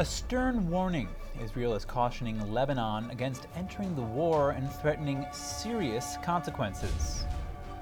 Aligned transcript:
A 0.00 0.04
stern 0.04 0.70
warning. 0.70 1.08
Israel 1.42 1.74
is 1.74 1.84
cautioning 1.84 2.52
Lebanon 2.52 3.10
against 3.10 3.48
entering 3.56 3.96
the 3.96 4.02
war 4.02 4.52
and 4.52 4.70
threatening 4.74 5.26
serious 5.32 6.18
consequences. 6.22 7.24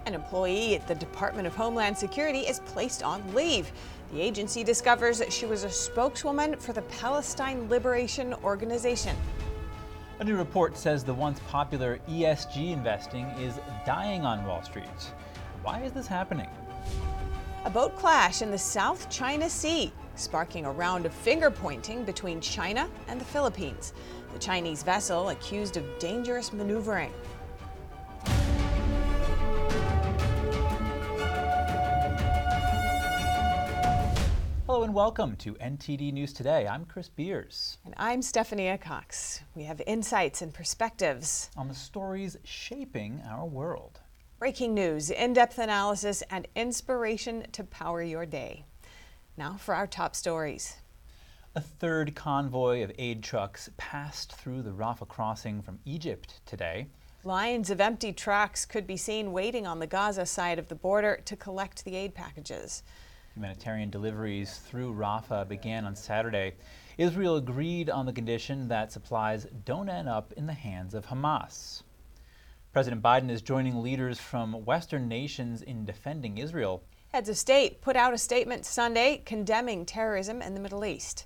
An 0.07 0.15
employee 0.15 0.77
at 0.77 0.89
the 0.89 0.95
Department 0.95 1.47
of 1.47 1.55
Homeland 1.55 1.99
Security 1.99 2.39
is 2.39 2.61
placed 2.61 3.03
on 3.03 3.23
leave. 3.35 3.71
The 4.15 4.23
agency 4.23 4.65
discovers 4.65 5.19
that 5.19 5.31
she 5.31 5.45
was 5.45 5.65
a 5.65 5.71
spokeswoman 5.71 6.57
for 6.57 6.73
the 6.73 6.81
Palestine 6.83 7.69
Liberation 7.69 8.33
Organization. 8.43 9.15
A 10.19 10.25
new 10.25 10.39
report 10.39 10.79
says 10.79 11.05
the 11.05 11.13
once 11.13 11.39
popular 11.51 11.99
ESG 12.09 12.73
investing 12.73 13.27
is 13.39 13.61
dying 13.85 14.25
on 14.25 14.43
Wall 14.47 14.63
Street. 14.63 14.87
Why 15.63 15.83
is 15.83 15.93
this 15.93 16.07
happening? 16.07 16.49
A 17.67 17.71
boat 17.71 17.95
clash 17.95 18.41
in 18.41 18.51
the 18.51 18.57
South 18.57 19.11
China 19.11 19.51
Sea, 19.51 19.93
sparking 20.17 20.65
a 20.65 20.73
round 20.73 21.07
of 21.07 21.13
finger 21.13 21.51
pointing 21.51 22.05
between 22.05 22.41
China 22.41 22.89
and 23.09 23.21
the 23.21 23.25
Philippines. 23.25 23.93
The 24.33 24.39
Chinese 24.39 24.83
vessel 24.83 25.29
accused 25.29 25.77
of 25.77 25.85
dangerous 25.99 26.53
maneuvering. 26.53 27.13
Hello 34.67 34.83
and 34.83 34.93
welcome 34.93 35.37
to 35.37 35.55
NTD 35.55 36.13
News 36.13 36.33
Today. 36.33 36.67
I'm 36.67 36.85
Chris 36.85 37.09
Beers. 37.09 37.79
And 37.85 37.95
I'm 37.97 38.21
Stephanie 38.21 38.77
Cox. 38.79 39.41
We 39.55 39.65
have 39.65 39.81
insights 39.87 40.43
and 40.43 40.53
perspectives 40.53 41.51
on 41.57 41.69
the 41.69 41.75
stories 41.75 42.37
shaping 42.45 43.23
our 43.27 43.47
world. 43.47 44.01
Breaking 44.39 44.75
news, 44.75 45.11
in 45.11 45.33
depth 45.33 45.59
analysis, 45.59 46.23
and 46.31 46.47
inspiration 46.55 47.47
to 47.53 47.65
power 47.65 48.03
your 48.03 48.27
day. 48.27 48.67
Now 49.39 49.57
for 49.59 49.75
our 49.75 49.87
top 49.87 50.17
stories. 50.17 50.77
A 51.55 51.61
third 51.61 52.15
convoy 52.15 52.83
of 52.83 52.93
aid 52.99 53.23
trucks 53.23 53.69
passed 53.77 54.33
through 54.33 54.63
the 54.63 54.71
Rafah 54.71 55.09
crossing 55.09 55.61
from 55.61 55.79
Egypt 55.85 56.41
today. 56.47 56.87
Lines 57.23 57.69
of 57.69 57.81
empty 57.81 58.13
trucks 58.13 58.65
could 58.65 58.87
be 58.87 58.97
seen 58.97 59.33
waiting 59.33 59.67
on 59.67 59.79
the 59.79 59.87
Gaza 59.87 60.25
side 60.25 60.59
of 60.59 60.69
the 60.69 60.75
border 60.75 61.21
to 61.27 61.37
collect 61.37 61.85
the 61.85 61.97
aid 61.97 62.15
packages. 62.15 62.83
Humanitarian 63.35 63.91
deliveries 63.91 64.57
through 64.59 64.95
Rafah 64.95 65.47
began 65.47 65.85
on 65.85 65.95
Saturday. 65.97 66.55
Israel 66.97 67.37
agreed 67.37 67.91
on 67.91 68.07
the 68.07 68.13
condition 68.13 68.69
that 68.69 68.91
supplies 68.91 69.47
don't 69.67 69.91
end 69.91 70.09
up 70.09 70.33
in 70.35 70.47
the 70.47 70.55
hands 70.55 70.95
of 70.95 71.05
Hamas. 71.05 71.83
President 72.73 73.03
Biden 73.03 73.31
is 73.31 73.43
joining 73.43 73.83
leaders 73.83 74.19
from 74.19 74.65
Western 74.65 75.09
nations 75.09 75.61
in 75.61 75.85
defending 75.85 76.39
Israel. 76.39 76.83
Heads 77.17 77.31
of 77.31 77.39
state 77.39 77.81
put 77.81 77.97
out 77.97 78.13
a 78.13 78.19
statement 78.19 78.67
Sunday 78.67 79.23
condemning 79.25 79.87
terrorism 79.87 80.43
in 80.43 80.53
the 80.53 80.61
Middle 80.61 80.85
East. 80.85 81.25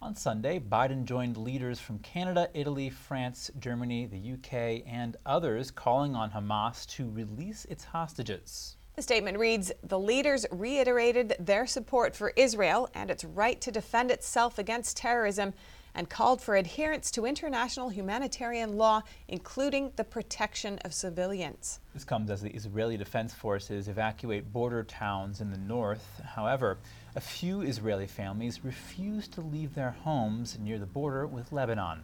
On 0.00 0.14
Sunday, 0.14 0.60
Biden 0.60 1.04
joined 1.04 1.36
leaders 1.36 1.80
from 1.80 1.98
Canada, 1.98 2.48
Italy, 2.54 2.90
France, 2.90 3.50
Germany, 3.58 4.06
the 4.06 4.34
UK, 4.34 4.84
and 4.86 5.16
others 5.26 5.72
calling 5.72 6.14
on 6.14 6.30
Hamas 6.30 6.86
to 6.90 7.10
release 7.10 7.64
its 7.64 7.82
hostages. 7.82 8.76
The 8.94 9.02
statement 9.02 9.36
reads 9.36 9.72
The 9.82 9.98
leaders 9.98 10.46
reiterated 10.52 11.34
their 11.40 11.66
support 11.66 12.14
for 12.14 12.32
Israel 12.36 12.88
and 12.94 13.10
its 13.10 13.24
right 13.24 13.60
to 13.62 13.72
defend 13.72 14.12
itself 14.12 14.60
against 14.60 14.96
terrorism 14.96 15.54
and 15.96 16.10
called 16.10 16.42
for 16.42 16.54
adherence 16.54 17.10
to 17.10 17.24
international 17.24 17.88
humanitarian 17.88 18.76
law, 18.76 19.02
including 19.28 19.90
the 19.96 20.04
protection 20.04 20.78
of 20.84 20.92
civilians. 20.92 21.80
This 21.94 22.04
comes 22.04 22.30
as 22.30 22.42
the 22.42 22.50
Israeli 22.50 22.98
Defense 22.98 23.32
Forces 23.32 23.88
evacuate 23.88 24.52
border 24.52 24.84
towns 24.84 25.40
in 25.40 25.50
the 25.50 25.58
north. 25.58 26.20
However, 26.36 26.76
a 27.16 27.20
few 27.20 27.62
Israeli 27.62 28.06
families 28.06 28.62
refuse 28.62 29.26
to 29.28 29.40
leave 29.40 29.74
their 29.74 29.92
homes 30.04 30.58
near 30.60 30.78
the 30.78 30.86
border 30.86 31.26
with 31.26 31.50
Lebanon. 31.50 32.02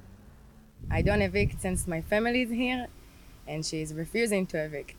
I 0.91 1.03
don't 1.03 1.21
evict 1.21 1.61
since 1.61 1.87
my 1.87 2.01
family 2.01 2.43
is 2.43 2.51
here, 2.51 2.87
and 3.47 3.65
she 3.65 3.83
is 3.83 3.93
refusing 3.93 4.47
to 4.47 4.65
evict. 4.65 4.97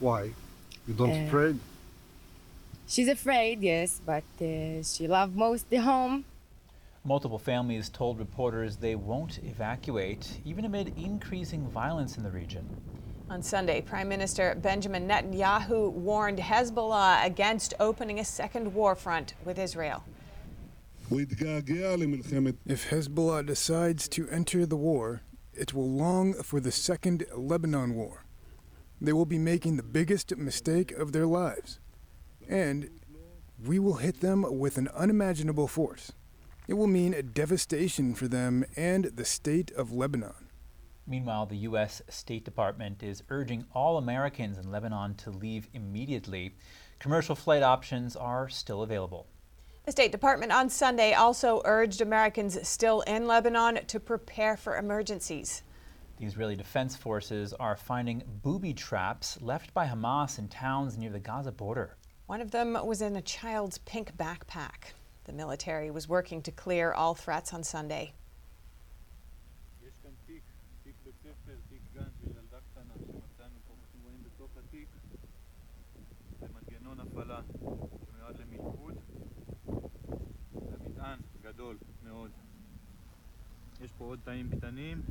Why? 0.00 0.30
You 0.88 0.94
don't 0.94 1.10
uh, 1.10 1.26
afraid? 1.26 1.58
She's 2.88 3.08
afraid, 3.08 3.60
yes, 3.60 4.00
but 4.04 4.24
uh, 4.40 4.82
she 4.82 5.06
loves 5.06 5.36
most 5.36 5.68
the 5.68 5.76
home. 5.76 6.24
Multiple 7.04 7.38
families 7.38 7.88
told 7.88 8.18
reporters 8.18 8.76
they 8.76 8.94
won't 8.94 9.38
evacuate, 9.44 10.40
even 10.44 10.64
amid 10.64 10.92
increasing 10.98 11.68
violence 11.68 12.16
in 12.16 12.22
the 12.22 12.30
region. 12.30 12.68
On 13.30 13.42
Sunday, 13.42 13.80
Prime 13.80 14.08
Minister 14.08 14.54
Benjamin 14.60 15.08
Netanyahu 15.08 15.92
warned 15.92 16.38
Hezbollah 16.38 17.24
against 17.24 17.74
opening 17.80 18.18
a 18.18 18.24
second 18.24 18.74
war 18.74 18.94
front 18.94 19.34
with 19.44 19.58
Israel. 19.58 20.04
If 21.10 21.28
Hezbollah 22.90 23.46
decides 23.46 24.08
to 24.08 24.28
enter 24.28 24.66
the 24.66 24.76
war, 24.76 25.22
it 25.54 25.74
will 25.74 25.90
long 25.90 26.34
for 26.42 26.60
the 26.60 26.72
second 26.72 27.24
Lebanon 27.34 27.94
war 27.94 28.24
they 29.00 29.12
will 29.12 29.26
be 29.26 29.38
making 29.38 29.76
the 29.76 29.82
biggest 29.82 30.36
mistake 30.36 30.92
of 30.92 31.12
their 31.12 31.26
lives. 31.26 31.80
And 32.48 32.90
we 33.64 33.78
will 33.78 33.96
hit 33.96 34.20
them 34.20 34.44
with 34.58 34.76
an 34.76 34.88
unimaginable 34.88 35.68
force. 35.68 36.12
It 36.70 36.78
will 36.78 36.86
mean 36.86 37.14
a 37.14 37.22
devastation 37.24 38.14
for 38.14 38.28
them 38.28 38.64
and 38.76 39.06
the 39.06 39.24
state 39.24 39.72
of 39.72 39.92
Lebanon. 39.92 40.46
Meanwhile, 41.04 41.46
the 41.46 41.56
U.S. 41.56 42.00
State 42.08 42.44
Department 42.44 43.02
is 43.02 43.24
urging 43.28 43.64
all 43.74 43.98
Americans 43.98 44.56
in 44.56 44.70
Lebanon 44.70 45.16
to 45.16 45.30
leave 45.30 45.66
immediately. 45.74 46.54
Commercial 47.00 47.34
flight 47.34 47.64
options 47.64 48.14
are 48.14 48.48
still 48.48 48.82
available. 48.82 49.26
The 49.84 49.90
State 49.90 50.12
Department 50.12 50.52
on 50.52 50.68
Sunday 50.68 51.12
also 51.12 51.60
urged 51.64 52.02
Americans 52.02 52.56
still 52.68 53.00
in 53.00 53.26
Lebanon 53.26 53.84
to 53.86 53.98
prepare 53.98 54.56
for 54.56 54.78
emergencies. 54.78 55.64
The 56.18 56.26
Israeli 56.26 56.54
Defense 56.54 56.94
Forces 56.94 57.52
are 57.54 57.74
finding 57.74 58.22
booby 58.44 58.74
traps 58.74 59.42
left 59.42 59.74
by 59.74 59.88
Hamas 59.88 60.38
in 60.38 60.46
towns 60.46 60.96
near 60.96 61.10
the 61.10 61.18
Gaza 61.18 61.50
border. 61.50 61.96
One 62.26 62.40
of 62.40 62.52
them 62.52 62.78
was 62.84 63.02
in 63.02 63.16
a 63.16 63.22
child's 63.22 63.78
pink 63.78 64.16
backpack. 64.16 64.92
The 65.29 65.33
military 65.33 65.89
was 65.91 66.07
working 66.07 66.41
to 66.43 66.51
clear 66.51 66.91
all 66.91 67.15
threats 67.15 67.53
on 67.53 67.63
Sunday. 67.63 68.13
יש 83.81 83.91
פה 83.97 84.05
עוד 84.05 84.19
תאים 84.23 84.49
קטנים 84.49 85.01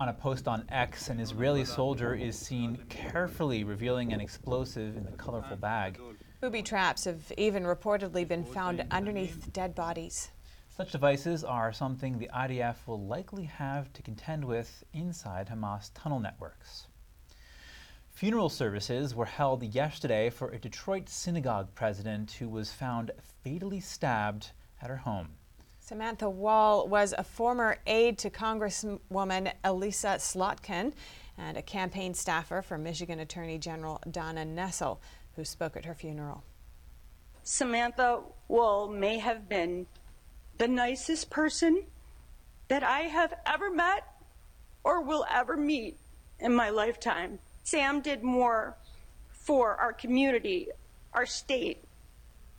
on 0.00 0.08
a 0.08 0.12
post 0.12 0.46
on 0.46 0.64
X, 0.68 1.08
an 1.08 1.18
Israeli 1.18 1.64
soldier 1.64 2.14
is 2.14 2.38
seen 2.38 2.78
carefully 2.88 3.64
revealing 3.64 4.12
an 4.12 4.20
explosive 4.20 4.96
in 4.96 5.04
the 5.04 5.12
colorful 5.12 5.56
bag. 5.56 5.98
Booby 6.40 6.62
traps 6.62 7.04
have 7.04 7.32
even 7.36 7.64
reportedly 7.64 8.26
been 8.26 8.44
found 8.44 8.84
underneath 8.92 9.52
dead 9.52 9.74
bodies. 9.74 10.30
Such 10.68 10.92
devices 10.92 11.42
are 11.42 11.72
something 11.72 12.16
the 12.16 12.30
IDF 12.32 12.76
will 12.86 13.04
likely 13.04 13.44
have 13.44 13.92
to 13.94 14.02
contend 14.02 14.44
with 14.44 14.84
inside 14.92 15.48
Hamas 15.48 15.90
tunnel 15.94 16.20
networks. 16.20 16.86
Funeral 18.10 18.48
services 18.48 19.16
were 19.16 19.24
held 19.24 19.64
yesterday 19.64 20.30
for 20.30 20.50
a 20.50 20.58
Detroit 20.58 21.08
synagogue 21.08 21.74
president 21.74 22.30
who 22.32 22.48
was 22.48 22.72
found 22.72 23.10
fatally 23.42 23.80
stabbed 23.80 24.52
at 24.80 24.90
her 24.90 24.96
home. 24.98 25.37
Samantha 25.88 26.28
Woll 26.28 26.86
was 26.86 27.14
a 27.16 27.24
former 27.24 27.78
aide 27.86 28.18
to 28.18 28.28
Congresswoman 28.28 29.50
Elissa 29.64 30.18
Slotkin 30.18 30.92
and 31.38 31.56
a 31.56 31.62
campaign 31.62 32.12
staffer 32.12 32.60
for 32.60 32.76
Michigan 32.76 33.20
Attorney 33.20 33.56
General 33.56 33.98
Dana 34.10 34.44
Nessel, 34.44 34.98
who 35.34 35.46
spoke 35.46 35.78
at 35.78 35.86
her 35.86 35.94
funeral. 35.94 36.44
Samantha 37.42 38.20
Woll 38.48 38.88
may 38.88 39.18
have 39.18 39.48
been 39.48 39.86
the 40.58 40.68
nicest 40.68 41.30
person 41.30 41.84
that 42.68 42.82
I 42.82 43.00
have 43.04 43.32
ever 43.46 43.70
met 43.70 44.06
or 44.84 45.00
will 45.00 45.24
ever 45.30 45.56
meet 45.56 45.96
in 46.38 46.54
my 46.54 46.68
lifetime. 46.68 47.38
Sam 47.64 48.02
did 48.02 48.22
more 48.22 48.76
for 49.30 49.74
our 49.76 49.94
community, 49.94 50.68
our 51.14 51.24
state, 51.24 51.82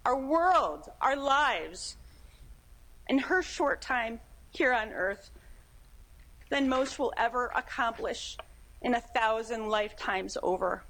our 0.03 0.17
world, 0.17 0.89
our 0.99 1.15
lives 1.15 1.95
in 3.09 3.17
her 3.17 3.41
short 3.41 3.81
time 3.81 4.21
here 4.51 4.71
on 4.71 4.89
earth 4.89 5.31
than 6.49 6.69
most 6.69 6.97
will 6.97 7.13
ever 7.17 7.51
accomplish 7.55 8.37
in 8.81 8.93
a 8.93 9.01
thousand 9.01 9.67
lifetimes 9.67 10.37
over. 10.41 10.83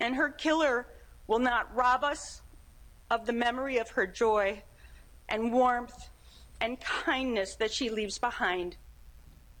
And 0.00 0.16
her 0.16 0.30
killer 0.30 0.86
will 1.26 1.38
not 1.38 1.74
rob 1.74 2.02
us 2.02 2.40
of 3.10 3.26
the 3.26 3.32
memory 3.32 3.78
of 3.78 3.90
her 3.90 4.06
joy 4.06 4.62
and 5.28 5.52
warmth 5.52 6.08
and 6.60 6.80
kindness 6.80 7.54
that 7.56 7.72
she 7.72 7.90
leaves 7.90 8.18
behind. 8.18 8.76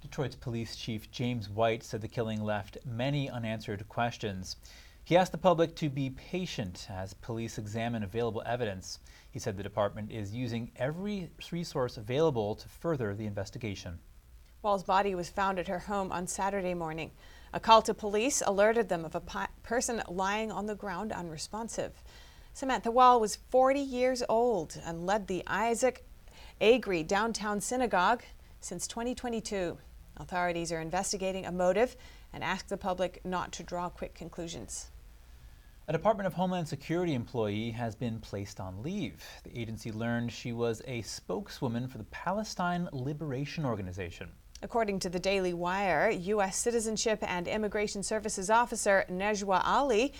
Detroit's 0.02 0.36
police 0.36 0.76
chief 0.76 1.10
James 1.10 1.48
White 1.48 1.82
said 1.82 2.00
the 2.00 2.08
killing 2.08 2.42
left 2.42 2.78
many 2.86 3.28
unanswered 3.28 3.86
questions. 3.88 4.56
He 5.04 5.16
asked 5.16 5.32
the 5.32 5.38
public 5.38 5.76
to 5.76 5.90
be 5.90 6.10
patient 6.10 6.86
as 6.90 7.14
police 7.14 7.58
examine 7.58 8.02
available 8.02 8.42
evidence. 8.46 8.98
He 9.30 9.38
said 9.38 9.56
the 9.56 9.62
department 9.62 10.10
is 10.10 10.34
using 10.34 10.72
every 10.76 11.30
resource 11.52 11.96
available 11.96 12.56
to 12.56 12.68
further 12.68 13.14
the 13.14 13.26
investigation. 13.26 13.98
Woll's 14.62 14.82
body 14.82 15.14
was 15.14 15.30
found 15.30 15.58
at 15.58 15.68
her 15.68 15.78
home 15.78 16.12
on 16.12 16.26
Saturday 16.26 16.74
morning. 16.74 17.12
A 17.52 17.60
call 17.60 17.80
to 17.82 17.94
police 17.94 18.42
alerted 18.44 18.88
them 18.88 19.04
of 19.04 19.14
a 19.14 19.48
person 19.62 20.02
lying 20.08 20.50
on 20.52 20.66
the 20.66 20.74
ground 20.74 21.12
unresponsive. 21.12 22.02
Samantha 22.52 22.90
Woll 22.90 23.20
was 23.20 23.36
40 23.36 23.80
years 23.80 24.22
old 24.28 24.78
and 24.84 25.06
led 25.06 25.26
the 25.26 25.42
Isaac 25.46 26.04
Agree 26.60 27.02
downtown 27.02 27.60
synagogue 27.60 28.22
since 28.60 28.86
2022. 28.86 29.78
Authorities 30.18 30.70
are 30.70 30.80
investigating 30.80 31.46
a 31.46 31.52
motive 31.52 31.96
and 32.32 32.44
ask 32.44 32.68
the 32.68 32.76
public 32.76 33.24
not 33.24 33.52
to 33.52 33.62
draw 33.62 33.88
quick 33.88 34.14
conclusions. 34.14 34.90
A 35.90 35.92
Department 35.92 36.28
of 36.28 36.34
Homeland 36.34 36.68
Security 36.68 37.14
employee 37.14 37.72
has 37.72 37.96
been 37.96 38.20
placed 38.20 38.60
on 38.60 38.80
leave. 38.80 39.24
The 39.42 39.58
agency 39.58 39.90
learned 39.90 40.30
she 40.30 40.52
was 40.52 40.80
a 40.86 41.02
spokeswoman 41.02 41.88
for 41.88 41.98
the 41.98 42.04
Palestine 42.04 42.88
Liberation 42.92 43.64
Organization. 43.64 44.30
According 44.62 45.00
to 45.00 45.08
the 45.08 45.18
Daily 45.18 45.52
Wire, 45.52 46.08
U.S. 46.08 46.56
Citizenship 46.56 47.18
and 47.22 47.48
Immigration 47.48 48.04
Services 48.04 48.50
Officer 48.50 49.04
Nejwa 49.10 49.62
Ali 49.64 50.12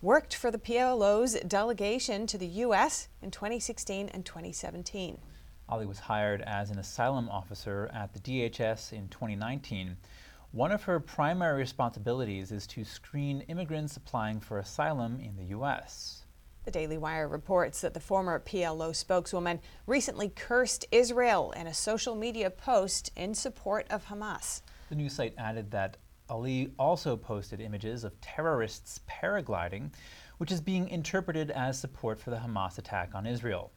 worked 0.00 0.34
for 0.34 0.50
the 0.50 0.58
PLO's 0.58 1.34
delegation 1.46 2.26
to 2.26 2.38
the 2.38 2.46
U.S. 2.64 3.08
in 3.20 3.30
2016 3.30 4.08
and 4.08 4.24
2017. 4.24 5.18
Ali 5.68 5.84
was 5.84 5.98
hired 5.98 6.40
as 6.40 6.70
an 6.70 6.78
asylum 6.78 7.28
officer 7.28 7.90
at 7.92 8.14
the 8.14 8.20
DHS 8.20 8.94
in 8.94 9.08
2019. 9.08 9.98
One 10.52 10.72
of 10.72 10.84
her 10.84 10.98
primary 10.98 11.58
responsibilities 11.58 12.52
is 12.52 12.66
to 12.68 12.82
screen 12.82 13.42
immigrants 13.48 13.98
applying 13.98 14.40
for 14.40 14.58
asylum 14.58 15.20
in 15.20 15.36
the 15.36 15.44
U.S. 15.50 16.24
The 16.64 16.70
Daily 16.70 16.96
Wire 16.96 17.28
reports 17.28 17.82
that 17.82 17.92
the 17.92 18.00
former 18.00 18.40
PLO 18.40 18.96
spokeswoman 18.96 19.60
recently 19.86 20.30
cursed 20.30 20.86
Israel 20.90 21.52
in 21.52 21.66
a 21.66 21.74
social 21.74 22.14
media 22.14 22.48
post 22.48 23.10
in 23.14 23.34
support 23.34 23.86
of 23.90 24.06
Hamas. 24.06 24.62
The 24.88 24.94
news 24.94 25.12
site 25.12 25.34
added 25.36 25.70
that 25.72 25.98
Ali 26.30 26.72
also 26.78 27.14
posted 27.14 27.60
images 27.60 28.02
of 28.02 28.18
terrorists 28.22 29.00
paragliding, 29.06 29.92
which 30.38 30.50
is 30.50 30.62
being 30.62 30.88
interpreted 30.88 31.50
as 31.50 31.78
support 31.78 32.18
for 32.18 32.30
the 32.30 32.36
Hamas 32.36 32.78
attack 32.78 33.14
on 33.14 33.26
Israel. 33.26 33.70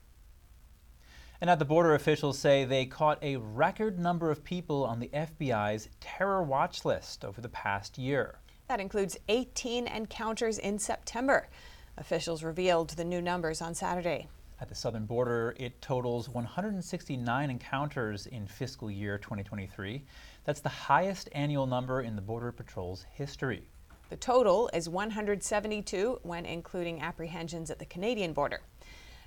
And 1.42 1.50
at 1.50 1.58
the 1.58 1.66
border, 1.66 1.96
officials 1.96 2.38
say 2.38 2.66
they 2.66 2.86
caught 2.86 3.18
a 3.24 3.38
record 3.38 3.98
number 3.98 4.30
of 4.30 4.44
people 4.44 4.86
on 4.86 5.00
the 5.00 5.08
FBI's 5.08 5.90
terror 6.00 6.44
watch 6.44 6.86
list 6.86 7.26
over 7.26 7.42
the 7.42 7.50
past 7.50 7.98
year. 7.98 8.36
That 8.68 8.80
includes 8.80 9.18
18 9.28 9.88
encounters 9.88 10.60
in 10.60 10.78
September. 10.78 11.50
Officials 11.98 12.44
revealed 12.44 12.92
the 12.92 13.04
new 13.04 13.24
numbers 13.24 13.60
on 13.60 13.74
Saturday. 13.74 14.28
At 14.60 14.70
the 14.70 14.76
southern 14.76 15.08
border, 15.08 15.56
it 15.58 15.82
totals 15.82 16.30
169 16.30 17.50
encounters 17.50 18.28
in 18.28 18.46
fiscal 18.46 18.92
year 18.92 19.18
2023. 19.18 20.06
That's 20.44 20.62
the 20.62 20.70
highest 20.70 21.28
annual 21.32 21.66
number 21.66 22.02
in 22.02 22.16
the 22.16 22.22
Border 22.22 22.52
Patrol's 22.52 23.08
history. 23.12 23.68
The 24.12 24.18
total 24.18 24.70
is 24.74 24.88
172 24.88 26.20
when 26.22 26.46
including 26.46 27.02
apprehensions 27.02 27.72
at 27.72 27.80
the 27.80 27.86
Canadian 27.86 28.34
border. 28.34 28.62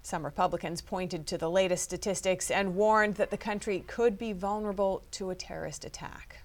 Some 0.04 0.22
Republicans 0.22 0.82
pointed 0.82 1.26
to 1.28 1.38
the 1.38 1.50
latest 1.50 1.82
statistics 1.82 2.50
and 2.50 2.76
warned 2.76 3.14
that 3.14 3.30
the 3.30 3.38
country 3.38 3.82
could 3.86 4.18
be 4.18 4.34
vulnerable 4.34 5.02
to 5.12 5.30
a 5.30 5.34
terrorist 5.34 5.86
attack. 5.86 6.42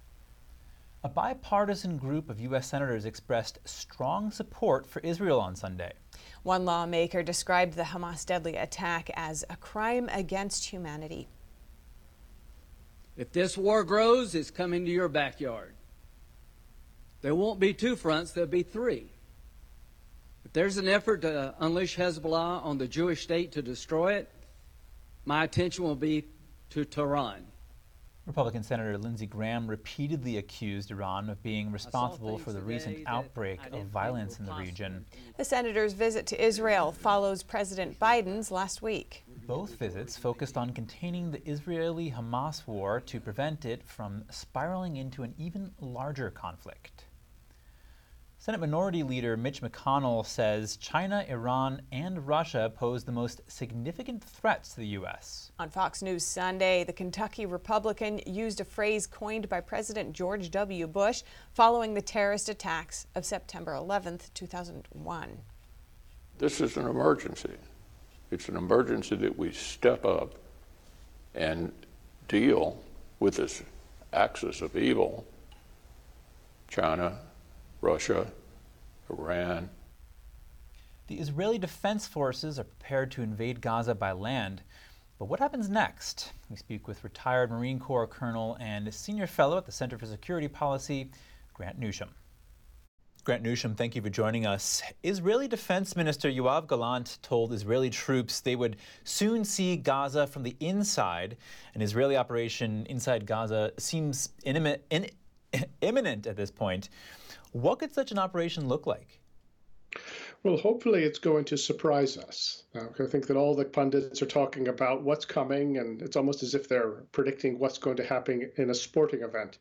A 1.03 1.09
bipartisan 1.09 1.97
group 1.97 2.29
of 2.29 2.39
U.S. 2.39 2.67
senators 2.67 3.03
expressed 3.03 3.59
strong 3.65 4.31
support 4.31 4.87
for 4.87 5.01
Israel 5.01 5.41
on 5.41 5.57
Sunday. 5.57 5.91
One 6.43 6.63
lawmaker 6.63 7.21
described 7.21 7.73
the 7.73 7.83
Hamas 7.83 8.25
deadly 8.25 8.55
attack 8.55 9.09
as 9.15 9.43
a 9.49 9.57
crime 9.57 10.07
against 10.13 10.67
humanity. 10.67 11.27
If 13.17 13.33
this 13.33 13.57
war 13.57 13.83
grows, 13.83 14.35
it's 14.35 14.51
coming 14.51 14.85
to 14.85 14.91
your 14.91 15.09
backyard. 15.09 15.73
There 17.19 17.35
won't 17.35 17.59
be 17.59 17.73
two 17.73 17.97
fronts, 17.97 18.31
there'll 18.31 18.49
be 18.49 18.63
three. 18.63 19.11
If 20.49 20.53
there's 20.53 20.77
an 20.77 20.87
effort 20.87 21.21
to 21.21 21.53
unleash 21.59 21.95
Hezbollah 21.95 22.65
on 22.65 22.79
the 22.79 22.87
Jewish 22.87 23.21
state 23.21 23.51
to 23.51 23.61
destroy 23.61 24.13
it, 24.13 24.31
my 25.23 25.43
attention 25.43 25.83
will 25.83 25.95
be 25.95 26.25
to 26.71 26.85
Tehran. 26.85 27.45
Republican 28.25 28.63
Senator 28.63 28.97
Lindsey 28.97 29.27
Graham 29.27 29.67
repeatedly 29.67 30.37
accused 30.37 30.89
Iran 30.89 31.29
of 31.29 31.43
being 31.43 31.71
responsible 31.71 32.39
for 32.39 32.51
the 32.51 32.61
recent 32.61 32.97
outbreak 33.05 33.59
of 33.71 33.85
violence 33.89 34.39
in 34.39 34.47
the 34.47 34.55
region. 34.55 35.05
The 35.37 35.45
senator's 35.45 35.93
visit 35.93 36.25
to 36.25 36.43
Israel 36.43 36.93
follows 36.93 37.43
President 37.43 37.99
Biden's 37.99 38.49
last 38.49 38.81
week. 38.81 39.25
Both 39.45 39.75
visits 39.75 40.17
focused 40.17 40.57
on 40.57 40.71
containing 40.71 41.29
the 41.29 41.47
Israeli 41.47 42.09
Hamas 42.09 42.65
war 42.65 42.99
to 43.01 43.19
prevent 43.19 43.65
it 43.65 43.83
from 43.85 44.23
spiraling 44.31 44.95
into 44.95 45.21
an 45.21 45.35
even 45.37 45.69
larger 45.79 46.31
conflict. 46.31 46.98
Senate 48.49 48.61
Minority 48.61 49.03
Leader 49.03 49.37
Mitch 49.37 49.61
McConnell 49.61 50.25
says 50.25 50.75
China, 50.77 51.23
Iran, 51.29 51.83
and 51.91 52.25
Russia 52.25 52.73
pose 52.75 53.03
the 53.03 53.11
most 53.11 53.41
significant 53.45 54.23
threats 54.23 54.69
to 54.69 54.77
the 54.77 54.87
U.S. 54.87 55.51
On 55.59 55.69
Fox 55.69 56.01
News 56.01 56.25
Sunday, 56.25 56.83
the 56.83 56.91
Kentucky 56.91 57.45
Republican 57.45 58.19
used 58.25 58.59
a 58.59 58.65
phrase 58.65 59.05
coined 59.05 59.47
by 59.49 59.61
President 59.61 60.13
George 60.13 60.49
W. 60.49 60.87
Bush 60.87 61.21
following 61.53 61.93
the 61.93 62.01
terrorist 62.01 62.49
attacks 62.49 63.05
of 63.13 63.23
September 63.23 63.75
11, 63.75 64.19
2001. 64.33 65.37
This 66.39 66.59
is 66.59 66.75
an 66.75 66.87
emergency. 66.87 67.53
It's 68.31 68.49
an 68.49 68.55
emergency 68.55 69.15
that 69.17 69.37
we 69.37 69.51
step 69.51 70.03
up 70.05 70.33
and 71.35 71.71
deal 72.27 72.81
with 73.19 73.35
this 73.35 73.61
axis 74.11 74.63
of 74.63 74.75
evil 74.75 75.23
China, 76.67 77.19
Russia, 77.81 78.25
Iran. 79.09 79.69
The 81.07 81.19
Israeli 81.19 81.57
Defense 81.57 82.07
Forces 82.07 82.59
are 82.59 82.63
prepared 82.63 83.11
to 83.11 83.21
invade 83.21 83.61
Gaza 83.61 83.95
by 83.95 84.11
land. 84.11 84.61
But 85.17 85.25
what 85.25 85.39
happens 85.39 85.67
next? 85.67 86.31
We 86.49 86.55
speak 86.55 86.87
with 86.87 87.03
retired 87.03 87.51
Marine 87.51 87.79
Corps 87.79 88.07
Colonel 88.07 88.57
and 88.59 88.93
Senior 88.93 89.27
Fellow 89.27 89.57
at 89.57 89.65
the 89.65 89.71
Center 89.71 89.97
for 89.97 90.05
Security 90.05 90.47
Policy, 90.47 91.11
Grant 91.53 91.79
Newsham. 91.79 92.09
Grant 93.25 93.43
Newsham, 93.43 93.75
thank 93.75 93.95
you 93.95 94.01
for 94.01 94.09
joining 94.09 94.45
us. 94.45 94.81
Israeli 95.03 95.47
Defense 95.47 95.95
Minister 95.95 96.29
Yoav 96.29 96.67
Gallant 96.67 97.17
told 97.21 97.51
Israeli 97.51 97.89
troops 97.89 98.39
they 98.39 98.55
would 98.55 98.77
soon 99.03 99.43
see 99.43 99.75
Gaza 99.75 100.25
from 100.25 100.43
the 100.43 100.55
inside. 100.61 101.35
An 101.75 101.81
Israeli 101.81 102.15
operation 102.15 102.85
inside 102.85 103.25
Gaza 103.25 103.73
seems 103.77 104.29
imminent, 104.45 104.81
imminent 105.81 106.27
at 106.27 106.37
this 106.37 106.49
point. 106.49 106.89
What 107.51 107.79
could 107.79 107.93
such 107.93 108.11
an 108.11 108.19
operation 108.19 108.67
look 108.67 108.85
like? 108.85 109.19
Well, 110.43 110.55
hopefully 110.55 111.03
it's 111.03 111.19
going 111.19 111.45
to 111.45 111.57
surprise 111.57 112.15
us. 112.15 112.63
Uh, 112.75 112.85
I 112.97 113.07
think 113.07 113.27
that 113.27 113.35
all 113.35 113.55
the 113.55 113.65
pundits 113.65 114.21
are 114.21 114.27
talking 114.27 114.67
about 114.67 115.01
what's 115.01 115.25
coming, 115.25 115.77
and 115.77 116.01
it's 116.01 116.15
almost 116.15 116.43
as 116.43 116.53
if 116.53 116.69
they're 116.69 117.03
predicting 117.11 117.57
what's 117.57 117.79
going 117.79 117.97
to 117.97 118.05
happen 118.05 118.51
in 118.55 118.69
a 118.69 118.75
sporting 118.75 119.23
event. 119.23 119.57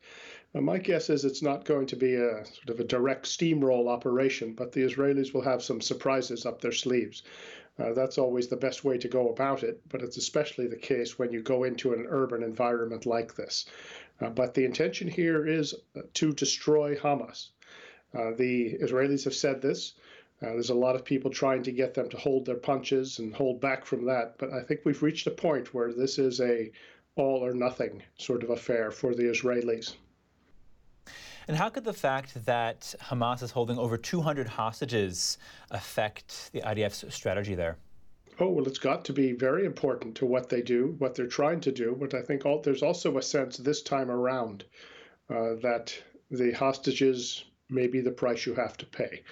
Uh, 0.54 0.60
my 0.60 0.78
guess 0.78 1.08
is 1.08 1.24
it's 1.24 1.42
not 1.42 1.64
going 1.64 1.86
to 1.86 1.96
be 1.96 2.14
a 2.14 2.44
sort 2.44 2.68
of 2.68 2.78
a 2.78 2.84
direct 2.84 3.24
steamroll 3.24 3.88
operation, 3.88 4.52
but 4.52 4.70
the 4.70 4.82
Israelis 4.82 5.32
will 5.32 5.42
have 5.42 5.62
some 5.62 5.80
surprises 5.80 6.46
up 6.46 6.60
their 6.60 6.72
sleeves. 6.72 7.22
Uh, 7.78 7.92
that's 7.92 8.18
always 8.18 8.48
the 8.48 8.56
best 8.56 8.84
way 8.84 8.98
to 8.98 9.08
go 9.08 9.30
about 9.30 9.62
it, 9.62 9.80
but 9.88 10.02
it's 10.02 10.16
especially 10.16 10.66
the 10.66 10.76
case 10.76 11.18
when 11.18 11.32
you 11.32 11.42
go 11.42 11.64
into 11.64 11.92
an 11.92 12.06
urban 12.08 12.42
environment 12.42 13.06
like 13.06 13.34
this. 13.34 13.66
Uh, 14.20 14.28
but 14.30 14.54
the 14.54 14.64
intention 14.64 15.08
here 15.08 15.46
is 15.46 15.74
to 16.14 16.32
destroy 16.32 16.94
Hamas. 16.94 17.48
Uh, 18.14 18.32
the 18.36 18.78
Israelis 18.82 19.24
have 19.24 19.34
said 19.34 19.60
this. 19.60 19.94
Uh, 20.40 20.52
there's 20.52 20.70
a 20.70 20.74
lot 20.74 20.94
of 20.94 21.04
people 21.04 21.30
trying 21.30 21.62
to 21.64 21.72
get 21.72 21.94
them 21.94 22.08
to 22.08 22.16
hold 22.16 22.46
their 22.46 22.56
punches 22.56 23.18
and 23.18 23.34
hold 23.34 23.60
back 23.60 23.84
from 23.84 24.04
that. 24.06 24.38
But 24.38 24.52
I 24.52 24.62
think 24.62 24.80
we've 24.84 25.02
reached 25.02 25.26
a 25.26 25.32
point 25.32 25.74
where 25.74 25.92
this 25.92 26.18
is 26.18 26.40
a 26.40 26.70
all 27.16 27.44
or 27.44 27.52
nothing 27.52 28.02
sort 28.16 28.44
of 28.44 28.50
affair 28.50 28.90
for 28.92 29.14
the 29.14 29.24
Israelis. 29.24 29.94
And 31.48 31.56
how 31.56 31.70
could 31.70 31.84
the 31.84 31.94
fact 31.94 32.44
that 32.44 32.94
Hamas 33.02 33.42
is 33.42 33.50
holding 33.50 33.78
over 33.78 33.96
200 33.96 34.46
hostages 34.46 35.38
affect 35.70 36.52
the 36.52 36.60
IDF's 36.60 37.12
strategy 37.12 37.54
there? 37.54 37.76
Oh, 38.38 38.50
well, 38.50 38.68
it's 38.68 38.78
got 38.78 39.04
to 39.06 39.12
be 39.12 39.32
very 39.32 39.64
important 39.64 40.14
to 40.16 40.26
what 40.26 40.48
they 40.48 40.62
do, 40.62 40.94
what 40.98 41.14
they're 41.14 41.26
trying 41.26 41.60
to 41.62 41.72
do. 41.72 41.96
But 41.98 42.14
I 42.14 42.22
think 42.22 42.46
all, 42.46 42.60
there's 42.60 42.82
also 42.82 43.18
a 43.18 43.22
sense 43.22 43.56
this 43.56 43.82
time 43.82 44.10
around 44.10 44.64
uh, 45.28 45.54
that 45.62 45.92
the 46.30 46.52
hostages 46.52 47.44
may 47.70 47.86
be 47.86 48.00
the 48.00 48.10
price 48.10 48.46
you 48.46 48.54
have 48.54 48.76
to 48.76 48.86
pay. 48.86 49.22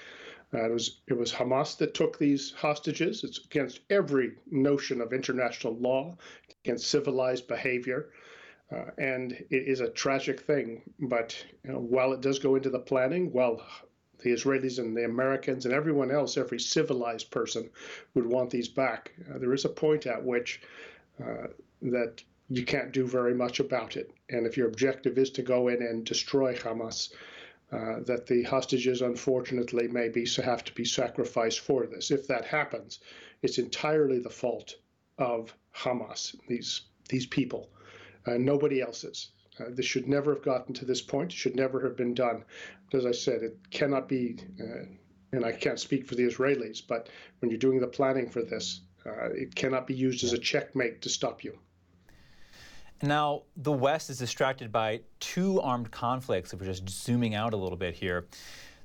Uh, 0.55 0.67
it 0.67 0.73
was 0.73 1.01
it 1.09 1.17
was 1.19 1.33
Hamas 1.33 1.77
that 1.79 1.95
took 1.95 2.19
these 2.19 2.53
hostages. 2.53 3.25
It's 3.25 3.45
against 3.45 3.81
every 3.91 4.33
notion 4.51 5.01
of 5.01 5.13
international 5.13 5.75
law, 5.77 6.17
against 6.65 6.89
civilized 6.91 7.49
behavior, 7.49 8.11
uh, 8.71 8.91
and 8.99 9.33
it 9.33 9.69
is 9.69 9.81
a 9.81 9.91
tragic 9.91 10.41
thing. 10.41 10.83
But 11.01 11.37
you 11.65 11.73
know, 11.73 11.81
while 11.81 12.13
it 12.13 12.21
does 12.21 12.39
go 12.39 12.55
into 12.55 12.71
the 12.71 12.79
planning, 12.79 13.33
while 13.33 13.61
The 14.23 14.33
Israelis 14.33 14.79
and 14.79 14.97
the 14.97 15.05
Americans 15.05 15.67
and 15.67 15.75
everyone 15.75 16.11
else, 16.11 16.37
every 16.37 16.59
civilized 16.59 17.31
person, 17.31 17.71
would 18.15 18.27
want 18.27 18.51
these 18.51 18.69
back. 18.69 19.13
Uh, 19.29 19.39
there 19.39 19.53
is 19.53 19.65
a 19.65 19.69
point 19.69 20.07
at 20.07 20.25
which 20.25 20.63
uh, 21.23 21.49
that 21.83 22.23
you 22.49 22.65
can't 22.65 22.93
do 22.93 23.07
very 23.07 23.35
much 23.35 23.61
about 23.61 23.97
it. 23.97 24.11
And 24.31 24.47
if 24.47 24.57
your 24.57 24.69
objective 24.69 25.19
is 25.19 25.31
to 25.33 25.43
go 25.43 25.69
in 25.69 25.83
and 25.83 26.05
destroy 26.05 26.55
Hamas, 26.55 27.13
uh, 27.73 28.01
that 28.07 28.27
the 28.27 28.43
hostages 28.45 29.03
unfortunately 29.03 29.89
may 29.89 30.09
be 30.09 30.27
have 30.43 30.63
to 30.65 30.73
be 30.75 30.85
sacrificed 30.85 31.61
for 31.61 31.87
this. 31.87 32.11
If 32.11 32.29
that 32.29 32.45
happens, 32.45 33.01
it's 33.43 33.59
entirely 33.59 34.21
the 34.21 34.31
fault 34.31 34.77
of 35.19 35.55
Hamas, 35.75 36.37
these 36.49 36.83
these 37.09 37.27
people, 37.27 37.71
uh, 38.27 38.37
nobody 38.37 38.81
else's. 38.81 39.31
Uh, 39.59 39.65
this 39.71 39.87
should 39.87 40.07
never 40.07 40.35
have 40.35 40.45
gotten 40.45 40.75
to 40.75 40.85
this 40.85 41.01
point. 41.01 41.33
It 41.33 41.37
should 41.37 41.57
never 41.57 41.81
have 41.81 41.97
been 41.97 42.15
done. 42.15 42.45
As 42.93 43.07
I 43.07 43.13
said, 43.13 43.43
it 43.43 43.59
cannot 43.71 44.09
be, 44.09 44.39
uh, 44.61 44.85
and 45.33 45.45
I 45.45 45.53
can't 45.53 45.81
speak 45.81 46.07
for 46.07 46.15
the 46.15 46.27
Israelis, 46.27 46.83
but 46.87 47.09
when 47.39 47.51
you're 47.51 47.59
doing 47.59 47.81
the 47.81 47.87
planning 47.87 48.29
for 48.29 48.43
this, 48.43 48.81
uh, 49.07 49.31
it 49.31 49.55
cannot 49.55 49.87
be 49.87 49.95
used 49.95 50.25
as 50.25 50.33
a 50.33 50.39
checkmate 50.39 51.03
to 51.03 51.09
stop 51.09 51.43
you. 51.43 51.59
Now, 53.03 53.43
the 53.59 53.73
West 53.73 54.09
is 54.09 54.19
distracted 54.19 54.73
by 54.73 55.01
two 55.21 55.61
armed 55.61 55.91
conflicts, 55.91 56.55
if 56.55 56.61
we're 56.61 56.67
just 56.67 56.89
zooming 56.89 57.35
out 57.35 57.53
a 57.53 57.57
little 57.57 57.77
bit 57.77 57.95
here. 57.95 58.27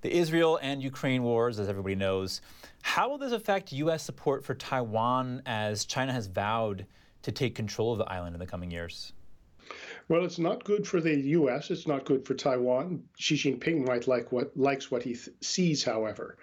The 0.01 0.13
Israel 0.13 0.59
and 0.61 0.83
Ukraine 0.83 1.23
wars, 1.23 1.59
as 1.59 1.69
everybody 1.69 1.95
knows. 1.95 2.41
How 2.81 3.09
will 3.09 3.17
this 3.17 3.31
affect 3.31 3.71
U.S. 3.71 4.03
support 4.03 4.43
for 4.43 4.53
Taiwan 4.53 5.41
as 5.45 5.85
China 5.85 6.11
has 6.11 6.27
vowed 6.27 6.85
to 7.21 7.31
take 7.31 7.55
control 7.55 7.93
of 7.93 7.99
the 7.99 8.11
island 8.11 8.35
in 8.35 8.39
the 8.39 8.47
coming 8.47 8.69
years? 8.69 9.13
Well, 10.09 10.25
it's 10.25 10.39
not 10.39 10.65
good 10.65 10.85
for 10.85 10.99
the 10.99 11.15
U.S. 11.15 11.71
It's 11.71 11.87
not 11.87 12.03
good 12.03 12.25
for 12.25 12.33
Taiwan. 12.33 13.03
Xi 13.17 13.35
Jinping 13.35 13.87
might 13.87 14.07
like 14.07 14.31
what 14.31 14.57
likes 14.57 14.91
what 14.91 15.03
he 15.03 15.13
th- 15.13 15.29
sees, 15.39 15.83
however. 15.83 16.37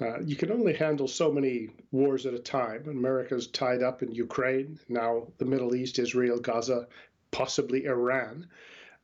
Uh, 0.00 0.18
you 0.20 0.34
can 0.34 0.50
only 0.50 0.72
handle 0.72 1.06
so 1.06 1.30
many 1.30 1.68
wars 1.92 2.26
at 2.26 2.34
a 2.34 2.38
time. 2.38 2.88
America's 2.88 3.46
tied 3.46 3.82
up 3.82 4.02
in 4.02 4.10
Ukraine, 4.10 4.80
now 4.88 5.28
the 5.38 5.44
Middle 5.44 5.76
East, 5.76 6.00
Israel, 6.00 6.40
Gaza, 6.40 6.88
possibly 7.32 7.86
Iran. 7.86 8.46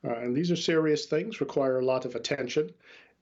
Uh, 0.05 0.15
and 0.15 0.37
these 0.37 0.53
are 0.53 0.57
serious 0.57 1.07
things, 1.07 1.41
require 1.41 1.81
a 1.81 1.85
lot 1.85 2.05
of 2.05 2.15
attention. 2.15 2.71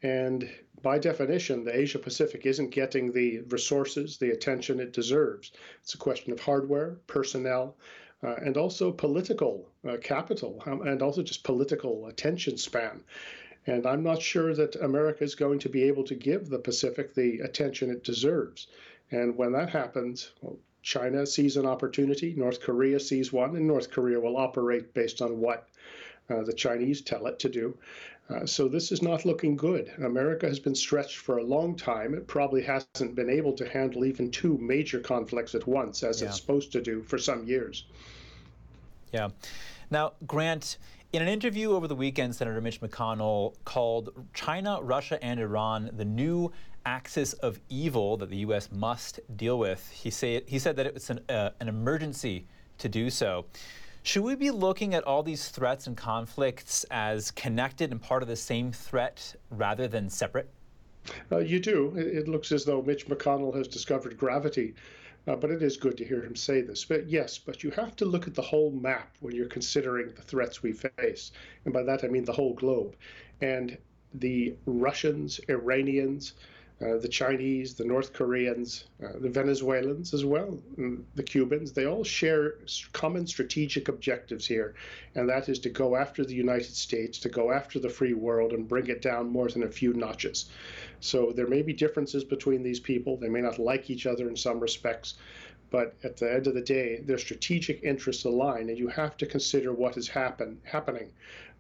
And 0.03 0.49
by 0.83 0.99
definition, 0.99 1.65
the 1.65 1.77
Asia 1.77 1.99
Pacific 1.99 2.45
isn't 2.45 2.71
getting 2.71 3.11
the 3.11 3.41
resources, 3.49 4.19
the 4.19 4.31
attention 4.31 4.79
it 4.79 4.93
deserves. 4.93 5.53
It's 5.83 5.95
a 5.95 5.99
question 5.99 6.33
of 6.33 6.41
hardware, 6.41 6.99
personnel, 7.07 7.77
uh, 8.23 8.35
and 8.45 8.57
also 8.57 8.93
political 8.93 9.71
uh, 9.89 9.97
capital, 10.03 10.63
um, 10.67 10.83
and 10.83 11.01
also 11.01 11.23
just 11.23 11.45
political 11.45 12.07
attention 12.09 12.59
span. 12.59 13.03
And 13.67 13.87
I'm 13.87 14.03
not 14.03 14.23
sure 14.23 14.55
that 14.55 14.77
America 14.77 15.25
is 15.25 15.35
going 15.35 15.59
to 15.61 15.69
be 15.69 15.83
able 15.85 16.05
to 16.05 16.15
give 16.15 16.49
the 16.49 16.59
Pacific 16.59 17.15
the 17.15 17.41
attention 17.41 17.91
it 17.91 18.05
deserves. 18.05 18.69
And 19.11 19.37
when 19.37 19.53
that 19.53 19.71
happens, 19.71 20.33
well, 20.41 20.59
China 20.87 21.27
sees 21.27 21.57
an 21.57 21.67
opportunity, 21.67 22.33
North 22.37 22.61
Korea 22.61 23.01
sees 23.01 23.33
one, 23.33 23.57
and 23.57 23.67
North 23.67 23.91
Korea 23.91 24.21
will 24.21 24.37
operate 24.37 24.95
based 24.95 25.21
on 25.21 25.41
what 25.41 25.69
uh, 26.31 26.45
the 26.45 26.53
Chinese 26.53 27.01
tell 27.01 27.27
it 27.27 27.41
to 27.41 27.49
do. 27.49 27.77
Uh, 28.31 28.47
so 28.47 28.69
this 28.69 28.93
is 28.93 29.03
not 29.03 29.25
looking 29.25 29.57
good. 29.57 29.93
America 29.99 30.47
has 30.47 30.61
been 30.61 30.77
stretched 30.77 31.17
for 31.17 31.39
a 31.39 31.43
long 31.43 31.75
time. 31.75 32.15
It 32.15 32.29
probably 32.29 32.63
hasn't 32.63 33.17
been 33.17 33.29
able 33.29 33.53
to 33.55 33.69
handle 33.69 34.05
even 34.05 34.31
two 34.31 34.59
major 34.59 35.01
conflicts 35.01 35.57
at 35.57 35.67
once, 35.67 36.05
as 36.05 36.23
yeah. 36.23 36.29
it's 36.29 36.37
supposed 36.37 36.71
to 36.71 36.81
do 36.81 37.03
for 37.03 37.19
some 37.19 37.45
years. 37.45 37.87
Yeah. 39.13 39.31
Now, 39.91 40.13
Grant, 40.25 40.79
in 41.13 41.21
an 41.21 41.29
interview 41.29 41.73
over 41.73 41.89
the 41.89 41.97
weekend, 41.97 42.37
Senator 42.37 42.61
Mitch 42.61 42.81
McConnell 42.81 43.55
called 43.65 44.11
China, 44.35 44.79
Russia, 44.81 45.23
and 45.23 45.41
Iran 45.41 45.91
the 45.95 46.05
new 46.05 46.53
axis 46.87 47.33
of 47.35 47.61
evil 47.69 48.17
that 48.17 48.31
the 48.31 48.39
U.S. 48.39 48.71
must 48.73 49.21
deal 49.37 49.59
with. 49.59 49.91
He, 49.91 50.11
say, 50.11 50.43
he 50.47 50.59
said 50.59 50.77
that 50.77 50.87
it 50.87 50.95
was 50.95 51.11
an, 51.11 51.21
uh, 51.29 51.51
an 51.61 51.69
emergency 51.69 52.47
to 52.79 52.89
do 52.89 53.11
so. 53.11 53.45
Should 54.03 54.23
we 54.23 54.37
be 54.37 54.53
looking 54.53 54.95
at 54.95 55.03
all 55.03 55.25
these 55.25 55.49
threats 55.49 55.89
and 55.89 55.97
conflicts 55.97 56.85
as 56.93 57.33
connected 57.33 57.91
and 57.91 58.01
part 58.01 58.23
of 58.23 58.29
the 58.29 58.37
same 58.37 58.71
threat 58.71 59.35
rather 59.51 59.89
than 59.89 60.09
separate? 60.09 60.49
Uh, 61.31 61.39
you 61.39 61.59
do. 61.59 61.93
It, 61.97 62.07
it, 62.07 62.29
looks 62.29 62.53
as 62.53 62.65
though 62.65 62.83
Mitch 62.83 63.09
McConnell 63.09 63.57
has 63.57 63.67
discovered 63.67 64.17
gravity, 64.17 64.75
uh, 65.27 65.35
but 65.35 65.51
it 65.51 65.63
is 65.63 65.77
good 65.77 65.97
to 65.97 66.05
hear 66.05 66.23
him 66.23 66.37
say 66.37 66.61
this. 66.61 66.85
But 66.85 67.09
yes, 67.09 67.37
but 67.37 67.65
you 67.65 67.71
have 67.73 67.97
to 67.97 68.05
look 68.05 68.29
at 68.29 68.35
the 68.35 68.43
whole 68.43 68.71
map 68.71 69.17
when 69.21 69.35
you're 69.35 69.47
considering 69.47 70.13
the 70.15 70.23
threats 70.23 70.63
we 70.63 70.73
face. 70.73 71.33
And 71.65 71.75
by 71.75 71.83
that, 71.83 72.05
I 72.05 72.09
mean 72.09 72.25
the 72.25 72.33
whole 72.33 72.55
globe. 72.55 72.95
And 73.41 73.77
the 74.15 74.55
Russians, 74.67 75.41
Iranians, 75.49 76.35
uh, 76.85 76.99
the 76.99 77.09
Chinese, 77.09 77.75
the 77.75 77.85
North 77.85 78.13
Koreans, 78.13 78.85
uh, 79.03 79.19
the 79.19 79.31
Venezuelans 79.31 80.13
as 80.13 80.27
well, 80.27 80.59
the 81.15 81.23
Cubans, 81.23 81.73
they 81.73 81.87
all 81.87 82.05
share 82.05 82.57
common 82.93 83.27
strategic 83.27 83.89
objectives 83.89 84.47
here, 84.47 84.75
and 85.15 85.27
that 85.29 85.49
is 85.49 85.59
to 85.61 85.71
go 85.71 85.97
after 85.97 86.23
the 86.23 86.35
United 86.35 86.75
States, 86.75 87.19
to 87.21 87.31
go 87.31 87.51
after 87.51 87.79
the 87.79 87.89
free 87.89 88.13
world 88.13 88.53
and 88.53 88.69
bring 88.69 88.89
it 88.89 89.01
down 89.01 89.27
more 89.29 89.49
than 89.49 89.63
a 89.63 89.71
few 89.71 89.95
notches. 89.95 90.51
So 91.01 91.33
there 91.35 91.47
may 91.47 91.63
be 91.63 91.73
differences 91.73 92.25
between 92.25 92.63
these 92.63 92.81
people. 92.81 93.17
They 93.17 93.31
may 93.31 93.41
not 93.41 93.59
like 93.59 93.89
each 93.89 94.07
other 94.07 94.29
in 94.29 94.37
some 94.37 94.61
respects, 94.61 95.15
but 95.71 95.95
at 96.05 96.17
the 96.19 96.33
end 96.33 96.47
of 96.47 96.55
the 96.55 96.61
day, 96.61 97.01
their 97.01 97.19
strategic 97.19 97.83
interests 97.83 98.25
align, 98.25 98.69
and 98.69 98.79
you 98.79 98.89
have 98.89 99.17
to 99.17 99.27
consider 99.27 99.73
what 99.73 99.97
is 99.97 100.09
happen, 100.09 100.61
happening, 100.65 101.11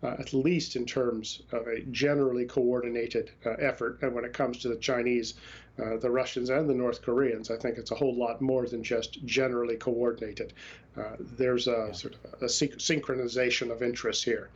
uh, 0.02 0.14
at 0.18 0.32
least 0.34 0.76
in 0.76 0.84
terms 0.84 1.42
of 1.52 1.66
a 1.66 1.80
generally 1.90 2.44
coordinated 2.44 3.30
uh, 3.44 3.50
effort. 3.52 3.98
And 4.02 4.14
when 4.14 4.24
it 4.24 4.32
comes 4.32 4.58
to 4.58 4.68
the 4.68 4.76
Chinese, 4.76 5.34
uh, 5.82 5.96
the 5.96 6.10
Russians, 6.10 6.50
and 6.50 6.68
the 6.68 6.74
North 6.74 7.02
Koreans, 7.02 7.50
I 7.50 7.56
think 7.56 7.78
it's 7.78 7.90
a 7.90 7.94
whole 7.94 8.14
lot 8.14 8.40
more 8.40 8.66
than 8.66 8.82
just 8.82 9.24
generally 9.24 9.76
coordinated. 9.76 10.52
Uh, 10.96 11.16
there's 11.18 11.66
a 11.66 11.92
sort 11.92 12.14
of 12.14 12.42
a 12.42 12.46
synchronization 12.46 13.70
of 13.70 13.82
interests 13.82 14.24
here. 14.24 14.48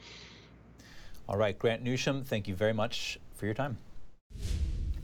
All 1.29 1.37
right, 1.37 1.59
Grant 1.59 1.85
Newsham, 1.85 2.25
thank 2.25 2.49
you 2.49 2.55
very 2.55 2.73
much 2.73 3.19
for 3.37 3.45
your 3.47 3.55
time. 3.55 3.79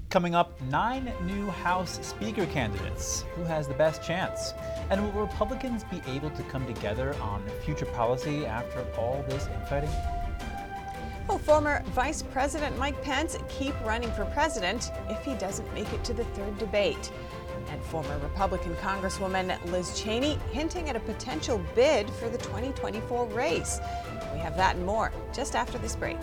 Coming 0.09 0.35
up, 0.35 0.61
nine 0.63 1.13
new 1.25 1.47
House 1.47 1.99
Speaker 2.01 2.47
candidates. 2.47 3.25
Who 3.35 3.43
has 3.43 3.69
the 3.69 3.75
best 3.75 4.03
chance? 4.03 4.55
And 4.89 5.03
will 5.03 5.21
Republicans 5.21 5.85
be 5.85 6.01
able 6.07 6.31
to 6.31 6.43
come 6.45 6.67
together 6.67 7.15
on 7.21 7.43
future 7.65 7.87
policy 7.87 8.47
after 8.47 8.85
all 8.97 9.25
this 9.29 9.49
infighting? 9.49 9.91
Will 11.29 11.39
former 11.39 11.83
Vice 11.87 12.23
President 12.23 12.79
Mike 12.79 13.03
Pence 13.03 13.37
keep 13.49 13.75
running 13.85 14.13
for 14.13 14.25
president 14.27 14.93
if 15.11 15.25
he 15.25 15.35
doesn't 15.35 15.73
make 15.75 15.93
it 15.93 16.05
to 16.05 16.13
the 16.13 16.23
third 16.25 16.57
debate? 16.57 17.11
And 17.69 17.83
former 17.83 18.17
Republican 18.19 18.77
Congresswoman 18.77 19.59
Liz 19.73 20.01
Cheney 20.01 20.39
hinting 20.53 20.89
at 20.89 20.95
a 20.95 21.01
potential 21.01 21.61
bid 21.75 22.09
for 22.11 22.29
the 22.29 22.39
2024 22.39 23.27
race. 23.27 23.81
We 24.33 24.39
have 24.39 24.57
that 24.57 24.77
and 24.77 24.87
more 24.87 25.13
just 25.33 25.57
after 25.57 25.79
this 25.79 25.97
break. 25.97 26.19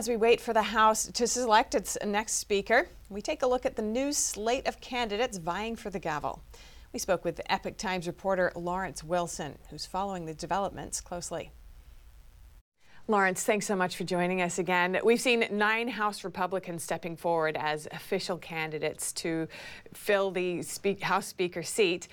As 0.00 0.08
we 0.08 0.16
wait 0.16 0.40
for 0.40 0.54
the 0.54 0.62
House 0.62 1.08
to 1.08 1.26
select 1.26 1.74
its 1.74 1.98
next 2.02 2.36
Speaker, 2.36 2.88
we 3.10 3.20
take 3.20 3.42
a 3.42 3.46
look 3.46 3.66
at 3.66 3.76
the 3.76 3.82
new 3.82 4.14
slate 4.14 4.66
of 4.66 4.80
candidates 4.80 5.36
vying 5.36 5.76
for 5.76 5.90
the 5.90 5.98
gavel. 5.98 6.42
We 6.94 6.98
spoke 6.98 7.22
with 7.22 7.38
Epoch 7.50 7.76
Times 7.76 8.06
reporter 8.06 8.50
Lawrence 8.56 9.04
Wilson, 9.04 9.58
who's 9.68 9.84
following 9.84 10.24
the 10.24 10.32
developments 10.32 11.02
closely. 11.02 11.52
Lawrence, 13.08 13.44
thanks 13.44 13.66
so 13.66 13.76
much 13.76 13.94
for 13.94 14.04
joining 14.04 14.40
us 14.40 14.58
again. 14.58 14.98
We've 15.04 15.20
seen 15.20 15.44
nine 15.50 15.88
House 15.88 16.24
Republicans 16.24 16.82
stepping 16.82 17.14
forward 17.14 17.58
as 17.60 17.86
official 17.92 18.38
candidates 18.38 19.12
to 19.12 19.48
fill 19.92 20.30
the 20.30 20.64
House 21.02 21.26
Speaker 21.26 21.62
seat. 21.62 22.08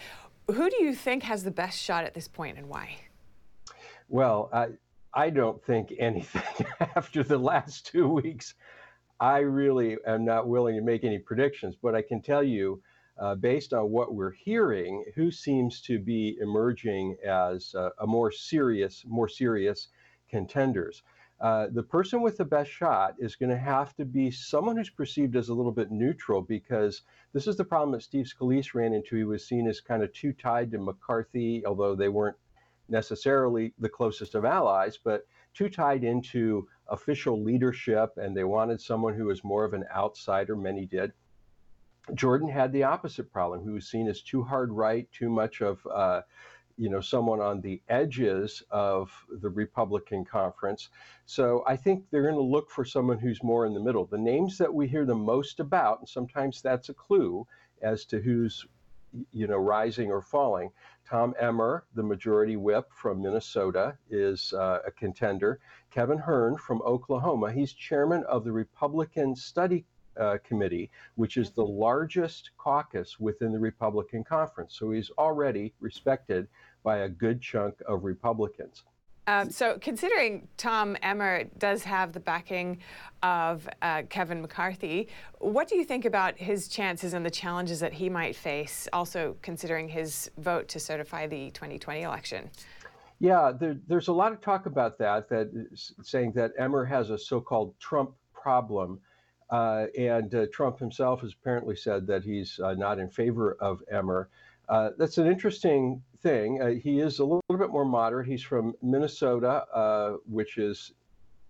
Who 0.52 0.70
do 0.70 0.84
you 0.84 0.94
think 0.94 1.24
has 1.24 1.46
the 1.46 1.52
best 1.52 1.80
shot 1.80 2.04
at 2.04 2.14
this 2.14 2.28
point 2.28 2.58
and 2.58 2.68
why? 2.68 2.98
Well, 4.10 4.50
uh, 4.52 4.68
I 5.18 5.32
don't 5.32 5.60
think 5.64 5.92
anything 5.98 6.68
after 6.96 7.24
the 7.24 7.40
last 7.40 7.88
two 7.88 8.08
weeks. 8.08 8.54
I 9.20 9.40
really 9.40 9.98
am 10.06 10.24
not 10.24 10.48
willing 10.48 10.76
to 10.76 10.84
make 10.84 11.04
any 11.04 11.18
predictions, 11.18 11.76
but 11.76 11.96
I 11.96 12.04
can 12.04 12.22
tell 12.22 12.44
you, 12.44 12.84
uh, 13.18 13.34
based 13.34 13.74
on 13.74 13.90
what 13.90 14.14
we're 14.14 14.34
hearing, 14.34 15.04
who 15.16 15.32
seems 15.32 15.82
to 15.82 15.98
be 15.98 16.38
emerging 16.40 17.18
as 17.26 17.74
uh, 17.74 17.90
a 18.00 18.06
more 18.06 18.32
serious, 18.32 19.04
more 19.08 19.28
serious 19.28 19.88
contenders. 20.30 21.02
Uh, 21.42 21.66
the 21.72 21.82
person 21.82 22.22
with 22.22 22.38
the 22.38 22.46
best 22.46 22.70
shot 22.70 23.16
is 23.18 23.36
going 23.36 23.50
to 23.50 23.58
have 23.58 23.96
to 23.96 24.06
be 24.06 24.30
someone 24.30 24.78
who's 24.78 24.92
perceived 24.92 25.36
as 25.36 25.50
a 25.50 25.54
little 25.54 25.72
bit 25.72 25.90
neutral 25.90 26.44
because 26.44 27.02
this 27.34 27.48
is 27.48 27.58
the 27.58 27.66
problem 27.66 27.92
that 27.92 28.04
Steve 28.04 28.28
Scalise 28.28 28.76
ran 28.76 28.94
into. 28.94 29.16
He 29.16 29.24
was 29.24 29.48
seen 29.48 29.68
as 29.68 29.82
kind 29.82 30.04
of 30.04 30.14
too 30.14 30.32
tied 30.32 30.70
to 30.74 30.78
McCarthy, 30.78 31.66
although 31.66 31.96
they 31.96 32.10
weren't 32.10 32.38
necessarily 32.90 33.74
the 33.80 33.90
closest 33.90 34.36
of 34.36 34.46
allies, 34.46 34.98
but 34.98 35.26
too 35.54 35.70
tied 35.70 36.04
into 36.04 36.68
official 36.90 37.42
leadership 37.42 38.18
and 38.18 38.36
they 38.36 38.44
wanted 38.44 38.80
someone 38.80 39.14
who 39.14 39.26
was 39.26 39.44
more 39.44 39.66
of 39.66 39.74
an 39.74 39.86
outsider. 39.94 40.56
Many 40.56 40.86
did. 40.86 41.12
Jordan 42.14 42.48
had 42.48 42.72
the 42.72 42.84
opposite 42.84 43.32
problem. 43.32 43.64
He 43.64 43.70
was 43.70 43.88
seen 43.88 44.08
as 44.08 44.22
too 44.22 44.44
hard 44.44 44.72
right, 44.72 45.12
too 45.12 45.30
much 45.30 45.62
of, 45.62 45.86
uh, 45.94 46.22
you 46.78 46.90
know, 46.90 47.02
someone 47.02 47.42
on 47.42 47.60
the 47.60 47.82
edges 47.90 48.64
of 48.70 49.12
the 49.42 49.50
Republican 49.50 50.24
conference. 50.24 50.90
So 51.26 51.64
I 51.68 51.76
think 51.76 52.06
they're 52.10 52.22
going 52.22 52.36
to 52.36 52.42
look 52.42 52.70
for 52.70 52.86
someone 52.86 53.18
who's 53.18 53.44
more 53.44 53.66
in 53.66 53.74
the 53.74 53.80
middle. 53.80 54.06
The 54.06 54.18
names 54.18 54.58
that 54.60 54.74
we 54.74 54.88
hear 54.88 55.06
the 55.06 55.16
most 55.16 55.60
about, 55.60 56.00
and 56.00 56.08
sometimes 56.08 56.62
that's 56.62 56.90
a 56.90 56.94
clue 56.94 57.46
as 57.82 58.06
to 58.06 58.22
who's, 58.22 58.66
you 59.34 59.48
know, 59.48 59.58
rising 59.58 60.12
or 60.12 60.22
falling. 60.22 60.70
Tom 61.10 61.34
Emmer, 61.40 61.86
the 61.96 62.04
majority 62.04 62.58
whip 62.58 62.92
from 62.92 63.22
Minnesota, 63.22 63.98
is 64.10 64.52
uh, 64.52 64.80
a 64.86 64.92
contender. 64.92 65.62
Kevin 65.90 66.18
Hern 66.18 66.58
from 66.58 66.82
Oklahoma, 66.82 67.54
he's 67.54 67.72
chairman 67.72 68.26
of 68.26 68.44
the 68.44 68.52
Republican 68.52 69.34
Study 69.34 69.86
uh, 70.20 70.38
Committee, 70.44 70.92
which 71.16 71.38
is 71.38 71.52
the 71.52 71.66
largest 71.66 72.52
caucus 72.58 73.22
within 73.22 73.54
the 73.54 73.60
Republican 73.60 74.26
conference. 74.26 74.76
So 74.78 74.92
he's 74.92 75.10
already 75.12 75.74
respected 75.80 76.50
by 76.84 76.98
a 76.98 77.10
good 77.10 77.42
chunk 77.42 77.82
of 77.88 78.04
Republicans. 78.04 78.84
Um, 79.28 79.50
so, 79.50 79.78
considering 79.80 80.48
Tom 80.56 80.96
Emmer 81.04 81.44
does 81.58 81.84
have 81.84 82.14
the 82.14 82.20
backing 82.20 82.80
of 83.22 83.68
uh, 83.82 84.04
Kevin 84.10 84.42
McCarthy, 84.42 85.10
what 85.40 85.68
do 85.68 85.76
you 85.76 85.84
think 85.84 86.06
about 86.06 86.38
his 86.38 86.70
chances 86.70 87.14
and 87.14 87.26
the 87.26 87.30
challenges 87.30 87.82
that 87.82 87.92
he 87.92 88.10
might 88.10 88.38
face, 88.38 88.88
also 88.94 89.36
considering 89.42 89.90
his 89.90 90.32
vote 90.38 90.70
to 90.70 90.80
certify 90.80 91.28
the 91.28 91.52
2020 91.52 92.04
election? 92.04 92.50
Yeah, 93.20 93.52
there, 93.52 93.78
there's 93.88 94.08
a 94.08 94.14
lot 94.14 94.32
of 94.32 94.40
talk 94.40 94.66
about 94.66 94.98
that, 95.00 95.28
that 95.28 95.52
saying 96.04 96.32
that 96.34 96.54
Emmer 96.58 96.86
has 96.86 97.10
a 97.10 97.18
so 97.18 97.42
called 97.42 97.78
Trump 97.80 98.12
problem. 98.34 99.02
Uh, 99.50 99.88
and 99.98 100.34
uh, 100.36 100.46
Trump 100.54 100.78
himself 100.80 101.22
has 101.22 101.34
apparently 101.34 101.76
said 101.76 102.06
that 102.08 102.24
he's 102.24 102.60
uh, 102.60 102.74
not 102.76 103.00
in 103.00 103.10
favor 103.10 103.58
of 103.60 103.82
Emmer. 103.92 104.30
Uh, 104.70 104.90
that's 104.98 105.18
an 105.18 105.28
interesting 105.28 106.02
thing. 106.22 106.62
Uh, 106.62 106.68
he 106.72 107.00
is 107.00 107.20
a 107.20 107.24
little, 107.24 107.42
bit 107.50 107.70
more 107.70 107.86
moderate. 107.86 108.28
He's 108.28 108.44
from 108.44 108.76
Minnesota, 108.82 109.66
uh, 109.74 110.18
which 110.30 110.58
is 110.58 110.94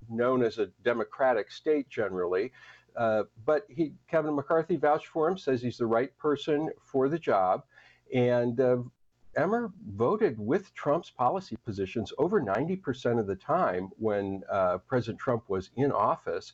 known 0.09 0.43
as 0.43 0.57
a 0.57 0.67
Democratic 0.83 1.51
state 1.51 1.89
generally. 1.89 2.51
Uh, 2.95 3.24
but 3.45 3.65
he, 3.69 3.93
Kevin 4.09 4.36
McCarthy 4.36 4.75
vouched 4.75 5.07
for 5.07 5.27
him, 5.27 5.38
says 5.38 5.62
he's 5.62 5.77
the 5.77 5.86
right 5.86 6.15
person 6.17 6.69
for 6.81 7.09
the 7.09 7.19
job. 7.19 7.63
And 8.13 8.59
uh, 8.59 8.77
Emmer 9.36 9.71
voted 9.91 10.39
with 10.39 10.74
Trump's 10.74 11.12
policy 11.12 11.57
positions 11.63 12.12
over 12.17 12.41
90% 12.41 13.19
of 13.19 13.27
the 13.27 13.36
time 13.36 13.89
when 13.97 14.41
uh, 14.50 14.79
President 14.79 15.19
Trump 15.19 15.43
was 15.47 15.69
in 15.75 15.91
office. 15.91 16.53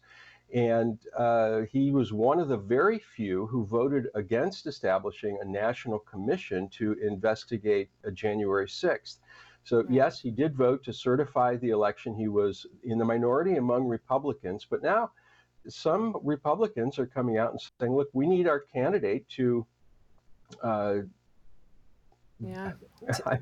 And 0.54 1.00
uh, 1.18 1.62
he 1.72 1.92
was 1.92 2.14
one 2.14 2.40
of 2.40 2.48
the 2.48 2.58
very 2.58 3.00
few 3.00 3.48
who 3.48 3.66
voted 3.66 4.08
against 4.14 4.68
establishing 4.68 5.38
a 5.42 5.46
national 5.46 6.00
commission 6.00 6.70
to 6.70 6.94
investigate 7.02 7.90
January 8.14 8.68
6th. 8.68 9.18
So, 9.64 9.86
yes, 9.90 10.20
he 10.20 10.30
did 10.30 10.56
vote 10.56 10.84
to 10.84 10.94
certify 10.94 11.56
the 11.56 11.70
election. 11.70 12.16
He 12.16 12.28
was 12.28 12.66
in 12.84 12.98
the 12.98 13.06
minority 13.06 13.56
among 13.56 13.86
Republicans, 13.86 14.68
but 14.70 14.84
now 14.84 15.12
some 15.70 16.18
Republicans 16.24 17.00
are 17.00 17.08
coming 17.08 17.38
out 17.38 17.52
and 17.52 17.62
saying, 17.80 17.96
look, 17.96 18.10
we 18.14 18.28
need 18.28 18.48
our 18.48 18.60
candidate 18.60 19.28
to 19.30 19.66
uh, 20.62 20.96
yeah. 22.48 22.72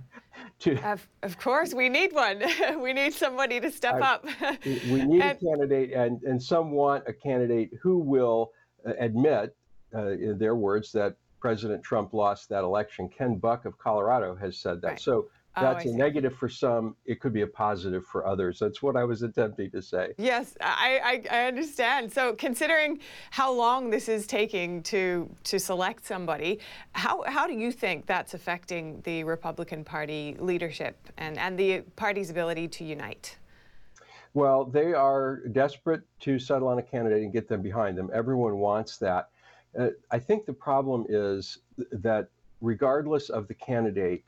to, 0.59 0.91
of, 0.91 1.07
of 1.23 1.37
course, 1.37 1.73
we 1.73 1.89
need 1.89 2.13
one. 2.13 2.43
we 2.81 2.93
need 2.93 3.13
somebody 3.13 3.59
to 3.59 3.71
step 3.71 3.95
I, 3.95 4.13
up. 4.13 4.25
we 4.65 5.03
need 5.03 5.21
and, 5.21 5.23
a 5.23 5.35
candidate, 5.35 5.93
and, 5.93 6.21
and 6.23 6.41
some 6.41 6.71
want 6.71 7.03
a 7.07 7.13
candidate 7.13 7.71
who 7.81 7.97
will 7.99 8.51
uh, 8.85 8.93
admit, 8.99 9.55
uh, 9.93 10.11
in 10.11 10.37
their 10.37 10.55
words, 10.55 10.91
that 10.93 11.15
President 11.39 11.83
Trump 11.83 12.13
lost 12.13 12.49
that 12.49 12.63
election. 12.63 13.09
Ken 13.09 13.35
Buck 13.35 13.65
of 13.65 13.77
Colorado 13.77 14.35
has 14.35 14.57
said 14.57 14.81
that. 14.81 14.87
Right. 14.87 14.99
So 14.99 15.27
That's 15.55 15.85
oh, 15.85 15.89
a 15.89 15.93
negative 15.93 16.33
for 16.35 16.47
some. 16.47 16.95
It 17.05 17.19
could 17.19 17.33
be 17.33 17.41
a 17.41 17.47
positive 17.47 18.05
for 18.05 18.25
others. 18.25 18.57
That's 18.57 18.81
what 18.81 18.95
I 18.95 19.03
was 19.03 19.21
attempting 19.21 19.69
to 19.71 19.81
say. 19.81 20.13
Yes, 20.17 20.55
I, 20.61 21.23
I, 21.29 21.37
I, 21.39 21.47
understand. 21.47 22.11
So, 22.11 22.33
considering 22.33 22.99
how 23.31 23.51
long 23.51 23.89
this 23.89 24.07
is 24.07 24.25
taking 24.27 24.81
to 24.83 25.29
to 25.43 25.59
select 25.59 26.05
somebody, 26.05 26.59
how 26.93 27.23
how 27.27 27.47
do 27.47 27.53
you 27.53 27.73
think 27.73 28.05
that's 28.05 28.33
affecting 28.33 29.01
the 29.01 29.25
Republican 29.25 29.83
Party 29.83 30.37
leadership 30.39 30.95
and 31.17 31.37
and 31.37 31.59
the 31.59 31.81
party's 31.97 32.29
ability 32.29 32.69
to 32.69 32.85
unite? 32.85 33.37
Well, 34.33 34.63
they 34.63 34.93
are 34.93 35.41
desperate 35.51 36.03
to 36.21 36.39
settle 36.39 36.69
on 36.69 36.79
a 36.79 36.83
candidate 36.83 37.23
and 37.23 37.33
get 37.33 37.49
them 37.49 37.61
behind 37.61 37.97
them. 37.97 38.09
Everyone 38.13 38.59
wants 38.59 38.97
that. 38.99 39.29
Uh, 39.77 39.89
I 40.09 40.19
think 40.19 40.45
the 40.45 40.53
problem 40.53 41.05
is 41.09 41.57
that 41.91 42.29
regardless 42.61 43.29
of 43.29 43.49
the 43.49 43.53
candidate 43.53 44.23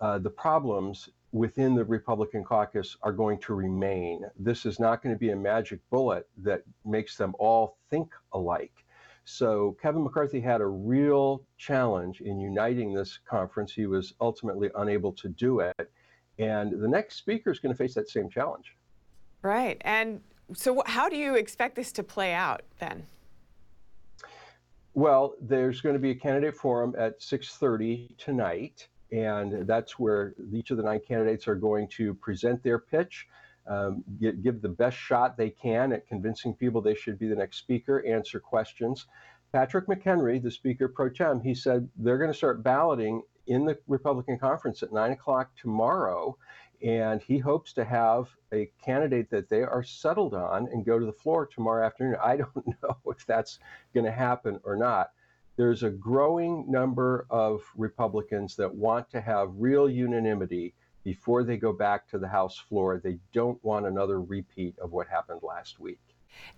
uh, 0.00 0.18
the 0.18 0.30
problems 0.30 1.10
within 1.32 1.74
the 1.74 1.84
Republican 1.84 2.42
caucus 2.42 2.96
are 3.02 3.12
going 3.12 3.38
to 3.38 3.54
remain. 3.54 4.22
This 4.38 4.66
is 4.66 4.80
not 4.80 5.02
going 5.02 5.14
to 5.14 5.18
be 5.18 5.30
a 5.30 5.36
magic 5.36 5.80
bullet 5.90 6.28
that 6.38 6.62
makes 6.84 7.16
them 7.16 7.34
all 7.38 7.76
think 7.90 8.10
alike. 8.32 8.84
So 9.24 9.76
Kevin 9.80 10.02
McCarthy 10.02 10.40
had 10.40 10.60
a 10.60 10.66
real 10.66 11.42
challenge 11.56 12.20
in 12.20 12.40
uniting 12.40 12.92
this 12.92 13.18
conference. 13.28 13.72
He 13.72 13.86
was 13.86 14.14
ultimately 14.20 14.70
unable 14.74 15.12
to 15.12 15.28
do 15.28 15.60
it. 15.60 15.90
And 16.38 16.80
the 16.80 16.88
next 16.88 17.16
speaker 17.16 17.50
is 17.50 17.58
going 17.58 17.72
to 17.72 17.78
face 17.78 17.94
that 17.94 18.08
same 18.08 18.28
challenge. 18.28 18.76
Right. 19.42 19.80
And 19.82 20.20
so 20.54 20.82
how 20.86 21.08
do 21.08 21.16
you 21.16 21.36
expect 21.36 21.76
this 21.76 21.92
to 21.92 22.02
play 22.02 22.32
out 22.32 22.62
then? 22.80 23.06
Well, 24.94 25.34
there's 25.40 25.80
going 25.80 25.94
to 25.94 26.00
be 26.00 26.10
a 26.10 26.14
candidate 26.14 26.56
forum 26.56 26.96
at 26.98 27.20
6:30 27.20 28.16
tonight 28.16 28.88
and 29.12 29.66
that's 29.66 29.98
where 29.98 30.34
each 30.52 30.70
of 30.70 30.76
the 30.76 30.82
nine 30.82 31.00
candidates 31.06 31.48
are 31.48 31.54
going 31.54 31.88
to 31.88 32.14
present 32.14 32.62
their 32.62 32.78
pitch, 32.78 33.26
um, 33.66 34.04
get, 34.20 34.42
give 34.42 34.62
the 34.62 34.68
best 34.68 34.96
shot 34.96 35.36
they 35.36 35.50
can 35.50 35.92
at 35.92 36.06
convincing 36.06 36.54
people 36.54 36.80
they 36.80 36.94
should 36.94 37.18
be 37.18 37.28
the 37.28 37.34
next 37.34 37.58
speaker, 37.58 38.04
answer 38.06 38.40
questions. 38.40 39.06
Patrick 39.52 39.86
McHenry, 39.86 40.40
the 40.40 40.50
Speaker 40.50 40.88
pro 40.88 41.08
tem, 41.08 41.40
he 41.40 41.54
said 41.54 41.88
they're 41.96 42.18
going 42.18 42.30
to 42.30 42.36
start 42.36 42.62
balloting 42.62 43.22
in 43.48 43.64
the 43.64 43.76
Republican 43.88 44.38
conference 44.38 44.82
at 44.82 44.92
9 44.92 45.12
o'clock 45.12 45.50
tomorrow. 45.60 46.36
And 46.82 47.20
he 47.20 47.36
hopes 47.36 47.72
to 47.74 47.84
have 47.84 48.28
a 48.54 48.70
candidate 48.82 49.28
that 49.30 49.50
they 49.50 49.62
are 49.62 49.82
settled 49.82 50.34
on 50.34 50.68
and 50.72 50.86
go 50.86 50.98
to 50.98 51.04
the 51.04 51.12
floor 51.12 51.46
tomorrow 51.46 51.84
afternoon. 51.84 52.16
I 52.22 52.36
don't 52.36 52.66
know 52.82 52.96
if 53.06 53.26
that's 53.26 53.58
going 53.92 54.06
to 54.06 54.12
happen 54.12 54.60
or 54.62 54.76
not 54.76 55.10
there's 55.60 55.82
a 55.82 55.90
growing 55.90 56.64
number 56.70 57.26
of 57.28 57.60
Republicans 57.76 58.56
that 58.56 58.74
want 58.74 59.10
to 59.10 59.20
have 59.20 59.50
real 59.58 59.90
unanimity 59.90 60.72
before 61.04 61.44
they 61.44 61.58
go 61.58 61.70
back 61.70 62.08
to 62.08 62.18
the 62.18 62.26
House 62.26 62.56
floor. 62.56 62.98
They 62.98 63.18
don't 63.34 63.62
want 63.62 63.84
another 63.84 64.22
repeat 64.22 64.78
of 64.78 64.92
what 64.92 65.06
happened 65.06 65.40
last 65.42 65.78
week. 65.78 66.00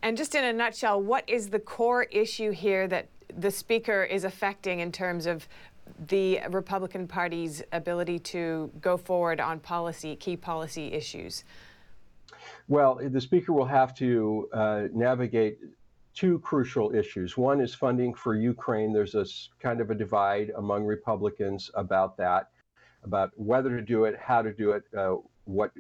And 0.03 0.17
just 0.17 0.37
in 0.37 0.45
a 0.45 0.53
nutshell, 0.53 1.03
what 1.03 1.29
is 1.29 1.49
the 1.49 1.59
core 1.59 2.05
issue 2.05 2.53
here 2.53 2.87
that 2.87 3.09
the 3.37 3.51
Speaker 3.51 4.05
is 4.05 4.23
affecting 4.23 4.79
in 4.79 4.93
terms 4.93 5.27
of 5.27 5.49
the 6.07 6.39
Republican 6.51 7.09
Party's 7.09 7.61
ability 7.73 8.21
to 8.21 8.71
go 8.81 8.97
forward 8.97 9.41
on 9.41 9.59
policy, 9.59 10.15
key 10.15 10.37
policy 10.37 10.93
issues? 10.93 11.43
Well, 12.69 13.01
the 13.03 13.21
Speaker 13.21 13.53
will 13.53 13.65
have 13.67 13.97
to 13.97 14.49
uh, 14.53 14.83
navigate 14.95 15.59
two 16.15 16.39
crucial 16.41 16.95
issues. 16.95 17.37
One 17.37 17.61
is 17.61 17.75
funding 17.75 18.15
for 18.15 18.35
Ukraine. 18.35 18.93
There's 18.93 19.15
a 19.15 19.27
kind 19.61 19.81
of 19.81 19.91
a 19.91 19.95
divide 19.95 20.53
among 20.57 20.85
Republicans 20.85 21.71
about 21.75 22.17
that, 22.19 22.51
about 23.03 23.31
whether 23.37 23.71
to 23.71 23.83
do 23.83 24.05
it, 24.05 24.19
how 24.21 24.43
to 24.43 24.53
do 24.53 24.73
it, 24.73 24.85
uh, 24.97 25.17
what 25.45 25.73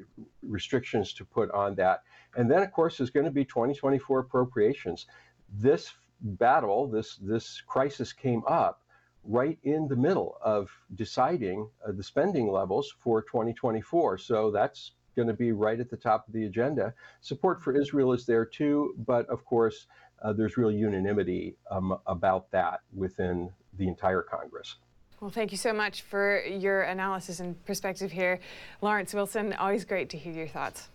restrictions 0.43 1.13
to 1.15 1.25
put 1.25 1.51
on 1.51 1.75
that. 1.77 2.03
And 2.37 2.51
then, 2.51 2.63
of 2.63 2.73
course, 2.73 2.99
there's 2.99 3.11
going 3.11 3.27
to 3.27 3.33
be 3.33 3.45
2024 3.45 4.21
appropriations. 4.21 5.07
This 5.53 5.93
battle, 6.21 6.87
this 6.87 7.17
this 7.17 7.61
crisis 7.67 8.13
came 8.13 8.43
up 8.47 8.83
right 9.25 9.59
in 9.63 9.87
the 9.87 9.97
middle 9.97 10.37
of 10.43 10.71
deciding 10.95 11.69
uh, 11.87 11.93
the 11.93 12.03
spending 12.03 12.51
levels 12.51 12.93
for 12.99 13.23
2024. 13.23 14.19
So 14.19 14.51
that's 14.51 14.93
going 15.15 15.29
to 15.29 15.35
be 15.35 15.53
right 15.53 15.79
at 15.79 15.91
the 15.91 15.97
top 15.97 16.27
of 16.27 16.35
the 16.35 16.45
agenda. 16.45 16.95
Support 17.21 17.63
for 17.63 17.77
Israel 17.77 18.13
is 18.13 18.27
there 18.27 18.45
too, 18.45 18.95
but 19.07 19.29
of 19.29 19.45
course, 19.45 19.87
uh, 20.23 20.33
there's 20.33 20.57
real 20.57 20.71
unanimity 20.71 21.57
um, 21.71 21.99
about 22.07 22.51
that 22.51 22.81
within 22.95 23.51
the 23.79 23.89
entire 23.89 24.23
Congress. 24.23 24.77
Well, 25.21 25.31
thank 25.31 25.53
you 25.53 25.59
so 25.59 25.73
much 25.73 26.03
for 26.03 26.43
your 26.45 26.83
analysis 26.83 27.41
and 27.41 27.65
perspective 27.65 28.11
here. 28.11 28.41
Lawrence 28.81 29.15
Wilson, 29.15 29.53
always 29.53 29.85
great 29.85 30.11
to 30.11 30.19
hear 30.19 30.33
your 30.33 30.49
thoughts. 30.49 30.89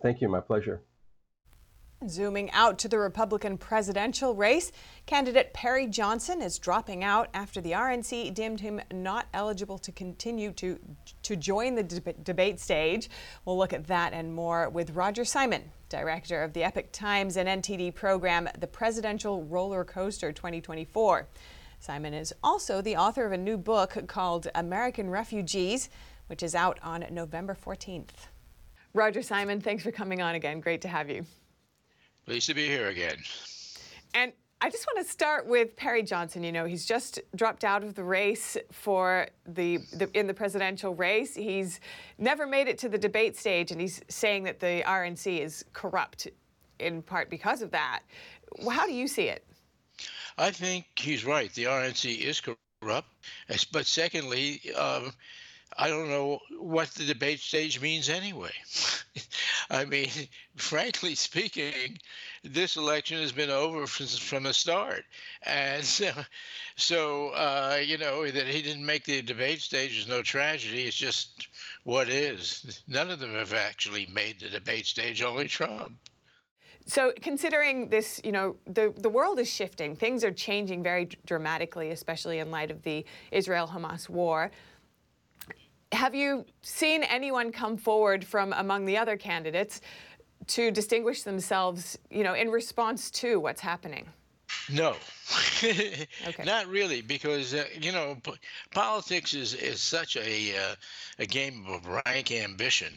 Thank 0.00 0.20
you, 0.20 0.28
my 0.28 0.40
pleasure. 0.40 0.80
Zooming 2.06 2.48
out 2.52 2.78
to 2.78 2.88
the 2.88 2.98
Republican 3.00 3.58
presidential 3.58 4.32
race, 4.36 4.70
candidate 5.06 5.52
Perry 5.52 5.88
Johnson 5.88 6.40
is 6.40 6.56
dropping 6.60 7.02
out 7.02 7.28
after 7.34 7.60
the 7.60 7.72
RNC 7.72 8.32
deemed 8.34 8.60
him 8.60 8.80
not 8.92 9.26
eligible 9.34 9.78
to 9.78 9.90
continue 9.90 10.52
to, 10.52 10.78
to 11.24 11.34
join 11.34 11.74
the 11.74 11.82
debate 12.22 12.60
stage. 12.60 13.10
We'll 13.44 13.58
look 13.58 13.72
at 13.72 13.88
that 13.88 14.12
and 14.12 14.32
more 14.32 14.68
with 14.68 14.90
Roger 14.90 15.24
Simon 15.24 15.72
director 15.88 16.42
of 16.42 16.52
the 16.52 16.64
Epoch 16.64 16.92
Times 16.92 17.36
and 17.36 17.48
NTD 17.48 17.94
program, 17.94 18.48
The 18.58 18.66
Presidential 18.66 19.44
Roller 19.44 19.84
Coaster 19.84 20.32
2024. 20.32 21.26
Simon 21.80 22.14
is 22.14 22.34
also 22.42 22.80
the 22.80 22.96
author 22.96 23.24
of 23.24 23.32
a 23.32 23.38
new 23.38 23.56
book 23.56 23.96
called 24.06 24.48
American 24.54 25.10
Refugees, 25.10 25.88
which 26.26 26.42
is 26.42 26.54
out 26.54 26.78
on 26.82 27.06
November 27.10 27.56
14th. 27.56 28.28
Roger 28.94 29.22
Simon, 29.22 29.60
thanks 29.60 29.82
for 29.82 29.92
coming 29.92 30.20
on 30.20 30.34
again. 30.34 30.60
Great 30.60 30.80
to 30.82 30.88
have 30.88 31.08
you. 31.08 31.24
Pleased 32.26 32.48
to 32.48 32.54
be 32.54 32.66
here 32.66 32.88
again. 32.88 33.16
And 34.14 34.32
I 34.60 34.70
just 34.70 34.86
want 34.86 35.06
to 35.06 35.10
start 35.10 35.46
with 35.46 35.76
Perry 35.76 36.02
Johnson. 36.02 36.42
You 36.42 36.50
know, 36.50 36.64
he's 36.64 36.84
just 36.84 37.20
dropped 37.36 37.62
out 37.62 37.84
of 37.84 37.94
the 37.94 38.02
race 38.02 38.56
for 38.72 39.28
the, 39.46 39.78
the, 39.92 40.10
in 40.18 40.26
the 40.26 40.34
presidential 40.34 40.94
race. 40.94 41.34
He's 41.34 41.78
never 42.18 42.46
made 42.46 42.66
it 42.66 42.76
to 42.78 42.88
the 42.88 42.98
debate 42.98 43.36
stage, 43.36 43.70
and 43.70 43.80
he's 43.80 44.00
saying 44.08 44.42
that 44.44 44.58
the 44.58 44.82
RNC 44.84 45.40
is 45.40 45.64
corrupt 45.72 46.26
in 46.80 47.02
part 47.02 47.30
because 47.30 47.62
of 47.62 47.70
that. 47.70 48.00
How 48.68 48.86
do 48.86 48.92
you 48.92 49.06
see 49.06 49.28
it? 49.28 49.44
I 50.36 50.50
think 50.50 50.86
he's 50.96 51.24
right. 51.24 51.52
The 51.54 51.64
RNC 51.64 52.20
is 52.20 52.40
corrupt. 52.40 53.08
But 53.72 53.86
secondly, 53.86 54.60
um, 54.76 55.12
I 55.76 55.88
don't 55.88 56.08
know 56.08 56.40
what 56.58 56.88
the 56.90 57.04
debate 57.04 57.40
stage 57.40 57.80
means 57.80 58.08
anyway. 58.08 58.52
I 59.70 59.84
mean, 59.84 60.08
frankly 60.56 61.14
speaking, 61.14 61.98
this 62.52 62.76
election 62.76 63.20
has 63.20 63.32
been 63.32 63.50
over 63.50 63.86
from, 63.86 64.06
from 64.06 64.42
the 64.44 64.54
start. 64.54 65.04
And 65.42 65.84
so, 65.84 66.10
so 66.76 67.28
uh, 67.30 67.80
you 67.84 67.98
know, 67.98 68.30
that 68.30 68.46
he 68.46 68.62
didn't 68.62 68.84
make 68.84 69.04
the 69.04 69.22
debate 69.22 69.60
stage 69.60 69.98
is 69.98 70.08
no 70.08 70.22
tragedy. 70.22 70.84
It's 70.84 70.96
just 70.96 71.48
what 71.84 72.08
is. 72.08 72.82
None 72.88 73.10
of 73.10 73.20
them 73.20 73.34
have 73.34 73.54
actually 73.54 74.06
made 74.12 74.40
the 74.40 74.48
debate 74.48 74.86
stage, 74.86 75.22
only 75.22 75.48
Trump. 75.48 75.92
So, 76.86 77.12
considering 77.20 77.90
this, 77.90 78.18
you 78.24 78.32
know, 78.32 78.56
the, 78.66 78.94
the 78.96 79.10
world 79.10 79.38
is 79.38 79.50
shifting. 79.50 79.94
Things 79.94 80.24
are 80.24 80.32
changing 80.32 80.82
very 80.82 81.06
dramatically, 81.26 81.90
especially 81.90 82.38
in 82.38 82.50
light 82.50 82.70
of 82.70 82.82
the 82.82 83.04
Israel 83.30 83.66
Hamas 83.66 84.08
war. 84.08 84.50
Have 85.92 86.14
you 86.14 86.46
seen 86.62 87.02
anyone 87.02 87.52
come 87.52 87.76
forward 87.76 88.24
from 88.24 88.54
among 88.54 88.86
the 88.86 88.96
other 88.96 89.18
candidates 89.18 89.82
to 90.48 90.70
distinguish 90.70 91.22
themselves, 91.22 91.98
you 92.10 92.24
know, 92.24 92.34
in 92.34 92.50
response 92.50 93.10
to 93.12 93.38
what's 93.40 93.60
happening? 93.60 94.06
No, 94.70 94.96
okay. 95.62 96.44
not 96.44 96.66
really, 96.68 97.02
because 97.02 97.54
uh, 97.54 97.64
you 97.80 97.92
know 97.92 98.16
p- 98.22 98.32
politics 98.70 99.34
is, 99.34 99.54
is 99.54 99.80
such 99.80 100.16
a 100.16 100.56
uh, 100.56 100.74
a 101.18 101.26
game 101.26 101.66
of 101.68 101.86
rank 101.86 102.32
ambition 102.32 102.92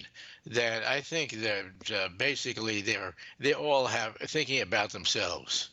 that 0.45 0.85
I 0.85 1.01
think 1.01 1.31
that 1.41 1.91
uh, 1.93 2.09
basically 2.17 2.81
they're 2.81 3.15
they 3.39 3.53
all 3.53 3.85
have 3.85 4.15
thinking 4.15 4.61
about 4.61 4.91
themselves. 4.91 5.69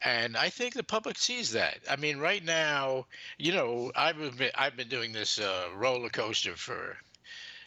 And 0.00 0.36
I 0.36 0.48
think 0.48 0.74
the 0.74 0.84
public 0.84 1.18
sees 1.18 1.52
that. 1.52 1.78
I 1.90 1.96
mean, 1.96 2.18
right 2.18 2.44
now, 2.44 3.06
you 3.38 3.52
know, 3.52 3.90
I've 3.96 4.38
been 4.38 4.50
I've 4.54 4.76
been 4.76 4.88
doing 4.88 5.12
this 5.12 5.38
uh, 5.40 5.68
roller 5.74 6.10
coaster 6.10 6.56
for 6.56 6.96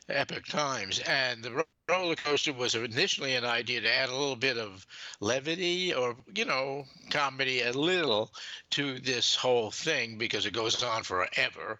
Epoch 0.07 0.45
Times, 0.45 0.99
and 0.99 1.43
the 1.43 1.65
roller 1.91 2.15
coaster 2.15 2.53
was 2.53 2.73
initially 2.73 3.35
an 3.35 3.43
idea 3.43 3.81
to 3.81 3.93
add 3.93 4.09
a 4.09 4.15
little 4.15 4.35
bit 4.35 4.57
of 4.57 4.85
levity 5.19 5.93
or 5.93 6.15
you 6.33 6.45
know 6.45 6.85
comedy 7.09 7.61
a 7.61 7.71
little 7.73 8.31
to 8.69 8.99
this 8.99 9.35
whole 9.35 9.69
thing 9.69 10.17
because 10.17 10.45
it 10.45 10.53
goes 10.53 10.81
on 10.81 11.03
forever 11.03 11.79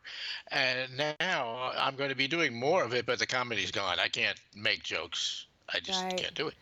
and 0.51 0.89
now 1.19 1.71
i'm 1.77 1.95
going 1.95 2.09
to 2.09 2.15
be 2.15 2.27
doing 2.27 2.53
more 2.53 2.83
of 2.83 2.93
it 2.93 3.05
but 3.05 3.19
the 3.19 3.25
comedy's 3.25 3.71
gone 3.71 3.97
i 3.99 4.07
can't 4.07 4.39
make 4.55 4.83
jokes 4.83 5.47
i 5.73 5.79
just 5.79 6.03
right. 6.03 6.17
can't 6.17 6.35
do 6.35 6.47
it 6.47 6.55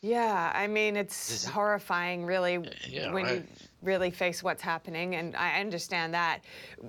yeah, 0.00 0.52
I 0.54 0.68
mean, 0.68 0.96
it's 0.96 1.44
horrifying, 1.44 2.24
really, 2.24 2.60
yeah, 2.88 3.12
when 3.12 3.24
right. 3.24 3.34
you 3.34 3.44
really 3.82 4.12
face 4.12 4.44
what's 4.44 4.62
happening, 4.62 5.16
and 5.16 5.34
I 5.34 5.60
understand 5.60 6.14
that. 6.14 6.42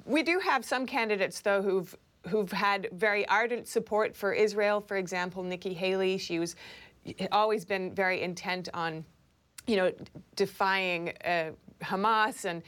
We 0.05 0.21
do 0.21 0.37
have 0.37 0.63
some 0.63 0.85
candidates, 0.85 1.41
though, 1.41 1.63
who've 1.63 1.95
who've 2.27 2.51
had 2.51 2.89
very 2.91 3.27
ardent 3.27 3.67
support 3.67 4.15
for 4.15 4.33
Israel. 4.33 4.81
For 4.81 4.97
example, 4.97 5.43
Nikki 5.43 5.73
Haley, 5.73 6.17
she 6.17 6.39
was 6.39 6.55
always 7.31 7.65
been 7.65 7.93
very 7.93 8.21
intent 8.21 8.69
on, 8.73 9.05
you 9.67 9.77
know, 9.77 9.91
defying 10.35 11.13
uh, 11.25 11.51
Hamas 11.81 12.45
and 12.45 12.61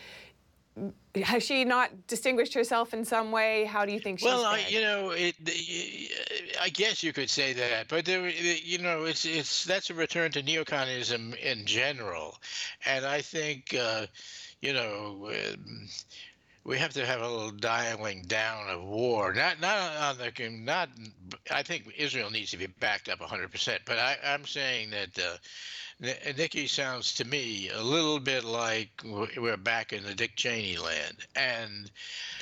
has 1.23 1.43
she 1.43 1.65
not 1.65 2.07
distinguished 2.07 2.53
herself 2.53 2.93
in 2.93 3.03
some 3.03 3.31
way? 3.31 3.65
How 3.65 3.85
do 3.85 3.91
you 3.91 3.99
think 3.99 4.19
she's? 4.19 4.25
Well, 4.25 4.45
I, 4.45 4.63
you 4.69 4.81
know, 4.81 5.11
it, 5.11 5.35
I 6.61 6.69
guess 6.69 7.03
you 7.03 7.11
could 7.11 7.29
say 7.29 7.51
that, 7.53 7.89
but 7.89 8.05
there, 8.05 8.29
you 8.29 8.77
know, 8.77 9.03
it's 9.03 9.25
it's 9.25 9.65
that's 9.65 9.89
a 9.89 9.93
return 9.93 10.31
to 10.31 10.41
neoconsism 10.41 11.35
in 11.37 11.65
general, 11.65 12.37
and 12.85 13.05
I 13.05 13.21
think, 13.21 13.75
uh, 13.77 14.05
you 14.61 14.73
know. 14.73 15.29
Um, 15.29 15.87
we 16.63 16.77
have 16.77 16.93
to 16.93 17.05
have 17.05 17.21
a 17.21 17.27
little 17.27 17.51
dialing 17.51 18.23
down 18.23 18.69
of 18.69 18.83
war. 18.83 19.33
Not 19.33 19.59
not 19.59 19.95
on 19.97 20.17
the 20.17 20.49
not. 20.49 20.89
I 21.49 21.63
think 21.63 21.93
Israel 21.97 22.29
needs 22.29 22.51
to 22.51 22.57
be 22.57 22.67
backed 22.67 23.09
up 23.09 23.19
100%. 23.19 23.79
But 23.85 23.97
I, 23.97 24.17
I'm 24.23 24.45
saying 24.45 24.91
that 24.91 25.19
uh, 25.19 25.37
Nikki 26.35 26.65
sounds 26.65 27.13
to 27.15 27.25
me 27.25 27.69
a 27.69 27.81
little 27.81 28.19
bit 28.19 28.43
like 28.43 28.89
we're 29.37 29.57
back 29.57 29.93
in 29.93 30.03
the 30.03 30.15
Dick 30.15 30.35
Cheney 30.35 30.77
land. 30.77 31.17
And 31.35 31.91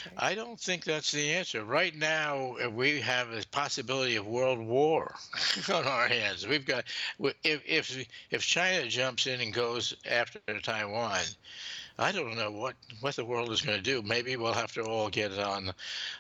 okay. 0.07 0.15
I 0.17 0.33
don't 0.33 0.59
think 0.59 0.85
that's 0.85 1.11
the 1.11 1.33
answer. 1.33 1.65
Right 1.65 1.93
now, 1.95 2.55
uh, 2.63 2.69
we 2.69 3.01
have 3.01 3.31
a 3.31 3.43
possibility 3.51 4.15
of 4.15 4.25
world 4.25 4.59
war 4.59 5.13
on 5.73 5.85
our 5.85 6.07
hands. 6.07 6.47
We've 6.47 6.65
got, 6.65 6.85
if, 7.43 7.61
if, 7.65 8.07
if 8.31 8.41
China 8.41 8.87
jumps 8.87 9.27
in 9.27 9.41
and 9.41 9.53
goes 9.53 9.93
after 10.09 10.39
Taiwan, 10.61 11.19
I 11.99 12.13
don't 12.13 12.35
know 12.35 12.49
what, 12.49 12.75
what 13.01 13.15
the 13.17 13.25
world 13.25 13.51
is 13.51 13.61
going 13.61 13.77
to 13.77 13.83
do. 13.83 14.01
Maybe 14.01 14.37
we'll 14.37 14.53
have 14.53 14.71
to 14.73 14.83
all 14.83 15.09
get 15.09 15.37
on 15.37 15.71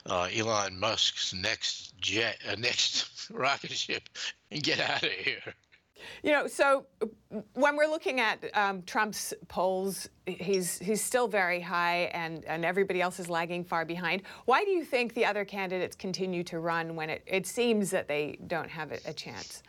uh, 0.05 0.27
Elon 0.35 0.77
Musk's 0.77 1.33
next 1.33 1.97
jet, 2.01 2.37
uh, 2.49 2.55
next 2.55 3.29
rocket 3.31 3.71
ship, 3.71 4.09
and 4.51 4.61
get 4.61 4.79
out 4.79 5.03
of 5.03 5.09
here. 5.09 5.53
You 6.23 6.31
know, 6.31 6.47
so 6.47 6.85
when 7.53 7.75
we're 7.75 7.87
looking 7.87 8.19
at 8.19 8.45
um, 8.53 8.81
Trump's 8.83 9.33
polls, 9.47 10.09
he's 10.25 10.79
he's 10.79 11.01
still 11.01 11.27
very 11.27 11.59
high, 11.59 12.09
and 12.13 12.45
and 12.45 12.63
everybody 12.63 13.01
else 13.01 13.19
is 13.19 13.29
lagging 13.29 13.63
far 13.65 13.85
behind. 13.85 14.23
Why 14.45 14.63
do 14.63 14.71
you 14.71 14.85
think 14.85 15.13
the 15.13 15.25
other 15.25 15.43
candidates 15.43 15.95
continue 15.95 16.43
to 16.45 16.59
run 16.59 16.95
when 16.95 17.09
it, 17.09 17.23
it 17.25 17.45
seems 17.45 17.91
that 17.91 18.07
they 18.07 18.39
don't 18.47 18.69
have 18.69 18.91
a, 18.91 18.99
a 19.07 19.13
chance? 19.13 19.61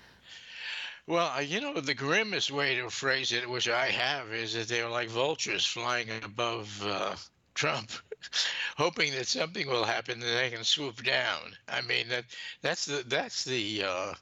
Well, 1.11 1.43
you 1.43 1.61
know, 1.61 1.81
the 1.81 1.93
grimmest 1.93 2.53
way 2.53 2.77
to 2.77 2.89
phrase 2.89 3.33
it, 3.33 3.51
which 3.51 3.69
I 3.69 3.87
have, 3.87 4.33
is 4.33 4.55
that 4.55 4.69
they're 4.69 4.89
like 4.89 5.09
vultures 5.09 5.67
flying 5.67 6.09
above 6.23 6.87
uh, 6.87 7.17
Trump, 7.55 7.91
hoping 8.77 9.11
that 9.15 9.27
something 9.27 9.67
will 9.67 9.83
happen 9.83 10.21
that 10.21 10.27
they 10.27 10.51
can 10.51 10.63
swoop 10.63 11.03
down. 11.03 11.57
I 11.67 11.81
mean, 11.81 12.11
that 12.11 12.27
that's 12.63 12.85
the 12.85 13.03
that's 13.09 13.43
the 13.43 13.83
uh, 13.83 14.15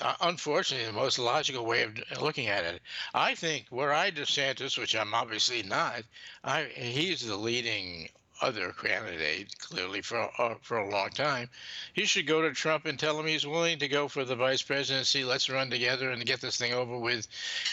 uh, 0.00 0.14
unfortunately, 0.20 0.88
the 0.88 0.92
most 0.92 1.20
logical 1.20 1.64
way 1.64 1.84
of 1.84 1.94
looking 2.20 2.48
at 2.48 2.64
it. 2.64 2.82
I 3.14 3.36
think 3.36 3.66
where 3.70 3.94
I 3.94 4.10
DeSantis, 4.10 4.76
which 4.76 4.96
I'm 4.96 5.14
obviously 5.14 5.62
not, 5.62 6.02
I 6.42 6.64
he's 6.74 7.24
the 7.24 7.36
leading 7.36 8.08
other 8.42 8.72
candidate 8.72 9.58
clearly 9.58 10.02
for 10.02 10.30
uh, 10.38 10.54
for 10.62 10.78
a 10.78 10.90
long 10.90 11.10
time. 11.10 11.48
He 11.92 12.04
should 12.04 12.26
go 12.26 12.42
to 12.42 12.52
Trump 12.52 12.86
and 12.86 12.98
tell 12.98 13.18
him 13.18 13.26
he's 13.26 13.46
willing 13.46 13.78
to 13.78 13.88
go 13.88 14.08
for 14.08 14.24
the 14.24 14.36
vice 14.36 14.62
presidency. 14.62 15.24
Let's 15.24 15.48
run 15.48 15.70
together 15.70 16.10
and 16.10 16.24
get 16.24 16.40
this 16.40 16.56
thing 16.56 16.72
over 16.72 16.98
with, 16.98 17.26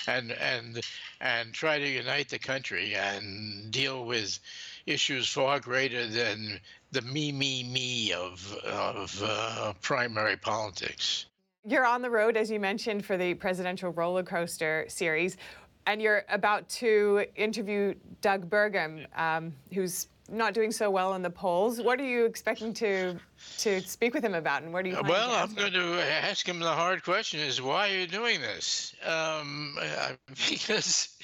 and 0.08 0.32
and 0.32 0.82
and 1.22 1.54
try 1.54 1.80
to 1.80 1.88
unite 1.88 2.30
the 2.30 2.40
country 2.40 2.96
and 2.96 3.72
deal 3.72 4.06
with 4.06 4.40
issues 4.86 5.30
far 5.30 5.60
greater 5.60 6.08
than 6.08 6.60
the 6.92 7.02
me 7.02 7.32
me 7.32 7.64
me 7.64 8.14
of 8.14 8.54
of 8.66 9.22
uh, 9.24 9.74
primary 9.82 10.38
politics. 10.38 11.26
You're 11.66 11.86
on 11.86 12.02
the 12.02 12.10
road, 12.10 12.36
as 12.36 12.52
you 12.52 12.60
mentioned, 12.60 13.06
for 13.06 13.16
the 13.16 13.36
presidential 13.36 13.92
roller 13.92 14.24
coaster 14.24 14.86
series, 14.90 15.38
and 15.86 16.02
you're 16.02 16.24
about 16.28 16.68
to 16.70 17.26
interview 17.36 17.94
Doug 18.22 18.50
Burgum, 18.50 19.06
um, 19.18 19.54
who's 19.74 20.08
not 20.34 20.54
doing 20.54 20.72
so 20.72 20.90
well 20.90 21.14
in 21.14 21.22
the 21.22 21.30
polls. 21.30 21.82
What 21.82 22.00
are 22.00 22.06
you 22.06 22.26
expecting 22.26 22.74
to 22.76 23.16
to 23.60 23.82
speak 23.82 24.14
with 24.14 24.24
him 24.24 24.34
about, 24.34 24.64
and 24.64 24.74
where 24.74 24.84
do 24.84 24.90
you? 24.90 24.98
Well, 25.08 25.32
I'm 25.32 25.54
going 25.54 25.74
to 25.74 26.02
ask 26.02 26.48
him 26.48 26.60
the 26.60 26.72
hard 26.72 27.04
question: 27.04 27.40
Is 27.40 27.62
why 27.62 27.90
are 27.90 28.00
you 28.00 28.08
doing 28.08 28.42
this? 28.42 28.96
Um, 29.06 29.78
because 30.50 31.18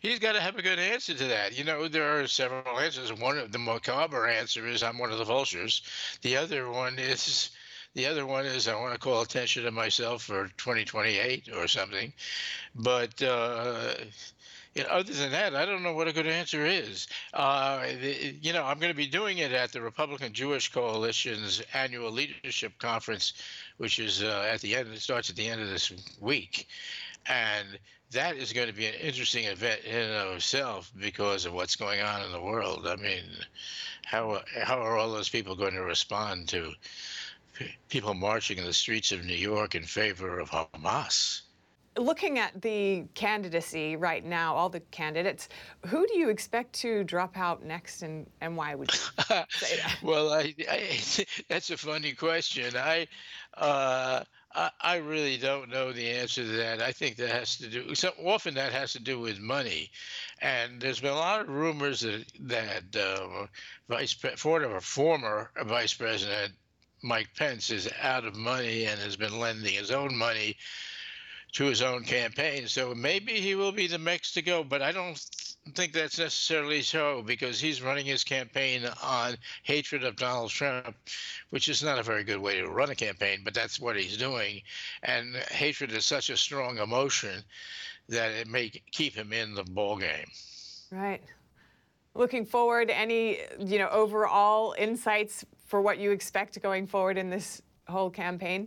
he's 0.00 0.18
got 0.18 0.32
to 0.32 0.40
have 0.40 0.56
a 0.56 0.62
good 0.62 0.78
answer 0.78 1.14
to 1.14 1.24
that. 1.28 1.56
You 1.56 1.64
know, 1.64 1.88
there 1.88 2.20
are 2.20 2.26
several 2.26 2.78
answers. 2.78 3.12
One 3.12 3.38
of 3.38 3.52
the 3.52 3.58
macabre 3.58 4.28
answer 4.28 4.66
is 4.66 4.82
I'm 4.82 4.98
one 4.98 5.12
of 5.12 5.18
the 5.18 5.24
vultures. 5.24 5.82
The 6.22 6.36
other 6.36 6.70
one 6.70 6.98
is 6.98 7.50
The 7.94 8.06
other 8.06 8.24
one 8.24 8.46
is 8.46 8.68
I 8.68 8.76
want 8.76 8.92
to 8.92 9.00
call 9.00 9.22
attention 9.22 9.64
to 9.64 9.72
myself 9.72 10.22
for 10.22 10.48
2028 10.58 11.48
or 11.56 11.66
something. 11.66 12.12
But 12.74 13.20
uh, 13.20 13.94
you 14.74 14.84
know, 14.84 14.88
other 14.90 15.12
than 15.12 15.32
that, 15.32 15.54
I 15.54 15.64
don't 15.66 15.82
know 15.82 15.94
what 15.94 16.06
a 16.06 16.12
good 16.12 16.26
answer 16.26 16.64
is. 16.64 17.08
Uh, 17.34 17.80
the, 18.00 18.36
you 18.40 18.52
know, 18.52 18.64
I'm 18.64 18.78
going 18.78 18.92
to 18.92 18.96
be 18.96 19.06
doing 19.06 19.38
it 19.38 19.52
at 19.52 19.72
the 19.72 19.80
Republican 19.80 20.32
Jewish 20.32 20.70
Coalition's 20.70 21.60
annual 21.74 22.12
leadership 22.12 22.78
conference, 22.78 23.32
which 23.78 23.98
is 23.98 24.22
uh, 24.22 24.48
at 24.48 24.60
the 24.60 24.76
end. 24.76 24.88
It 24.92 25.00
starts 25.00 25.28
at 25.28 25.36
the 25.36 25.48
end 25.48 25.60
of 25.60 25.68
this 25.68 25.92
week, 26.20 26.68
and 27.26 27.78
that 28.12 28.36
is 28.36 28.52
going 28.52 28.68
to 28.68 28.72
be 28.72 28.86
an 28.86 28.94
interesting 28.94 29.44
event 29.44 29.82
in 29.84 29.96
and 29.96 30.14
of 30.14 30.36
itself 30.36 30.92
because 31.00 31.46
of 31.46 31.52
what's 31.52 31.76
going 31.76 32.00
on 32.00 32.22
in 32.22 32.30
the 32.30 32.40
world. 32.40 32.86
I 32.86 32.96
mean, 32.96 33.24
how 34.04 34.40
how 34.62 34.78
are 34.78 34.96
all 34.96 35.10
those 35.10 35.28
people 35.28 35.56
going 35.56 35.74
to 35.74 35.82
respond 35.82 36.48
to 36.48 36.72
people 37.88 38.14
marching 38.14 38.58
in 38.58 38.64
the 38.64 38.72
streets 38.72 39.10
of 39.10 39.24
New 39.24 39.34
York 39.34 39.74
in 39.74 39.82
favor 39.82 40.38
of 40.38 40.50
Hamas? 40.50 41.42
Looking 41.96 42.38
at 42.38 42.62
the 42.62 43.04
candidacy 43.14 43.96
right 43.96 44.24
now, 44.24 44.54
all 44.54 44.68
the 44.68 44.80
candidates, 44.80 45.48
who 45.86 46.06
do 46.06 46.18
you 46.18 46.28
expect 46.28 46.72
to 46.74 47.04
drop 47.04 47.36
out 47.36 47.64
next, 47.64 48.02
and, 48.02 48.26
and 48.40 48.56
why 48.56 48.74
would 48.74 48.92
you 48.92 48.98
say 49.50 49.76
that? 49.76 49.98
well, 50.02 50.32
I, 50.32 50.54
I, 50.68 51.00
that's 51.48 51.70
a 51.70 51.76
funny 51.76 52.12
question. 52.12 52.76
I. 52.76 53.06
Uh, 53.56 54.24
I, 54.52 54.70
I 54.80 54.96
really 54.96 55.36
don't 55.36 55.70
know 55.70 55.92
the 55.92 56.08
answer 56.10 56.42
to 56.42 56.52
that. 56.56 56.82
I 56.82 56.90
think 56.90 57.14
that 57.16 57.30
has 57.30 57.56
to 57.58 57.68
do 57.68 57.94
so 57.94 58.12
often 58.24 58.54
that 58.54 58.72
has 58.72 58.92
to 58.94 59.00
do 59.00 59.20
with 59.20 59.38
money, 59.38 59.90
and 60.40 60.80
there's 60.80 60.98
been 60.98 61.12
a 61.12 61.14
lot 61.14 61.42
of 61.42 61.48
rumors 61.48 62.00
that 62.00 62.24
that 62.40 62.96
uh, 62.96 63.46
Vice 63.88 64.12
former 64.12 64.80
former 64.80 65.50
Vice 65.64 65.94
President 65.94 66.52
Mike 67.02 67.28
Pence 67.36 67.70
is 67.70 67.88
out 68.00 68.24
of 68.24 68.36
money 68.36 68.84
and 68.84 69.00
has 69.00 69.16
been 69.16 69.38
lending 69.38 69.74
his 69.74 69.90
own 69.90 70.16
money 70.16 70.56
to 71.52 71.64
his 71.64 71.82
own 71.82 72.04
campaign. 72.04 72.68
So 72.68 72.94
maybe 72.94 73.40
he 73.40 73.54
will 73.54 73.72
be 73.72 73.86
the 73.86 73.98
next 73.98 74.32
to 74.32 74.42
go, 74.42 74.62
but 74.62 74.82
I 74.82 74.92
don't 74.92 75.18
think 75.74 75.92
that's 75.92 76.18
necessarily 76.18 76.82
so 76.82 77.22
because 77.22 77.60
he's 77.60 77.82
running 77.82 78.06
his 78.06 78.24
campaign 78.24 78.82
on 79.02 79.36
hatred 79.62 80.04
of 80.04 80.16
Donald 80.16 80.50
Trump, 80.50 80.96
which 81.50 81.68
is 81.68 81.82
not 81.82 81.98
a 81.98 82.02
very 82.02 82.24
good 82.24 82.40
way 82.40 82.60
to 82.60 82.68
run 82.68 82.90
a 82.90 82.94
campaign, 82.94 83.40
but 83.44 83.54
that's 83.54 83.80
what 83.80 83.96
he's 83.96 84.16
doing. 84.16 84.62
And 85.02 85.36
hatred 85.50 85.92
is 85.92 86.04
such 86.04 86.30
a 86.30 86.36
strong 86.36 86.78
emotion 86.78 87.42
that 88.08 88.32
it 88.32 88.48
may 88.48 88.70
keep 88.90 89.14
him 89.14 89.32
in 89.32 89.54
the 89.54 89.64
ballgame. 89.64 90.26
Right. 90.90 91.22
Looking 92.14 92.44
forward, 92.44 92.90
any 92.90 93.38
you 93.58 93.78
know 93.78 93.88
overall 93.88 94.74
insights 94.76 95.44
for 95.66 95.80
what 95.80 95.98
you 95.98 96.10
expect 96.10 96.60
going 96.60 96.86
forward 96.88 97.16
in 97.16 97.30
this 97.30 97.62
whole 97.88 98.10
campaign? 98.10 98.66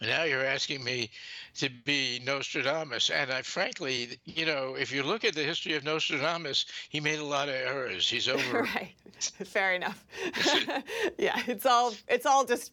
Now 0.00 0.24
you're 0.24 0.44
asking 0.44 0.84
me 0.84 1.10
to 1.56 1.68
be 1.84 2.20
Nostradamus. 2.24 3.10
And 3.10 3.32
I 3.32 3.42
frankly, 3.42 4.18
you 4.24 4.46
know, 4.46 4.76
if 4.78 4.92
you 4.92 5.02
look 5.02 5.24
at 5.24 5.34
the 5.34 5.42
history 5.42 5.74
of 5.74 5.84
Nostradamus, 5.84 6.66
he 6.88 7.00
made 7.00 7.18
a 7.18 7.24
lot 7.24 7.48
of 7.48 7.54
errors. 7.54 8.08
He's 8.08 8.28
over. 8.36 8.62
right. 8.62 8.94
Fair 9.20 9.74
enough. 9.74 10.04
yeah, 11.18 11.42
it's 11.46 11.64
all 11.64 11.94
it's 12.06 12.26
all 12.26 12.44
just 12.44 12.72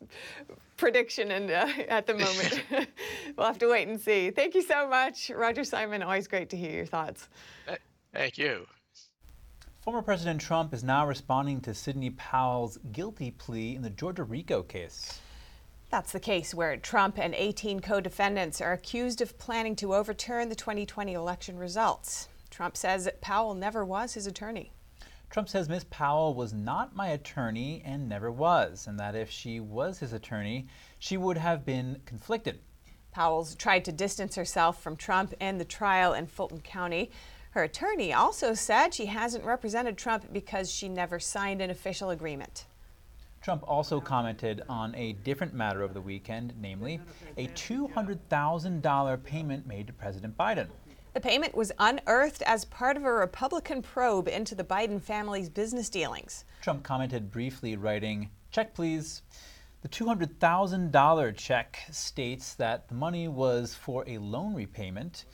prediction 0.77 1.32
and 1.32 1.49
uh, 1.49 1.67
at 1.88 2.06
the 2.06 2.13
moment. 2.13 2.63
we'll 3.38 3.47
have 3.47 3.60
to 3.60 3.69
wait 3.69 3.88
and 3.88 3.99
see. 3.99 4.29
Thank 4.29 4.53
you 4.53 4.62
so 4.62 4.88
much, 4.88 5.32
Roger 5.34 5.63
Simon. 5.63 6.03
Always 6.03 6.27
great 6.27 6.49
to 6.49 6.58
hear 6.58 6.71
your 6.71 6.86
thoughts. 6.86 7.29
Thank 8.13 8.38
you. 8.38 8.67
Former 9.82 10.01
President 10.01 10.39
Trump 10.39 10.73
is 10.73 10.84
now 10.84 11.06
responding 11.06 11.60
to 11.62 11.73
Sidney 11.73 12.12
Powell's 12.12 12.77
guilty 12.91 13.32
plea 13.32 13.75
in 13.75 13.82
the 13.82 13.89
Georgia 13.89 14.23
RICO 14.23 14.63
case. 14.63 15.19
That's 15.93 16.12
the 16.12 16.19
case 16.19 16.56
where 16.56 16.75
Trump 16.75 17.19
and 17.19 17.36
18 17.36 17.79
co 17.79 18.01
defendants 18.01 18.60
are 18.62 18.73
accused 18.73 19.21
of 19.21 19.38
planning 19.38 19.75
to 19.75 19.93
overturn 19.93 20.49
the 20.49 20.56
2020 20.56 21.13
election 21.13 21.56
results. 21.56 22.29
Trump 22.49 22.75
says 22.75 23.06
that 23.06 23.21
Powell 23.21 23.53
never 23.53 23.86
was 23.86 24.15
his 24.15 24.25
attorney. 24.25 24.71
Trump 25.29 25.49
says 25.49 25.69
Ms. 25.69 25.84
Powell 25.84 26.34
was 26.34 26.51
not 26.51 26.95
my 26.95 27.10
attorney 27.10 27.84
and 27.86 28.10
never 28.10 28.32
was, 28.32 28.88
and 28.88 28.99
that 28.99 29.13
if 29.13 29.29
she 29.29 29.60
was 29.60 29.99
his 29.99 30.13
attorney, 30.13 30.65
she 30.97 31.15
would 31.15 31.38
have 31.38 31.63
been 31.63 32.01
conflicted. 32.08 32.58
Powell's 33.12 33.53
tried 33.53 33.86
to 33.86 33.91
distance 33.91 34.34
herself 34.34 34.82
from 34.82 34.95
Trump 34.95 35.36
and 35.39 35.62
the 35.62 35.63
trial 35.63 36.15
in 36.15 36.25
Fulton 36.25 36.62
County. 36.62 37.12
Her 37.51 37.62
attorney 37.62 38.12
also 38.12 38.56
said 38.56 38.95
she 38.95 39.06
hasn't 39.06 39.45
represented 39.45 39.99
Trump 39.99 40.34
because 40.34 40.71
she 40.71 40.89
never 40.89 41.19
signed 41.19 41.62
an 41.62 41.69
official 41.69 42.10
agreement. 42.10 42.65
Trump 43.43 43.62
also 43.67 43.99
commented 43.99 44.63
on 44.69 44.95
a 44.95 45.13
different 45.23 45.53
matter 45.53 45.84
over 45.84 45.93
the 45.93 46.01
weekend, 46.01 46.53
namely 46.62 47.01
a 47.38 47.47
$200,000 47.47 49.23
payment 49.23 49.67
made 49.67 49.86
to 49.86 49.93
President 49.93 50.38
Biden. 50.38 50.67
The 51.13 51.19
payment 51.19 51.53
was 51.53 51.73
unearthed 51.77 52.41
as 52.43 52.63
part 52.63 52.95
of 52.95 53.03
a 53.03 53.12
Republican 53.12 53.82
probe 53.82 54.29
into 54.29 54.56
the 54.56 54.63
Biden 54.63 55.01
family's 55.01 55.49
business 55.49 55.89
dealings. 55.89 56.45
Trump 56.62 56.84
commented 56.84 57.32
briefly, 57.32 57.75
writing, 57.75 58.29
Check, 58.49 58.73
please. 58.73 59.23
The 59.82 59.89
$200,000 59.89 61.36
check 61.36 61.79
states 61.91 62.56
that 62.56 62.88
the 62.88 62.95
money 62.95 63.27
was 63.27 63.75
for 63.75 64.06
a 64.08 64.19
loan 64.19 64.56
repayment 64.56 65.25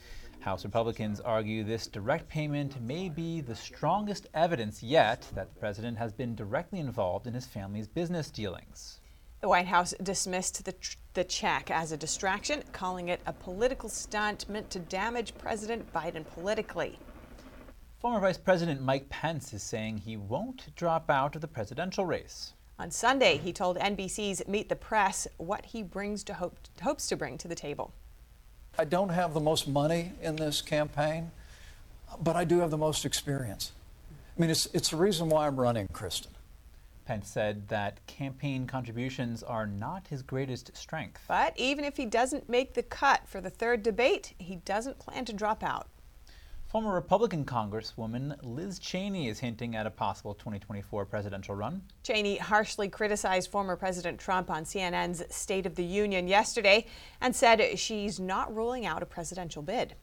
House 0.41 0.63
Republicans 0.63 1.19
argue 1.19 1.63
this 1.63 1.87
direct 1.87 2.29
payment 2.29 2.81
may 2.81 3.09
be 3.09 3.41
the 3.41 3.55
strongest 3.55 4.27
evidence 4.33 4.81
yet 4.81 5.27
that 5.35 5.53
the 5.53 5.59
president 5.59 5.97
has 5.97 6.13
been 6.13 6.33
directly 6.33 6.79
involved 6.79 7.27
in 7.27 7.33
his 7.33 7.45
family's 7.45 7.87
business 7.87 8.31
dealings. 8.31 9.01
The 9.41 9.49
White 9.49 9.67
House 9.67 9.93
dismissed 10.01 10.63
the, 10.63 10.71
tr- 10.71 10.97
the 11.13 11.23
check 11.25 11.69
as 11.69 11.91
a 11.91 11.97
distraction, 11.97 12.63
calling 12.71 13.09
it 13.09 13.21
a 13.25 13.33
political 13.33 13.89
stunt 13.89 14.47
meant 14.47 14.69
to 14.71 14.79
damage 14.79 15.37
President 15.37 15.91
Biden 15.93 16.25
politically. 16.25 16.97
Former 17.99 18.21
Vice 18.21 18.37
President 18.37 18.81
Mike 18.81 19.09
Pence 19.09 19.53
is 19.53 19.61
saying 19.61 19.97
he 19.97 20.15
won't 20.15 20.73
drop 20.75 21.09
out 21.09 21.35
of 21.35 21.41
the 21.41 21.47
presidential 21.47 22.05
race. 22.05 22.53
On 22.79 22.89
Sunday, 22.89 23.35
he 23.35 23.51
told 23.51 23.77
NBC's 23.77 24.41
Meet 24.47 24.69
the 24.69 24.75
Press 24.77 25.27
what 25.35 25.65
he 25.65 25.83
brings 25.83 26.23
to 26.23 26.33
hope, 26.33 26.57
hopes 26.81 27.07
to 27.09 27.17
bring 27.17 27.37
to 27.37 27.49
the 27.49 27.55
table. 27.55 27.93
I 28.79 28.85
don't 28.85 29.09
have 29.09 29.33
the 29.33 29.41
most 29.41 29.67
money 29.67 30.13
in 30.21 30.37
this 30.37 30.61
campaign, 30.61 31.31
but 32.23 32.37
I 32.37 32.45
do 32.45 32.59
have 32.59 32.71
the 32.71 32.77
most 32.77 33.03
experience. 33.03 33.73
I 34.37 34.39
mean, 34.39 34.49
it's, 34.49 34.67
it's 34.67 34.91
the 34.91 34.95
reason 34.95 35.27
why 35.27 35.47
I'm 35.47 35.59
running, 35.59 35.89
Kristen. 35.91 36.31
Pence 37.05 37.27
said 37.27 37.67
that 37.67 37.99
campaign 38.07 38.67
contributions 38.67 39.43
are 39.43 39.67
not 39.67 40.07
his 40.07 40.21
greatest 40.21 40.77
strength. 40.77 41.25
But 41.27 41.59
even 41.59 41.83
if 41.83 41.97
he 41.97 42.05
doesn't 42.05 42.47
make 42.47 42.73
the 42.73 42.83
cut 42.83 43.27
for 43.27 43.41
the 43.41 43.49
third 43.49 43.83
debate, 43.83 44.33
he 44.37 44.55
doesn't 44.63 44.97
plan 44.97 45.25
to 45.25 45.33
drop 45.33 45.61
out. 45.61 45.87
Former 46.69 46.93
Republican 46.93 47.45
Congresswoman 47.45 48.37
Liz 48.43 48.77
Cheney 48.77 49.27
is 49.27 49.39
hinting 49.39 49.75
at 49.75 49.87
a 49.87 49.89
possible 49.89 50.35
2024 50.35 51.03
presidential 51.07 51.55
run. 51.55 51.81
Cheney 52.03 52.37
harshly 52.37 52.87
criticized 52.87 53.49
former 53.49 53.75
President 53.75 54.19
Trump 54.19 54.51
on 54.51 54.65
CNN's 54.65 55.23
State 55.35 55.65
of 55.65 55.73
the 55.73 55.83
Union 55.83 56.27
yesterday 56.27 56.85
and 57.21 57.35
said 57.35 57.79
she's 57.79 58.19
not 58.19 58.55
ruling 58.55 58.85
out 58.85 59.01
a 59.01 59.07
presidential 59.07 59.63
bid. 59.63 59.95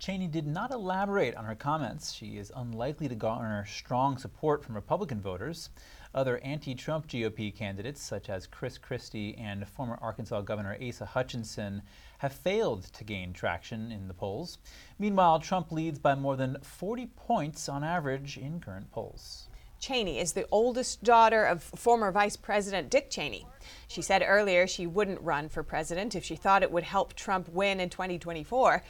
Cheney 0.00 0.26
did 0.26 0.44
not 0.44 0.72
elaborate 0.72 1.36
on 1.36 1.44
her 1.44 1.54
comments. 1.54 2.12
She 2.12 2.36
is 2.36 2.50
unlikely 2.56 3.06
to 3.06 3.14
garner 3.14 3.64
strong 3.66 4.18
support 4.18 4.64
from 4.64 4.74
Republican 4.74 5.20
voters. 5.20 5.70
Other 6.14 6.38
anti 6.38 6.74
Trump 6.74 7.06
GOP 7.06 7.54
candidates, 7.54 8.02
such 8.02 8.28
as 8.28 8.48
Chris 8.48 8.76
Christie 8.76 9.36
and 9.36 9.68
former 9.68 9.98
Arkansas 10.02 10.40
Governor 10.40 10.76
Asa 10.82 11.04
Hutchinson, 11.04 11.82
have 12.18 12.32
failed 12.32 12.84
to 12.92 13.04
gain 13.04 13.32
traction 13.32 13.90
in 13.90 14.08
the 14.08 14.14
polls. 14.14 14.58
Meanwhile, 14.98 15.40
Trump 15.40 15.72
leads 15.72 15.98
by 15.98 16.14
more 16.14 16.36
than 16.36 16.58
40 16.62 17.06
points 17.16 17.68
on 17.68 17.82
average 17.82 18.36
in 18.36 18.60
current 18.60 18.90
polls. 18.90 19.48
Cheney 19.80 20.18
is 20.18 20.32
the 20.32 20.46
oldest 20.50 21.04
daughter 21.04 21.44
of 21.44 21.62
former 21.62 22.10
Vice 22.10 22.36
President 22.36 22.90
Dick 22.90 23.10
Cheney. 23.10 23.46
She 23.86 24.02
said 24.02 24.24
earlier 24.26 24.66
she 24.66 24.86
wouldn't 24.86 25.20
run 25.20 25.48
for 25.48 25.62
president 25.62 26.16
if 26.16 26.24
she 26.24 26.34
thought 26.34 26.64
it 26.64 26.72
would 26.72 26.82
help 26.82 27.14
Trump 27.14 27.48
win 27.48 27.78
in 27.78 27.88
2024. 27.88 28.82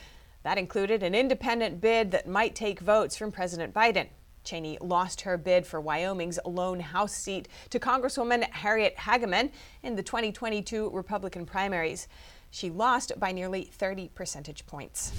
That 0.44 0.56
included 0.56 1.02
an 1.02 1.14
independent 1.14 1.80
bid 1.80 2.10
that 2.12 2.26
might 2.26 2.54
take 2.54 2.80
votes 2.80 3.16
from 3.16 3.32
President 3.32 3.74
Biden. 3.74 4.08
Cheney 4.44 4.78
lost 4.80 5.20
her 5.22 5.36
bid 5.36 5.66
for 5.66 5.78
Wyoming's 5.78 6.38
lone 6.46 6.80
House 6.80 7.12
seat 7.12 7.48
to 7.68 7.78
Congresswoman 7.78 8.44
Harriet 8.50 8.96
Hageman 8.96 9.50
in 9.82 9.94
the 9.94 10.02
2022 10.02 10.88
Republican 10.90 11.44
primaries. 11.44 12.08
She 12.50 12.70
lost 12.70 13.12
by 13.18 13.32
nearly 13.32 13.64
30 13.64 14.08
percentage 14.14 14.66
points. 14.66 15.12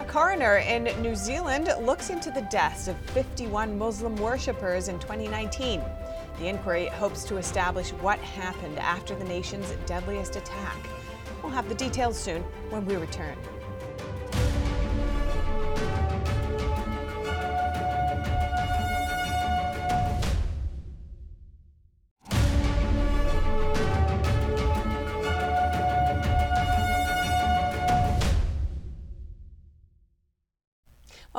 A 0.00 0.04
coroner 0.04 0.58
in 0.58 0.84
New 1.02 1.14
Zealand 1.14 1.72
looks 1.80 2.10
into 2.10 2.30
the 2.30 2.42
deaths 2.50 2.88
of 2.88 2.96
51 3.10 3.78
Muslim 3.78 4.16
worshippers 4.16 4.88
in 4.88 4.98
2019. 4.98 5.80
The 6.38 6.48
inquiry 6.48 6.86
hopes 6.86 7.24
to 7.24 7.36
establish 7.36 7.90
what 7.94 8.18
happened 8.18 8.78
after 8.78 9.14
the 9.14 9.24
nation's 9.24 9.70
deadliest 9.86 10.36
attack. 10.36 10.78
We'll 11.42 11.52
have 11.52 11.68
the 11.68 11.74
details 11.74 12.18
soon 12.18 12.42
when 12.70 12.84
we 12.84 12.96
return. 12.96 13.36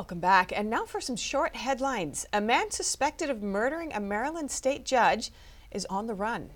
Welcome 0.02 0.20
back. 0.20 0.52
And 0.52 0.68
now 0.68 0.86
for 0.86 1.00
some 1.00 1.16
short 1.16 1.56
headlines. 1.56 2.26
A 2.34 2.42
man 2.42 2.72
suspected 2.72 3.30
of 3.30 3.44
murdering 3.44 3.94
a 3.94 4.00
Maryland 4.00 4.50
state 4.50 4.84
judge 4.84 5.32
is 5.70 5.86
on 5.92 6.08
the 6.08 6.16
run. 6.16 6.50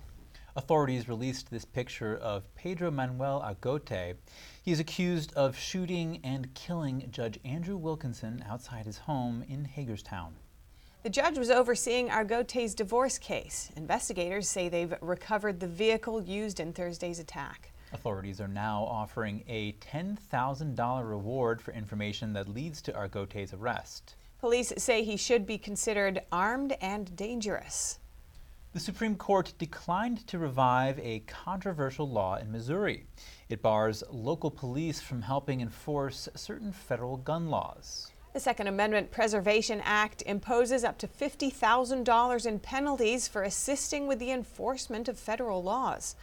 Authorities 0.56 1.08
released 1.08 1.48
this 1.48 1.64
picture 1.64 2.16
of 2.16 2.52
Pedro 2.56 2.90
Manuel 2.90 3.40
Argote. 3.40 4.16
He 4.64 4.72
is 4.72 4.80
accused 4.80 5.32
of 5.34 5.56
shooting 5.56 6.18
and 6.24 6.52
killing 6.54 7.06
Judge 7.12 7.38
Andrew 7.44 7.76
Wilkinson 7.76 8.44
outside 8.50 8.84
his 8.84 8.98
home 8.98 9.44
in 9.48 9.64
Hagerstown. 9.64 10.34
The 11.04 11.10
judge 11.10 11.38
was 11.38 11.48
overseeing 11.48 12.08
Argote's 12.08 12.74
divorce 12.74 13.16
case. 13.16 13.70
Investigators 13.76 14.48
say 14.48 14.68
they've 14.68 14.96
recovered 15.00 15.60
the 15.60 15.68
vehicle 15.68 16.20
used 16.20 16.58
in 16.58 16.72
Thursday's 16.72 17.20
attack. 17.20 17.70
Authorities 17.92 18.40
are 18.40 18.48
now 18.48 18.84
offering 18.84 19.44
a 19.46 19.72
$10,000 19.74 21.08
reward 21.08 21.62
for 21.62 21.72
information 21.72 22.32
that 22.32 22.48
leads 22.48 22.82
to 22.82 22.94
Argote's 22.94 23.54
arrest. 23.54 24.16
Police 24.40 24.72
say 24.76 25.02
he 25.02 25.16
should 25.16 25.46
be 25.46 25.58
considered 25.58 26.20
armed 26.30 26.76
and 26.80 27.16
dangerous. 27.16 27.98
The 28.72 28.80
Supreme 28.80 29.16
Court 29.16 29.54
declined 29.58 30.26
to 30.26 30.38
revive 30.38 30.98
a 30.98 31.20
controversial 31.20 32.08
law 32.08 32.36
in 32.36 32.52
Missouri. 32.52 33.06
It 33.48 33.62
bars 33.62 34.04
local 34.10 34.50
police 34.50 35.00
from 35.00 35.22
helping 35.22 35.62
enforce 35.62 36.28
certain 36.34 36.72
federal 36.72 37.16
gun 37.16 37.48
laws. 37.48 38.10
The 38.34 38.40
Second 38.40 38.66
Amendment 38.66 39.10
Preservation 39.10 39.80
Act 39.82 40.22
imposes 40.26 40.84
up 40.84 40.98
to 40.98 41.08
$50,000 41.08 42.46
in 42.46 42.58
penalties 42.58 43.26
for 43.26 43.42
assisting 43.42 44.06
with 44.06 44.18
the 44.18 44.30
enforcement 44.30 45.08
of 45.08 45.18
federal 45.18 45.62
laws. 45.62 46.16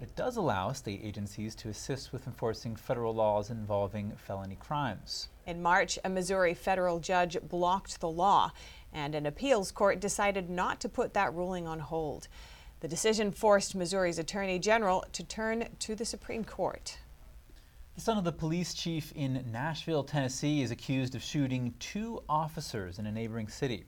It 0.00 0.14
does 0.14 0.36
allow 0.36 0.72
state 0.72 1.00
agencies 1.02 1.54
to 1.56 1.70
assist 1.70 2.12
with 2.12 2.26
enforcing 2.26 2.76
federal 2.76 3.14
laws 3.14 3.48
involving 3.48 4.12
felony 4.16 4.56
crimes. 4.56 5.28
In 5.46 5.62
March, 5.62 5.98
a 6.04 6.10
Missouri 6.10 6.52
federal 6.52 7.00
judge 7.00 7.38
blocked 7.42 8.00
the 8.00 8.08
law, 8.08 8.52
and 8.92 9.14
an 9.14 9.24
appeals 9.24 9.72
court 9.72 9.98
decided 9.98 10.50
not 10.50 10.80
to 10.80 10.90
put 10.90 11.14
that 11.14 11.32
ruling 11.32 11.66
on 11.66 11.78
hold. 11.78 12.28
The 12.80 12.88
decision 12.88 13.32
forced 13.32 13.74
Missouri's 13.74 14.18
Attorney 14.18 14.58
General 14.58 15.02
to 15.12 15.24
turn 15.24 15.68
to 15.78 15.94
the 15.94 16.04
Supreme 16.04 16.44
Court. 16.44 16.98
The 17.94 18.02
son 18.02 18.18
of 18.18 18.24
the 18.24 18.32
police 18.32 18.74
chief 18.74 19.12
in 19.16 19.46
Nashville, 19.50 20.04
Tennessee, 20.04 20.60
is 20.60 20.70
accused 20.70 21.14
of 21.14 21.22
shooting 21.22 21.72
two 21.78 22.22
officers 22.28 22.98
in 22.98 23.06
a 23.06 23.12
neighboring 23.12 23.48
city. 23.48 23.86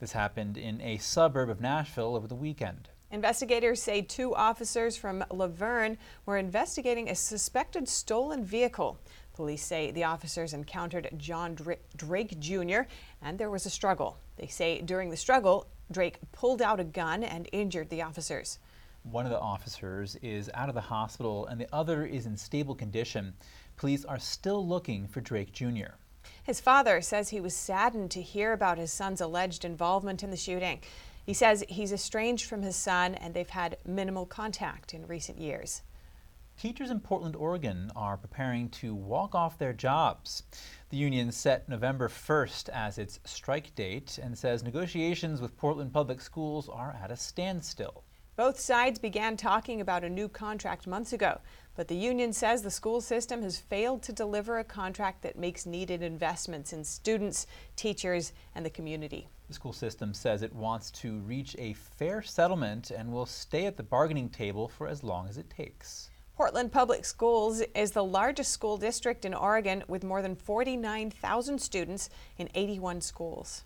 This 0.00 0.10
happened 0.10 0.58
in 0.58 0.80
a 0.80 0.98
suburb 0.98 1.48
of 1.48 1.60
Nashville 1.60 2.16
over 2.16 2.26
the 2.26 2.34
weekend. 2.34 2.88
Investigators 3.14 3.80
say 3.80 4.02
two 4.02 4.34
officers 4.34 4.96
from 4.96 5.24
La 5.30 5.46
Vergne 5.46 5.96
were 6.26 6.36
investigating 6.36 7.08
a 7.08 7.14
suspected 7.14 7.88
stolen 7.88 8.44
vehicle. 8.44 8.98
Police 9.34 9.64
say 9.64 9.92
the 9.92 10.02
officers 10.02 10.52
encountered 10.52 11.08
John 11.16 11.56
Drake 11.96 12.40
Jr. 12.40 12.80
and 13.22 13.38
there 13.38 13.50
was 13.50 13.66
a 13.66 13.70
struggle. 13.70 14.18
They 14.36 14.48
say 14.48 14.80
during 14.80 15.10
the 15.10 15.16
struggle, 15.16 15.68
Drake 15.92 16.18
pulled 16.32 16.60
out 16.60 16.80
a 16.80 16.84
gun 16.84 17.22
and 17.22 17.48
injured 17.52 17.88
the 17.88 18.02
officers. 18.02 18.58
One 19.04 19.26
of 19.26 19.30
the 19.30 19.38
officers 19.38 20.16
is 20.16 20.50
out 20.52 20.68
of 20.68 20.74
the 20.74 20.80
hospital 20.80 21.46
and 21.46 21.60
the 21.60 21.72
other 21.72 22.04
is 22.04 22.26
in 22.26 22.36
stable 22.36 22.74
condition. 22.74 23.34
Police 23.76 24.04
are 24.04 24.18
still 24.18 24.66
looking 24.66 25.06
for 25.06 25.20
Drake 25.20 25.52
Jr. 25.52 25.94
His 26.42 26.60
father 26.60 27.00
says 27.00 27.28
he 27.28 27.40
was 27.40 27.54
saddened 27.54 28.10
to 28.10 28.22
hear 28.22 28.52
about 28.52 28.76
his 28.76 28.92
son's 28.92 29.20
alleged 29.20 29.64
involvement 29.64 30.24
in 30.24 30.32
the 30.32 30.36
shooting. 30.36 30.80
He 31.24 31.32
says 31.32 31.64
he's 31.68 31.92
estranged 31.92 32.44
from 32.44 32.62
his 32.62 32.76
son 32.76 33.14
and 33.14 33.32
they've 33.32 33.48
had 33.48 33.78
minimal 33.86 34.26
contact 34.26 34.92
in 34.92 35.06
recent 35.06 35.38
years. 35.38 35.82
Teachers 36.56 36.90
in 36.90 37.00
Portland, 37.00 37.34
Oregon 37.34 37.90
are 37.96 38.16
preparing 38.16 38.68
to 38.68 38.94
walk 38.94 39.34
off 39.34 39.58
their 39.58 39.72
jobs. 39.72 40.44
The 40.90 40.96
union 40.96 41.32
set 41.32 41.68
November 41.68 42.08
1st 42.08 42.68
as 42.68 42.98
its 42.98 43.18
strike 43.24 43.74
date 43.74 44.18
and 44.22 44.38
says 44.38 44.62
negotiations 44.62 45.40
with 45.40 45.56
Portland 45.56 45.92
Public 45.92 46.20
Schools 46.20 46.68
are 46.68 46.96
at 47.02 47.10
a 47.10 47.16
standstill. 47.16 48.04
Both 48.36 48.60
sides 48.60 48.98
began 48.98 49.36
talking 49.36 49.80
about 49.80 50.04
a 50.04 50.10
new 50.10 50.28
contract 50.28 50.86
months 50.86 51.12
ago, 51.12 51.40
but 51.74 51.88
the 51.88 51.96
union 51.96 52.32
says 52.32 52.62
the 52.62 52.70
school 52.70 53.00
system 53.00 53.42
has 53.42 53.58
failed 53.58 54.02
to 54.02 54.12
deliver 54.12 54.58
a 54.58 54.64
contract 54.64 55.22
that 55.22 55.38
makes 55.38 55.66
needed 55.66 56.02
investments 56.02 56.72
in 56.72 56.84
students, 56.84 57.46
teachers, 57.76 58.32
and 58.54 58.66
the 58.66 58.70
community. 58.70 59.28
The 59.48 59.54
school 59.54 59.72
system 59.72 60.14
says 60.14 60.42
it 60.42 60.54
wants 60.54 60.90
to 60.92 61.18
reach 61.20 61.54
a 61.58 61.74
fair 61.74 62.22
settlement 62.22 62.90
and 62.90 63.12
will 63.12 63.26
stay 63.26 63.66
at 63.66 63.76
the 63.76 63.82
bargaining 63.82 64.30
table 64.30 64.68
for 64.68 64.88
as 64.88 65.04
long 65.04 65.28
as 65.28 65.36
it 65.36 65.50
takes. 65.50 66.10
Portland 66.36 66.72
Public 66.72 67.04
Schools 67.04 67.60
is 67.74 67.92
the 67.92 68.02
largest 68.02 68.50
school 68.50 68.76
district 68.76 69.24
in 69.24 69.34
Oregon 69.34 69.84
with 69.86 70.02
more 70.02 70.22
than 70.22 70.34
49,000 70.34 71.60
students 71.60 72.10
in 72.38 72.48
81 72.54 73.02
schools. 73.02 73.64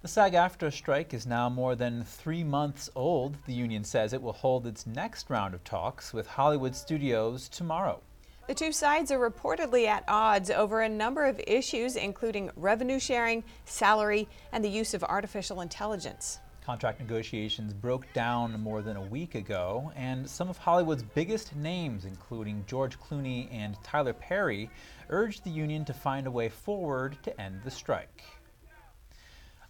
The 0.00 0.08
SAG 0.08 0.32
AFTRA 0.32 0.72
strike 0.72 1.14
is 1.14 1.28
now 1.28 1.48
more 1.48 1.76
than 1.76 2.02
three 2.02 2.42
months 2.42 2.90
old. 2.96 3.36
The 3.46 3.52
union 3.52 3.84
says 3.84 4.12
it 4.12 4.20
will 4.20 4.32
hold 4.32 4.66
its 4.66 4.84
next 4.84 5.30
round 5.30 5.54
of 5.54 5.62
talks 5.62 6.12
with 6.12 6.26
Hollywood 6.26 6.74
studios 6.74 7.48
tomorrow. 7.48 8.00
The 8.48 8.54
two 8.54 8.72
sides 8.72 9.12
are 9.12 9.30
reportedly 9.30 9.86
at 9.86 10.02
odds 10.08 10.50
over 10.50 10.80
a 10.80 10.88
number 10.88 11.26
of 11.26 11.40
issues, 11.46 11.94
including 11.94 12.50
revenue 12.56 12.98
sharing, 12.98 13.44
salary, 13.66 14.28
and 14.50 14.64
the 14.64 14.68
use 14.68 14.94
of 14.94 15.04
artificial 15.04 15.60
intelligence. 15.60 16.40
Contract 16.64 16.98
negotiations 16.98 17.72
broke 17.72 18.12
down 18.12 18.60
more 18.60 18.82
than 18.82 18.96
a 18.96 19.02
week 19.02 19.36
ago, 19.36 19.92
and 19.94 20.28
some 20.28 20.48
of 20.48 20.58
Hollywood's 20.58 21.04
biggest 21.04 21.54
names, 21.54 22.04
including 22.04 22.64
George 22.66 22.98
Clooney 22.98 23.48
and 23.52 23.76
Tyler 23.84 24.12
Perry, 24.12 24.68
urged 25.08 25.44
the 25.44 25.50
union 25.50 25.84
to 25.84 25.94
find 25.94 26.26
a 26.26 26.30
way 26.30 26.48
forward 26.48 27.16
to 27.22 27.40
end 27.40 27.60
the 27.62 27.70
strike. 27.70 28.24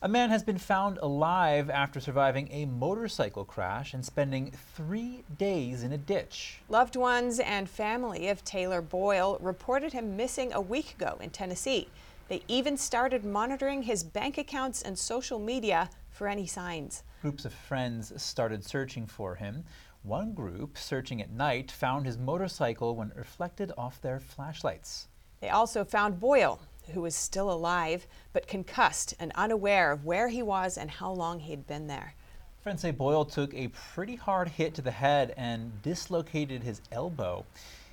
A 0.05 0.09
man 0.09 0.31
has 0.31 0.43
been 0.43 0.59
found 0.59 0.99
alive 0.99 1.71
after 1.71 2.01
surviving 2.01 2.49
a 2.51 2.65
motorcycle 2.65 3.45
crash 3.45 3.95
and 3.95 4.05
spending 4.05 4.51
three 4.75 5.23
days 5.38 5.85
in 5.85 5.93
a 5.93 5.97
ditch. 5.97 6.59
Loved 6.69 6.97
ones 6.97 7.38
and 7.38 7.71
family 7.71 8.29
of 8.29 8.43
Taylor 8.43 8.83
Boyle 8.83 9.38
reported 9.41 9.93
him 9.93 10.17
missing 10.17 10.53
a 10.53 10.61
week 10.61 10.95
ago 10.95 11.19
in 11.21 11.31
Tennessee. 11.31 11.87
They 12.27 12.43
even 12.49 12.77
started 12.77 13.25
monitoring 13.25 13.85
his 13.85 14.03
bank 14.03 14.38
accounts 14.38 14.83
and 14.83 14.99
social 14.99 15.38
media 15.38 15.88
for 16.11 16.27
any 16.27 16.49
signs. 16.49 17.05
Groups 17.21 17.45
of 17.45 17.53
friends 17.53 18.12
started 18.21 18.65
searching 18.65 19.07
for 19.07 19.37
him. 19.37 19.62
One 20.03 20.33
group, 20.33 20.77
searching 20.79 21.23
at 21.23 21.31
night, 21.31 21.71
found 21.71 22.07
his 22.07 22.19
motorcycle 22.19 22.97
when 22.97 23.12
it 23.12 23.17
reflected 23.17 23.71
off 23.79 24.03
their 24.03 24.19
flashlights. 24.19 25.07
They 25.41 25.51
also 25.51 25.85
found 25.85 26.19
Boyle, 26.19 26.61
who 26.92 27.01
was 27.01 27.14
still 27.14 27.51
alive 27.51 28.07
but 28.33 28.47
concussed 28.47 29.14
and 29.18 29.33
unaware 29.35 29.92
of 29.92 30.05
where 30.05 30.29
he 30.29 30.42
was 30.42 30.77
and 30.77 30.90
how 30.90 31.12
long 31.12 31.40
he'd 31.40 31.66
been 31.66 31.87
there. 31.87 32.14
Friends 32.62 32.83
say 32.83 32.92
Boyle 32.92 33.25
took 33.25 33.53
a 33.55 33.68
pretty 33.68 34.14
hard 34.14 34.49
hit 34.49 34.75
to 34.75 34.83
the 34.83 34.90
head 34.90 35.35
and 35.37 35.83
dislocated 35.83 36.62
his 36.62 36.81
elbow. 36.92 37.45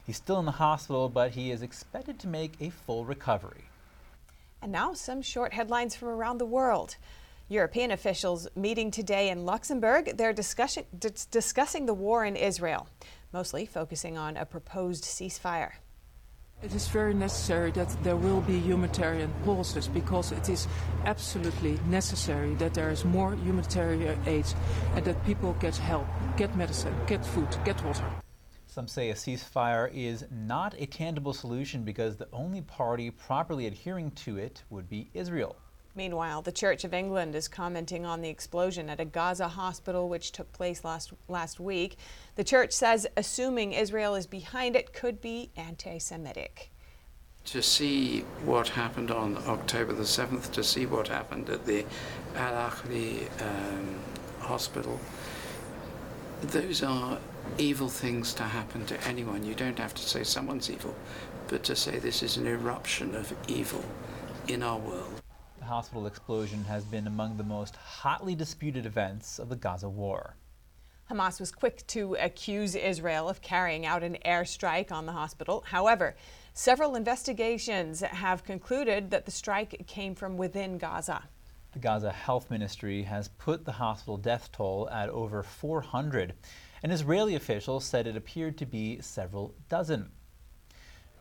He's 0.06 0.18
still 0.18 0.40
in 0.40 0.46
the 0.46 0.52
hospital, 0.52 1.10
but 1.10 1.32
he 1.32 1.52
is 1.52 1.62
expected 1.62 2.20
to 2.20 2.28
make 2.28 2.54
a 2.60 2.70
full 2.70 3.06
recovery. 3.06 3.66
And 4.62 4.72
now 4.72 4.94
some 4.94 5.22
short 5.22 5.54
headlines 5.54 5.96
from 5.96 6.10
around 6.10 6.38
the 6.38 6.46
world. 6.46 6.98
European 7.48 7.90
officials 7.90 8.48
meeting 8.56 8.92
today 8.92 9.30
in 9.30 9.44
Luxembourg. 9.44 10.18
They're 10.18 10.34
discussing, 10.34 10.86
discussing 11.32 11.88
the 11.88 11.94
war 11.96 12.24
in 12.24 12.36
Israel, 12.36 12.88
mostly 13.34 13.66
focusing 13.66 14.18
on 14.18 14.38
a 14.38 14.46
proposed 14.46 15.04
ceasefire. 15.04 15.72
It 16.62 16.76
is 16.76 16.90
very 16.90 17.14
necessary 17.14 17.72
that 17.72 17.88
there 18.04 18.18
will 18.18 18.42
be 18.42 18.60
humanitarian 18.60 19.34
pauses 19.46 19.88
because 19.88 20.34
it 20.34 20.50
is 20.50 20.68
absolutely 21.06 21.80
necessary 21.88 22.54
that 22.56 22.74
there 22.74 22.90
is 22.90 23.06
more 23.06 23.34
humanitarian 23.36 24.20
aid 24.26 24.46
and 24.94 25.06
that 25.06 25.24
people 25.26 25.54
get 25.62 25.78
help, 25.78 26.06
get 26.36 26.54
medicine, 26.58 26.94
get 27.08 27.26
food, 27.26 27.48
get 27.64 27.82
water. 27.86 28.04
Some 28.68 28.90
say 28.90 29.10
a 29.10 29.14
ceasefire 29.14 29.90
is 29.94 30.26
not 30.32 30.76
a 30.78 30.86
tangible 30.86 31.34
solution 31.34 31.84
because 31.84 32.18
the 32.18 32.28
only 32.34 32.62
party 32.62 33.10
properly 33.10 33.66
adhering 33.66 34.12
to 34.26 34.38
it 34.38 34.62
would 34.70 34.90
be 34.90 35.10
Israel. 35.14 35.56
Meanwhile, 35.96 36.44
the 36.44 36.52
Church 36.52 36.84
of 36.84 36.94
England 36.94 37.36
is 37.36 37.48
commenting 37.48 38.06
on 38.06 38.22
the 38.22 38.30
explosion 38.30 38.90
at 38.90 39.00
a 39.00 39.06
Gaza 39.06 39.48
hospital 39.48 40.08
which 40.08 40.32
took 40.32 40.52
place 40.54 40.84
last, 40.84 41.12
last 41.28 41.60
week. 41.60 41.98
The 42.40 42.46
church 42.46 42.72
says 42.72 43.06
assuming 43.18 43.74
Israel 43.74 44.16
is 44.16 44.26
behind 44.26 44.78
it 44.78 44.94
could 44.94 45.20
be 45.20 45.52
anti 45.58 45.98
Semitic. 45.98 46.72
To 47.44 47.62
see 47.62 48.22
what 48.46 48.70
happened 48.70 49.12
on 49.12 49.36
October 49.46 49.92
the 49.92 50.04
7th, 50.04 50.50
to 50.54 50.64
see 50.64 50.86
what 50.86 51.10
happened 51.10 51.50
at 51.50 51.66
the 51.66 51.86
Al 52.38 52.72
Ahli 52.72 53.28
um, 53.42 54.00
hospital, 54.40 55.02
those 56.42 56.82
are 56.82 57.20
evil 57.58 57.90
things 57.90 58.34
to 58.36 58.44
happen 58.44 58.86
to 58.86 58.98
anyone. 59.06 59.46
You 59.46 59.54
don't 59.54 59.78
have 59.78 59.94
to 59.96 60.02
say 60.02 60.24
someone's 60.24 60.72
evil, 60.72 60.96
but 61.50 61.66
to 61.66 61.76
say 61.76 62.00
this 62.00 62.24
is 62.24 62.38
an 62.38 62.48
eruption 62.48 63.16
of 63.16 63.36
evil 63.50 63.84
in 64.48 64.64
our 64.64 64.80
world 64.80 65.22
The 65.60 65.66
hospital 65.66 66.08
explosion 66.08 66.64
has 66.70 66.86
been 66.86 67.06
among 67.06 67.36
the 67.36 67.44
most 67.44 67.76
hotly 67.76 68.34
disputed 68.34 68.86
events 68.86 69.40
of 69.40 69.50
the 69.50 69.58
Gaza 69.58 69.90
war. 69.90 70.38
Hamas 71.10 71.40
was 71.40 71.52
quick 71.52 71.86
to 71.88 72.16
accuse 72.16 72.76
Israel 72.76 73.30
of 73.30 73.42
carrying 73.42 73.86
out 73.86 74.04
an 74.04 74.18
airstrike 74.26 74.92
on 74.92 75.06
the 75.06 75.12
hospital. 75.12 75.64
However, 75.68 76.16
Several 76.60 76.96
investigations 76.96 78.02
have 78.02 78.44
concluded 78.44 79.12
that 79.12 79.24
the 79.24 79.32
strike 79.32 79.88
came 79.88 80.14
from 80.14 80.36
within 80.36 80.78
Gaza. 80.78 81.24
The 81.72 81.80
Gaza 81.80 82.12
Health 82.12 82.52
Ministry 82.52 83.04
has 83.04 83.30
put 83.30 83.64
the 83.64 83.72
hospital 83.72 84.18
death 84.18 84.52
toll 84.52 84.90
at 84.92 85.08
over 85.08 85.42
400, 85.42 86.34
and 86.84 86.92
Israeli 86.92 87.36
officials 87.36 87.86
said 87.86 88.08
it 88.08 88.18
appeared 88.18 88.58
to 88.58 88.66
be 88.66 89.00
several 89.00 89.56
dozen. 89.70 90.12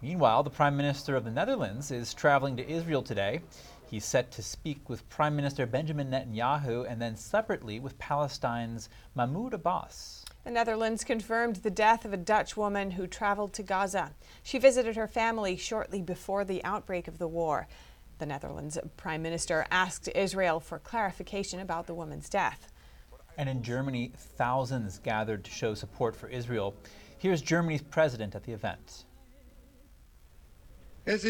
Meanwhile, 0.03 0.43
the 0.43 0.51
Prime 0.51 0.77
Minister 0.77 1.15
of 1.15 1.25
the 1.25 1.31
Netherlands 1.31 1.93
is 1.93 2.15
traveling 2.15 2.57
to 2.57 2.69
Israel 2.69 3.03
today. 3.03 3.43
He's 3.91 4.05
set 4.05 4.31
to 4.33 4.43
speak 4.43 4.91
with 4.91 5.09
Prime 5.09 5.35
Minister 5.35 5.65
Benjamin 5.65 6.11
Netanyahu 6.11 6.85
and 6.87 7.01
then 7.01 7.17
separately 7.17 7.81
with 7.81 7.99
Palestine's 7.99 8.91
Mahmoud 9.15 9.55
Abbas. 9.55 10.27
The 10.45 10.51
Netherlands 10.51 11.05
confirmed 11.05 11.57
the 11.57 11.71
death 11.71 12.05
of 12.05 12.13
a 12.13 12.19
Dutch 12.19 12.55
woman 12.55 12.91
who 12.91 13.07
traveled 13.07 13.55
to 13.55 13.63
Gaza. 13.63 14.13
She 14.43 14.59
visited 14.59 14.97
her 14.97 15.09
family 15.09 15.57
shortly 15.57 16.03
before 16.03 16.45
the 16.45 16.63
outbreak 16.65 17.09
of 17.09 17.17
the 17.17 17.29
war. 17.29 17.67
The 18.19 18.27
Netherlands 18.27 18.77
Prime 18.99 19.23
Minister 19.23 19.65
asked 19.71 20.11
Israel 20.15 20.61
for 20.61 20.79
clarification 20.79 21.61
about 21.61 21.87
the 21.87 21.95
woman's 21.95 22.29
death. 22.29 22.71
And 23.39 23.49
in 23.49 23.63
Germany, 23.63 24.13
thousands 24.17 24.99
gathered 24.99 25.45
to 25.45 25.51
show 25.51 25.73
support 25.73 26.15
for 26.15 26.29
Israel. 26.29 26.75
Here's 27.17 27.41
Germany's 27.41 27.83
president 27.83 28.35
at 28.35 28.43
the 28.43 28.53
event. 28.53 29.05
It 31.09 31.25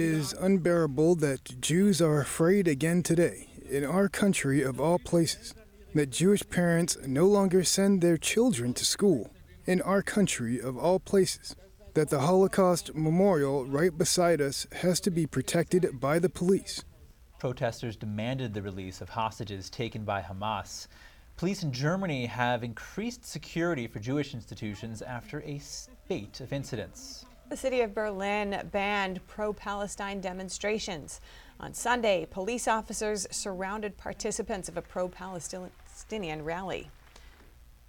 is 0.00 0.32
unbearable 0.34 1.16
that 1.16 1.60
Jews 1.60 2.00
are 2.00 2.20
afraid 2.20 2.68
again 2.68 3.02
today, 3.02 3.48
in 3.68 3.84
our 3.84 4.08
country 4.08 4.62
of 4.62 4.80
all 4.80 5.00
places, 5.00 5.52
that 5.96 6.10
Jewish 6.10 6.48
parents 6.48 6.96
no 7.04 7.26
longer 7.26 7.64
send 7.64 8.02
their 8.02 8.18
children 8.18 8.72
to 8.74 8.84
school, 8.84 9.32
in 9.66 9.82
our 9.82 10.00
country 10.00 10.60
of 10.60 10.78
all 10.78 11.00
places, 11.00 11.56
that 11.94 12.08
the 12.08 12.20
Holocaust 12.20 12.94
memorial 12.94 13.64
right 13.64 13.98
beside 13.98 14.40
us 14.40 14.68
has 14.70 15.00
to 15.00 15.10
be 15.10 15.26
protected 15.26 15.98
by 15.98 16.20
the 16.20 16.28
police. 16.28 16.84
Protesters 17.40 17.96
demanded 17.96 18.54
the 18.54 18.62
release 18.62 19.00
of 19.00 19.08
hostages 19.08 19.68
taken 19.70 20.04
by 20.04 20.22
Hamas. 20.22 20.86
Police 21.36 21.64
in 21.64 21.72
Germany 21.72 22.26
have 22.26 22.62
increased 22.62 23.24
security 23.24 23.88
for 23.88 23.98
Jewish 23.98 24.34
institutions 24.34 25.02
after 25.02 25.42
a 25.42 25.60
spate 26.08 26.40
of 26.40 26.54
incidents. 26.54 27.26
The 27.50 27.56
city 27.58 27.82
of 27.82 27.94
Berlin 27.94 28.66
banned 28.72 29.20
pro 29.26 29.52
Palestine 29.52 30.22
demonstrations. 30.22 31.20
On 31.60 31.74
Sunday, 31.74 32.26
police 32.30 32.66
officers 32.66 33.26
surrounded 33.30 33.94
participants 33.98 34.70
of 34.70 34.78
a 34.78 34.80
pro 34.80 35.10
Palestinian 35.10 36.44
rally. 36.46 36.88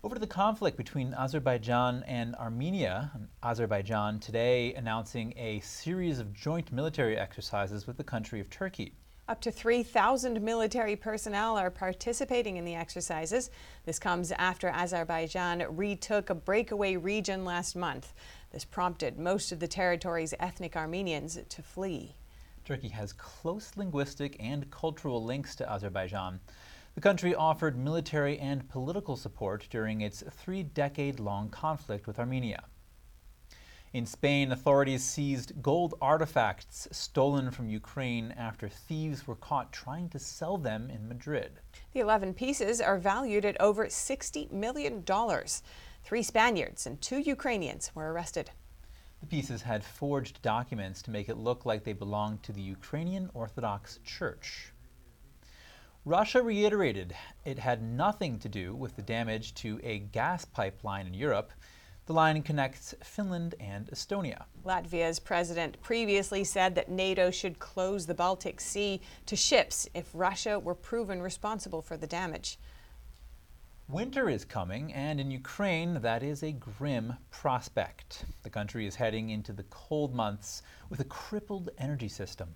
Over 0.03 0.15
to 0.15 0.19
the 0.19 0.27
conflict 0.27 0.75
between 0.75 1.13
Azerbaijan 1.13 2.03
and 2.07 2.35
Armenia. 2.35 3.09
Azerbaijan 3.41 4.19
today 4.19 4.73
announcing 4.73 5.33
a 5.37 5.61
series 5.61 6.19
of 6.19 6.33
joint 6.33 6.73
military 6.73 7.17
exercises 7.17 7.87
with 7.87 7.95
the 7.95 8.03
country 8.03 8.41
of 8.41 8.49
Turkey. 8.49 8.91
Up 9.29 9.39
to 9.41 9.51
3,000 9.51 10.41
military 10.41 10.95
personnel 10.95 11.55
are 11.55 11.69
participating 11.69 12.57
in 12.57 12.65
the 12.65 12.73
exercises. 12.73 13.51
This 13.85 13.99
comes 13.99 14.31
after 14.31 14.69
Azerbaijan 14.69 15.63
retook 15.77 16.31
a 16.31 16.33
breakaway 16.33 16.95
region 16.95 17.45
last 17.45 17.75
month. 17.75 18.15
This 18.51 18.65
prompted 18.65 19.19
most 19.19 19.51
of 19.51 19.59
the 19.59 19.67
territory's 19.67 20.33
ethnic 20.39 20.75
Armenians 20.75 21.37
to 21.47 21.61
flee. 21.61 22.15
Turkey 22.65 22.87
has 22.87 23.13
close 23.13 23.71
linguistic 23.77 24.35
and 24.39 24.71
cultural 24.71 25.23
links 25.23 25.55
to 25.57 25.71
Azerbaijan. 25.71 26.39
The 26.95 27.01
country 27.01 27.35
offered 27.35 27.77
military 27.77 28.39
and 28.39 28.67
political 28.67 29.15
support 29.15 29.67
during 29.69 30.01
its 30.01 30.23
three 30.31 30.63
decade 30.63 31.19
long 31.19 31.49
conflict 31.49 32.07
with 32.07 32.17
Armenia. 32.17 32.63
In 33.91 34.05
Spain, 34.05 34.51
authorities 34.51 35.03
seized 35.03 35.63
gold 35.63 35.95
artifacts 35.99 36.87
stolen 36.91 37.49
from 37.49 37.69
Ukraine 37.69 38.31
after 38.37 38.69
thieves 38.69 39.25
were 39.25 39.35
caught 39.35 39.73
trying 39.73 40.09
to 40.09 40.19
sell 40.19 40.57
them 40.59 40.91
in 40.91 41.07
Madrid. 41.07 41.59
The 41.93 42.01
11 42.01 42.35
pieces 42.35 42.81
are 42.81 42.99
valued 42.99 43.45
at 43.45 43.59
over 43.59 43.87
$60 43.87 44.51
million. 44.51 45.03
Three 46.03 46.21
Spaniards 46.21 46.85
and 46.85 47.01
two 47.01 47.17
Ukrainians 47.17 47.89
were 47.95 48.13
arrested. 48.13 48.51
The 49.21 49.25
pieces 49.25 49.63
had 49.63 49.83
forged 49.83 50.43
documents 50.43 51.01
to 51.01 51.11
make 51.11 51.27
it 51.27 51.37
look 51.37 51.65
like 51.65 51.83
they 51.83 51.93
belonged 51.93 52.43
to 52.43 52.53
the 52.53 52.61
Ukrainian 52.61 53.31
Orthodox 53.33 53.97
Church. 54.03 54.71
Russia 56.05 56.41
reiterated 56.43 57.15
it 57.43 57.57
had 57.59 57.81
nothing 57.81 58.37
to 58.39 58.47
do 58.47 58.75
with 58.75 58.95
the 58.95 59.01
damage 59.01 59.53
to 59.55 59.79
a 59.83 59.99
gas 59.99 60.45
pipeline 60.45 61.07
in 61.07 61.13
Europe. 61.13 61.51
The 62.09 62.13
line 62.13 62.41
connects 62.41 62.95
Finland 63.03 63.53
and 63.59 63.85
Estonia. 63.91 64.45
Latvia's 64.65 65.19
president 65.19 65.79
previously 65.83 66.43
said 66.43 66.73
that 66.73 66.89
NATO 66.89 67.29
should 67.29 67.59
close 67.59 68.07
the 68.07 68.15
Baltic 68.15 68.59
Sea 68.59 68.99
to 69.27 69.35
ships 69.35 69.87
if 69.93 70.09
Russia 70.15 70.57
were 70.57 70.73
proven 70.73 71.21
responsible 71.21 71.83
for 71.83 71.97
the 71.97 72.07
damage. 72.07 72.57
Winter 73.87 74.27
is 74.27 74.43
coming, 74.43 74.91
and 74.91 75.19
in 75.19 75.29
Ukraine, 75.29 76.01
that 76.01 76.23
is 76.23 76.41
a 76.41 76.51
grim 76.51 77.13
prospect. 77.29 78.25
The 78.41 78.49
country 78.49 78.87
is 78.87 78.95
heading 78.95 79.29
into 79.29 79.53
the 79.53 79.65
cold 79.69 80.15
months 80.15 80.63
with 80.89 81.01
a 81.01 81.05
crippled 81.05 81.69
energy 81.77 82.09
system. 82.09 82.55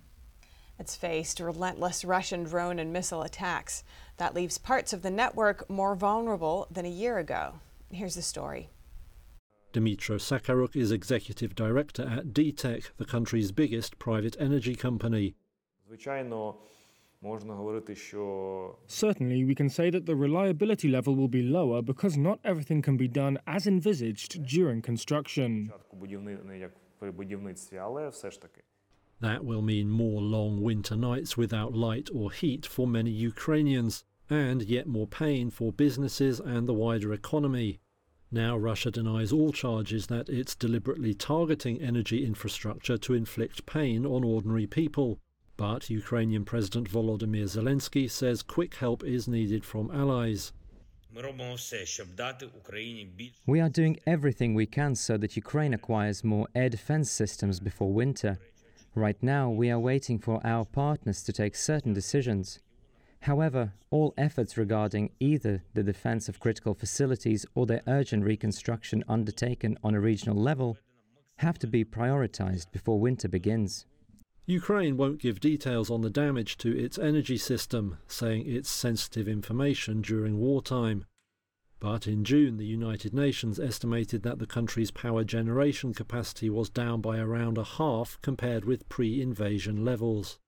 It's 0.80 0.96
faced 0.96 1.38
relentless 1.38 2.04
Russian 2.04 2.42
drone 2.42 2.80
and 2.80 2.92
missile 2.92 3.22
attacks. 3.22 3.84
That 4.16 4.34
leaves 4.34 4.58
parts 4.58 4.92
of 4.92 5.02
the 5.02 5.12
network 5.12 5.70
more 5.70 5.94
vulnerable 5.94 6.66
than 6.72 6.84
a 6.84 6.90
year 6.90 7.18
ago. 7.18 7.60
Here's 7.92 8.16
the 8.16 8.22
story. 8.22 8.70
Dmytro 9.74 10.20
Sakharuk 10.20 10.76
is 10.76 10.92
executive 10.92 11.56
director 11.56 12.08
at 12.08 12.28
DTEK, 12.28 12.92
the 12.96 13.04
country's 13.04 13.50
biggest 13.50 13.98
private 13.98 14.36
energy 14.38 14.76
company. 14.76 15.34
Certainly, 18.86 19.44
we 19.44 19.54
can 19.56 19.68
say 19.68 19.90
that 19.90 20.06
the 20.06 20.14
reliability 20.14 20.88
level 20.88 21.16
will 21.16 21.26
be 21.26 21.42
lower 21.42 21.82
because 21.82 22.16
not 22.16 22.38
everything 22.44 22.82
can 22.82 22.96
be 22.96 23.08
done 23.08 23.36
as 23.48 23.66
envisaged 23.66 24.46
during 24.46 24.80
construction. 24.80 25.72
That 29.20 29.44
will 29.44 29.62
mean 29.62 29.90
more 29.90 30.20
long 30.20 30.62
winter 30.62 30.94
nights 30.94 31.36
without 31.36 31.74
light 31.74 32.10
or 32.14 32.30
heat 32.30 32.64
for 32.64 32.86
many 32.86 33.10
Ukrainians, 33.10 34.04
and 34.30 34.62
yet 34.62 34.86
more 34.86 35.08
pain 35.08 35.50
for 35.50 35.72
businesses 35.72 36.38
and 36.38 36.68
the 36.68 36.74
wider 36.74 37.12
economy. 37.12 37.80
Now, 38.34 38.56
Russia 38.56 38.90
denies 38.90 39.30
all 39.30 39.52
charges 39.52 40.08
that 40.08 40.28
it's 40.28 40.56
deliberately 40.56 41.14
targeting 41.14 41.80
energy 41.80 42.26
infrastructure 42.26 42.98
to 42.98 43.14
inflict 43.14 43.64
pain 43.64 44.04
on 44.04 44.24
ordinary 44.24 44.66
people. 44.66 45.20
But 45.56 45.88
Ukrainian 45.88 46.44
President 46.44 46.90
Volodymyr 46.90 47.44
Zelensky 47.44 48.10
says 48.10 48.42
quick 48.42 48.74
help 48.74 49.04
is 49.04 49.28
needed 49.28 49.64
from 49.64 49.88
allies. 49.92 50.50
We 53.46 53.60
are 53.60 53.68
doing 53.68 54.00
everything 54.04 54.54
we 54.54 54.66
can 54.66 54.96
so 54.96 55.16
that 55.18 55.36
Ukraine 55.36 55.72
acquires 55.72 56.24
more 56.24 56.48
air 56.56 56.68
defense 56.68 57.12
systems 57.12 57.60
before 57.60 57.92
winter. 57.92 58.40
Right 58.96 59.22
now, 59.22 59.48
we 59.48 59.70
are 59.70 59.78
waiting 59.78 60.18
for 60.18 60.44
our 60.44 60.64
partners 60.64 61.22
to 61.22 61.32
take 61.32 61.54
certain 61.54 61.92
decisions. 61.92 62.58
However, 63.24 63.72
all 63.88 64.12
efforts 64.18 64.58
regarding 64.58 65.10
either 65.18 65.64
the 65.72 65.82
defense 65.82 66.28
of 66.28 66.40
critical 66.40 66.74
facilities 66.74 67.46
or 67.54 67.64
their 67.64 67.80
urgent 67.86 68.22
reconstruction 68.22 69.02
undertaken 69.08 69.78
on 69.82 69.94
a 69.94 70.00
regional 70.00 70.36
level 70.36 70.76
have 71.38 71.58
to 71.60 71.66
be 71.66 71.86
prioritized 71.86 72.70
before 72.70 73.00
winter 73.00 73.26
begins. 73.26 73.86
Ukraine 74.44 74.98
won't 74.98 75.22
give 75.22 75.40
details 75.40 75.90
on 75.90 76.02
the 76.02 76.10
damage 76.10 76.58
to 76.58 76.78
its 76.78 76.98
energy 76.98 77.38
system, 77.38 77.96
saying 78.06 78.44
it's 78.46 78.68
sensitive 78.68 79.26
information 79.26 80.02
during 80.02 80.36
wartime. 80.36 81.06
But 81.80 82.06
in 82.06 82.24
June, 82.24 82.58
the 82.58 82.66
United 82.66 83.14
Nations 83.14 83.58
estimated 83.58 84.22
that 84.24 84.38
the 84.38 84.46
country's 84.46 84.90
power 84.90 85.24
generation 85.24 85.94
capacity 85.94 86.50
was 86.50 86.68
down 86.68 87.00
by 87.00 87.16
around 87.16 87.56
a 87.56 87.64
half 87.64 88.18
compared 88.20 88.66
with 88.66 88.86
pre 88.90 89.22
invasion 89.22 89.82
levels. 89.82 90.38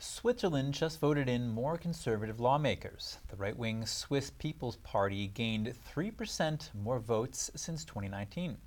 Switzerland 0.00 0.74
just 0.74 1.00
voted 1.00 1.28
in 1.28 1.48
more 1.48 1.76
conservative 1.76 2.38
lawmakers. 2.38 3.18
The 3.26 3.36
right 3.36 3.56
wing 3.56 3.84
Swiss 3.84 4.30
People's 4.30 4.76
Party 4.76 5.26
gained 5.26 5.74
3% 5.92 6.72
more 6.72 7.00
votes 7.00 7.50
since 7.56 7.84
2019. 7.84 8.58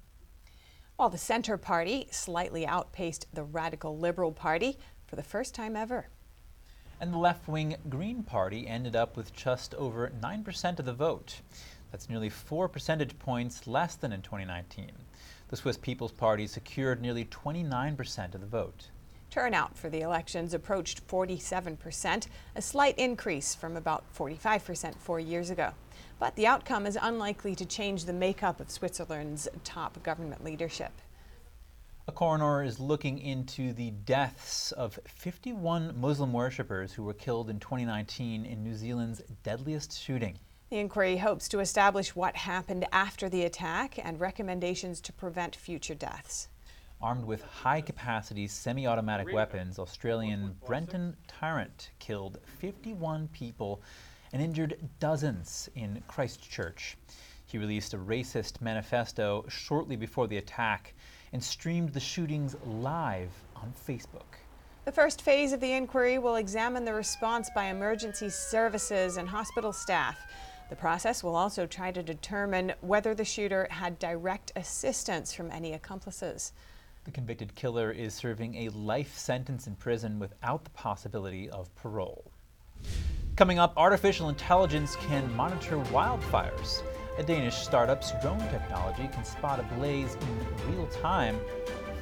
While 0.97 1.09
the 1.09 1.17
Centre 1.17 1.57
Party 1.57 2.09
slightly 2.11 2.67
outpaced 2.67 3.27
the 3.34 3.45
Radical 3.45 3.97
Liberal 3.97 4.34
Party 4.34 4.77
for 5.07 5.15
the 5.15 5.23
first 5.23 5.55
time 5.55 5.77
ever. 5.77 6.09
And 6.99 7.13
the 7.13 7.17
left 7.17 7.47
wing 7.47 7.77
Green 7.88 8.23
Party 8.23 8.67
ended 8.67 8.97
up 8.97 9.15
with 9.15 9.34
just 9.34 9.73
over 9.75 10.11
9% 10.21 10.79
of 10.79 10.86
the 10.86 10.93
vote. 10.93 11.39
That's 11.91 12.09
nearly 12.09 12.29
4 12.29 12.67
percentage 12.67 13.17
points 13.19 13.67
less 13.67 13.95
than 13.95 14.11
in 14.11 14.21
2019. 14.21 14.91
The 15.47 15.55
Swiss 15.55 15.77
People's 15.77 16.11
Party 16.11 16.45
secured 16.45 17.01
nearly 17.01 17.23
29% 17.23 18.36
of 18.36 18.41
the 18.41 18.47
vote. 18.47 18.89
Turnout 19.32 19.77
for 19.77 19.89
the 19.89 20.01
elections 20.01 20.53
approached 20.53 21.07
47%, 21.07 22.27
a 22.53 22.61
slight 22.61 22.99
increase 22.99 23.55
from 23.55 23.77
about 23.77 24.03
45% 24.13 24.97
four 24.97 25.21
years 25.21 25.49
ago. 25.49 25.71
But 26.19 26.36
the 26.36 26.47
outcome 26.47 26.86
is 26.86 26.97
unlikely 27.01 27.55
to 27.55 27.65
change 27.65 28.03
the 28.03 28.11
makeup 28.11 28.59
of 28.59 28.69
Switzerland's 28.69 29.47
top 29.63 30.03
government 30.03 30.43
leadership. 30.43 30.91
A 32.09 32.11
coroner 32.11 32.61
is 32.61 32.77
looking 32.77 33.19
into 33.19 33.71
the 33.71 33.91
deaths 33.91 34.73
of 34.73 34.99
51 35.05 35.97
Muslim 35.97 36.34
worshippers 36.34 36.91
who 36.91 37.03
were 37.03 37.13
killed 37.13 37.49
in 37.49 37.57
2019 37.57 38.45
in 38.45 38.63
New 38.65 38.75
Zealand's 38.75 39.21
deadliest 39.43 39.97
shooting. 39.97 40.39
The 40.69 40.79
inquiry 40.79 41.15
hopes 41.15 41.47
to 41.49 41.61
establish 41.61 42.17
what 42.17 42.36
happened 42.36 42.86
after 42.91 43.29
the 43.29 43.45
attack 43.45 43.97
and 43.97 44.19
recommendations 44.19 44.99
to 45.01 45.13
prevent 45.13 45.55
future 45.55 45.95
deaths. 45.95 46.49
Armed 47.03 47.25
with 47.25 47.41
high 47.41 47.81
capacity 47.81 48.47
semi 48.47 48.85
automatic 48.85 49.33
weapons, 49.33 49.79
Australian 49.79 50.55
Brenton 50.67 51.17
Tarrant 51.27 51.89
killed 51.97 52.37
51 52.59 53.27
people 53.29 53.81
and 54.33 54.41
injured 54.41 54.77
dozens 54.99 55.67
in 55.73 56.03
Christchurch. 56.07 56.97
He 57.47 57.57
released 57.57 57.95
a 57.95 57.97
racist 57.97 58.61
manifesto 58.61 59.45
shortly 59.49 59.95
before 59.95 60.27
the 60.27 60.37
attack 60.37 60.93
and 61.33 61.43
streamed 61.43 61.89
the 61.89 61.99
shootings 61.99 62.55
live 62.65 63.31
on 63.55 63.73
Facebook. 63.87 64.37
The 64.85 64.91
first 64.91 65.23
phase 65.23 65.53
of 65.53 65.59
the 65.59 65.73
inquiry 65.73 66.19
will 66.19 66.35
examine 66.35 66.85
the 66.85 66.93
response 66.93 67.49
by 67.55 67.65
emergency 67.65 68.29
services 68.29 69.17
and 69.17 69.27
hospital 69.27 69.73
staff. 69.73 70.19
The 70.69 70.75
process 70.75 71.23
will 71.23 71.35
also 71.35 71.65
try 71.65 71.91
to 71.91 72.03
determine 72.03 72.73
whether 72.81 73.15
the 73.15 73.25
shooter 73.25 73.67
had 73.71 73.99
direct 73.99 74.51
assistance 74.55 75.33
from 75.33 75.51
any 75.51 75.73
accomplices. 75.73 76.53
The 77.03 77.11
convicted 77.11 77.55
killer 77.55 77.91
is 77.91 78.13
serving 78.13 78.53
a 78.55 78.69
life 78.69 79.17
sentence 79.17 79.65
in 79.65 79.75
prison 79.75 80.19
without 80.19 80.63
the 80.63 80.69
possibility 80.69 81.49
of 81.49 81.73
parole. 81.73 82.31
Coming 83.35 83.57
up, 83.57 83.73
artificial 83.75 84.29
intelligence 84.29 84.95
can 85.07 85.35
monitor 85.35 85.77
wildfires. 85.85 86.83
A 87.17 87.23
Danish 87.23 87.55
startup's 87.55 88.11
drone 88.21 88.47
technology 88.49 89.09
can 89.11 89.25
spot 89.25 89.59
a 89.59 89.63
blaze 89.75 90.15
in 90.15 90.71
real 90.71 90.85
time. 90.87 91.39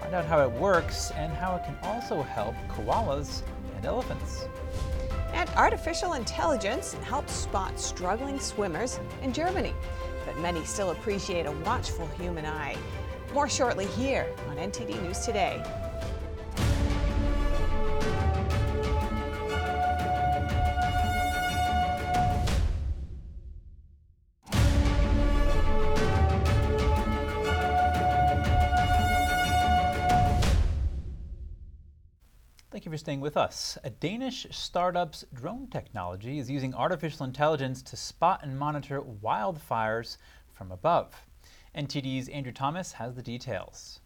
Find 0.01 0.13
out 0.13 0.25
how 0.25 0.41
it 0.43 0.51
works 0.51 1.11
and 1.11 1.31
how 1.31 1.55
it 1.55 1.63
can 1.63 1.77
also 1.81 2.21
help 2.21 2.55
koalas 2.67 3.41
and 3.77 3.85
elephants. 3.85 4.49
And 5.31 5.49
artificial 5.51 6.13
intelligence 6.13 6.95
helps 6.95 7.31
spot 7.31 7.79
struggling 7.79 8.37
swimmers 8.37 8.99
in 9.21 9.31
Germany. 9.31 9.73
But 10.29 10.37
many 10.41 10.63
still 10.63 10.91
appreciate 10.91 11.47
a 11.47 11.51
watchful 11.51 12.05
human 12.05 12.45
eye. 12.45 12.77
More 13.33 13.49
shortly 13.49 13.87
here 13.87 14.27
on 14.47 14.57
NTD 14.57 15.01
News 15.01 15.25
Today. 15.25 15.63
Staying 33.09 33.21
with 33.21 33.37
us. 33.37 33.75
A 33.83 33.89
Danish 33.89 34.45
startup's 34.51 35.25
drone 35.33 35.67
technology 35.71 36.37
is 36.37 36.47
using 36.47 36.75
artificial 36.75 37.25
intelligence 37.25 37.81
to 37.81 37.97
spot 37.97 38.41
and 38.43 38.55
monitor 38.55 39.01
wildfires 39.01 40.17
from 40.53 40.71
above. 40.71 41.15
NTD's 41.75 42.29
Andrew 42.29 42.51
Thomas 42.51 42.91
has 42.91 43.15
the 43.15 43.23
details. 43.23 43.99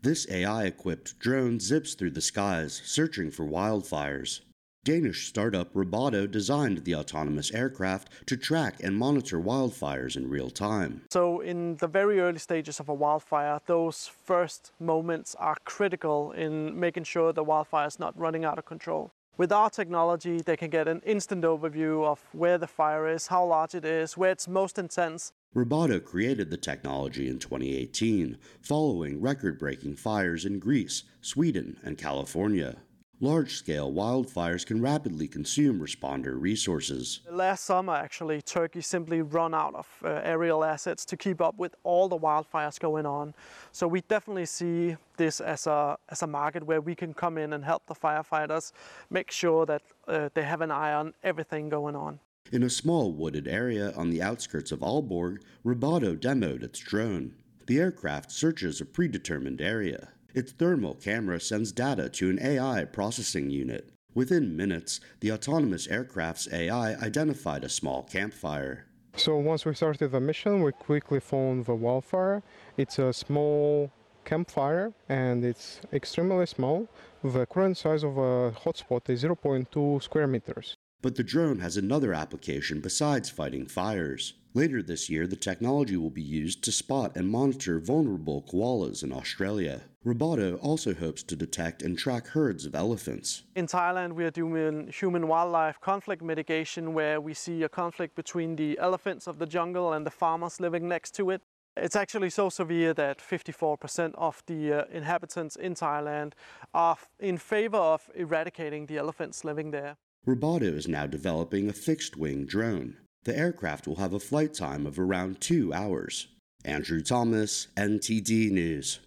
This 0.00 0.30
AI 0.30 0.66
equipped 0.66 1.18
drone 1.18 1.58
zips 1.58 1.94
through 1.94 2.12
the 2.12 2.20
skies, 2.20 2.80
searching 2.84 3.32
for 3.32 3.44
wildfires. 3.44 4.42
Danish 4.86 5.26
startup 5.26 5.74
Robotto 5.74 6.30
designed 6.30 6.84
the 6.84 6.94
autonomous 6.94 7.50
aircraft 7.50 8.08
to 8.26 8.36
track 8.36 8.76
and 8.84 8.96
monitor 8.96 9.40
wildfires 9.40 10.16
in 10.16 10.30
real 10.30 10.48
time. 10.48 11.02
So, 11.10 11.40
in 11.40 11.74
the 11.78 11.88
very 11.88 12.20
early 12.20 12.38
stages 12.38 12.78
of 12.78 12.88
a 12.88 12.94
wildfire, 12.94 13.58
those 13.66 14.06
first 14.06 14.70
moments 14.78 15.34
are 15.40 15.56
critical 15.64 16.30
in 16.30 16.78
making 16.78 17.02
sure 17.02 17.32
the 17.32 17.42
wildfire 17.42 17.88
is 17.88 17.98
not 17.98 18.16
running 18.16 18.44
out 18.44 18.58
of 18.58 18.64
control. 18.64 19.10
With 19.36 19.50
our 19.50 19.70
technology, 19.70 20.40
they 20.40 20.56
can 20.56 20.70
get 20.70 20.86
an 20.86 21.02
instant 21.04 21.42
overview 21.42 22.04
of 22.04 22.20
where 22.30 22.56
the 22.56 22.68
fire 22.68 23.08
is, 23.08 23.26
how 23.26 23.44
large 23.44 23.74
it 23.74 23.84
is, 23.84 24.16
where 24.16 24.30
it's 24.30 24.46
most 24.46 24.78
intense. 24.78 25.32
Robotto 25.52 25.98
created 25.98 26.48
the 26.48 26.56
technology 26.56 27.28
in 27.28 27.40
2018, 27.40 28.38
following 28.60 29.20
record 29.20 29.58
breaking 29.58 29.96
fires 29.96 30.44
in 30.44 30.60
Greece, 30.60 31.02
Sweden, 31.20 31.76
and 31.82 31.98
California. 31.98 32.76
Large 33.20 33.54
scale 33.54 33.90
wildfires 33.90 34.66
can 34.66 34.82
rapidly 34.82 35.26
consume 35.26 35.80
responder 35.80 36.38
resources. 36.38 37.20
Last 37.30 37.64
summer, 37.64 37.94
actually, 37.94 38.42
Turkey 38.42 38.82
simply 38.82 39.22
ran 39.22 39.54
out 39.54 39.74
of 39.74 39.88
uh, 40.04 40.20
aerial 40.22 40.62
assets 40.62 41.06
to 41.06 41.16
keep 41.16 41.40
up 41.40 41.56
with 41.56 41.74
all 41.82 42.08
the 42.10 42.18
wildfires 42.18 42.78
going 42.78 43.06
on. 43.06 43.32
So 43.72 43.88
we 43.88 44.02
definitely 44.02 44.44
see 44.44 44.96
this 45.16 45.40
as 45.40 45.66
a, 45.66 45.96
as 46.10 46.22
a 46.22 46.26
market 46.26 46.62
where 46.62 46.82
we 46.82 46.94
can 46.94 47.14
come 47.14 47.38
in 47.38 47.54
and 47.54 47.64
help 47.64 47.86
the 47.86 47.94
firefighters 47.94 48.72
make 49.08 49.30
sure 49.30 49.64
that 49.64 49.80
uh, 50.06 50.28
they 50.34 50.42
have 50.42 50.60
an 50.60 50.70
eye 50.70 50.92
on 50.92 51.14
everything 51.22 51.70
going 51.70 51.96
on. 51.96 52.20
In 52.52 52.62
a 52.62 52.70
small 52.70 53.12
wooded 53.12 53.48
area 53.48 53.92
on 53.96 54.10
the 54.10 54.20
outskirts 54.20 54.72
of 54.72 54.80
Aalborg, 54.80 55.38
Robotto 55.64 56.16
demoed 56.20 56.62
its 56.62 56.80
drone. 56.80 57.34
The 57.66 57.80
aircraft 57.80 58.30
searches 58.30 58.82
a 58.82 58.84
predetermined 58.84 59.62
area. 59.62 60.10
Its 60.36 60.52
thermal 60.52 60.94
camera 60.94 61.40
sends 61.40 61.72
data 61.72 62.10
to 62.10 62.28
an 62.28 62.38
AI 62.42 62.84
processing 62.84 63.48
unit. 63.48 63.88
Within 64.14 64.54
minutes, 64.54 65.00
the 65.20 65.32
autonomous 65.32 65.86
aircraft's 65.88 66.46
AI 66.52 66.94
identified 66.96 67.64
a 67.64 67.70
small 67.70 68.02
campfire. 68.02 68.84
So 69.16 69.38
once 69.38 69.64
we 69.64 69.72
started 69.72 70.10
the 70.10 70.20
mission, 70.20 70.62
we 70.62 70.72
quickly 70.72 71.20
found 71.20 71.64
the 71.64 71.74
wildfire. 71.74 72.42
It's 72.76 72.98
a 72.98 73.14
small 73.14 73.90
campfire 74.26 74.92
and 75.08 75.42
it's 75.42 75.80
extremely 75.90 76.44
small. 76.44 76.86
The 77.24 77.46
current 77.46 77.78
size 77.78 78.04
of 78.04 78.18
a 78.18 78.52
hotspot 78.62 79.08
is 79.08 79.24
0.2 79.24 80.02
square 80.02 80.26
meters. 80.26 80.76
But 81.02 81.16
the 81.16 81.22
drone 81.22 81.60
has 81.60 81.76
another 81.76 82.14
application 82.14 82.80
besides 82.80 83.30
fighting 83.30 83.66
fires. 83.66 84.34
Later 84.54 84.82
this 84.82 85.10
year, 85.10 85.26
the 85.26 85.36
technology 85.36 85.98
will 85.98 86.10
be 86.10 86.22
used 86.22 86.64
to 86.64 86.72
spot 86.72 87.14
and 87.14 87.28
monitor 87.28 87.78
vulnerable 87.78 88.42
koalas 88.50 89.02
in 89.02 89.12
Australia. 89.12 89.82
Robotto 90.02 90.56
also 90.62 90.94
hopes 90.94 91.22
to 91.24 91.36
detect 91.36 91.82
and 91.82 91.98
track 91.98 92.28
herds 92.28 92.64
of 92.64 92.74
elephants. 92.74 93.42
In 93.54 93.66
Thailand, 93.66 94.14
we 94.14 94.24
are 94.24 94.30
doing 94.30 94.88
human 94.88 95.28
wildlife 95.28 95.78
conflict 95.80 96.22
mitigation 96.22 96.94
where 96.94 97.20
we 97.20 97.34
see 97.34 97.64
a 97.64 97.68
conflict 97.68 98.14
between 98.14 98.56
the 98.56 98.78
elephants 98.78 99.26
of 99.26 99.38
the 99.38 99.46
jungle 99.46 99.92
and 99.92 100.06
the 100.06 100.10
farmers 100.10 100.58
living 100.58 100.88
next 100.88 101.14
to 101.16 101.28
it. 101.30 101.42
It's 101.76 101.96
actually 101.96 102.30
so 102.30 102.48
severe 102.48 102.94
that 102.94 103.18
54% 103.18 104.14
of 104.14 104.42
the 104.46 104.72
uh, 104.72 104.84
inhabitants 104.90 105.56
in 105.56 105.74
Thailand 105.74 106.32
are 106.72 106.96
in 107.20 107.36
favor 107.36 107.76
of 107.76 108.08
eradicating 108.14 108.86
the 108.86 108.96
elephants 108.96 109.44
living 109.44 109.70
there. 109.72 109.98
Robotto 110.26 110.64
is 110.76 110.88
now 110.88 111.06
developing 111.06 111.68
a 111.68 111.72
fixed 111.72 112.16
wing 112.16 112.46
drone. 112.46 112.96
The 113.22 113.38
aircraft 113.38 113.86
will 113.86 113.96
have 113.96 114.12
a 114.12 114.18
flight 114.18 114.54
time 114.54 114.84
of 114.84 114.98
around 114.98 115.40
two 115.40 115.72
hours. 115.72 116.26
Andrew 116.64 117.00
Thomas, 117.00 117.68
NTD 117.76 118.50
News. 118.50 118.98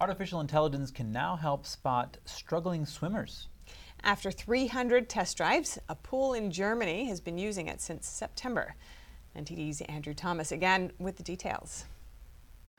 Artificial 0.00 0.40
intelligence 0.40 0.90
can 0.90 1.12
now 1.12 1.36
help 1.36 1.66
spot 1.66 2.16
struggling 2.24 2.86
swimmers. 2.86 3.48
After 4.02 4.30
300 4.30 5.06
test 5.06 5.36
drives, 5.36 5.78
a 5.90 5.94
pool 5.94 6.32
in 6.32 6.50
Germany 6.50 7.04
has 7.08 7.20
been 7.20 7.36
using 7.36 7.66
it 7.68 7.82
since 7.82 8.08
September. 8.08 8.74
NTD's 9.36 9.82
Andrew 9.82 10.14
Thomas 10.14 10.50
again 10.50 10.92
with 10.98 11.18
the 11.18 11.22
details. 11.22 11.84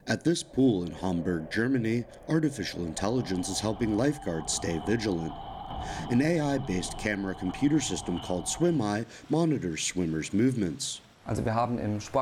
At 0.07 0.23
this 0.23 0.41
pool 0.41 0.85
in 0.85 0.91
Hamburg, 0.91 1.51
Germany, 1.51 2.03
artificial 2.27 2.83
intelligence 2.83 3.47
is 3.47 3.59
helping 3.59 3.95
lifeguards 3.95 4.53
stay 4.53 4.81
vigilant. 4.87 5.33
An 6.09 6.21
AI 6.21 6.57
based 6.59 6.97
camera 6.97 7.33
computer 7.35 7.79
system 7.79 8.19
called 8.19 8.45
SwimEye 8.45 9.05
monitors 9.29 9.83
swimmers' 9.83 10.33
movements. 10.33 11.01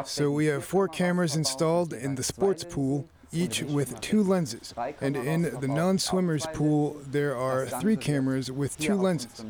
So 0.05 0.29
we 0.31 0.45
have 0.45 0.63
four 0.63 0.87
cameras 0.87 1.35
installed 1.35 1.91
in 1.93 2.15
the 2.15 2.23
sports 2.23 2.63
pool, 2.63 3.07
each 3.33 3.63
with 3.63 3.99
two 4.01 4.21
lenses. 4.23 4.73
And 4.99 5.15
in 5.15 5.41
the 5.59 5.67
non 5.67 5.97
swimmers 5.97 6.45
pool, 6.53 6.97
there 7.07 7.35
are 7.35 7.65
three 7.65 7.95
cameras 7.97 8.51
with 8.51 8.77
two 8.77 8.95
lenses. 8.95 9.43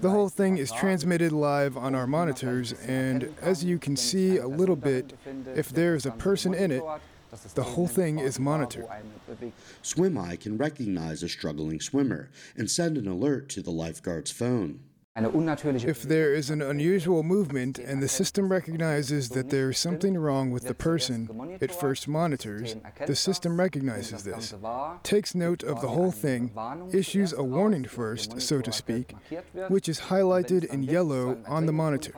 The 0.00 0.10
whole 0.10 0.28
thing 0.30 0.56
is 0.56 0.72
transmitted 0.72 1.32
live 1.32 1.76
on 1.76 1.94
our 1.94 2.06
monitors, 2.06 2.72
and 2.72 3.34
as 3.42 3.62
you 3.62 3.78
can 3.78 3.96
see 3.96 4.38
a 4.38 4.46
little 4.48 4.76
bit, 4.76 5.12
if 5.54 5.68
there's 5.68 6.06
a 6.06 6.12
person 6.12 6.54
in 6.54 6.70
it, 6.70 6.82
the 7.54 7.62
whole 7.62 7.86
thing 7.86 8.18
is 8.18 8.38
monitored. 8.38 8.86
SwimEye 9.82 10.40
can 10.40 10.56
recognize 10.56 11.22
a 11.22 11.28
struggling 11.28 11.80
swimmer 11.80 12.30
and 12.56 12.70
send 12.70 12.96
an 12.96 13.06
alert 13.06 13.48
to 13.50 13.62
the 13.62 13.70
lifeguard's 13.70 14.30
phone. 14.30 14.80
If 15.20 16.02
there 16.02 16.32
is 16.32 16.48
an 16.50 16.62
unusual 16.62 17.22
movement 17.22 17.78
and 17.78 18.00
the 18.00 18.08
system 18.08 18.50
recognizes 18.52 19.30
that 19.30 19.50
there 19.50 19.70
is 19.70 19.78
something 19.78 20.16
wrong 20.16 20.52
with 20.52 20.64
the 20.68 20.74
person 20.74 21.58
it 21.60 21.74
first 21.74 22.06
monitors, 22.06 22.76
the 23.06 23.16
system 23.16 23.58
recognizes 23.58 24.22
this, 24.22 24.54
takes 25.02 25.34
note 25.34 25.64
of 25.64 25.80
the 25.80 25.88
whole 25.88 26.12
thing, 26.12 26.52
issues 26.92 27.32
a 27.32 27.42
warning 27.42 27.84
first, 27.84 28.40
so 28.40 28.60
to 28.60 28.70
speak, 28.72 29.14
which 29.68 29.88
is 29.88 30.02
highlighted 30.02 30.64
in 30.66 30.84
yellow 30.84 31.38
on 31.48 31.66
the 31.66 31.72
monitor. 31.72 32.12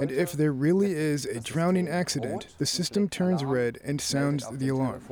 And 0.00 0.10
if 0.10 0.32
there 0.32 0.52
really 0.52 0.92
is 0.92 1.26
a 1.26 1.40
drowning 1.40 1.88
accident, 1.88 2.46
the 2.58 2.66
system 2.66 3.08
turns 3.08 3.44
red 3.44 3.78
and 3.84 4.00
sounds 4.00 4.48
the 4.48 4.68
alarm. 4.68 5.02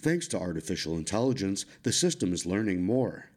Thanks 0.00 0.28
to 0.28 0.38
artificial 0.38 0.96
intelligence, 0.96 1.64
the 1.84 1.92
system 1.92 2.34
is 2.34 2.44
learning 2.44 2.82
more. 2.82 3.29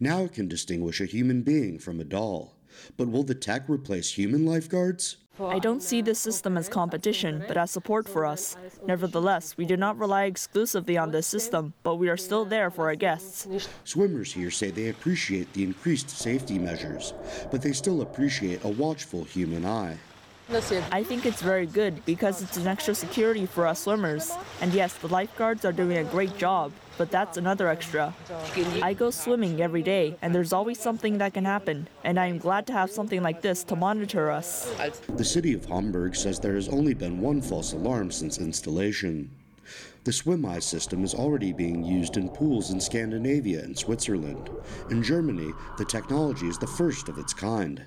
Now 0.00 0.24
it 0.24 0.32
can 0.32 0.48
distinguish 0.48 1.00
a 1.00 1.06
human 1.06 1.42
being 1.42 1.78
from 1.78 2.00
a 2.00 2.04
doll. 2.04 2.54
But 2.96 3.08
will 3.08 3.22
the 3.22 3.34
tech 3.34 3.68
replace 3.68 4.12
human 4.12 4.46
lifeguards? 4.46 5.18
I 5.40 5.58
don't 5.58 5.82
see 5.82 6.02
this 6.02 6.18
system 6.18 6.58
as 6.58 6.68
competition, 6.68 7.42
but 7.48 7.56
as 7.56 7.70
support 7.70 8.06
for 8.08 8.26
us. 8.26 8.56
Nevertheless, 8.86 9.56
we 9.56 9.64
do 9.64 9.76
not 9.76 9.98
rely 9.98 10.24
exclusively 10.24 10.98
on 10.98 11.10
this 11.10 11.26
system, 11.26 11.72
but 11.82 11.96
we 11.96 12.08
are 12.08 12.16
still 12.16 12.44
there 12.44 12.70
for 12.70 12.86
our 12.86 12.94
guests. 12.94 13.48
Swimmers 13.84 14.32
here 14.32 14.50
say 14.50 14.70
they 14.70 14.90
appreciate 14.90 15.52
the 15.52 15.64
increased 15.64 16.10
safety 16.10 16.58
measures, 16.58 17.14
but 17.50 17.62
they 17.62 17.72
still 17.72 18.02
appreciate 18.02 18.62
a 18.64 18.68
watchful 18.68 19.24
human 19.24 19.64
eye. 19.64 19.98
I 20.90 21.02
think 21.02 21.24
it's 21.24 21.40
very 21.40 21.64
good 21.66 22.04
because 22.04 22.42
it's 22.42 22.58
an 22.58 22.66
extra 22.66 22.94
security 22.94 23.46
for 23.46 23.66
us 23.66 23.80
swimmers. 23.80 24.32
And 24.60 24.74
yes, 24.74 24.92
the 24.94 25.08
lifeguards 25.08 25.64
are 25.64 25.72
doing 25.72 25.96
a 25.96 26.04
great 26.04 26.36
job, 26.36 26.72
but 27.02 27.10
that's 27.10 27.36
another 27.36 27.66
extra. 27.66 28.14
I 28.80 28.94
go 28.94 29.10
swimming 29.10 29.60
every 29.60 29.82
day, 29.82 30.16
and 30.22 30.32
there's 30.32 30.52
always 30.52 30.78
something 30.78 31.18
that 31.18 31.34
can 31.34 31.44
happen, 31.44 31.88
and 32.04 32.16
I 32.16 32.26
am 32.26 32.38
glad 32.38 32.64
to 32.68 32.72
have 32.72 32.92
something 32.92 33.24
like 33.24 33.42
this 33.42 33.64
to 33.64 33.74
monitor 33.74 34.30
us. 34.30 34.72
The 35.16 35.24
city 35.24 35.52
of 35.52 35.64
Hamburg 35.64 36.14
says 36.14 36.38
there 36.38 36.54
has 36.54 36.68
only 36.68 36.94
been 36.94 37.20
one 37.20 37.42
false 37.42 37.72
alarm 37.72 38.12
since 38.12 38.38
installation. 38.38 39.32
The 40.04 40.12
Swim 40.12 40.46
Eye 40.46 40.60
system 40.60 41.02
is 41.02 41.12
already 41.12 41.52
being 41.52 41.82
used 41.82 42.16
in 42.16 42.28
pools 42.28 42.70
in 42.70 42.80
Scandinavia 42.80 43.64
and 43.64 43.76
Switzerland. 43.76 44.48
In 44.88 45.02
Germany, 45.02 45.50
the 45.78 45.84
technology 45.84 46.46
is 46.46 46.58
the 46.58 46.68
first 46.68 47.08
of 47.08 47.18
its 47.18 47.34
kind. 47.34 47.84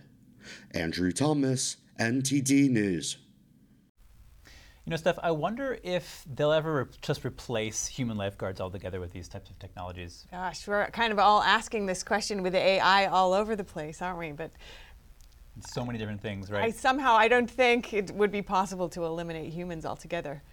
Andrew 0.72 1.14
Thomas, 1.14 1.78
NTD 2.02 2.70
News. 2.70 3.16
You 4.86 4.92
know, 4.92 4.98
Steph, 4.98 5.18
I 5.24 5.32
wonder 5.32 5.80
if 5.84 6.24
they'll 6.36 6.52
ever 6.52 6.84
re- 6.84 6.92
just 7.02 7.26
replace 7.26 7.88
human 7.88 8.18
lifeguards 8.18 8.62
altogether 8.62 9.00
with 9.00 9.12
these 9.12 9.28
types 9.28 9.50
of 9.50 9.58
technologies. 9.58 10.28
Gosh, 10.30 10.68
we're 10.68 10.88
kind 10.92 11.12
of 11.12 11.18
all 11.18 11.42
asking 11.42 11.88
this 11.88 12.04
question 12.04 12.44
with 12.44 12.54
the 12.54 12.60
AI 12.60 13.08
all 13.08 13.34
over 13.34 13.56
the 13.56 13.64
place, 13.64 14.02
aren't 14.02 14.20
we? 14.20 14.32
But 14.32 14.52
So 15.68 15.84
many 15.84 15.98
different 15.98 16.22
things, 16.22 16.52
I 16.52 16.54
right? 16.54 16.76
somehow 16.76 17.16
I 17.16 17.28
don't 17.28 17.50
think 17.50 17.94
it 17.94 18.12
would 18.12 18.32
be 18.32 18.44
possible 18.44 18.88
to 18.90 19.06
eliminate 19.06 19.52
humans 19.52 19.86
altogether 19.86 20.44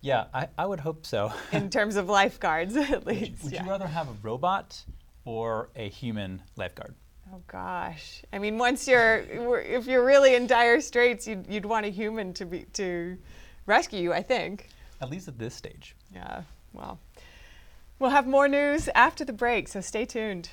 yeah, 0.00 0.26
I, 0.32 0.48
I 0.56 0.66
would 0.66 0.80
hope 0.80 1.04
so. 1.04 1.32
in 1.52 1.70
terms 1.70 1.96
of 1.96 2.08
lifeguards, 2.08 2.76
at 2.76 3.06
least. 3.06 3.44
Would 3.44 3.52
yeah. 3.52 3.64
you 3.64 3.70
rather 3.70 3.86
have 3.86 4.08
a 4.08 4.14
robot 4.22 4.84
or 5.24 5.70
a 5.76 5.88
human 5.88 6.42
lifeguard? 6.56 6.94
Oh 7.32 7.42
gosh. 7.46 8.22
I 8.32 8.38
mean, 8.38 8.56
once 8.58 8.88
you're, 8.88 9.18
if 9.60 9.86
you're 9.86 10.04
really 10.04 10.34
in 10.34 10.46
dire 10.46 10.80
straits, 10.80 11.26
you'd, 11.26 11.46
you'd 11.46 11.66
want 11.66 11.84
a 11.84 11.90
human 11.90 12.32
to 12.34 12.46
be 12.46 12.64
to 12.74 13.18
rescue 13.68 14.00
you. 14.00 14.12
I 14.12 14.22
think. 14.22 14.68
At 15.00 15.10
least 15.10 15.28
at 15.28 15.38
this 15.38 15.54
stage. 15.54 15.94
Yeah. 16.12 16.42
Well, 16.72 16.98
we'll 17.98 18.10
have 18.10 18.26
more 18.26 18.48
news 18.48 18.88
after 18.94 19.24
the 19.24 19.32
break, 19.32 19.68
so 19.68 19.80
stay 19.80 20.04
tuned. 20.04 20.50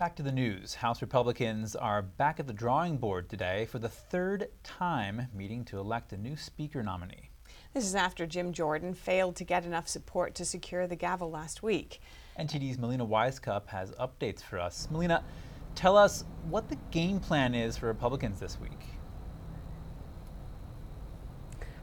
Back 0.00 0.16
to 0.16 0.22
the 0.22 0.32
news. 0.32 0.76
House 0.76 1.02
Republicans 1.02 1.76
are 1.76 2.00
back 2.00 2.40
at 2.40 2.46
the 2.46 2.54
drawing 2.54 2.96
board 2.96 3.28
today 3.28 3.66
for 3.66 3.78
the 3.78 3.90
third 3.90 4.48
time 4.62 5.28
meeting 5.34 5.62
to 5.66 5.78
elect 5.78 6.14
a 6.14 6.16
new 6.16 6.38
speaker 6.38 6.82
nominee. 6.82 7.28
This 7.74 7.84
is 7.84 7.94
after 7.94 8.26
Jim 8.26 8.54
Jordan 8.54 8.94
failed 8.94 9.36
to 9.36 9.44
get 9.44 9.66
enough 9.66 9.88
support 9.88 10.34
to 10.36 10.46
secure 10.46 10.86
the 10.86 10.96
gavel 10.96 11.30
last 11.30 11.62
week. 11.62 12.00
NTD's 12.38 12.78
Melina 12.78 13.06
Wisecup 13.06 13.66
has 13.66 13.90
updates 13.90 14.40
for 14.40 14.58
us. 14.58 14.88
Melina, 14.90 15.22
tell 15.74 15.98
us 15.98 16.24
what 16.48 16.70
the 16.70 16.78
game 16.90 17.20
plan 17.20 17.54
is 17.54 17.76
for 17.76 17.86
Republicans 17.86 18.40
this 18.40 18.58
week. 18.58 18.80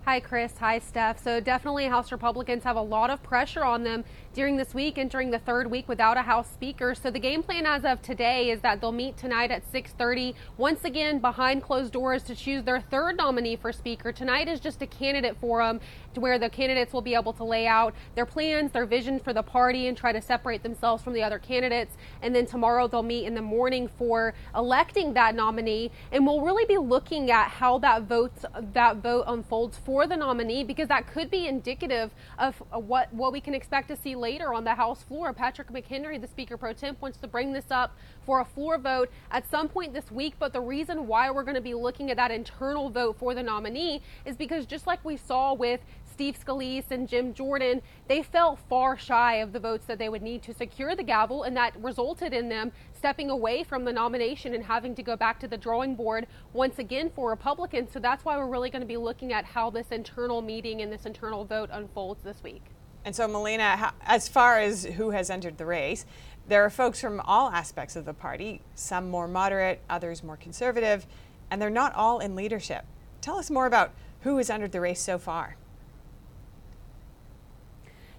Hi, 0.07 0.21
Chris. 0.21 0.53
Hi, 0.59 0.79
Steph. 0.79 1.21
So, 1.21 1.41
definitely, 1.41 1.85
House 1.87 2.13
Republicans 2.13 2.63
have 2.63 2.77
a 2.77 2.81
lot 2.81 3.09
of 3.09 3.21
pressure 3.21 3.65
on 3.65 3.83
them 3.83 4.05
during 4.37 4.55
this 4.55 4.75
week, 4.75 4.99
entering 4.99 5.31
the 5.31 5.39
third 5.39 5.71
week 5.71 5.89
without 5.89 6.15
a 6.15 6.21
House 6.21 6.47
Speaker. 6.47 6.93
So, 6.93 7.09
the 7.09 7.17
game 7.17 7.41
plan 7.41 7.65
as 7.65 7.83
of 7.83 8.03
today 8.03 8.51
is 8.51 8.61
that 8.61 8.79
they'll 8.79 8.91
meet 8.91 9.17
tonight 9.17 9.49
at 9.49 9.63
6:30, 9.71 10.35
once 10.57 10.83
again 10.83 11.17
behind 11.17 11.63
closed 11.63 11.91
doors, 11.91 12.21
to 12.25 12.35
choose 12.35 12.63
their 12.63 12.79
third 12.79 13.17
nominee 13.17 13.55
for 13.55 13.73
Speaker. 13.73 14.11
Tonight 14.11 14.47
is 14.47 14.59
just 14.59 14.79
a 14.83 14.85
candidate 14.85 15.37
forum 15.37 15.81
to 16.13 16.21
where 16.21 16.37
the 16.37 16.49
candidates 16.49 16.93
will 16.93 17.01
be 17.01 17.15
able 17.15 17.33
to 17.33 17.43
lay 17.43 17.65
out 17.65 17.95
their 18.13 18.27
plans, 18.27 18.73
their 18.73 18.85
vision 18.85 19.19
for 19.19 19.33
the 19.33 19.41
party, 19.41 19.87
and 19.87 19.97
try 19.97 20.11
to 20.11 20.21
separate 20.21 20.61
themselves 20.61 21.01
from 21.03 21.13
the 21.13 21.23
other 21.23 21.39
candidates. 21.39 21.97
And 22.21 22.35
then 22.35 22.45
tomorrow 22.45 22.87
they'll 22.87 23.01
meet 23.01 23.25
in 23.25 23.33
the 23.33 23.41
morning 23.41 23.87
for 23.87 24.35
electing 24.55 25.15
that 25.15 25.33
nominee, 25.33 25.89
and 26.11 26.27
we'll 26.27 26.41
really 26.41 26.65
be 26.65 26.77
looking 26.77 27.31
at 27.31 27.47
how 27.47 27.79
that 27.79 28.03
votes 28.03 28.45
that 28.73 28.97
vote 28.97 29.23
unfolds 29.25 29.79
for 29.79 30.05
the 30.05 30.15
nominee 30.15 30.63
because 30.63 30.89
that 30.89 31.07
could 31.07 31.31
be 31.31 31.47
indicative 31.47 32.11
of 32.37 32.61
what 32.71 33.11
what 33.11 33.31
we 33.31 33.41
can 33.41 33.55
expect 33.55 33.87
to 33.87 33.95
see 33.95 34.15
later 34.15 34.26
on 34.27 34.65
the 34.65 34.75
House 34.75 35.03
floor. 35.03 35.31
Patrick 35.31 35.69
McHenry, 35.71 36.19
the 36.19 36.27
Speaker 36.27 36.57
pro 36.57 36.73
temp, 36.73 37.01
wants 37.01 37.17
to 37.19 37.27
bring 37.27 37.53
this 37.53 37.71
up 37.71 37.95
for 38.25 38.41
a 38.41 38.45
floor 38.45 38.77
vote 38.77 39.09
at 39.31 39.49
some 39.49 39.69
point 39.69 39.93
this 39.93 40.11
week. 40.11 40.33
But 40.37 40.51
the 40.51 40.59
reason 40.59 41.07
why 41.07 41.31
we're 41.31 41.43
going 41.43 41.55
to 41.55 41.61
be 41.61 41.73
looking 41.73 42.11
at 42.11 42.17
that 42.17 42.29
internal 42.29 42.89
vote 42.89 43.17
for 43.17 43.33
the 43.33 43.41
nominee 43.41 44.01
is 44.25 44.35
because 44.35 44.65
just 44.65 44.85
like 44.85 45.03
we 45.05 45.15
saw 45.15 45.53
with 45.53 45.79
Steve 46.11 46.37
Scalise 46.37 46.91
and 46.91 47.07
Jim 47.07 47.33
Jordan, 47.33 47.81
they 48.09 48.21
fell 48.21 48.57
far 48.69 48.97
shy 48.97 49.35
of 49.35 49.53
the 49.53 49.59
votes 49.59 49.85
that 49.85 49.97
they 49.97 50.09
would 50.09 50.23
need 50.23 50.43
to 50.43 50.53
secure 50.53 50.93
the 50.95 51.03
gavel, 51.03 51.43
and 51.43 51.55
that 51.55 51.81
resulted 51.81 52.33
in 52.33 52.49
them 52.49 52.73
stepping 52.91 53.29
away 53.29 53.63
from 53.63 53.85
the 53.85 53.93
nomination 53.93 54.53
and 54.55 54.63
having 54.65 54.93
to 54.95 55.03
go 55.03 55.15
back 55.15 55.39
to 55.39 55.47
the 55.47 55.57
drawing 55.57 55.95
board 55.95 56.27
once 56.51 56.79
again 56.79 57.11
for 57.15 57.29
Republicans. 57.29 57.91
So 57.93 57.99
that's 57.99 58.25
why 58.25 58.35
we're 58.35 58.49
really 58.49 58.71
going 58.71 58.81
to 58.81 58.87
be 58.87 58.97
looking 58.97 59.31
at 59.31 59.45
how 59.45 59.69
this 59.69 59.87
internal 59.91 60.41
meeting 60.41 60.81
and 60.81 60.91
this 60.91 61.05
internal 61.05 61.45
vote 61.45 61.69
unfolds 61.71 62.23
this 62.23 62.43
week. 62.43 62.63
And 63.07 63.15
so, 63.15 63.25
Melina, 63.25 63.93
as 64.01 64.27
far 64.27 64.59
as 64.59 64.83
who 64.83 65.11
has 65.11 65.29
entered 65.29 65.57
the 65.57 65.65
race, 65.65 66.05
there 66.49 66.65
are 66.65 66.69
folks 66.69 66.99
from 66.99 67.21
all 67.21 67.49
aspects 67.49 67.95
of 67.95 68.03
the 68.03 68.13
party, 68.13 68.59
some 68.75 69.09
more 69.09 69.29
moderate, 69.29 69.79
others 69.89 70.25
more 70.25 70.35
conservative, 70.35 71.07
and 71.49 71.61
they're 71.61 71.69
not 71.69 71.95
all 71.95 72.19
in 72.19 72.35
leadership. 72.35 72.83
Tell 73.21 73.37
us 73.37 73.49
more 73.49 73.65
about 73.65 73.93
who 74.23 74.35
has 74.35 74.49
entered 74.49 74.73
the 74.73 74.81
race 74.81 74.99
so 74.99 75.17
far. 75.17 75.55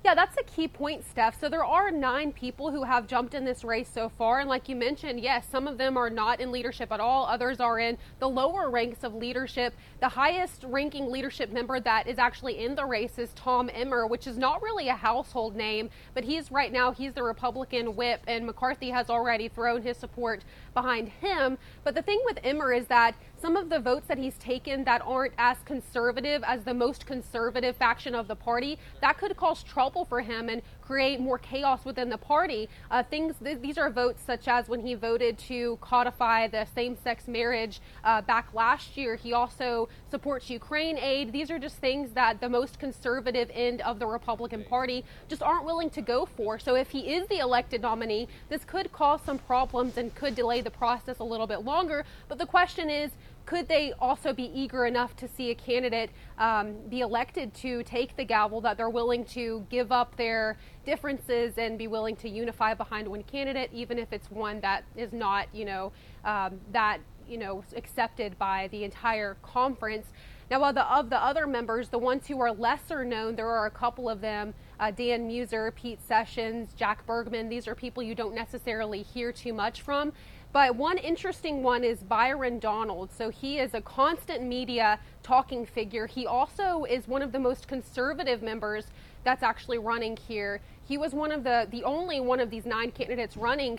Yeah, 0.08 0.14
that's 0.14 0.38
a 0.38 0.42
key 0.44 0.68
point, 0.68 1.04
Steph. 1.04 1.38
So 1.38 1.50
there 1.50 1.66
are 1.66 1.90
nine 1.90 2.32
people 2.32 2.70
who 2.70 2.82
have 2.82 3.06
jumped 3.06 3.34
in 3.34 3.44
this 3.44 3.62
race 3.62 3.90
so 3.92 4.08
far. 4.08 4.40
And 4.40 4.48
like 4.48 4.66
you 4.66 4.74
mentioned, 4.74 5.20
yes, 5.20 5.46
some 5.46 5.68
of 5.68 5.76
them 5.76 5.98
are 5.98 6.08
not 6.08 6.40
in 6.40 6.50
leadership 6.50 6.90
at 6.90 6.98
all. 6.98 7.26
Others 7.26 7.60
are 7.60 7.78
in 7.78 7.98
the 8.18 8.26
lower 8.26 8.70
ranks 8.70 9.04
of 9.04 9.14
leadership. 9.14 9.74
The 10.00 10.08
highest 10.08 10.64
ranking 10.64 11.10
leadership 11.10 11.52
member 11.52 11.78
that 11.78 12.06
is 12.06 12.16
actually 12.16 12.64
in 12.64 12.74
the 12.74 12.86
race 12.86 13.18
is 13.18 13.34
Tom 13.34 13.68
Emmer, 13.74 14.06
which 14.06 14.26
is 14.26 14.38
not 14.38 14.62
really 14.62 14.88
a 14.88 14.94
household 14.94 15.54
name, 15.54 15.90
but 16.14 16.24
he's 16.24 16.50
right 16.50 16.72
now, 16.72 16.90
he's 16.90 17.12
the 17.12 17.22
Republican 17.22 17.94
whip, 17.94 18.22
and 18.26 18.46
McCarthy 18.46 18.88
has 18.88 19.10
already 19.10 19.48
thrown 19.48 19.82
his 19.82 19.98
support 19.98 20.42
behind 20.80 21.08
him. 21.08 21.58
But 21.84 21.94
the 21.96 22.02
thing 22.02 22.20
with 22.28 22.38
Emmer 22.44 22.72
is 22.72 22.86
that 22.86 23.12
some 23.40 23.56
of 23.56 23.70
the 23.70 23.78
votes 23.78 24.06
that 24.08 24.18
he's 24.18 24.36
taken 24.52 24.84
that 24.84 25.00
aren't 25.14 25.34
as 25.38 25.58
conservative 25.64 26.42
as 26.44 26.60
the 26.64 26.74
most 26.74 27.06
conservative 27.06 27.74
faction 27.76 28.14
of 28.14 28.26
the 28.26 28.34
party, 28.34 28.78
that 29.00 29.16
could 29.20 29.36
cause 29.36 29.62
trouble 29.62 30.04
for 30.04 30.20
him 30.20 30.48
and 30.48 30.60
create 30.88 31.20
more 31.20 31.38
chaos 31.38 31.84
within 31.84 32.08
the 32.08 32.18
party. 32.18 32.68
Uh, 32.90 33.02
things 33.02 33.34
th- 33.44 33.60
these 33.60 33.78
are 33.78 33.90
votes 33.90 34.22
such 34.30 34.48
as 34.48 34.68
when 34.68 34.80
he 34.80 34.94
voted 34.94 35.38
to 35.38 35.78
codify 35.80 36.48
the 36.48 36.66
same-sex 36.74 37.28
marriage 37.28 37.80
uh, 38.02 38.20
back 38.22 38.46
last 38.54 38.96
year. 38.96 39.14
He 39.14 39.32
also 39.32 39.88
supports 40.10 40.50
Ukraine 40.50 40.98
aid. 40.98 41.32
These 41.32 41.50
are 41.52 41.60
just 41.60 41.76
things 41.76 42.10
that 42.20 42.40
the 42.40 42.48
most 42.48 42.80
conservative 42.80 43.48
end 43.54 43.80
of 43.82 43.98
the 43.98 44.06
Republican 44.06 44.64
Party 44.64 45.04
just 45.28 45.42
aren't 45.42 45.64
willing 45.64 45.90
to 45.90 46.02
go 46.02 46.26
for. 46.36 46.58
So 46.58 46.74
if 46.74 46.90
he 46.90 47.00
is 47.14 47.28
the 47.28 47.38
elected 47.38 47.82
nominee, 47.82 48.26
this 48.48 48.64
could 48.64 48.90
cause 48.92 49.20
some 49.24 49.38
problems 49.38 49.96
and 49.96 50.14
could 50.14 50.34
delay 50.34 50.60
the 50.60 50.67
process 50.70 51.18
a 51.18 51.24
little 51.24 51.46
bit 51.46 51.64
longer. 51.64 52.04
But 52.28 52.38
the 52.38 52.46
question 52.46 52.90
is, 52.90 53.10
could 53.46 53.66
they 53.68 53.94
also 53.98 54.34
be 54.34 54.50
eager 54.54 54.84
enough 54.84 55.16
to 55.16 55.26
see 55.26 55.50
a 55.50 55.54
candidate 55.54 56.10
um, 56.36 56.74
be 56.90 57.00
elected 57.00 57.54
to 57.54 57.82
take 57.82 58.14
the 58.16 58.24
gavel 58.24 58.60
that 58.60 58.76
they're 58.76 58.90
willing 58.90 59.24
to 59.26 59.66
give 59.70 59.90
up 59.90 60.16
their 60.16 60.58
differences 60.84 61.56
and 61.56 61.78
be 61.78 61.86
willing 61.86 62.14
to 62.16 62.28
unify 62.28 62.74
behind 62.74 63.08
one 63.08 63.22
candidate, 63.22 63.70
even 63.72 63.98
if 63.98 64.12
it's 64.12 64.30
one 64.30 64.60
that 64.60 64.84
is 64.96 65.12
not, 65.12 65.46
you 65.54 65.64
know, 65.64 65.92
um, 66.24 66.60
that 66.72 66.98
you 67.26 67.38
know 67.38 67.64
accepted 67.76 68.38
by 68.38 68.68
the 68.70 68.84
entire 68.84 69.36
conference. 69.42 70.06
Now, 70.50 70.64
of 70.64 70.74
the, 70.74 70.84
of 70.90 71.10
the 71.10 71.22
other 71.22 71.46
members, 71.46 71.90
the 71.90 71.98
ones 71.98 72.26
who 72.26 72.40
are 72.40 72.52
lesser 72.52 73.04
known, 73.04 73.36
there 73.36 73.48
are 73.50 73.66
a 73.66 73.70
couple 73.70 74.08
of 74.08 74.22
them 74.22 74.54
uh, 74.80 74.90
Dan 74.90 75.28
Meuser, 75.28 75.74
Pete 75.74 76.00
Sessions, 76.06 76.72
Jack 76.74 77.04
Bergman. 77.06 77.48
These 77.48 77.68
are 77.68 77.74
people 77.74 78.02
you 78.02 78.14
don't 78.14 78.34
necessarily 78.34 79.02
hear 79.02 79.32
too 79.32 79.52
much 79.52 79.82
from. 79.82 80.12
But 80.52 80.76
one 80.76 80.98
interesting 80.98 81.62
one 81.62 81.84
is 81.84 81.98
Byron 81.98 82.58
Donald. 82.58 83.10
So 83.12 83.28
he 83.28 83.58
is 83.58 83.74
a 83.74 83.80
constant 83.80 84.42
media 84.42 84.98
talking 85.22 85.66
figure. 85.66 86.06
He 86.06 86.26
also 86.26 86.84
is 86.84 87.06
one 87.06 87.22
of 87.22 87.32
the 87.32 87.38
most 87.38 87.68
conservative 87.68 88.42
members 88.42 88.86
that's 89.24 89.42
actually 89.42 89.78
running 89.78 90.16
here. 90.16 90.60
He 90.86 90.96
was 90.96 91.12
one 91.12 91.32
of 91.32 91.44
the, 91.44 91.68
the 91.70 91.84
only 91.84 92.20
one 92.20 92.40
of 92.40 92.50
these 92.50 92.64
nine 92.64 92.90
candidates 92.90 93.36
running 93.36 93.78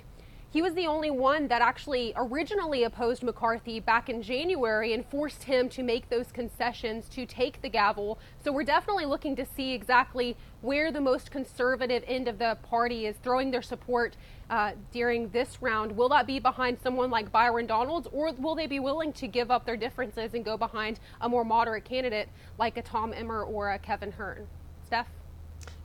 he 0.51 0.61
was 0.61 0.73
the 0.73 0.87
only 0.87 1.11
one 1.11 1.47
that 1.49 1.61
actually 1.61 2.11
originally 2.15 2.83
opposed 2.83 3.21
McCarthy 3.21 3.79
back 3.79 4.09
in 4.09 4.23
January 4.23 4.93
and 4.93 5.05
forced 5.05 5.43
him 5.43 5.69
to 5.69 5.83
make 5.83 6.09
those 6.09 6.31
concessions 6.31 7.07
to 7.09 7.25
take 7.25 7.61
the 7.61 7.69
gavel. 7.69 8.17
So 8.43 8.51
we're 8.51 8.63
definitely 8.63 9.05
looking 9.05 9.35
to 9.35 9.45
see 9.45 9.73
exactly 9.73 10.35
where 10.61 10.91
the 10.91 11.01
most 11.01 11.29
conservative 11.29 12.03
end 12.07 12.27
of 12.27 12.39
the 12.39 12.57
party 12.63 13.05
is 13.05 13.15
throwing 13.17 13.51
their 13.51 13.61
support 13.61 14.17
uh, 14.49 14.71
during 14.91 15.29
this 15.29 15.61
round. 15.61 15.95
Will 15.95 16.09
that 16.09 16.25
be 16.25 16.39
behind 16.39 16.79
someone 16.81 17.11
like 17.11 17.31
Byron 17.31 17.67
Donalds, 17.67 18.07
or 18.11 18.33
will 18.33 18.55
they 18.55 18.65
be 18.65 18.79
willing 18.79 19.13
to 19.13 19.27
give 19.27 19.51
up 19.51 19.65
their 19.65 19.77
differences 19.77 20.33
and 20.33 20.43
go 20.43 20.57
behind 20.57 20.99
a 21.21 21.29
more 21.29 21.45
moderate 21.45 21.85
candidate 21.85 22.27
like 22.57 22.75
a 22.75 22.81
Tom 22.81 23.13
Emmer 23.13 23.43
or 23.43 23.69
a 23.69 23.77
Kevin 23.77 24.11
Hern? 24.11 24.47
Steph? 24.87 25.07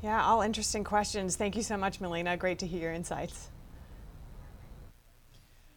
Yeah, 0.03 0.25
all 0.25 0.41
interesting 0.41 0.85
questions. 0.85 1.37
Thank 1.37 1.57
you 1.57 1.62
so 1.62 1.77
much, 1.77 2.01
Melina. 2.01 2.39
Great 2.39 2.59
to 2.61 2.67
hear 2.67 2.83
your 2.83 2.93
insights. 2.93 3.51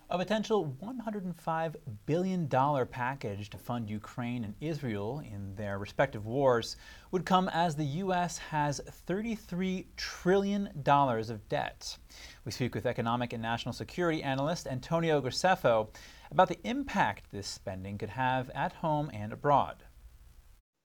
A 0.10 0.18
potential 0.18 0.74
$105 0.82 1.76
billion 2.06 2.48
package 2.48 3.50
to 3.50 3.58
fund 3.58 3.90
Ukraine 3.90 4.46
and 4.46 4.54
Israel 4.62 5.20
in 5.20 5.54
their 5.56 5.80
respective 5.80 6.26
wars 6.26 6.78
would 7.12 7.26
come 7.26 7.50
as 7.50 7.76
the 7.76 7.84
U.S. 7.84 8.38
has 8.38 8.80
$33 9.06 9.84
trillion 9.98 10.70
of 10.88 11.50
debt. 11.50 11.98
We 12.46 12.54
speak 12.54 12.74
with 12.74 12.86
economic 12.86 13.34
and 13.34 13.42
national 13.42 13.74
security 13.74 14.24
analyst 14.24 14.66
Antonio 14.66 15.20
Graceffo 15.20 15.90
about 16.32 16.48
the 16.48 16.60
impact 16.64 17.30
this 17.34 17.48
spending 17.48 17.98
could 17.98 18.12
have 18.12 18.50
at 18.52 18.72
home 18.72 19.12
and 19.14 19.34
abroad. 19.34 19.84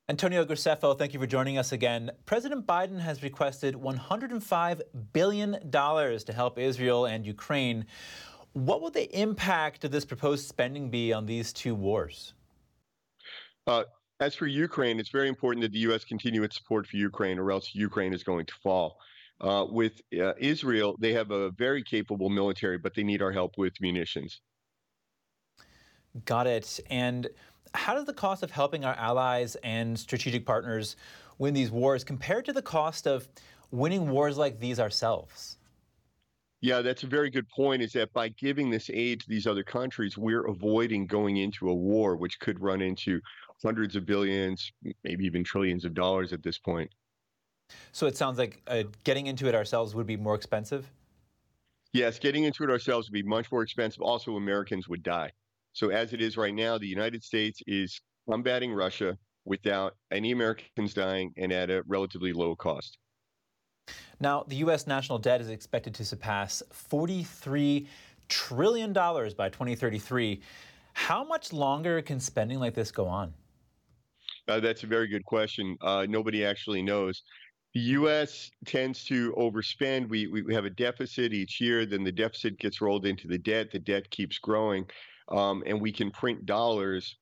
Antonio 0.09 0.45
Graceffo, 0.45 0.99
thank 0.99 1.15
you 1.15 1.21
for 1.21 1.29
joining 1.29 1.59
us 1.59 1.71
again. 1.71 2.11
President 2.27 2.67
Biden 2.67 2.99
has 2.99 3.23
requested 3.23 3.77
$105 3.77 4.81
billion 5.13 5.71
to 5.71 6.33
help 6.35 6.59
Israel 6.59 7.07
and 7.07 7.25
Ukraine. 7.25 7.87
What 8.53 8.83
will 8.83 8.91
the 8.91 9.11
impact 9.19 9.85
of 9.85 9.91
this 9.91 10.05
proposed 10.05 10.47
spending 10.47 10.91
be 10.91 11.13
on 11.13 11.27
these 11.27 11.53
two 11.53 11.75
wars? 11.75 12.35
Uh, 13.67 13.85
as 14.21 14.35
for 14.35 14.47
Ukraine, 14.47 15.01
it's 15.01 15.09
very 15.09 15.29
important 15.29 15.63
that 15.63 15.73
the 15.73 15.79
U.S. 15.81 16.05
continue 16.05 16.43
its 16.43 16.57
support 16.57 16.87
for 16.87 16.97
Ukraine, 16.97 17.39
or 17.39 17.51
else 17.51 17.75
Ukraine 17.75 18.13
is 18.13 18.23
going 18.23 18.47
to 18.47 18.55
fall. 18.63 18.99
Uh, 19.41 19.67
with 19.69 20.01
uh, 20.21 20.35
Israel, 20.39 20.97
they 21.01 21.13
have 21.13 21.31
a 21.31 21.51
very 21.53 21.83
capable 21.83 22.29
military, 22.29 22.79
but 22.79 22.95
they 22.95 23.03
need 23.03 23.23
our 23.23 23.33
help 23.33 23.59
with 23.59 23.73
munitions. 23.81 24.41
Got 26.25 26.47
it. 26.47 26.79
And 26.91 27.29
how 27.75 27.95
does 27.95 28.05
the 28.05 28.13
cost 28.13 28.43
of 28.43 28.51
helping 28.51 28.85
our 28.85 28.95
allies 28.95 29.57
and 29.65 29.99
strategic 29.99 30.45
partners 30.45 30.97
win 31.39 31.55
these 31.55 31.71
wars 31.71 32.05
compare 32.05 32.43
to 32.43 32.53
the 32.53 32.63
cost 32.63 33.07
of 33.07 33.29
winning 33.71 34.11
wars 34.11 34.37
like 34.37 34.61
these 34.61 34.79
ourselves? 34.79 35.57
Yeah, 36.63 36.81
that's 36.81 37.03
a 37.03 37.09
very 37.09 37.29
good 37.29 37.49
point. 37.49 37.83
Is 37.83 37.93
that 37.95 38.13
by 38.13 38.29
giving 38.29 38.71
this 38.71 38.89
aid 38.89 39.21
to 39.21 39.29
these 39.29 39.49
other 39.49 39.65
countries, 39.65 40.17
we're 40.17 40.47
avoiding 40.47 41.09
going 41.09 41.39
into 41.39 41.69
a 41.69 41.75
war, 41.75 42.17
which 42.17 42.39
could 42.39 42.61
run 42.61 42.81
into 42.81 43.21
hundreds 43.65 43.97
of 43.97 44.07
billions, 44.07 44.71
maybe 45.03 45.25
even 45.25 45.43
trillions 45.43 45.85
of 45.85 45.93
dollars 45.93 46.33
at 46.33 46.45
this 46.45 46.59
point. 46.59 46.89
So 47.91 48.07
it 48.07 48.17
sounds 48.17 48.39
like 48.39 48.63
uh, 48.69 48.85
getting 49.03 49.27
into 49.27 49.49
it 49.49 49.57
ourselves 49.57 49.97
would 49.97 50.07
be 50.07 50.17
more 50.17 50.37
expensive? 50.37 50.89
Yes, 51.93 52.21
getting 52.21 52.45
into 52.45 52.63
it 52.63 52.71
ourselves 52.71 53.09
would 53.09 53.15
be 53.15 53.25
much 53.25 53.51
more 53.51 53.63
expensive. 53.63 54.01
Also, 54.01 54.37
Americans 54.37 54.89
would 54.89 55.03
die. 55.03 55.33
So, 55.73 55.91
as 55.91 56.13
it 56.13 56.23
is 56.23 56.37
right 56.37 56.55
now, 56.55 56.79
the 56.79 56.87
United 56.87 57.25
States 57.25 57.61
is 57.67 58.01
combating 58.31 58.73
Russia 58.73 59.19
without 59.45 59.97
any 60.13 60.31
Americans 60.31 60.95
dying 60.95 61.33
and 61.37 61.53
at 61.53 61.71
a 61.71 61.83
relatively 61.87 62.33
low 62.33 62.55
cost. 62.55 62.99
Now, 64.23 64.45
the 64.47 64.55
U.S. 64.57 64.87
national 64.87 65.19
debt 65.19 65.41
is 65.41 65.49
expected 65.49 65.95
to 65.97 66.05
surpass 66.05 66.63
$43 66.73 67.89
trillion 68.29 68.93
by 68.93 69.49
2033. 69.49 70.41
How 70.93 71.25
much 71.25 71.53
longer 71.53 72.01
can 72.03 72.21
spending 72.21 72.61
like 72.61 72.73
this 72.73 72.93
go 72.93 73.09
on? 73.09 73.35
Uh, 74.47 74.61
that's 74.61 74.85
a 74.85 74.87
very 74.87 75.09
good 75.09 75.25
question. 75.25 75.77
Uh, 75.81 76.07
nobody 76.09 76.45
actually 76.45 76.83
knows. 76.83 77.25
The 77.75 77.81
U.S. 77.81 78.49
tends 78.65 79.05
to 79.07 79.33
overspend. 79.33 80.09
We, 80.09 80.29
we 80.29 80.55
have 80.55 80.67
a 80.67 80.71
deficit 80.71 81.33
each 81.33 81.61
year, 81.61 81.85
then 81.85 82.05
the 82.05 82.13
deficit 82.13 82.61
gets 82.61 82.81
rolled 82.81 83.07
into 83.07 83.27
the 83.27 83.39
debt. 83.39 83.73
The 83.73 83.81
debt 83.81 84.09
keeps 84.11 84.39
growing, 84.39 84.87
um, 85.31 85.65
and 85.67 85.81
we 85.81 85.91
can 85.91 86.13
print 86.13 86.47
dollars 86.47 87.17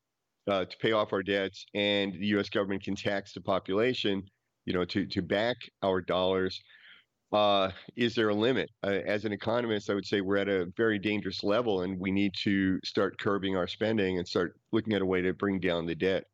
uh, 0.50 0.66
to 0.66 0.76
pay 0.82 0.92
off 0.92 1.14
our 1.14 1.22
debts, 1.22 1.64
and 1.74 2.12
the 2.12 2.26
U.S. 2.26 2.50
government 2.50 2.84
can 2.84 2.94
tax 2.94 3.32
the 3.32 3.40
population 3.40 4.22
you 4.66 4.72
know, 4.72 4.84
to 4.86 5.06
to 5.06 5.22
back 5.22 5.56
our 5.82 6.00
dollars. 6.00 6.60
Uh, 7.32 7.70
is 7.94 8.14
there 8.16 8.30
a 8.30 8.34
limit? 8.34 8.68
Uh, 8.82 8.98
as 9.06 9.24
an 9.24 9.32
economist, 9.32 9.88
I 9.88 9.94
would 9.94 10.06
say 10.06 10.20
we're 10.20 10.38
at 10.38 10.48
a 10.48 10.66
very 10.76 10.98
dangerous 10.98 11.44
level, 11.44 11.82
and 11.82 11.98
we 11.98 12.10
need 12.10 12.34
to 12.42 12.80
start 12.84 13.18
curbing 13.20 13.56
our 13.56 13.68
spending 13.68 14.18
and 14.18 14.26
start 14.26 14.58
looking 14.72 14.94
at 14.94 15.02
a 15.02 15.06
way 15.06 15.22
to 15.22 15.32
bring 15.32 15.60
down 15.60 15.86
the 15.86 15.94
debt. 15.94 16.24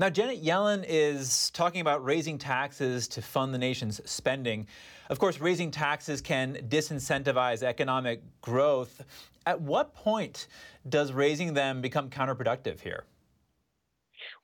Now, 0.00 0.08
Janet 0.10 0.44
Yellen 0.44 0.84
is 0.86 1.50
talking 1.50 1.80
about 1.80 2.04
raising 2.04 2.38
taxes 2.38 3.08
to 3.08 3.22
fund 3.22 3.52
the 3.52 3.58
nation's 3.58 4.00
spending. 4.08 4.68
Of 5.10 5.18
course, 5.18 5.40
raising 5.40 5.72
taxes 5.72 6.20
can 6.20 6.54
disincentivize 6.68 7.64
economic 7.64 8.22
growth. 8.40 9.04
At 9.44 9.60
what 9.60 9.94
point 9.94 10.46
does 10.88 11.10
raising 11.10 11.54
them 11.54 11.80
become 11.80 12.10
counterproductive 12.10 12.80
here? 12.80 13.04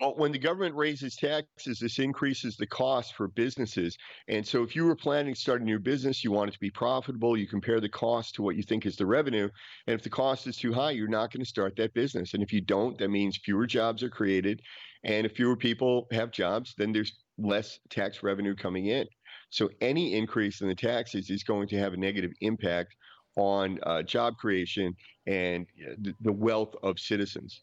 When 0.01 0.32
the 0.32 0.38
government 0.38 0.74
raises 0.74 1.16
taxes, 1.16 1.78
this 1.78 1.99
increases 1.99 2.57
the 2.57 2.66
cost 2.66 3.14
for 3.14 3.28
businesses. 3.28 3.97
And 4.28 4.47
so, 4.47 4.62
if 4.62 4.74
you 4.74 4.84
were 4.84 4.97
planning 4.97 5.34
to 5.34 5.40
start 5.40 5.62
a 5.62 5.64
new 5.64 5.78
business, 5.78 6.24
you 6.24 6.32
want 6.32 6.51
it 6.51 6.55
to 6.55 6.61
be 6.61 6.70
profitable, 6.70 7.36
you 7.36 7.47
compare 7.47 7.80
the 7.80 7.88
cost 7.88 8.34
to 8.34 8.42
what 8.42 8.57
you 8.57 8.62
think 8.62 8.86
is 8.86 8.97
the 8.97 9.07
revenue. 9.07 9.49
And 9.86 9.95
if 9.95 10.03
the 10.03 10.11
cost 10.11 10.47
is 10.47 10.57
too 10.57 10.72
high, 10.72 10.90
you're 10.90 11.09
not 11.09 11.32
going 11.32 11.42
to 11.42 11.49
start 11.49 11.76
that 11.76 11.95
business. 11.95 12.34
And 12.34 12.42
if 12.42 12.53
you 12.53 12.61
don't, 12.61 12.99
that 12.99 13.09
means 13.09 13.38
fewer 13.38 13.66
jobs 13.66 14.03
are 14.03 14.11
created. 14.11 14.62
And 15.05 15.26
if 15.26 15.32
fewer 15.32 15.57
people 15.57 16.09
have 16.12 16.30
jobs, 16.30 16.74
then 16.76 16.92
there's 16.92 17.12
less 17.38 17.78
tax 17.90 18.22
revenue 18.22 18.55
coming 18.55 18.86
in. 18.86 19.07
So, 19.51 19.70
any 19.80 20.14
increase 20.14 20.61
in 20.61 20.68
the 20.68 20.74
taxes 20.74 21.30
is 21.30 21.45
going 21.45 21.68
to 21.68 21.78
have 21.78 21.92
a 21.92 21.97
negative 21.97 22.32
impact 22.40 22.97
on 23.36 23.78
uh, 23.84 24.03
job 24.03 24.36
creation 24.36 24.95
and 25.26 25.66
uh, 25.88 26.11
the 26.20 26.32
wealth 26.32 26.74
of 26.82 26.99
citizens. 26.99 27.62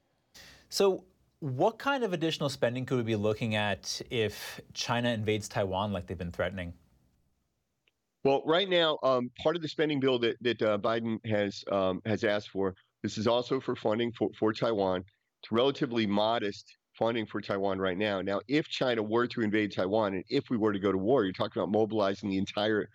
So, 0.70 1.04
what 1.42 1.80
kind 1.80 2.04
of 2.04 2.14
additional 2.14 2.50
spending 2.50 2.86
could 2.86 2.98
we 2.98 3.04
be 3.04 3.16
looking 3.16 3.56
at 3.56 4.00
if 4.12 4.62
China 4.74 5.10
invades 5.10 5.50
Taiwan 5.50 5.92
like 5.92 6.06
they've 6.06 6.18
been 6.18 6.32
threatening? 6.32 6.72
Well, 8.24 8.44
right 8.46 8.70
now, 8.70 9.00
um, 9.02 9.32
part 9.42 9.56
of 9.56 9.64
the 9.64 9.68
spending 9.68 10.00
bill 10.00 10.20
that, 10.20 10.38
that 10.42 10.62
uh, 10.62 10.78
Biden 10.78 11.18
has 11.26 11.64
um, 11.72 12.00
has 12.06 12.24
asked 12.24 12.52
for, 12.52 12.76
this 13.02 13.18
is 13.18 13.26
also 13.26 13.60
for 13.60 13.76
funding 13.76 14.12
for, 14.12 14.30
for 14.38 14.54
Taiwan. 14.54 15.04
It's 15.42 15.52
relatively 15.52 16.06
modest 16.06 16.78
funding 16.94 17.26
for 17.26 17.42
Taiwan 17.42 17.80
right 17.80 17.98
now. 17.98 18.22
Now, 18.22 18.42
if 18.48 18.68
China 18.68 19.02
were 19.02 19.26
to 19.26 19.42
invade 19.42 19.72
Taiwan 19.72 20.14
and 20.14 20.24
if 20.30 20.52
we 20.52 20.58
were 20.58 20.72
to 20.72 20.80
go 20.80 20.92
to 20.92 20.98
war, 21.00 21.24
you're 21.24 21.34
talking 21.34 21.60
about 21.60 21.72
mobilizing 21.72 22.30
the 22.30 22.38
entire 22.38 22.88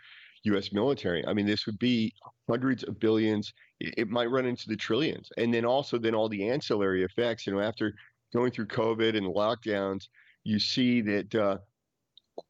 U.S. 0.44 0.72
military. 0.72 1.26
I 1.26 1.32
mean, 1.32 1.46
this 1.46 1.66
would 1.66 1.80
be 1.80 2.12
hundreds 2.48 2.84
of 2.84 3.00
billions. 3.00 3.52
It, 3.80 3.94
it 3.96 4.08
might 4.08 4.30
run 4.30 4.46
into 4.46 4.68
the 4.68 4.76
trillions, 4.76 5.28
and 5.36 5.52
then 5.52 5.64
also 5.64 5.98
then 5.98 6.14
all 6.14 6.28
the 6.28 6.48
ancillary 6.48 7.02
effects. 7.02 7.48
You 7.48 7.54
know, 7.54 7.60
after 7.60 7.92
going 8.32 8.50
through 8.50 8.66
COVID 8.66 9.16
and 9.16 9.26
lockdowns, 9.26 10.08
you 10.44 10.58
see 10.58 11.00
that 11.02 11.34
uh, 11.34 11.58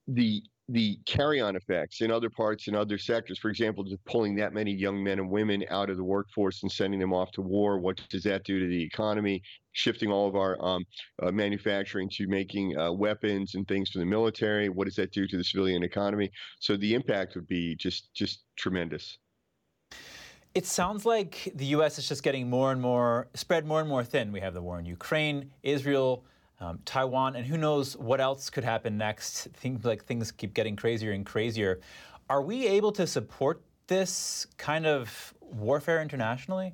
the 0.08 0.42
the 0.68 0.98
carry-on 1.06 1.54
effects 1.54 2.00
in 2.00 2.10
other 2.10 2.28
parts 2.28 2.66
and 2.66 2.76
other 2.76 2.98
sectors. 2.98 3.38
For 3.38 3.50
example, 3.50 3.84
just 3.84 4.04
pulling 4.04 4.34
that 4.36 4.52
many 4.52 4.72
young 4.72 5.02
men 5.02 5.20
and 5.20 5.30
women 5.30 5.64
out 5.70 5.90
of 5.90 5.96
the 5.96 6.02
workforce 6.02 6.62
and 6.62 6.72
sending 6.72 6.98
them 6.98 7.12
off 7.12 7.30
to 7.32 7.40
war. 7.42 7.78
What 7.78 8.00
does 8.10 8.24
that 8.24 8.44
do 8.44 8.58
to 8.58 8.66
the 8.66 8.82
economy? 8.82 9.42
Shifting 9.72 10.10
all 10.10 10.28
of 10.28 10.34
our 10.34 10.60
um, 10.64 10.84
uh, 11.22 11.30
manufacturing 11.30 12.08
to 12.14 12.26
making 12.26 12.76
uh, 12.76 12.90
weapons 12.90 13.54
and 13.54 13.66
things 13.68 13.90
for 13.90 14.00
the 14.00 14.06
military. 14.06 14.68
What 14.68 14.86
does 14.86 14.96
that 14.96 15.12
do 15.12 15.28
to 15.28 15.36
the 15.36 15.44
civilian 15.44 15.84
economy? 15.84 16.30
So 16.58 16.76
the 16.76 16.94
impact 16.94 17.36
would 17.36 17.46
be 17.46 17.76
just 17.76 18.12
just 18.12 18.42
tremendous. 18.56 19.18
It 20.56 20.64
sounds 20.64 21.04
like 21.04 21.52
the 21.54 21.66
U.S. 21.66 21.98
is 21.98 22.08
just 22.08 22.22
getting 22.22 22.48
more 22.48 22.72
and 22.72 22.80
more 22.80 23.28
spread 23.34 23.66
more 23.66 23.80
and 23.80 23.88
more 23.90 24.02
thin. 24.02 24.32
We 24.32 24.40
have 24.40 24.54
the 24.54 24.62
war 24.62 24.78
in 24.78 24.86
Ukraine, 24.86 25.50
Israel, 25.62 26.24
um, 26.60 26.78
Taiwan, 26.86 27.36
and 27.36 27.44
who 27.44 27.58
knows 27.58 27.94
what 27.94 28.22
else 28.22 28.48
could 28.48 28.64
happen 28.64 28.96
next. 28.96 29.48
Things 29.52 29.84
like 29.84 30.06
things 30.06 30.32
keep 30.32 30.54
getting 30.54 30.74
crazier 30.74 31.12
and 31.12 31.26
crazier. 31.26 31.80
Are 32.30 32.40
we 32.40 32.66
able 32.66 32.90
to 32.92 33.06
support 33.06 33.60
this 33.86 34.46
kind 34.56 34.86
of 34.86 35.34
warfare 35.42 36.00
internationally? 36.00 36.72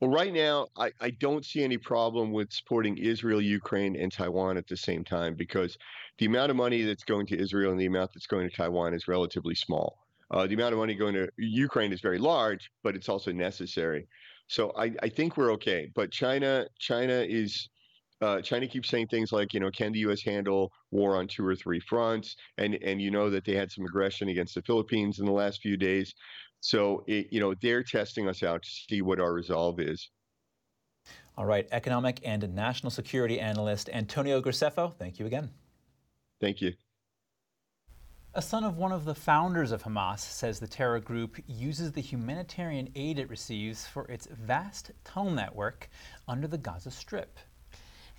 Well, 0.00 0.10
right 0.10 0.34
now, 0.34 0.66
I, 0.76 0.92
I 1.00 1.08
don't 1.08 1.46
see 1.46 1.64
any 1.64 1.78
problem 1.78 2.30
with 2.30 2.52
supporting 2.52 2.98
Israel, 2.98 3.40
Ukraine, 3.40 3.96
and 3.96 4.12
Taiwan 4.12 4.58
at 4.58 4.68
the 4.68 4.76
same 4.76 5.02
time 5.02 5.32
because 5.32 5.78
the 6.18 6.26
amount 6.26 6.50
of 6.50 6.56
money 6.58 6.82
that's 6.82 7.04
going 7.04 7.24
to 7.28 7.40
Israel 7.40 7.70
and 7.72 7.80
the 7.80 7.86
amount 7.86 8.12
that's 8.12 8.26
going 8.26 8.46
to 8.46 8.54
Taiwan 8.54 8.92
is 8.92 9.08
relatively 9.08 9.54
small. 9.54 10.05
Uh, 10.30 10.46
the 10.46 10.54
amount 10.54 10.72
of 10.72 10.78
money 10.78 10.94
going 10.94 11.14
to 11.14 11.28
Ukraine 11.36 11.92
is 11.92 12.00
very 12.00 12.18
large, 12.18 12.70
but 12.82 12.96
it's 12.96 13.08
also 13.08 13.32
necessary. 13.32 14.08
So 14.48 14.72
I, 14.76 14.92
I 15.02 15.08
think 15.08 15.36
we're 15.36 15.52
okay. 15.52 15.90
But 15.94 16.10
China, 16.10 16.66
China 16.78 17.14
is 17.14 17.68
uh, 18.22 18.40
China 18.40 18.66
keeps 18.66 18.88
saying 18.88 19.08
things 19.08 19.30
like, 19.30 19.52
you 19.52 19.60
know, 19.60 19.70
can 19.70 19.92
the 19.92 19.98
U.S. 20.00 20.22
handle 20.22 20.72
war 20.90 21.16
on 21.16 21.28
two 21.28 21.46
or 21.46 21.54
three 21.54 21.80
fronts? 21.80 22.36
And 22.58 22.74
and 22.82 23.00
you 23.00 23.10
know 23.10 23.30
that 23.30 23.44
they 23.44 23.54
had 23.54 23.70
some 23.70 23.84
aggression 23.84 24.28
against 24.28 24.54
the 24.54 24.62
Philippines 24.62 25.18
in 25.18 25.26
the 25.26 25.32
last 25.32 25.60
few 25.60 25.76
days. 25.76 26.14
So 26.60 27.04
it, 27.06 27.28
you 27.30 27.40
know 27.40 27.54
they're 27.60 27.82
testing 27.82 28.28
us 28.28 28.42
out 28.42 28.62
to 28.62 28.68
see 28.68 29.02
what 29.02 29.20
our 29.20 29.32
resolve 29.32 29.80
is. 29.80 30.10
All 31.36 31.44
right, 31.44 31.68
economic 31.70 32.20
and 32.24 32.54
national 32.54 32.90
security 32.90 33.38
analyst 33.38 33.90
Antonio 33.92 34.40
Graceffo, 34.40 34.94
thank 34.98 35.18
you 35.18 35.26
again. 35.26 35.50
Thank 36.40 36.62
you. 36.62 36.72
A 38.36 38.42
son 38.42 38.64
of 38.64 38.76
one 38.76 38.92
of 38.92 39.06
the 39.06 39.14
founders 39.14 39.72
of 39.72 39.82
Hamas 39.82 40.18
says 40.18 40.60
the 40.60 40.66
terror 40.66 41.00
group 41.00 41.38
uses 41.46 41.92
the 41.92 42.02
humanitarian 42.02 42.90
aid 42.94 43.18
it 43.18 43.30
receives 43.30 43.86
for 43.86 44.04
its 44.08 44.28
vast 44.30 44.90
tunnel 45.04 45.32
network 45.32 45.88
under 46.28 46.46
the 46.46 46.58
Gaza 46.58 46.90
Strip. 46.90 47.38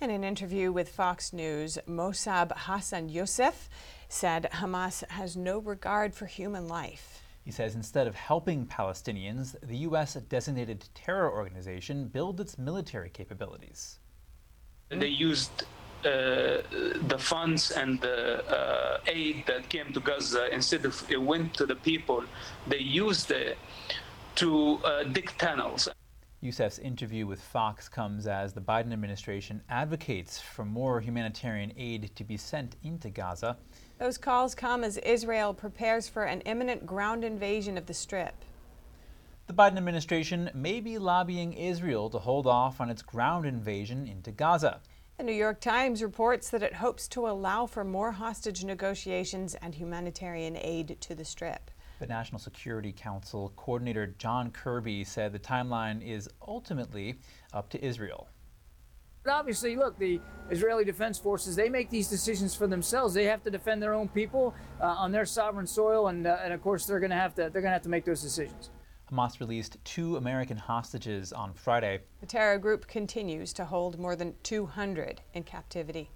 In 0.00 0.10
an 0.10 0.24
interview 0.24 0.72
with 0.72 0.88
Fox 0.88 1.32
News, 1.32 1.78
Mosab 1.86 2.50
Hassan 2.52 3.08
Yousef 3.08 3.68
said 4.08 4.48
Hamas 4.54 5.08
has 5.08 5.36
no 5.36 5.60
regard 5.60 6.16
for 6.16 6.26
human 6.26 6.66
life. 6.66 7.22
He 7.44 7.52
says 7.52 7.76
instead 7.76 8.08
of 8.08 8.16
helping 8.16 8.66
Palestinians, 8.66 9.54
the 9.62 9.76
U.S. 9.76 10.14
designated 10.14 10.84
terror 10.94 11.32
organization 11.32 12.08
builds 12.08 12.40
its 12.40 12.58
military 12.58 13.10
capabilities. 13.10 14.00
They 14.88 15.06
used 15.06 15.62
the 16.02 17.18
funds 17.18 17.70
and 17.70 18.00
the 18.00 18.44
uh, 18.46 18.98
aid 19.06 19.44
that 19.46 19.68
came 19.68 19.92
to 19.92 20.00
Gaza, 20.00 20.52
instead 20.54 20.84
of 20.84 21.04
it 21.10 21.20
went 21.20 21.54
to 21.54 21.66
the 21.66 21.74
people, 21.74 22.24
they 22.66 22.78
used 22.78 23.30
it 23.30 23.58
to 24.36 24.78
uh, 24.84 25.04
dig 25.04 25.32
tunnels. 25.38 25.88
Yousef's 26.40 26.78
interview 26.78 27.26
with 27.26 27.40
Fox 27.40 27.88
comes 27.88 28.28
as 28.28 28.52
the 28.52 28.60
Biden 28.60 28.92
administration 28.92 29.60
advocates 29.68 30.38
for 30.38 30.64
more 30.64 31.00
humanitarian 31.00 31.72
aid 31.76 32.14
to 32.14 32.22
be 32.22 32.36
sent 32.36 32.76
into 32.84 33.10
Gaza. 33.10 33.56
Those 33.98 34.18
calls 34.18 34.54
come 34.54 34.84
as 34.84 34.98
Israel 34.98 35.52
prepares 35.52 36.08
for 36.08 36.22
an 36.22 36.42
imminent 36.42 36.86
ground 36.86 37.24
invasion 37.24 37.76
of 37.76 37.86
the 37.86 37.94
Strip. 37.94 38.34
The 39.48 39.54
Biden 39.54 39.78
administration 39.78 40.50
may 40.54 40.78
be 40.78 40.98
lobbying 40.98 41.54
Israel 41.54 42.08
to 42.10 42.18
hold 42.18 42.46
off 42.46 42.80
on 42.80 42.90
its 42.90 43.02
ground 43.02 43.44
invasion 43.44 44.06
into 44.06 44.30
Gaza. 44.30 44.80
The 45.18 45.24
New 45.24 45.32
York 45.32 45.60
Times 45.60 46.00
reports 46.00 46.48
that 46.50 46.62
it 46.62 46.74
hopes 46.74 47.08
to 47.08 47.26
allow 47.26 47.66
for 47.66 47.82
more 47.82 48.12
hostage 48.12 48.62
negotiations 48.62 49.56
and 49.56 49.74
humanitarian 49.74 50.56
aid 50.56 50.96
to 51.00 51.16
the 51.16 51.24
Strip. 51.24 51.72
The 51.98 52.06
National 52.06 52.38
Security 52.38 52.92
Council 52.96 53.52
coordinator 53.56 54.14
John 54.18 54.52
Kirby 54.52 55.02
said 55.02 55.32
the 55.32 55.40
timeline 55.40 56.06
is 56.06 56.30
ultimately 56.46 57.18
up 57.52 57.68
to 57.70 57.84
Israel. 57.84 58.28
But 59.24 59.32
obviously, 59.32 59.74
look, 59.74 59.98
the 59.98 60.20
Israeli 60.50 60.84
Defense 60.84 61.18
Forces, 61.18 61.56
they 61.56 61.68
make 61.68 61.90
these 61.90 62.06
decisions 62.06 62.54
for 62.54 62.68
themselves. 62.68 63.12
They 63.12 63.24
have 63.24 63.42
to 63.42 63.50
defend 63.50 63.82
their 63.82 63.94
own 63.94 64.06
people 64.06 64.54
uh, 64.80 64.84
on 64.84 65.10
their 65.10 65.26
sovereign 65.26 65.66
soil, 65.66 66.06
and, 66.06 66.28
uh, 66.28 66.38
and 66.44 66.52
of 66.52 66.62
course, 66.62 66.86
they're 66.86 67.00
going 67.00 67.10
to 67.10 67.16
have 67.16 67.34
to 67.34 67.50
they're 67.50 67.60
going 67.60 67.64
to 67.64 67.70
have 67.70 67.82
to 67.82 67.88
make 67.88 68.04
those 68.04 68.22
decisions. 68.22 68.70
Hamas 69.10 69.40
released 69.40 69.78
two 69.84 70.16
American 70.16 70.56
hostages 70.56 71.32
on 71.32 71.54
Friday. 71.54 72.00
The 72.20 72.26
terror 72.26 72.58
group 72.58 72.86
continues 72.86 73.52
to 73.54 73.64
hold 73.64 73.98
more 73.98 74.14
than 74.14 74.34
200 74.42 75.22
in 75.32 75.44
captivity. 75.44 76.10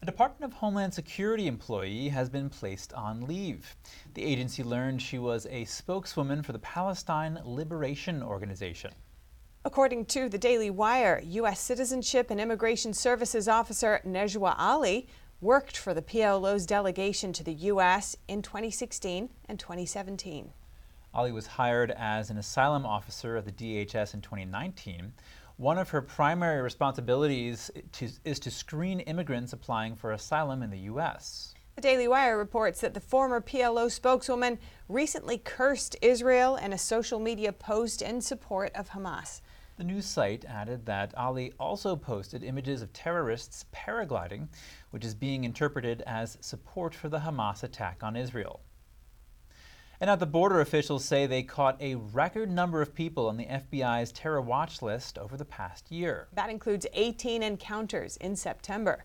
A 0.00 0.06
Department 0.06 0.52
of 0.52 0.58
Homeland 0.58 0.94
Security 0.94 1.48
employee 1.48 2.08
has 2.10 2.28
been 2.28 2.48
placed 2.48 2.92
on 2.92 3.26
leave. 3.26 3.74
The 4.14 4.22
agency 4.22 4.62
learned 4.62 5.02
she 5.02 5.18
was 5.18 5.46
a 5.46 5.64
spokeswoman 5.64 6.44
for 6.44 6.52
the 6.52 6.60
Palestine 6.60 7.40
Liberation 7.44 8.22
Organization. 8.22 8.92
According 9.64 10.06
to 10.06 10.28
the 10.28 10.38
Daily 10.38 10.70
Wire, 10.70 11.20
U.S. 11.24 11.58
Citizenship 11.58 12.30
and 12.30 12.40
Immigration 12.40 12.94
Services 12.94 13.48
Officer 13.48 14.00
Nejwa 14.06 14.54
Ali 14.56 15.08
worked 15.40 15.76
for 15.76 15.94
the 15.94 16.02
PLO's 16.02 16.64
delegation 16.64 17.32
to 17.32 17.42
the 17.42 17.54
U.S. 17.54 18.16
in 18.28 18.40
2016 18.40 19.30
and 19.48 19.58
2017. 19.58 20.52
Ali 21.18 21.32
was 21.32 21.48
hired 21.48 21.90
as 21.96 22.30
an 22.30 22.38
asylum 22.38 22.86
officer 22.86 23.36
at 23.36 23.44
the 23.44 23.50
DHS 23.50 24.14
in 24.14 24.20
2019. 24.20 25.12
One 25.56 25.76
of 25.76 25.90
her 25.90 26.00
primary 26.00 26.62
responsibilities 26.62 27.72
to, 27.94 28.08
is 28.24 28.38
to 28.38 28.52
screen 28.52 29.00
immigrants 29.00 29.52
applying 29.52 29.96
for 29.96 30.12
asylum 30.12 30.62
in 30.62 30.70
the 30.70 30.78
U.S. 30.92 31.54
The 31.74 31.82
Daily 31.82 32.06
Wire 32.06 32.38
reports 32.38 32.80
that 32.82 32.94
the 32.94 33.00
former 33.00 33.40
PLO 33.40 33.90
spokeswoman 33.90 34.60
recently 34.88 35.38
cursed 35.38 35.96
Israel 36.00 36.54
in 36.54 36.72
a 36.72 36.78
social 36.78 37.18
media 37.18 37.52
post 37.52 38.00
in 38.00 38.20
support 38.20 38.70
of 38.76 38.90
Hamas. 38.90 39.40
The 39.76 39.82
news 39.82 40.06
site 40.06 40.44
added 40.44 40.86
that 40.86 41.18
Ali 41.18 41.52
also 41.58 41.96
posted 41.96 42.44
images 42.44 42.80
of 42.80 42.92
terrorists 42.92 43.64
paragliding, 43.74 44.46
which 44.92 45.04
is 45.04 45.16
being 45.16 45.42
interpreted 45.42 46.00
as 46.06 46.38
support 46.40 46.94
for 46.94 47.08
the 47.08 47.18
Hamas 47.18 47.64
attack 47.64 48.04
on 48.04 48.14
Israel. 48.14 48.60
And 50.00 50.08
at 50.08 50.20
the 50.20 50.26
border, 50.26 50.60
officials 50.60 51.04
say 51.04 51.26
they 51.26 51.42
caught 51.42 51.76
a 51.82 51.96
record 51.96 52.48
number 52.52 52.80
of 52.80 52.94
people 52.94 53.26
on 53.26 53.36
the 53.36 53.46
FBI's 53.46 54.12
terror 54.12 54.40
watch 54.40 54.80
list 54.80 55.18
over 55.18 55.36
the 55.36 55.44
past 55.44 55.90
year. 55.90 56.28
That 56.34 56.50
includes 56.50 56.86
18 56.92 57.42
encounters 57.42 58.16
in 58.18 58.36
September. 58.36 59.04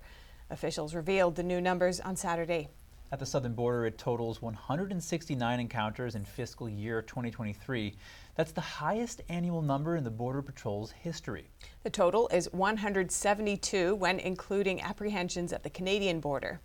Officials 0.52 0.94
revealed 0.94 1.36
the 1.36 1.42
new 1.42 1.60
numbers 1.60 2.00
on 2.00 2.16
Saturday. 2.16 2.70
At 3.12 3.18
the 3.18 3.26
southern 3.26 3.56
border, 3.56 3.88
it 3.88 3.98
totals 3.98 4.40
169 4.44 5.60
encounters 5.60 6.14
in 6.14 6.26
fiscal 6.26 6.70
year 6.70 7.02
2023. 7.02 7.96
That's 8.36 8.52
the 8.52 8.62
highest 8.62 9.22
annual 9.30 9.64
number 9.64 9.96
in 9.96 10.04
the 10.04 10.12
Border 10.12 10.44
Patrol's 10.44 10.92
history. 10.92 11.50
The 11.82 11.90
total 11.90 12.28
is 12.28 12.52
172 12.54 13.96
when 13.96 14.20
including 14.20 14.82
apprehensions 14.82 15.54
at 15.54 15.64
the 15.64 15.72
Canadian 15.72 16.20
border. 16.20 16.62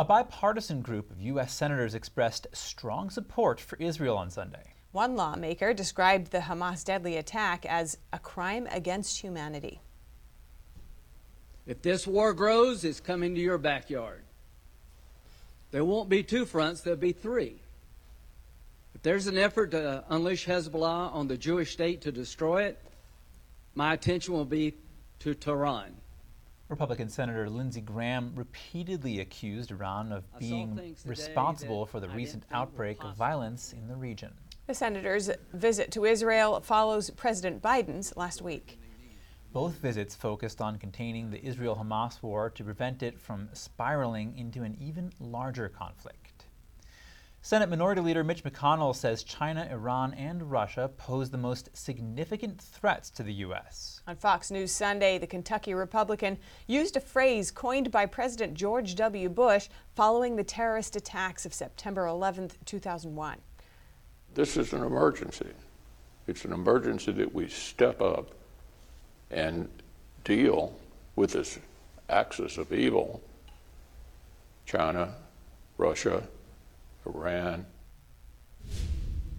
A 0.00 0.04
bipartisan 0.04 0.80
group 0.80 1.10
of 1.10 1.20
U.S. 1.20 1.52
senators 1.52 1.92
expressed 1.92 2.46
strong 2.52 3.10
support 3.10 3.58
for 3.58 3.74
Israel 3.80 4.16
on 4.16 4.30
Sunday. 4.30 4.74
One 4.92 5.16
lawmaker 5.16 5.74
described 5.74 6.30
the 6.30 6.38
Hamas 6.38 6.84
deadly 6.84 7.16
attack 7.16 7.66
as 7.66 7.98
a 8.12 8.20
crime 8.20 8.68
against 8.70 9.20
humanity. 9.20 9.80
If 11.66 11.82
this 11.82 12.06
war 12.06 12.32
grows, 12.32 12.84
it's 12.84 13.00
coming 13.00 13.34
to 13.34 13.40
your 13.40 13.58
backyard. 13.58 14.22
There 15.72 15.84
won't 15.84 16.08
be 16.08 16.22
two 16.22 16.46
fronts, 16.46 16.80
there'll 16.80 16.96
be 16.96 17.10
three. 17.10 17.60
If 18.94 19.02
there's 19.02 19.26
an 19.26 19.36
effort 19.36 19.72
to 19.72 20.04
unleash 20.08 20.46
Hezbollah 20.46 21.12
on 21.12 21.26
the 21.26 21.36
Jewish 21.36 21.72
state 21.72 22.02
to 22.02 22.12
destroy 22.12 22.62
it, 22.62 22.80
my 23.74 23.94
attention 23.94 24.32
will 24.32 24.44
be 24.44 24.74
to 25.18 25.34
Tehran. 25.34 25.96
Republican 26.68 27.08
Senator 27.08 27.48
Lindsey 27.48 27.80
Graham 27.80 28.32
repeatedly 28.34 29.20
accused 29.20 29.70
Iran 29.70 30.12
of 30.12 30.24
being 30.38 30.94
responsible 31.06 31.86
for 31.86 31.98
the 31.98 32.10
recent 32.10 32.44
outbreak 32.52 33.02
of 33.02 33.16
violence 33.16 33.72
in 33.72 33.88
the 33.88 33.96
region. 33.96 34.34
The 34.66 34.74
senator's 34.74 35.30
visit 35.54 35.90
to 35.92 36.04
Israel 36.04 36.60
follows 36.60 37.08
President 37.08 37.62
Biden's 37.62 38.14
last 38.18 38.42
week. 38.42 38.78
Both 39.50 39.76
visits 39.76 40.14
focused 40.14 40.60
on 40.60 40.76
containing 40.78 41.30
the 41.30 41.42
Israel 41.42 41.74
Hamas 41.74 42.22
war 42.22 42.50
to 42.50 42.62
prevent 42.62 43.02
it 43.02 43.18
from 43.18 43.48
spiraling 43.54 44.36
into 44.36 44.62
an 44.62 44.76
even 44.78 45.10
larger 45.20 45.70
conflict. 45.70 46.27
Senate 47.40 47.70
Minority 47.70 48.00
Leader 48.00 48.24
Mitch 48.24 48.42
McConnell 48.42 48.94
says 48.94 49.22
China, 49.22 49.66
Iran, 49.70 50.12
and 50.14 50.50
Russia 50.50 50.90
pose 50.96 51.30
the 51.30 51.38
most 51.38 51.70
significant 51.72 52.60
threats 52.60 53.10
to 53.10 53.22
the 53.22 53.32
U.S. 53.34 54.02
On 54.06 54.16
Fox 54.16 54.50
News 54.50 54.72
Sunday, 54.72 55.18
the 55.18 55.26
Kentucky 55.26 55.72
Republican 55.72 56.36
used 56.66 56.96
a 56.96 57.00
phrase 57.00 57.50
coined 57.50 57.90
by 57.90 58.06
President 58.06 58.54
George 58.54 58.96
W. 58.96 59.28
Bush 59.28 59.68
following 59.94 60.36
the 60.36 60.44
terrorist 60.44 60.96
attacks 60.96 61.46
of 61.46 61.54
September 61.54 62.06
11, 62.06 62.50
2001. 62.64 63.38
This 64.34 64.56
is 64.56 64.72
an 64.72 64.82
emergency. 64.82 65.52
It's 66.26 66.44
an 66.44 66.52
emergency 66.52 67.12
that 67.12 67.32
we 67.32 67.48
step 67.48 68.02
up 68.02 68.32
and 69.30 69.68
deal 70.24 70.74
with 71.16 71.32
this 71.32 71.58
axis 72.10 72.58
of 72.58 72.72
evil 72.72 73.22
China, 74.66 75.14
Russia, 75.78 76.22
Iran. 77.08 77.66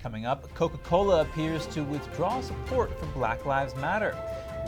Coming 0.01 0.25
up, 0.25 0.53
Coca 0.55 0.77
Cola 0.77 1.21
appears 1.21 1.67
to 1.67 1.83
withdraw 1.83 2.41
support 2.41 2.97
for 2.97 3.05
Black 3.07 3.45
Lives 3.45 3.75
Matter, 3.75 4.17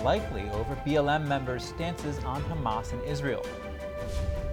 likely 0.04 0.44
over 0.50 0.76
BLM 0.86 1.26
members' 1.26 1.64
stances 1.64 2.20
on 2.26 2.44
Hamas 2.44 2.92
and 2.92 3.02
Israel. 3.04 3.46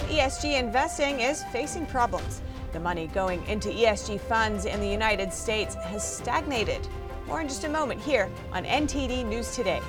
ESG 0.09 0.59
investing 0.59 1.21
is 1.21 1.43
facing 1.45 1.85
problems. 1.87 2.43
The 2.73 2.81
money 2.81 3.09
going 3.09 3.45
into 3.47 3.71
ESG 3.71 4.21
funds 4.21 4.67
in 4.67 4.79
the 4.81 4.89
United 4.89 5.33
States 5.33 5.75
has 5.75 6.07
stagnated. 6.07 6.87
More 7.27 7.41
in 7.41 7.49
just 7.49 7.65
a 7.65 7.69
moment 7.69 8.01
here 8.01 8.31
on 8.53 8.65
NTD 8.65 9.27
News 9.27 9.55
Today. 9.55 9.81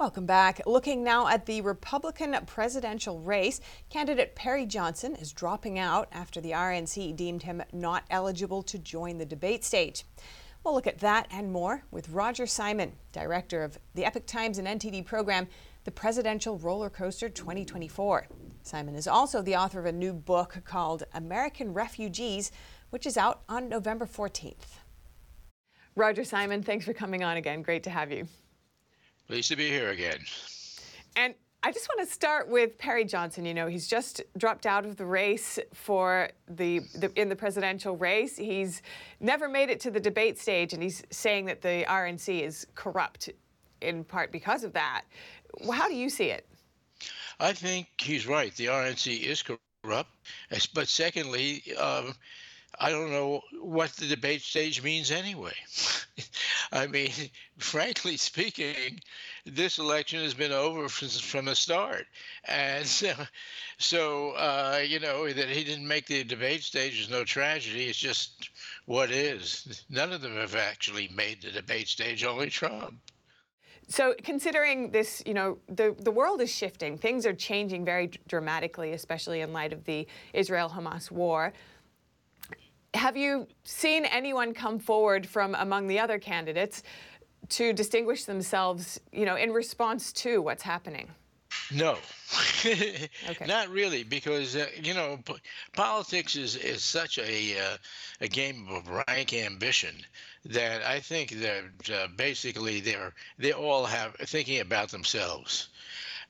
Welcome 0.00 0.24
back. 0.24 0.62
Looking 0.64 1.04
now 1.04 1.28
at 1.28 1.44
the 1.44 1.60
Republican 1.60 2.34
presidential 2.46 3.20
race, 3.20 3.60
candidate 3.90 4.34
Perry 4.34 4.64
Johnson 4.64 5.14
is 5.14 5.30
dropping 5.30 5.78
out 5.78 6.08
after 6.10 6.40
the 6.40 6.52
RNC 6.52 7.14
deemed 7.16 7.42
him 7.42 7.62
not 7.74 8.04
eligible 8.08 8.62
to 8.62 8.78
join 8.78 9.18
the 9.18 9.26
debate 9.26 9.62
stage. 9.62 10.04
We'll 10.64 10.72
look 10.72 10.86
at 10.86 11.00
that 11.00 11.26
and 11.30 11.52
more 11.52 11.84
with 11.90 12.08
Roger 12.08 12.46
Simon, 12.46 12.94
director 13.12 13.62
of 13.62 13.78
the 13.94 14.06
Epoch 14.06 14.24
Times 14.24 14.56
and 14.56 14.66
NTD 14.66 15.04
program, 15.04 15.46
The 15.84 15.90
Presidential 15.90 16.56
Roller 16.56 16.88
Coaster 16.88 17.28
2024. 17.28 18.26
Simon 18.62 18.94
is 18.94 19.06
also 19.06 19.42
the 19.42 19.56
author 19.56 19.80
of 19.80 19.84
a 19.84 19.92
new 19.92 20.14
book 20.14 20.62
called 20.64 21.04
American 21.12 21.74
Refugees, 21.74 22.52
which 22.88 23.04
is 23.04 23.18
out 23.18 23.42
on 23.50 23.68
November 23.68 24.06
14th. 24.06 24.78
Roger 25.94 26.24
Simon, 26.24 26.62
thanks 26.62 26.86
for 26.86 26.94
coming 26.94 27.22
on 27.22 27.36
again. 27.36 27.60
Great 27.60 27.82
to 27.82 27.90
have 27.90 28.10
you. 28.10 28.26
Pleased 29.30 29.50
to 29.50 29.56
be 29.56 29.68
here 29.68 29.90
again. 29.90 30.18
And 31.14 31.36
I 31.62 31.70
just 31.70 31.88
want 31.88 32.04
to 32.04 32.12
start 32.12 32.48
with 32.48 32.76
Perry 32.78 33.04
Johnson. 33.04 33.44
You 33.44 33.54
know, 33.54 33.68
he's 33.68 33.86
just 33.86 34.22
dropped 34.36 34.66
out 34.66 34.84
of 34.84 34.96
the 34.96 35.04
race 35.04 35.56
for 35.72 36.30
the, 36.48 36.80
the, 36.96 37.12
in 37.14 37.28
the 37.28 37.36
presidential 37.36 37.96
race. 37.96 38.36
He's 38.36 38.82
never 39.20 39.48
made 39.48 39.70
it 39.70 39.78
to 39.82 39.90
the 39.92 40.00
debate 40.00 40.36
stage, 40.36 40.72
and 40.72 40.82
he's 40.82 41.04
saying 41.10 41.44
that 41.44 41.62
the 41.62 41.84
RNC 41.88 42.42
is 42.42 42.66
corrupt 42.74 43.30
in 43.80 44.02
part 44.02 44.32
because 44.32 44.64
of 44.64 44.72
that. 44.72 45.02
How 45.72 45.86
do 45.86 45.94
you 45.94 46.10
see 46.10 46.30
it? 46.30 46.48
I 47.38 47.52
think 47.52 47.86
he's 47.98 48.26
right. 48.26 48.52
The 48.56 48.66
RNC 48.66 49.22
is 49.22 49.44
corrupt. 49.84 50.10
But 50.74 50.88
secondly, 50.88 51.62
um, 51.76 52.14
I 52.82 52.90
don't 52.90 53.10
know 53.10 53.42
what 53.60 53.90
the 53.92 54.06
debate 54.06 54.40
stage 54.40 54.82
means 54.82 55.10
anyway. 55.10 55.52
I 56.72 56.86
mean, 56.86 57.10
frankly 57.58 58.16
speaking, 58.16 59.00
this 59.44 59.78
election 59.78 60.22
has 60.22 60.32
been 60.32 60.52
over 60.52 60.88
from, 60.88 61.44
the 61.44 61.54
start. 61.54 62.06
And 62.44 62.86
so, 62.86 63.12
so 63.78 64.30
uh, 64.30 64.82
you 64.86 64.98
know, 64.98 65.30
that 65.30 65.48
he 65.50 65.62
didn't 65.62 65.86
make 65.86 66.06
the 66.06 66.24
debate 66.24 66.62
stage 66.62 66.98
is 66.98 67.10
no 67.10 67.22
tragedy. 67.22 67.84
It's 67.84 67.98
just 67.98 68.48
what 68.86 69.10
is. 69.10 69.84
None 69.90 70.12
of 70.12 70.22
them 70.22 70.36
have 70.36 70.56
actually 70.56 71.08
made 71.14 71.42
the 71.42 71.50
debate 71.50 71.88
stage, 71.88 72.24
only 72.24 72.48
Trump. 72.48 72.94
So, 73.88 74.14
considering 74.22 74.92
this, 74.92 75.20
you 75.26 75.34
know, 75.34 75.58
the, 75.68 75.96
the 75.98 76.12
world 76.12 76.40
is 76.40 76.50
shifting. 76.50 76.96
Things 76.96 77.26
are 77.26 77.34
changing 77.34 77.84
very 77.84 78.08
dramatically, 78.28 78.92
especially 78.92 79.40
in 79.40 79.52
light 79.52 79.72
of 79.72 79.84
the 79.84 80.06
Israel 80.32 80.72
Hamas 80.72 81.10
war. 81.10 81.52
Have 82.94 83.16
you 83.16 83.46
seen 83.62 84.04
anyone 84.04 84.54
come 84.54 84.78
forward 84.78 85.26
from 85.26 85.54
among 85.54 85.86
the 85.86 85.98
other 85.98 86.18
candidates 86.18 86.82
to 87.50 87.72
distinguish 87.72 88.24
themselves, 88.24 89.00
you 89.12 89.24
know, 89.24 89.36
in 89.36 89.52
response 89.52 90.12
to 90.12 90.42
what's 90.42 90.62
happening? 90.62 91.08
No, 91.72 91.98
okay. 92.66 93.46
not 93.46 93.68
really, 93.70 94.02
because 94.02 94.56
uh, 94.56 94.66
you 94.80 94.94
know 94.94 95.18
p- 95.24 95.34
politics 95.72 96.36
is, 96.36 96.56
is 96.56 96.82
such 96.82 97.18
a 97.18 97.58
uh, 97.58 97.76
a 98.20 98.28
game 98.28 98.68
of 98.70 98.88
rank 98.88 99.32
ambition 99.34 99.94
that 100.44 100.82
I 100.82 101.00
think 101.00 101.30
that 101.40 101.90
uh, 101.92 102.08
basically 102.16 102.80
they're 102.80 103.14
they 103.38 103.52
all 103.52 103.84
have 103.84 104.14
thinking 104.14 104.60
about 104.60 104.90
themselves. 104.90 105.68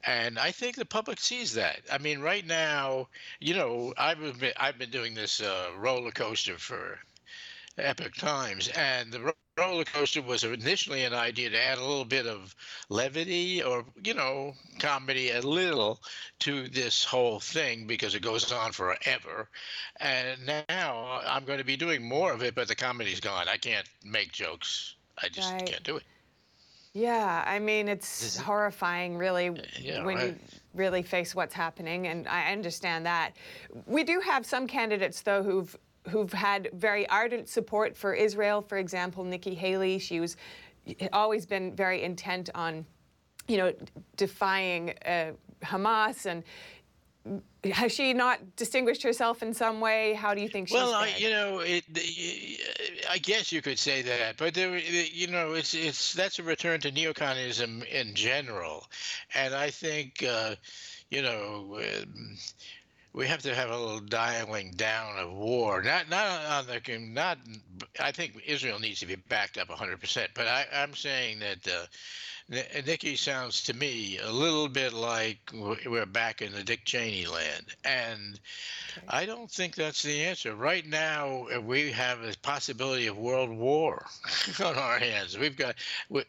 And 0.05 0.39
I 0.39 0.51
think 0.51 0.77
the 0.77 0.85
public 0.85 1.21
sees 1.21 1.55
that. 1.55 1.81
I 1.93 1.99
mean, 1.99 2.21
right 2.21 2.47
now, 2.47 3.09
you 3.39 3.55
know, 3.55 3.93
I've 3.99 4.41
been 4.41 4.53
I've 4.57 4.79
been 4.79 4.91
doing 4.91 5.15
this 5.15 5.41
uh, 5.41 5.71
roller 5.77 6.11
coaster 6.11 6.59
for 6.59 6.99
Epoch 7.77 8.15
Times, 8.15 8.69
and 8.69 9.13
the 9.13 9.35
roller 9.61 9.85
coaster 9.85 10.23
was 10.23 10.43
initially 10.43 11.05
an 11.05 11.13
idea 11.13 11.51
to 11.51 11.63
add 11.63 11.79
a 11.79 11.85
little 11.85 12.05
bit 12.05 12.27
of 12.27 12.55
levity 12.89 13.63
or 13.63 13.85
you 14.03 14.15
know 14.15 14.55
comedy 14.79 15.31
a 15.31 15.41
little 15.43 16.01
to 16.39 16.69
this 16.69 17.05
whole 17.05 17.41
thing 17.41 17.87
because 17.87 18.15
it 18.15 18.23
goes 18.23 18.51
on 18.53 18.73
forever 18.73 19.49
and 19.99 20.39
now 20.69 21.21
i'm 21.27 21.45
going 21.45 21.59
to 21.59 21.65
be 21.65 21.77
doing 21.77 22.03
more 22.03 22.33
of 22.33 22.43
it 22.43 22.55
but 22.55 22.69
the 22.69 22.75
comedy's 22.75 23.21
gone 23.21 23.49
i 23.49 23.57
can't 23.59 23.87
make 24.03 24.33
jokes 24.33 24.95
i 25.23 25.29
just 25.29 25.53
right. 25.53 25.67
can't 25.67 25.83
do 25.83 25.97
it 25.97 26.05
yeah, 26.93 27.45
I 27.47 27.59
mean, 27.59 27.89
it's 27.89 28.37
horrifying, 28.37 29.17
really, 29.17 29.51
yeah, 29.81 30.05
when 30.05 30.17
right. 30.17 30.27
you 30.29 30.37
really 30.75 31.03
face 31.03 31.35
what's 31.35 31.55
happening, 31.55 32.09
and 32.09 32.27
I 32.27 32.53
understand 32.53 33.07
that. 33.07 33.33
We 33.87 34.03
do 34.03 34.21
have 34.21 34.45
some 34.45 34.67
candidates, 34.67 35.23
though, 35.23 35.43
who've 35.43 35.77
who've 36.09 36.33
had 36.33 36.71
very 36.73 37.09
ardent 37.09 37.49
support 37.49 37.97
for 37.97 38.15
Israel. 38.15 38.63
For 38.63 38.79
example, 38.79 39.23
Nikki 39.23 39.55
Haley, 39.55 39.99
she 39.99 40.19
was 40.19 40.37
always 41.13 41.47
been 41.47 41.77
very 41.77 42.03
intent 42.03 42.49
on, 42.55 42.87
you 43.47 43.59
know, 43.59 43.73
defying 44.17 44.95
uh, 45.07 45.33
Hamas 45.63 46.27
and 46.27 46.43
has 47.73 47.93
she 47.93 48.13
not 48.15 48.57
distinguished 48.57 49.03
herself 49.03 49.43
in 49.43 49.53
some 49.53 49.81
way? 49.81 50.15
How 50.15 50.35
do 50.35 50.41
you 50.41 50.49
think 50.49 50.69
she's? 50.69 50.75
Well, 50.75 50.95
I, 50.95 51.13
you 51.19 51.31
know, 51.31 51.61
it, 51.61 51.85
I 53.11 53.19
guess 53.19 53.53
you 53.53 53.61
could 53.61 53.79
say 53.79 54.03
that, 54.03 54.37
but 54.39 54.55
there, 54.55 54.79
you 54.79 55.27
know, 55.27 55.53
it's 55.53 55.75
it's 55.75 56.15
that's 56.15 56.39
a 56.39 56.43
return 56.43 56.81
to 56.81 56.91
neoconsism 56.91 57.85
in 57.87 58.15
general, 58.15 58.87
and 59.35 59.55
I 59.55 59.71
think, 59.71 60.25
uh, 60.27 60.55
you 61.11 61.23
know. 61.23 61.79
Um, 61.79 62.37
we 63.13 63.27
have 63.27 63.43
to 63.43 63.55
have 63.55 63.71
a 63.71 63.77
little 63.77 64.01
dialing 64.01 64.71
down 64.77 65.19
of 65.19 65.33
war. 65.33 65.83
Not 65.83 66.09
not 66.09 66.45
on 66.47 66.67
the 66.67 66.99
not. 66.99 67.39
I 67.99 68.13
think 68.13 68.41
Israel 68.47 68.79
needs 68.79 69.01
to 69.01 69.07
be 69.07 69.17
backed 69.17 69.59
up 69.59 69.67
100%. 69.67 70.29
But 70.33 70.47
I, 70.47 70.67
I'm 70.73 70.95
saying 70.95 71.41
that 71.41 71.67
uh, 71.67 71.87
Nikki 72.51 73.15
sounds 73.15 73.63
to 73.65 73.75
me 73.75 74.19
a 74.19 74.33
little 74.33 74.69
bit 74.69 74.93
like 74.93 75.39
we're 75.55 76.05
back 76.05 76.43
in 76.43 76.53
the 76.53 76.65
Dick 76.65 76.85
Cheney 76.85 77.27
land. 77.27 77.67
And 77.85 78.41
okay. 78.99 79.07
I 79.09 79.25
don't 79.25 79.49
think 79.49 79.77
that's 79.77 80.03
the 80.03 80.25
answer. 80.25 80.57
Right 80.57 80.85
now, 80.85 81.47
uh, 81.55 81.61
we 81.61 81.93
have 81.93 82.25
a 82.25 82.35
possibility 82.43 83.07
of 83.07 83.17
world 83.17 83.51
war 83.51 84.05
on 84.65 84.75
our 84.75 84.99
hands. 84.99 85.39
We've 85.39 85.57
got, 85.57 85.77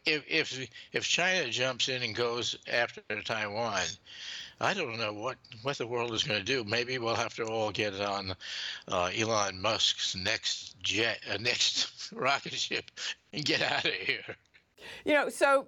if, 0.05 0.23
if, 0.27 0.69
if 0.93 1.03
China 1.03 1.49
jumps 1.49 1.89
in 1.89 2.03
and 2.03 2.15
goes 2.15 2.55
after 2.71 3.01
Taiwan, 3.25 3.81
I 4.59 4.75
don't 4.75 4.99
know 4.99 5.13
what, 5.13 5.37
what 5.63 5.79
the 5.79 5.87
world 5.87 6.13
is 6.13 6.23
going 6.23 6.39
to 6.39 6.45
do. 6.45 6.63
Maybe 6.63 6.99
we'll 6.99 7.15
have 7.15 7.33
to 7.37 7.45
all 7.45 7.71
get 7.71 7.99
on 7.99 8.35
uh, 8.87 9.09
Elon 9.17 9.59
Musk's 9.59 10.15
next 10.15 10.79
jet, 10.83 11.19
uh, 11.31 11.37
next 11.39 12.11
rocket 12.15 12.53
ship, 12.53 12.91
and 13.33 13.43
get 13.43 13.63
out 13.63 13.85
of 13.85 13.91
here. 13.91 14.35
You 15.05 15.13
know, 15.13 15.29
so 15.29 15.67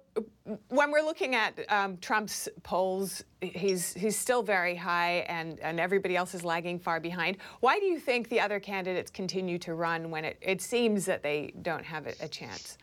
when 0.68 0.90
we're 0.90 1.02
looking 1.02 1.34
at 1.34 1.58
um, 1.70 1.96
Trump's 1.98 2.48
polls, 2.62 3.24
he's 3.40 3.94
he's 3.94 4.16
still 4.16 4.42
very 4.42 4.74
high, 4.74 5.24
and 5.28 5.58
and 5.60 5.80
everybody 5.80 6.16
else 6.16 6.34
is 6.34 6.44
lagging 6.44 6.78
far 6.78 7.00
behind. 7.00 7.38
Why 7.60 7.78
do 7.78 7.86
you 7.86 7.98
think 7.98 8.28
the 8.28 8.40
other 8.40 8.60
candidates 8.60 9.10
continue 9.10 9.58
to 9.60 9.74
run 9.74 10.10
when 10.10 10.24
it, 10.24 10.38
it 10.40 10.60
seems 10.60 11.06
that 11.06 11.22
they 11.22 11.54
don't 11.62 11.84
have 11.84 12.06
a, 12.06 12.28
chance? 12.28 12.78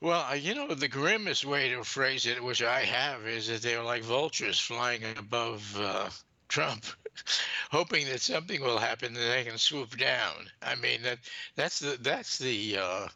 Well, 0.00 0.36
you 0.36 0.54
know, 0.54 0.74
the 0.74 0.88
grimmest 0.88 1.44
way 1.44 1.70
to 1.70 1.82
phrase 1.84 2.26
it, 2.26 2.42
which 2.42 2.62
I 2.62 2.80
have, 2.80 3.26
is 3.26 3.48
that 3.48 3.62
they're 3.62 3.82
like 3.82 4.02
vultures 4.02 4.58
flying 4.60 5.02
above 5.16 5.80
uh, 5.80 6.10
Trump, 6.48 6.84
hoping 7.70 8.06
that 8.06 8.20
something 8.20 8.60
will 8.60 8.78
happen 8.78 9.16
and 9.16 9.16
they 9.16 9.44
can 9.44 9.56
swoop 9.56 9.96
down. 9.96 10.50
I 10.62 10.74
mean, 10.74 11.02
that 11.02 11.18
that's 11.56 11.78
the 11.78 11.96
that's 12.00 12.38
the 12.38 12.78
uh, 12.78 12.82
uh, 12.82 13.08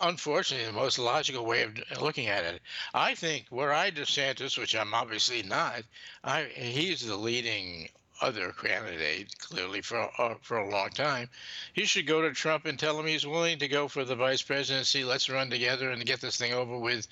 unfortunately, 0.00 0.66
the 0.66 0.72
most 0.72 0.98
logical 0.98 1.44
way 1.44 1.62
of 1.62 1.76
looking 2.00 2.26
at 2.26 2.44
it. 2.44 2.62
I 2.94 3.14
think 3.14 3.46
were 3.50 3.72
I 3.72 3.90
DeSantis, 3.90 4.58
which 4.58 4.74
I'm 4.74 4.94
obviously 4.94 5.42
not, 5.42 5.82
I 6.24 6.44
he's 6.44 7.06
the 7.06 7.16
leading 7.16 7.88
other 8.22 8.50
candidate 8.52 9.38
clearly 9.38 9.82
for 9.82 10.10
uh, 10.18 10.34
for 10.40 10.58
a 10.58 10.70
long 10.70 10.90
time. 10.90 11.28
He 11.74 11.84
should 11.84 12.06
go 12.06 12.22
to 12.22 12.32
Trump 12.32 12.64
and 12.64 12.78
tell 12.78 12.98
him 12.98 13.06
he's 13.06 13.26
willing 13.26 13.58
to 13.58 13.68
go 13.68 13.88
for 13.88 14.04
the 14.04 14.16
vice 14.16 14.42
presidency. 14.42 15.04
Let's 15.04 15.28
run 15.28 15.50
together 15.50 15.90
and 15.90 16.04
get 16.06 16.20
this 16.20 16.36
thing 16.36 16.52
over 16.52 16.78
with, 16.78 17.06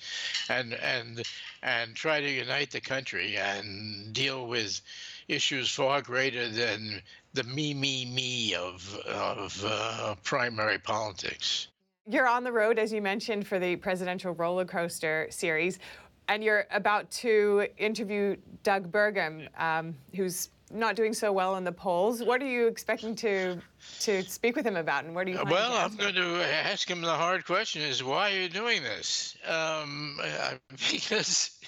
and 0.49 0.73
and 0.73 1.23
and 1.61 1.95
try 1.95 2.21
to 2.21 2.29
unite 2.29 2.71
the 2.71 2.81
country 2.81 3.37
and 3.37 4.13
deal 4.13 4.47
with 4.47 4.81
issues 5.27 5.69
far 5.69 6.01
greater 6.01 6.49
than 6.49 7.01
the 7.33 7.43
me, 7.43 7.73
me, 7.73 8.05
me 8.05 8.55
of 8.55 8.95
of 9.05 9.63
uh, 9.65 10.15
primary 10.23 10.79
politics. 10.79 11.67
You're 12.07 12.27
on 12.27 12.43
the 12.43 12.51
road, 12.51 12.77
as 12.77 12.93
you 12.93 13.01
mentioned, 13.01 13.47
for 13.47 13.57
the 13.57 13.77
presidential 13.77 14.33
roller 14.33 14.65
coaster 14.65 15.27
series, 15.31 15.79
and 16.27 16.43
you're 16.43 16.65
about 16.71 17.09
to 17.11 17.67
interview 17.77 18.35
Doug 18.63 18.91
Burgum, 18.91 19.47
um, 19.59 19.95
who's 20.15 20.49
not 20.71 20.95
doing 20.95 21.13
so 21.13 21.31
well 21.31 21.55
in 21.55 21.63
the 21.63 21.71
polls. 21.71 22.23
What 22.23 22.41
are 22.41 22.47
you 22.47 22.67
expecting 22.67 23.15
to 23.15 23.59
to 24.01 24.23
speak 24.23 24.55
with 24.55 24.65
him 24.65 24.75
about, 24.75 25.05
and 25.05 25.15
what 25.15 25.25
do 25.25 25.33
you? 25.33 25.39
Well, 25.49 25.73
I'm 25.73 25.95
going 25.95 26.15
to 26.15 26.43
ask 26.43 26.89
him 26.89 27.01
the 27.01 27.13
hard 27.13 27.45
question: 27.45 27.81
Is 27.81 28.03
why 28.03 28.31
are 28.31 28.41
you 28.41 28.49
doing 28.49 28.83
this? 28.83 29.35
Um, 29.47 30.19
because 30.91 31.59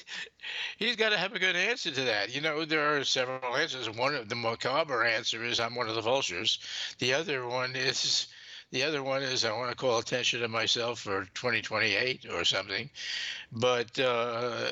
he's 0.77 0.95
got 0.95 1.09
to 1.09 1.17
have 1.17 1.33
a 1.33 1.39
good 1.39 1.55
answer 1.55 1.91
to 1.91 2.01
that. 2.01 2.33
You 2.33 2.41
know, 2.41 2.65
there 2.65 2.95
are 2.95 3.03
several 3.03 3.55
answers. 3.55 3.89
One 3.89 4.15
of 4.15 4.29
the 4.29 4.35
macabre 4.35 5.03
answer 5.03 5.43
is 5.43 5.59
I'm 5.59 5.75
one 5.75 5.89
of 5.89 5.95
the 5.95 6.01
vultures. 6.01 6.59
The 6.99 7.13
other 7.13 7.47
one 7.47 7.75
is. 7.75 8.27
The 8.71 8.83
other 8.83 9.01
one 9.01 9.23
is 9.23 9.45
I 9.45 9.53
want 9.53 9.69
to 9.69 9.77
call 9.77 9.99
attention 9.99 10.41
to 10.41 10.47
myself 10.47 10.99
for 10.99 11.25
2028 11.33 12.25
or 12.33 12.43
something. 12.43 12.89
But 13.51 13.97
uh, 13.97 14.71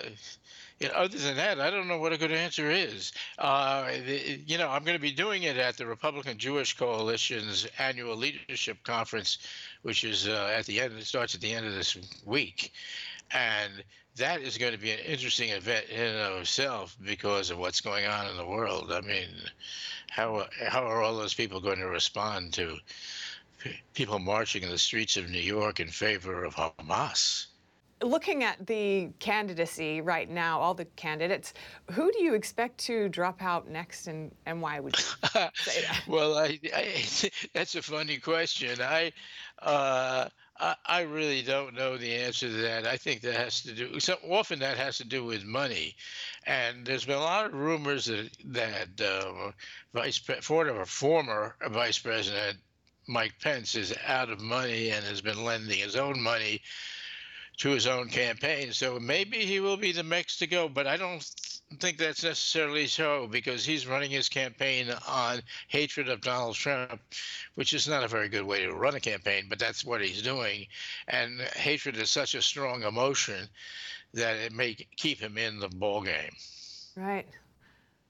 you 0.79 0.89
know, 0.89 0.93
other 0.95 1.17
than 1.17 1.37
that, 1.37 1.61
I 1.61 1.69
don't 1.69 1.87
know 1.87 1.99
what 1.99 2.11
a 2.11 2.17
good 2.17 2.33
answer 2.33 2.69
is. 2.69 3.13
Uh, 3.37 3.85
the, 4.05 4.41
you 4.45 4.57
know, 4.57 4.69
I'm 4.69 4.83
going 4.83 4.97
to 4.97 5.01
be 5.01 5.13
doing 5.13 5.43
it 5.43 5.55
at 5.55 5.77
the 5.77 5.85
Republican 5.85 6.37
Jewish 6.37 6.75
Coalition's 6.75 7.65
annual 7.79 8.17
leadership 8.17 8.83
conference, 8.83 9.37
which 9.83 10.03
is 10.03 10.27
uh, 10.27 10.53
at 10.53 10.65
the 10.65 10.81
end. 10.81 10.93
It 10.97 11.05
starts 11.05 11.33
at 11.33 11.39
the 11.39 11.53
end 11.53 11.65
of 11.65 11.73
this 11.73 11.97
week, 12.25 12.73
and 13.31 13.83
that 14.17 14.41
is 14.41 14.57
going 14.57 14.73
to 14.73 14.77
be 14.77 14.91
an 14.91 14.99
interesting 14.99 15.49
event 15.49 15.85
in 15.89 16.01
and 16.01 16.33
of 16.33 16.41
itself 16.41 16.97
because 17.05 17.49
of 17.49 17.57
what's 17.57 17.79
going 17.79 18.05
on 18.05 18.27
in 18.27 18.35
the 18.35 18.45
world. 18.45 18.91
I 18.91 18.99
mean, 18.99 19.29
how 20.09 20.47
how 20.67 20.83
are 20.83 21.01
all 21.01 21.15
those 21.15 21.33
people 21.33 21.61
going 21.61 21.79
to 21.79 21.87
respond 21.87 22.51
to 22.53 22.77
people 23.93 24.19
marching 24.19 24.63
in 24.63 24.69
the 24.69 24.77
streets 24.77 25.17
of 25.17 25.29
New 25.29 25.39
York 25.39 25.79
in 25.79 25.87
favor 25.87 26.43
of 26.43 26.55
Hamas? 26.55 27.47
looking 28.03 28.43
at 28.43 28.65
the 28.67 29.09
candidacy 29.19 30.01
right 30.01 30.29
now, 30.29 30.59
all 30.59 30.73
the 30.73 30.85
candidates, 30.85 31.53
who 31.91 32.11
do 32.11 32.23
you 32.23 32.33
expect 32.33 32.77
to 32.77 33.09
drop 33.09 33.41
out 33.41 33.69
next, 33.69 34.07
and, 34.07 34.33
and 34.45 34.61
why 34.61 34.79
would 34.79 34.97
you 34.97 35.03
say 35.55 35.81
that? 35.81 36.03
well, 36.07 36.37
I, 36.37 36.59
I, 36.73 37.03
that's 37.53 37.75
a 37.75 37.81
funny 37.81 38.17
question. 38.17 38.81
I, 38.81 39.11
uh, 39.61 40.27
I, 40.59 40.75
I 40.85 41.01
really 41.01 41.41
don't 41.41 41.73
know 41.73 41.97
the 41.97 42.13
answer 42.13 42.47
to 42.47 42.53
that. 42.53 42.85
I 42.85 42.97
think 42.97 43.21
that 43.21 43.35
has 43.35 43.61
to 43.61 43.73
do. 43.73 43.99
So 43.99 44.17
often 44.29 44.59
that 44.59 44.77
has 44.77 44.97
to 44.97 45.05
do 45.05 45.23
with 45.23 45.43
money, 45.43 45.95
and 46.45 46.85
there's 46.85 47.05
been 47.05 47.17
a 47.17 47.19
lot 47.19 47.45
of 47.45 47.53
rumors 47.53 48.05
that 48.05 48.29
that 48.45 49.01
uh, 49.01 49.51
Vice 49.93 50.17
former 50.17 50.85
former 50.85 51.55
Vice 51.69 51.99
President 51.99 52.57
Mike 53.07 53.33
Pence 53.41 53.75
is 53.75 53.93
out 54.05 54.29
of 54.29 54.41
money 54.41 54.89
and 54.89 55.05
has 55.05 55.21
been 55.21 55.43
lending 55.43 55.79
his 55.79 55.95
own 55.95 56.21
money 56.21 56.61
to 57.57 57.69
his 57.69 57.87
own 57.87 58.09
campaign. 58.09 58.73
So 58.73 58.99
maybe 58.99 59.45
he 59.45 59.59
will 59.59 59.77
be 59.77 59.91
the 59.91 60.03
next 60.03 60.37
to 60.37 60.47
go, 60.47 60.67
but 60.67 60.87
I 60.87 60.97
don't 60.97 61.23
think 61.79 61.97
that's 61.97 62.23
necessarily 62.23 62.87
so 62.87 63.27
because 63.27 63.65
he's 63.65 63.87
running 63.87 64.11
his 64.11 64.29
campaign 64.29 64.87
on 65.07 65.41
hatred 65.67 66.09
of 66.09 66.21
Donald 66.21 66.55
Trump, 66.55 67.01
which 67.55 67.73
is 67.73 67.87
not 67.87 68.03
a 68.03 68.07
very 68.07 68.29
good 68.29 68.43
way 68.43 68.65
to 68.65 68.73
run 68.73 68.95
a 68.95 68.99
campaign, 68.99 69.45
but 69.49 69.59
that's 69.59 69.85
what 69.85 70.01
he's 70.01 70.21
doing. 70.21 70.67
And 71.07 71.41
hatred 71.55 71.97
is 71.97 72.09
such 72.09 72.35
a 72.35 72.41
strong 72.41 72.83
emotion 72.83 73.47
that 74.13 74.37
it 74.37 74.51
may 74.51 74.75
keep 74.95 75.19
him 75.19 75.37
in 75.37 75.59
the 75.59 75.69
ballgame. 75.69 76.33
Right. 76.95 77.27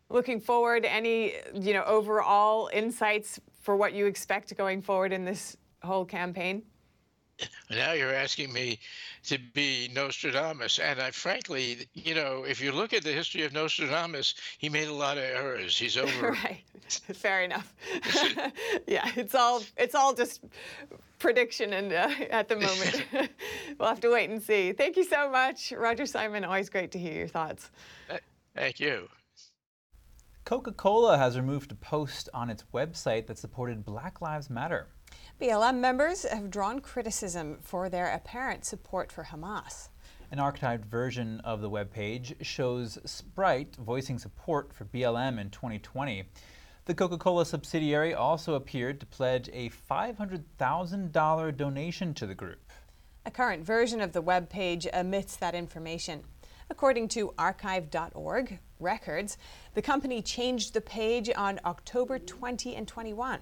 Looking 0.10 0.40
forward, 0.40 0.86
any 0.86 1.34
you 1.54 1.74
know 1.74 1.84
overall 1.84 2.70
insights 2.72 3.40
for 3.66 3.76
what 3.76 3.94
you 3.94 4.06
expect 4.06 4.56
going 4.56 4.80
forward 4.80 5.12
in 5.12 5.26
this 5.26 5.58
whole 5.84 6.06
campaign? 6.06 6.62
Now 7.70 7.94
you're 7.94 8.14
asking 8.14 8.54
me 8.54 8.80
to 9.24 9.40
be 9.54 9.90
Nostradamus. 9.94 10.78
And 10.78 11.02
I 11.02 11.10
frankly, 11.10 11.88
you 11.94 12.14
know, 12.14 12.46
if 12.48 12.62
you 12.62 12.72
look 12.72 12.94
at 12.94 13.04
the 13.04 13.12
history 13.12 13.42
of 13.44 13.52
Nostradamus, 13.54 14.36
he 14.60 14.70
made 14.70 14.88
a 14.88 14.94
lot 14.94 15.18
of 15.18 15.24
errors. 15.24 15.78
He's 15.78 15.98
over. 16.06 16.32
right. 16.32 16.64
Fair 16.88 17.42
enough. 17.42 17.74
yeah, 18.88 19.12
it's 19.16 19.34
all 19.34 19.64
it's 19.76 19.96
all 19.96 20.14
just 20.14 20.42
prediction 21.18 21.74
and 21.74 21.92
uh, 21.92 22.10
at 22.30 22.48
the 22.48 22.56
moment. 22.56 23.04
we'll 23.80 23.90
have 23.90 24.00
to 24.02 24.12
wait 24.12 24.30
and 24.30 24.42
see. 24.42 24.72
Thank 24.74 24.96
you 24.96 25.04
so 25.04 25.30
much, 25.30 25.74
Roger 25.76 26.06
Simon. 26.06 26.46
Always 26.46 26.70
great 26.70 26.92
to 26.92 27.00
hear 27.00 27.14
your 27.14 27.28
thoughts. 27.28 27.72
Thank 28.56 28.80
you. 28.80 29.10
Coca 30.46 30.72
Cola 30.72 31.18
has 31.18 31.36
removed 31.36 31.72
a 31.72 31.76
post 31.76 32.30
on 32.32 32.52
its 32.52 32.64
website 32.72 33.26
that 33.26 33.40
supported 33.40 33.84
Black 33.84 34.22
Lives 34.22 34.48
Matter. 34.48 34.86
BLM 35.42 35.80
members 35.80 36.22
have 36.22 36.52
drawn 36.52 36.82
criticism 36.82 37.58
for 37.64 37.90
their 37.90 38.14
apparent 38.14 38.64
support 38.64 39.12
for 39.12 39.24
Hamas. 39.24 39.90
An 40.32 40.38
archived 40.38 40.86
version 40.86 41.40
of 41.40 41.62
the 41.62 41.70
webpage 41.72 42.36
shows 42.46 43.00
Sprite 43.06 43.76
voicing 43.78 44.20
support 44.20 44.72
for 44.72 44.86
BLM 44.86 45.42
in 45.42 45.50
2020. 45.50 46.26
The 46.86 46.94
Coca 46.94 47.18
Cola 47.18 47.44
subsidiary 47.44 48.14
also 48.14 48.54
appeared 48.54 49.00
to 49.00 49.08
pledge 49.08 49.50
a 49.52 49.72
$500,000 49.90 51.58
donation 51.58 52.14
to 52.14 52.28
the 52.28 52.36
group. 52.36 52.72
A 53.26 53.32
current 53.32 53.66
version 53.66 54.00
of 54.00 54.14
the 54.14 54.22
webpage 54.22 54.86
omits 54.94 55.38
that 55.38 55.56
information. 55.56 56.24
According 56.70 57.10
to 57.10 57.34
archive.org 57.38 58.60
records, 58.80 59.38
the 59.76 59.82
company 59.82 60.22
changed 60.22 60.74
the 60.74 60.82
page 60.82 61.30
on 61.36 61.60
October 61.66 62.18
20 62.18 62.76
and 62.76 62.88
21. 62.88 63.42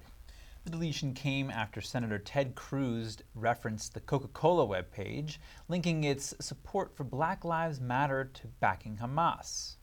The 0.65 0.71
deletion 0.71 1.13
came 1.13 1.51
after 1.51 1.79
Senator 1.79 2.17
Ted 2.17 2.55
Cruz 2.55 3.17
referenced 3.36 3.93
the 3.93 3.99
Coca 3.99 4.27
Cola 4.29 4.65
webpage, 4.65 5.38
linking 5.67 6.03
its 6.03 6.34
support 6.39 6.95
for 6.95 7.03
Black 7.03 7.45
Lives 7.45 7.79
Matter 7.79 8.31
to 8.34 8.47
backing 8.59 8.97
Hamas. 8.97 9.75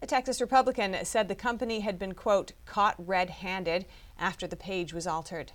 A 0.00 0.06
Texas 0.06 0.40
Republican 0.40 0.96
said 1.04 1.26
the 1.26 1.34
company 1.34 1.80
had 1.80 1.98
been, 1.98 2.14
quote, 2.14 2.52
caught 2.66 2.94
red 2.98 3.28
handed 3.28 3.86
after 4.16 4.46
the 4.46 4.56
page 4.56 4.94
was 4.94 5.06
altered. 5.06 5.52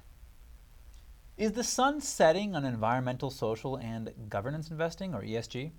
Is 1.37 1.53
the 1.53 1.63
sun 1.63 2.01
setting 2.01 2.55
on 2.55 2.65
environmental, 2.65 3.29
social, 3.29 3.77
and 3.77 4.11
governance 4.27 4.69
investing, 4.69 5.13
or 5.13 5.21
ESG? 5.21 5.71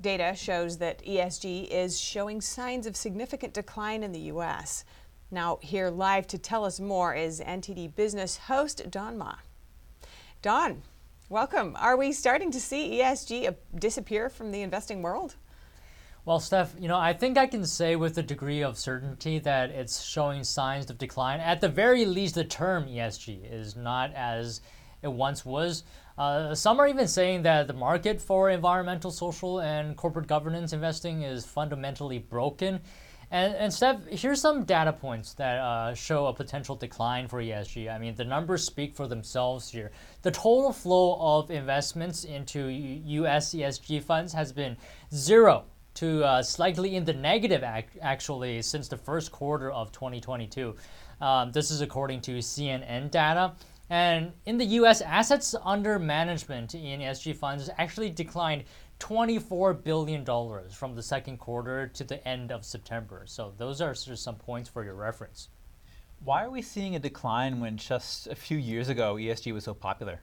Data 0.00 0.34
shows 0.36 0.78
that 0.78 1.04
ESG 1.04 1.68
is 1.68 2.00
showing 2.00 2.40
signs 2.40 2.86
of 2.86 2.96
significant 2.96 3.54
decline 3.54 4.02
in 4.02 4.12
the 4.12 4.20
U.S. 4.20 4.84
Now, 5.30 5.58
here 5.62 5.88
live 5.90 6.26
to 6.28 6.38
tell 6.38 6.64
us 6.64 6.80
more 6.80 7.14
is 7.14 7.40
NTD 7.40 7.94
Business 7.94 8.36
host 8.36 8.90
Don 8.90 9.16
Ma. 9.16 9.36
Don, 10.42 10.82
welcome. 11.28 11.76
Are 11.78 11.96
we 11.96 12.12
starting 12.12 12.50
to 12.50 12.60
see 12.60 13.00
ESG 13.00 13.48
uh, 13.48 13.52
disappear 13.78 14.28
from 14.28 14.50
the 14.50 14.62
investing 14.62 15.02
world? 15.02 15.36
Well, 16.24 16.38
Steph, 16.38 16.74
you 16.78 16.86
know, 16.86 16.98
I 16.98 17.14
think 17.14 17.36
I 17.36 17.46
can 17.46 17.64
say 17.66 17.96
with 17.96 18.16
a 18.18 18.22
degree 18.22 18.62
of 18.62 18.78
certainty 18.78 19.38
that 19.40 19.70
it's 19.70 20.02
showing 20.02 20.44
signs 20.44 20.88
of 20.88 20.98
decline. 20.98 21.40
At 21.40 21.60
the 21.60 21.68
very 21.68 22.04
least, 22.04 22.36
the 22.36 22.44
term 22.44 22.86
ESG 22.86 23.52
is 23.52 23.74
not 23.74 24.12
as 24.14 24.60
it 25.02 25.12
once 25.12 25.44
was. 25.44 25.82
Uh, 26.22 26.54
some 26.54 26.78
are 26.78 26.86
even 26.86 27.08
saying 27.08 27.42
that 27.42 27.66
the 27.66 27.72
market 27.72 28.22
for 28.22 28.48
environmental, 28.48 29.10
social, 29.10 29.58
and 29.58 29.96
corporate 29.96 30.28
governance 30.28 30.72
investing 30.72 31.22
is 31.22 31.44
fundamentally 31.44 32.20
broken. 32.20 32.78
And, 33.32 33.56
and 33.56 33.74
Steph, 33.74 34.06
here's 34.06 34.40
some 34.40 34.62
data 34.62 34.92
points 34.92 35.34
that 35.34 35.58
uh, 35.58 35.94
show 35.94 36.26
a 36.26 36.32
potential 36.32 36.76
decline 36.76 37.26
for 37.26 37.42
ESG. 37.42 37.92
I 37.92 37.98
mean, 37.98 38.14
the 38.14 38.24
numbers 38.24 38.62
speak 38.62 38.94
for 38.94 39.08
themselves 39.08 39.68
here. 39.68 39.90
The 40.22 40.30
total 40.30 40.72
flow 40.72 41.16
of 41.18 41.50
investments 41.50 42.22
into 42.22 42.68
U.S. 42.68 43.52
ESG 43.52 44.04
funds 44.04 44.32
has 44.32 44.52
been 44.52 44.76
zero 45.12 45.64
to 45.94 46.22
uh, 46.22 46.42
slightly 46.44 46.94
in 46.94 47.04
the 47.04 47.14
negative 47.14 47.64
ac- 47.64 47.98
actually 48.00 48.62
since 48.62 48.86
the 48.86 48.96
first 48.96 49.32
quarter 49.32 49.72
of 49.72 49.90
2022. 49.90 50.76
Um, 51.20 51.50
this 51.50 51.72
is 51.72 51.80
according 51.80 52.20
to 52.22 52.38
CNN 52.38 53.10
data. 53.10 53.54
And 53.92 54.32
in 54.46 54.56
the 54.56 54.64
US, 54.80 55.02
assets 55.02 55.54
under 55.62 55.98
management 55.98 56.74
in 56.74 57.00
ESG 57.00 57.36
funds 57.36 57.68
actually 57.76 58.08
declined 58.08 58.64
$24 59.00 59.84
billion 59.84 60.24
from 60.70 60.94
the 60.94 61.02
second 61.02 61.36
quarter 61.36 61.88
to 61.88 62.02
the 62.02 62.26
end 62.26 62.52
of 62.52 62.64
September. 62.64 63.24
So 63.26 63.52
those 63.58 63.82
are 63.82 63.92
just 63.92 64.22
some 64.22 64.36
points 64.36 64.70
for 64.70 64.82
your 64.82 64.94
reference. 64.94 65.50
Why 66.24 66.42
are 66.42 66.48
we 66.48 66.62
seeing 66.62 66.96
a 66.96 66.98
decline 66.98 67.60
when 67.60 67.76
just 67.76 68.28
a 68.28 68.34
few 68.34 68.56
years 68.56 68.88
ago 68.88 69.16
ESG 69.16 69.52
was 69.52 69.64
so 69.64 69.74
popular? 69.74 70.22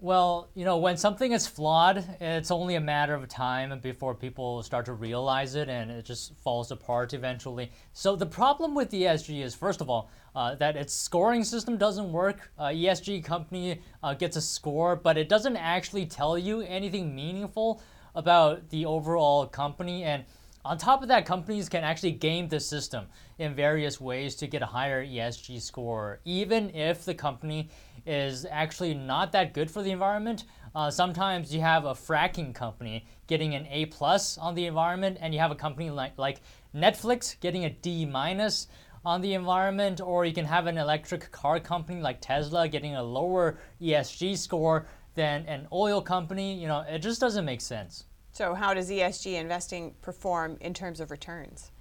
Well, 0.00 0.48
you 0.54 0.64
know, 0.64 0.76
when 0.76 0.96
something 0.96 1.32
is 1.32 1.48
flawed, 1.48 2.04
it's 2.20 2.52
only 2.52 2.76
a 2.76 2.80
matter 2.80 3.14
of 3.14 3.28
time 3.28 3.76
before 3.80 4.14
people 4.14 4.62
start 4.62 4.84
to 4.86 4.92
realize 4.92 5.56
it 5.56 5.68
and 5.68 5.90
it 5.90 6.04
just 6.04 6.36
falls 6.36 6.70
apart 6.70 7.14
eventually. 7.14 7.72
So, 7.94 8.14
the 8.14 8.24
problem 8.24 8.76
with 8.76 8.92
ESG 8.92 9.42
is, 9.42 9.56
first 9.56 9.80
of 9.80 9.90
all, 9.90 10.08
uh, 10.36 10.54
that 10.54 10.76
its 10.76 10.94
scoring 10.94 11.42
system 11.42 11.76
doesn't 11.78 12.12
work. 12.12 12.52
Uh, 12.56 12.66
ESG 12.66 13.24
company 13.24 13.80
uh, 14.04 14.14
gets 14.14 14.36
a 14.36 14.40
score, 14.40 14.94
but 14.94 15.18
it 15.18 15.28
doesn't 15.28 15.56
actually 15.56 16.06
tell 16.06 16.38
you 16.38 16.60
anything 16.60 17.12
meaningful 17.12 17.82
about 18.14 18.70
the 18.70 18.86
overall 18.86 19.46
company. 19.46 20.04
And 20.04 20.24
on 20.64 20.78
top 20.78 21.02
of 21.02 21.08
that, 21.08 21.26
companies 21.26 21.68
can 21.68 21.82
actually 21.82 22.12
game 22.12 22.46
the 22.46 22.60
system 22.60 23.06
in 23.38 23.54
various 23.54 24.00
ways 24.00 24.36
to 24.36 24.46
get 24.46 24.62
a 24.62 24.66
higher 24.66 25.04
ESG 25.04 25.60
score, 25.60 26.20
even 26.24 26.70
if 26.70 27.04
the 27.04 27.14
company 27.14 27.70
is 28.06 28.46
actually 28.50 28.94
not 28.94 29.32
that 29.32 29.54
good 29.54 29.70
for 29.70 29.82
the 29.82 29.90
environment. 29.90 30.44
Uh, 30.74 30.90
sometimes 30.90 31.54
you 31.54 31.60
have 31.60 31.84
a 31.84 31.94
fracking 31.94 32.54
company 32.54 33.06
getting 33.26 33.54
an 33.54 33.66
A 33.70 33.86
plus 33.86 34.38
on 34.38 34.54
the 34.54 34.66
environment, 34.66 35.18
and 35.20 35.32
you 35.32 35.40
have 35.40 35.50
a 35.50 35.56
company 35.56 35.90
like 35.90 36.16
like 36.18 36.40
Netflix 36.74 37.38
getting 37.40 37.64
a 37.64 37.70
D 37.70 38.04
minus 38.06 38.68
on 39.04 39.20
the 39.20 39.34
environment, 39.34 40.00
or 40.00 40.24
you 40.24 40.32
can 40.32 40.44
have 40.44 40.66
an 40.66 40.78
electric 40.78 41.30
car 41.30 41.58
company 41.60 42.00
like 42.00 42.20
Tesla 42.20 42.68
getting 42.68 42.96
a 42.96 43.02
lower 43.02 43.58
ESG 43.80 44.36
score 44.36 44.86
than 45.14 45.46
an 45.46 45.66
oil 45.72 46.00
company. 46.00 46.54
You 46.54 46.68
know, 46.68 46.84
it 46.88 46.98
just 46.98 47.20
doesn't 47.20 47.44
make 47.44 47.60
sense. 47.60 48.04
So, 48.32 48.54
how 48.54 48.74
does 48.74 48.90
ESG 48.90 49.34
investing 49.34 49.94
perform 50.00 50.58
in 50.60 50.74
terms 50.74 51.00
of 51.00 51.10
returns? 51.10 51.72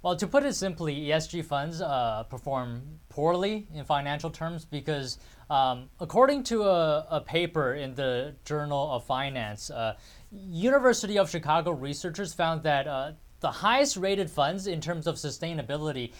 Well, 0.00 0.14
to 0.16 0.26
put 0.28 0.44
it 0.44 0.54
simply, 0.54 0.96
ESG 1.06 1.44
funds 1.44 1.80
uh, 1.80 2.22
perform 2.30 3.00
poorly 3.08 3.66
in 3.74 3.84
financial 3.84 4.30
terms 4.30 4.64
because, 4.64 5.18
um, 5.50 5.88
according 5.98 6.44
to 6.44 6.64
a, 6.64 7.06
a, 7.10 7.20
paper 7.20 7.74
in 7.74 7.94
the 7.94 8.34
Journal 8.44 8.92
of 8.92 9.04
Finance, 9.04 9.70
uh, 9.70 9.94
University 10.30 11.18
of 11.18 11.30
Chicago 11.30 11.70
researchers 11.70 12.34
found 12.34 12.62
that 12.64 12.86
uh, 12.86 13.12
the 13.40 13.50
highest 13.50 13.96
rated 13.96 14.30
funds 14.30 14.66
in 14.66 14.80
terms 14.80 15.06
of 15.06 15.14
sustainability 15.16 16.12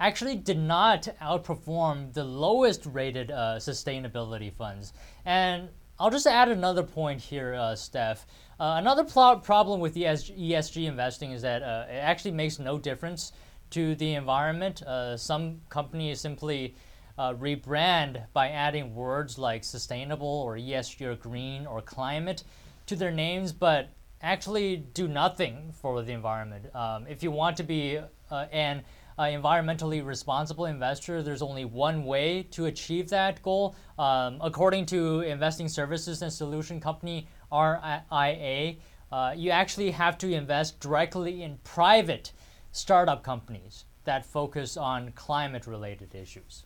actually 0.00 0.36
did 0.36 0.58
not 0.58 1.08
outperform 1.22 2.12
the 2.12 2.24
lowest 2.24 2.84
rated 2.86 3.30
uh, 3.30 3.56
sustainability 3.58 4.52
funds. 4.52 4.92
And 5.24 5.68
I'll 5.98 6.10
just 6.10 6.26
add 6.26 6.48
another 6.48 6.82
point 6.82 7.20
here, 7.20 7.54
uh, 7.54 7.76
Steph. 7.76 8.26
Uh, 8.58 8.74
another 8.78 9.04
pl- 9.04 9.38
problem 9.38 9.80
with 9.80 9.94
ESG, 9.94 10.86
investing 10.86 11.30
is 11.32 11.42
that 11.42 11.62
uh, 11.62 11.86
it 11.88 11.94
actually 11.94 12.32
makes 12.32 12.58
no 12.58 12.78
difference 12.78 13.32
to 13.70 13.94
the 13.94 14.14
environment. 14.14 14.82
Uh, 14.82 15.16
some 15.16 15.60
companies 15.68 16.20
simply 16.20 16.74
uh, 17.18 17.34
rebrand 17.34 18.24
by 18.32 18.48
adding 18.48 18.94
words 18.94 19.38
like 19.38 19.64
sustainable 19.64 20.42
or 20.44 20.56
ESG 20.56 21.02
or 21.02 21.14
green 21.14 21.66
or 21.66 21.80
climate 21.80 22.44
to 22.86 22.96
their 22.96 23.10
names, 23.10 23.52
but 23.52 23.90
actually 24.20 24.76
do 24.76 25.06
nothing 25.06 25.72
for 25.80 26.02
the 26.02 26.12
environment. 26.12 26.74
Um, 26.74 27.06
if 27.06 27.22
you 27.22 27.30
want 27.30 27.56
to 27.58 27.62
be 27.62 27.98
uh, 28.30 28.46
an 28.52 28.82
uh, 29.18 29.24
environmentally 29.24 30.04
responsible 30.04 30.66
investor, 30.66 31.22
there's 31.22 31.42
only 31.42 31.64
one 31.64 32.04
way 32.04 32.42
to 32.50 32.66
achieve 32.66 33.08
that 33.10 33.42
goal. 33.42 33.76
Um, 33.98 34.38
according 34.40 34.86
to 34.86 35.20
investing 35.20 35.68
services 35.68 36.22
and 36.22 36.32
solution 36.32 36.80
company 36.80 37.28
RIA, 37.52 38.76
uh, 39.12 39.34
you 39.36 39.50
actually 39.50 39.92
have 39.92 40.18
to 40.18 40.32
invest 40.32 40.80
directly 40.80 41.42
in 41.42 41.58
private 41.62 42.32
startup 42.72 43.22
companies 43.22 43.84
that 44.04 44.26
focus 44.26 44.76
on 44.76 45.12
climate 45.12 45.66
related 45.66 46.14
issues. 46.14 46.64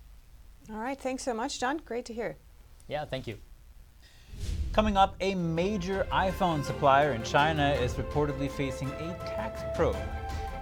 All 0.70 0.78
right, 0.78 1.01
thanks 1.01 1.23
so 1.23 1.32
much, 1.32 1.59
John. 1.59 1.81
Great 1.85 2.05
to 2.07 2.12
hear. 2.12 2.36
Yeah, 2.89 3.07
thank 3.07 3.27
you. 3.27 3.39
Coming 4.73 4.97
up, 4.99 5.16
a 5.20 5.35
major 5.35 6.07
iPhone 6.12 6.62
supplier 6.62 7.12
in 7.12 7.23
China 7.23 7.73
is 7.73 7.95
reportedly 7.95 8.51
facing 8.51 8.89
a 8.90 9.16
tax 9.27 9.62
probe. 9.74 9.97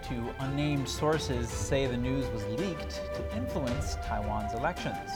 Two 0.09 0.31
unnamed 0.39 0.89
sources 0.89 1.49
say 1.49 1.87
the 1.87 1.97
news 1.97 2.29
was 2.31 2.45
leaked 2.61 3.01
to 3.15 3.37
influence 3.37 3.97
Taiwan's 4.07 4.55
elections. 4.55 5.11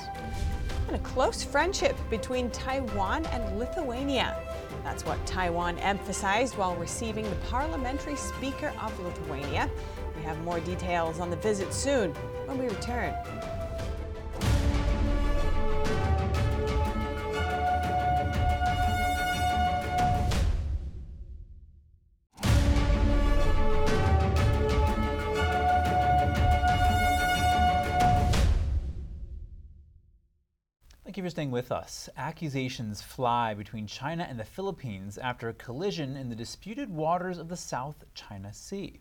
And 0.89 0.97
a 0.97 0.99
close 0.99 1.45
friendship 1.45 1.97
between 2.11 2.51
Taiwan 2.51 3.25
and 3.27 3.59
Lithuania. 3.61 4.37
That's 4.83 5.07
what 5.07 5.25
Taiwan 5.25 5.79
emphasized 5.79 6.57
while 6.57 6.75
receiving 6.75 7.31
the 7.31 7.37
parliamentary 7.49 8.17
speaker 8.17 8.73
of 8.81 8.99
Lithuania. 8.99 9.71
We 10.17 10.23
have 10.23 10.41
more 10.43 10.59
details 10.59 11.21
on 11.21 11.31
the 11.31 11.37
visit 11.37 11.73
soon 11.73 12.13
when 12.47 12.59
we 12.59 12.67
return. 12.67 13.15
Thank 31.31 31.51
you 31.51 31.61
for 31.61 31.63
staying 31.63 31.71
with 31.71 31.71
us. 31.71 32.09
Accusations 32.17 33.03
fly 33.03 33.55
between 33.55 33.87
China 33.87 34.27
and 34.29 34.37
the 34.37 34.45
Philippines 34.45 35.17
after 35.17 35.49
a 35.49 35.55
collision 35.55 36.17
in 36.17 36.29
the 36.29 36.35
disputed 36.35 36.91
waters 36.91 37.39
of 37.39 37.49
the 37.49 37.57
South 37.57 38.05
China 38.15 38.53
Sea. 38.53 39.01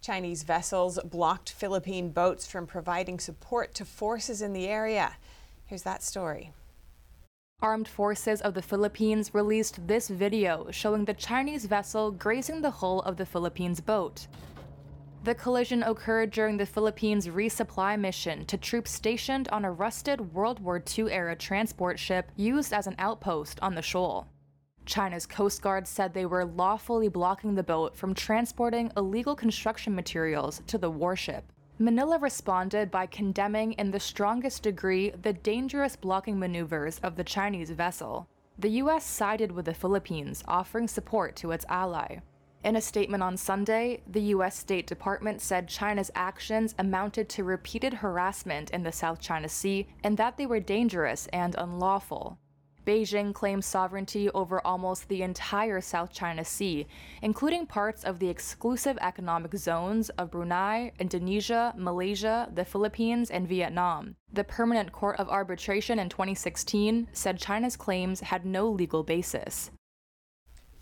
Chinese 0.00 0.44
vessels 0.44 1.00
blocked 1.02 1.50
Philippine 1.50 2.10
boats 2.10 2.46
from 2.46 2.68
providing 2.68 3.18
support 3.18 3.74
to 3.74 3.84
forces 3.84 4.40
in 4.40 4.52
the 4.52 4.68
area. 4.68 5.16
Here's 5.66 5.82
that 5.82 6.04
story. 6.04 6.52
Armed 7.60 7.88
forces 7.88 8.40
of 8.40 8.54
the 8.54 8.62
Philippines 8.62 9.34
released 9.34 9.84
this 9.88 10.06
video 10.06 10.68
showing 10.70 11.06
the 11.06 11.14
Chinese 11.14 11.64
vessel 11.64 12.12
grazing 12.12 12.62
the 12.62 12.70
hull 12.70 13.00
of 13.00 13.16
the 13.16 13.26
Philippines 13.26 13.80
boat. 13.80 14.28
The 15.24 15.34
collision 15.34 15.82
occurred 15.82 16.32
during 16.32 16.58
the 16.58 16.66
Philippines' 16.66 17.28
resupply 17.28 17.98
mission 17.98 18.44
to 18.44 18.58
troops 18.58 18.90
stationed 18.90 19.48
on 19.48 19.64
a 19.64 19.72
rusted 19.72 20.34
World 20.34 20.60
War 20.60 20.84
II 20.98 21.10
era 21.10 21.34
transport 21.34 21.98
ship 21.98 22.30
used 22.36 22.74
as 22.74 22.86
an 22.86 22.94
outpost 22.98 23.58
on 23.62 23.74
the 23.74 23.80
shoal. 23.80 24.26
China's 24.84 25.24
Coast 25.24 25.62
Guard 25.62 25.88
said 25.88 26.12
they 26.12 26.26
were 26.26 26.44
lawfully 26.44 27.08
blocking 27.08 27.54
the 27.54 27.62
boat 27.62 27.96
from 27.96 28.12
transporting 28.12 28.92
illegal 28.98 29.34
construction 29.34 29.94
materials 29.94 30.60
to 30.66 30.76
the 30.76 30.90
warship. 30.90 31.50
Manila 31.78 32.18
responded 32.18 32.90
by 32.90 33.06
condemning 33.06 33.72
in 33.72 33.92
the 33.92 34.00
strongest 34.00 34.62
degree 34.62 35.08
the 35.08 35.32
dangerous 35.32 35.96
blocking 35.96 36.38
maneuvers 36.38 36.98
of 36.98 37.16
the 37.16 37.24
Chinese 37.24 37.70
vessel. 37.70 38.28
The 38.58 38.68
U.S. 38.82 39.06
sided 39.06 39.52
with 39.52 39.64
the 39.64 39.72
Philippines, 39.72 40.44
offering 40.46 40.86
support 40.86 41.34
to 41.36 41.52
its 41.52 41.64
ally. 41.70 42.18
In 42.64 42.76
a 42.76 42.80
statement 42.80 43.22
on 43.22 43.36
Sunday, 43.36 44.00
the 44.06 44.22
U.S. 44.32 44.56
State 44.56 44.86
Department 44.86 45.42
said 45.42 45.68
China's 45.68 46.10
actions 46.14 46.74
amounted 46.78 47.28
to 47.28 47.44
repeated 47.44 47.92
harassment 47.92 48.70
in 48.70 48.82
the 48.82 48.90
South 48.90 49.20
China 49.20 49.50
Sea 49.50 49.86
and 50.02 50.16
that 50.16 50.38
they 50.38 50.46
were 50.46 50.60
dangerous 50.60 51.28
and 51.30 51.54
unlawful. 51.58 52.38
Beijing 52.86 53.34
claims 53.34 53.66
sovereignty 53.66 54.30
over 54.30 54.66
almost 54.66 55.08
the 55.08 55.20
entire 55.20 55.82
South 55.82 56.10
China 56.10 56.42
Sea, 56.42 56.86
including 57.20 57.66
parts 57.66 58.02
of 58.02 58.18
the 58.18 58.30
exclusive 58.30 58.96
economic 59.02 59.54
zones 59.56 60.08
of 60.10 60.30
Brunei, 60.30 60.92
Indonesia, 60.98 61.74
Malaysia, 61.76 62.48
the 62.54 62.64
Philippines, 62.64 63.30
and 63.30 63.46
Vietnam. 63.46 64.16
The 64.32 64.44
Permanent 64.44 64.90
Court 64.90 65.20
of 65.20 65.28
Arbitration 65.28 65.98
in 65.98 66.08
2016 66.08 67.08
said 67.12 67.38
China's 67.38 67.76
claims 67.76 68.20
had 68.20 68.46
no 68.46 68.70
legal 68.70 69.02
basis. 69.02 69.70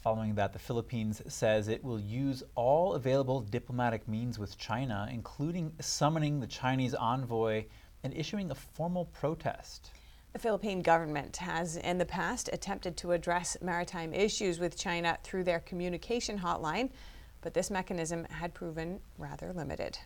Following 0.03 0.35
that, 0.35 0.53
the 0.53 0.59
Philippines 0.59 1.23
says 1.29 1.69
it 1.69 1.85
will 1.85 2.01
use 2.01 2.43
all 2.57 2.95
available 2.95 3.41
diplomatic 3.41 4.09
means 4.09 4.37
with 4.37 4.59
China, 4.59 5.09
including 5.13 5.73
summoning 5.81 6.41
the 6.41 6.47
Chinese 6.49 6.93
envoy 6.93 7.67
and 8.03 8.13
issuing 8.13 8.51
a 8.51 8.55
formal 8.57 9.05
protest. 9.05 9.93
The 10.33 10.41
Philippine 10.41 10.83
government 10.83 11.37
has 11.37 11.77
in 11.77 11.99
the 11.99 12.05
past 12.05 12.51
attempted 12.53 12.97
to 12.97 13.13
address 13.13 13.57
maritime 13.63 14.13
issues 14.13 14.59
with 14.59 14.77
China 14.77 15.19
through 15.23 15.45
their 15.45 15.61
communication 15.61 16.41
hotline, 16.41 16.91
but 17.41 17.55
this 17.55 17.71
mechanism 17.71 18.25
had 18.25 18.55
proven 18.55 18.99
rather 19.19 19.53
limited. 19.53 20.01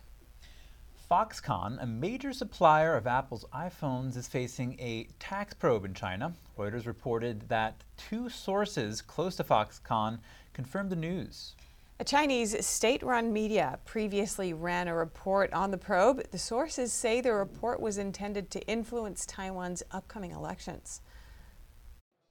Foxconn, 1.09 1.81
a 1.81 1.85
major 1.85 2.33
supplier 2.33 2.95
of 2.95 3.07
Apple's 3.07 3.45
iPhones, 3.53 4.17
is 4.17 4.27
facing 4.27 4.77
a 4.77 5.07
tax 5.19 5.53
probe 5.53 5.85
in 5.85 5.93
China. 5.93 6.33
Reuters 6.57 6.85
reported 6.85 7.47
that 7.47 7.81
two 7.95 8.27
sources 8.27 9.01
close 9.01 9.37
to 9.37 9.43
Foxconn 9.45 10.19
confirmed 10.51 10.89
the 10.89 10.97
news. 10.97 11.55
A 11.99 12.03
Chinese 12.03 12.65
state 12.65 13.01
run 13.03 13.31
media 13.31 13.79
previously 13.85 14.53
ran 14.53 14.89
a 14.89 14.95
report 14.95 15.51
on 15.53 15.71
the 15.71 15.77
probe. 15.77 16.29
The 16.31 16.37
sources 16.37 16.91
say 16.91 17.21
the 17.21 17.33
report 17.33 17.79
was 17.79 17.97
intended 17.97 18.51
to 18.51 18.67
influence 18.67 19.25
Taiwan's 19.25 19.83
upcoming 19.91 20.31
elections. 20.31 21.01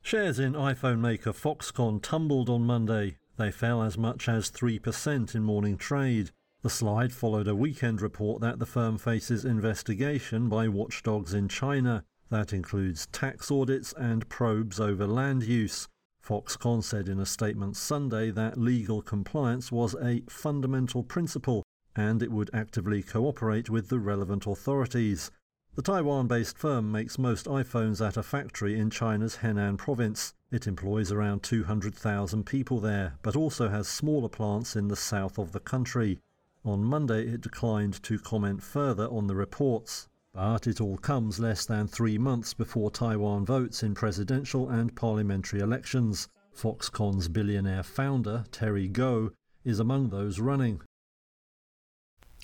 Shares 0.02 0.38
in 0.38 0.52
iPhone 0.52 1.00
maker 1.00 1.32
Foxconn 1.32 2.02
tumbled 2.02 2.50
on 2.50 2.62
Monday. 2.62 3.16
They 3.38 3.50
fell 3.50 3.82
as 3.82 3.96
much 3.96 4.28
as 4.28 4.50
3% 4.50 5.34
in 5.34 5.42
morning 5.42 5.78
trade. 5.78 6.30
The 6.66 6.70
slide 6.70 7.12
followed 7.12 7.46
a 7.46 7.54
weekend 7.54 8.02
report 8.02 8.40
that 8.40 8.58
the 8.58 8.66
firm 8.66 8.98
faces 8.98 9.44
investigation 9.44 10.48
by 10.48 10.66
watchdogs 10.66 11.32
in 11.32 11.46
China. 11.46 12.02
That 12.28 12.52
includes 12.52 13.06
tax 13.12 13.52
audits 13.52 13.92
and 13.92 14.28
probes 14.28 14.80
over 14.80 15.06
land 15.06 15.44
use. 15.44 15.86
Foxconn 16.20 16.82
said 16.82 17.08
in 17.08 17.20
a 17.20 17.24
statement 17.24 17.76
Sunday 17.76 18.32
that 18.32 18.58
legal 18.58 19.00
compliance 19.00 19.70
was 19.70 19.94
a 20.02 20.24
fundamental 20.28 21.04
principle 21.04 21.62
and 21.94 22.20
it 22.20 22.32
would 22.32 22.50
actively 22.52 23.00
cooperate 23.00 23.70
with 23.70 23.88
the 23.88 24.00
relevant 24.00 24.44
authorities. 24.44 25.30
The 25.76 25.82
Taiwan 25.82 26.26
based 26.26 26.58
firm 26.58 26.90
makes 26.90 27.16
most 27.16 27.46
iPhones 27.46 28.04
at 28.04 28.16
a 28.16 28.24
factory 28.24 28.76
in 28.76 28.90
China's 28.90 29.36
Henan 29.36 29.78
province. 29.78 30.34
It 30.50 30.66
employs 30.66 31.12
around 31.12 31.44
200,000 31.44 32.44
people 32.44 32.80
there, 32.80 33.18
but 33.22 33.36
also 33.36 33.68
has 33.68 33.86
smaller 33.86 34.28
plants 34.28 34.74
in 34.74 34.88
the 34.88 34.96
south 34.96 35.38
of 35.38 35.52
the 35.52 35.60
country. 35.60 36.18
On 36.66 36.82
Monday, 36.82 37.28
it 37.28 37.42
declined 37.42 38.02
to 38.02 38.18
comment 38.18 38.60
further 38.60 39.06
on 39.06 39.28
the 39.28 39.36
reports. 39.36 40.08
But 40.34 40.66
it 40.66 40.80
all 40.80 40.96
comes 40.96 41.38
less 41.38 41.64
than 41.64 41.86
three 41.86 42.18
months 42.18 42.54
before 42.54 42.90
Taiwan 42.90 43.46
votes 43.46 43.84
in 43.84 43.94
presidential 43.94 44.68
and 44.68 44.96
parliamentary 44.96 45.60
elections. 45.60 46.26
Foxconn's 46.52 47.28
billionaire 47.28 47.84
founder, 47.84 48.46
Terry 48.50 48.88
Gou, 48.88 49.32
is 49.62 49.78
among 49.78 50.08
those 50.08 50.40
running. 50.40 50.80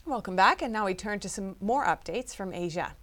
Welcome 0.07 0.37
back, 0.37 0.63
and 0.63 0.73
now 0.73 0.87
we 0.87 0.95
turn 0.95 1.19
to 1.19 1.29
some 1.29 1.57
more 1.61 1.85
updates 1.85 2.33
from 2.33 2.55
Asia. 2.55 2.95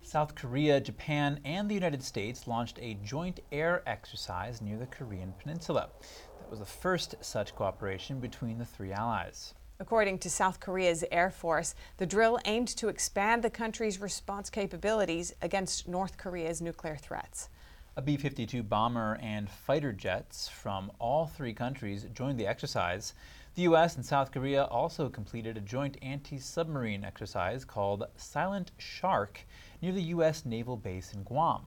South 0.00 0.34
Korea, 0.34 0.80
Japan, 0.80 1.38
and 1.44 1.68
the 1.68 1.74
United 1.74 2.02
States 2.02 2.46
launched 2.46 2.78
a 2.80 2.94
joint 3.04 3.40
air 3.52 3.82
exercise 3.86 4.62
near 4.62 4.78
the 4.78 4.86
Korean 4.86 5.34
Peninsula. 5.38 5.90
That 6.38 6.48
was 6.48 6.60
the 6.60 6.64
first 6.64 7.14
such 7.20 7.54
cooperation 7.54 8.20
between 8.20 8.56
the 8.56 8.64
three 8.64 8.92
allies. 8.92 9.52
According 9.80 10.18
to 10.20 10.30
South 10.30 10.58
Korea's 10.58 11.04
Air 11.12 11.30
Force, 11.30 11.76
the 11.98 12.06
drill 12.06 12.40
aimed 12.44 12.66
to 12.78 12.88
expand 12.88 13.44
the 13.44 13.50
country's 13.50 14.00
response 14.00 14.50
capabilities 14.50 15.36
against 15.40 15.86
North 15.86 16.18
Korea's 16.18 16.60
nuclear 16.60 16.96
threats. 16.96 17.48
A 17.96 18.02
B 18.02 18.16
52 18.16 18.64
bomber 18.64 19.20
and 19.22 19.48
fighter 19.48 19.92
jets 19.92 20.48
from 20.48 20.90
all 20.98 21.28
three 21.28 21.54
countries 21.54 22.06
joined 22.12 22.40
the 22.40 22.46
exercise. 22.46 23.14
The 23.54 23.62
U.S. 23.62 23.94
and 23.94 24.04
South 24.04 24.32
Korea 24.32 24.64
also 24.64 25.08
completed 25.08 25.56
a 25.56 25.60
joint 25.60 25.96
anti 26.02 26.40
submarine 26.40 27.04
exercise 27.04 27.64
called 27.64 28.04
Silent 28.16 28.72
Shark 28.78 29.46
near 29.80 29.92
the 29.92 30.10
U.S. 30.14 30.44
naval 30.44 30.76
base 30.76 31.14
in 31.14 31.22
Guam. 31.22 31.66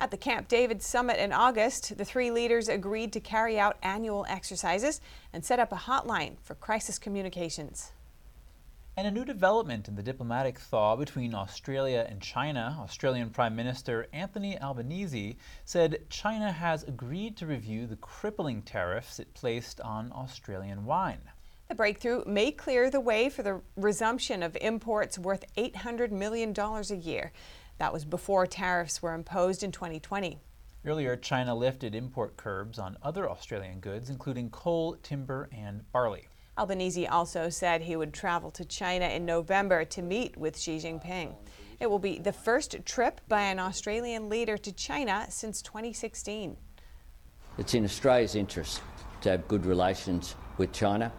At 0.00 0.10
the 0.10 0.16
Camp 0.16 0.48
David 0.48 0.82
summit 0.82 1.18
in 1.18 1.30
August, 1.30 1.98
the 1.98 2.06
three 2.06 2.30
leaders 2.30 2.70
agreed 2.70 3.12
to 3.12 3.20
carry 3.20 3.60
out 3.60 3.76
annual 3.82 4.24
exercises 4.30 4.98
and 5.30 5.44
set 5.44 5.58
up 5.58 5.72
a 5.72 5.76
hotline 5.76 6.38
for 6.42 6.54
crisis 6.54 6.98
communications. 6.98 7.92
And 8.96 9.06
a 9.06 9.10
new 9.10 9.26
development 9.26 9.88
in 9.88 9.96
the 9.96 10.02
diplomatic 10.02 10.58
thaw 10.58 10.96
between 10.96 11.34
Australia 11.34 12.06
and 12.08 12.22
China. 12.22 12.78
Australian 12.80 13.28
Prime 13.28 13.54
Minister 13.54 14.06
Anthony 14.14 14.58
Albanese 14.58 15.36
said 15.66 16.08
China 16.08 16.50
has 16.50 16.82
agreed 16.84 17.36
to 17.36 17.46
review 17.46 17.86
the 17.86 17.96
crippling 17.96 18.62
tariffs 18.62 19.20
it 19.20 19.34
placed 19.34 19.82
on 19.82 20.12
Australian 20.12 20.86
wine. 20.86 21.20
The 21.68 21.76
breakthrough 21.76 22.24
may 22.26 22.50
clear 22.50 22.90
the 22.90 23.00
way 23.00 23.28
for 23.28 23.42
the 23.42 23.60
resumption 23.76 24.42
of 24.42 24.56
imports 24.60 25.18
worth 25.18 25.44
$800 25.56 26.10
million 26.10 26.52
a 26.58 26.94
year. 26.96 27.32
That 27.80 27.94
was 27.94 28.04
before 28.04 28.46
tariffs 28.46 29.00
were 29.00 29.14
imposed 29.14 29.62
in 29.62 29.72
2020. 29.72 30.38
Earlier, 30.84 31.16
China 31.16 31.54
lifted 31.54 31.94
import 31.94 32.36
curbs 32.36 32.78
on 32.78 32.98
other 33.02 33.26
Australian 33.26 33.80
goods, 33.80 34.10
including 34.10 34.50
coal, 34.50 34.98
timber, 35.02 35.48
and 35.50 35.90
barley. 35.90 36.28
Albanese 36.58 37.06
also 37.06 37.48
said 37.48 37.80
he 37.80 37.96
would 37.96 38.12
travel 38.12 38.50
to 38.50 38.66
China 38.66 39.06
in 39.06 39.24
November 39.24 39.86
to 39.86 40.02
meet 40.02 40.36
with 40.36 40.58
Xi 40.58 40.76
Jinping. 40.76 41.34
It 41.80 41.88
will 41.88 41.98
be 41.98 42.18
the 42.18 42.34
first 42.34 42.84
trip 42.84 43.22
by 43.28 43.44
an 43.44 43.58
Australian 43.58 44.28
leader 44.28 44.58
to 44.58 44.72
China 44.72 45.24
since 45.30 45.62
2016. 45.62 46.58
It's 47.56 47.72
in 47.72 47.84
Australia's 47.86 48.34
interest 48.34 48.82
to 49.22 49.30
have 49.30 49.48
good 49.48 49.64
relations 49.64 50.34
with 50.58 50.70
China, 50.72 51.10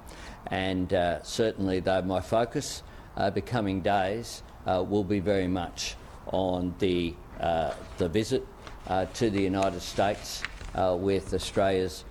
and 0.51 0.93
uh, 0.93 1.23
certainly, 1.23 1.79
though 1.79 2.03
my 2.03 2.21
focus 2.21 2.83
uh, 3.17 3.31
the 3.31 3.41
coming 3.41 3.81
days 3.81 4.43
uh, 4.67 4.85
will 4.87 5.03
be 5.03 5.19
very 5.19 5.47
much 5.47 5.95
on 6.27 6.73
the, 6.79 7.13
uh, 7.39 7.73
the 7.97 8.07
visit 8.09 8.45
uh, 8.87 9.05
to 9.13 9.29
the 9.29 9.41
United 9.41 9.81
States 9.81 10.43
uh, 10.75 10.95
with 10.99 11.33
Australia's 11.33 12.05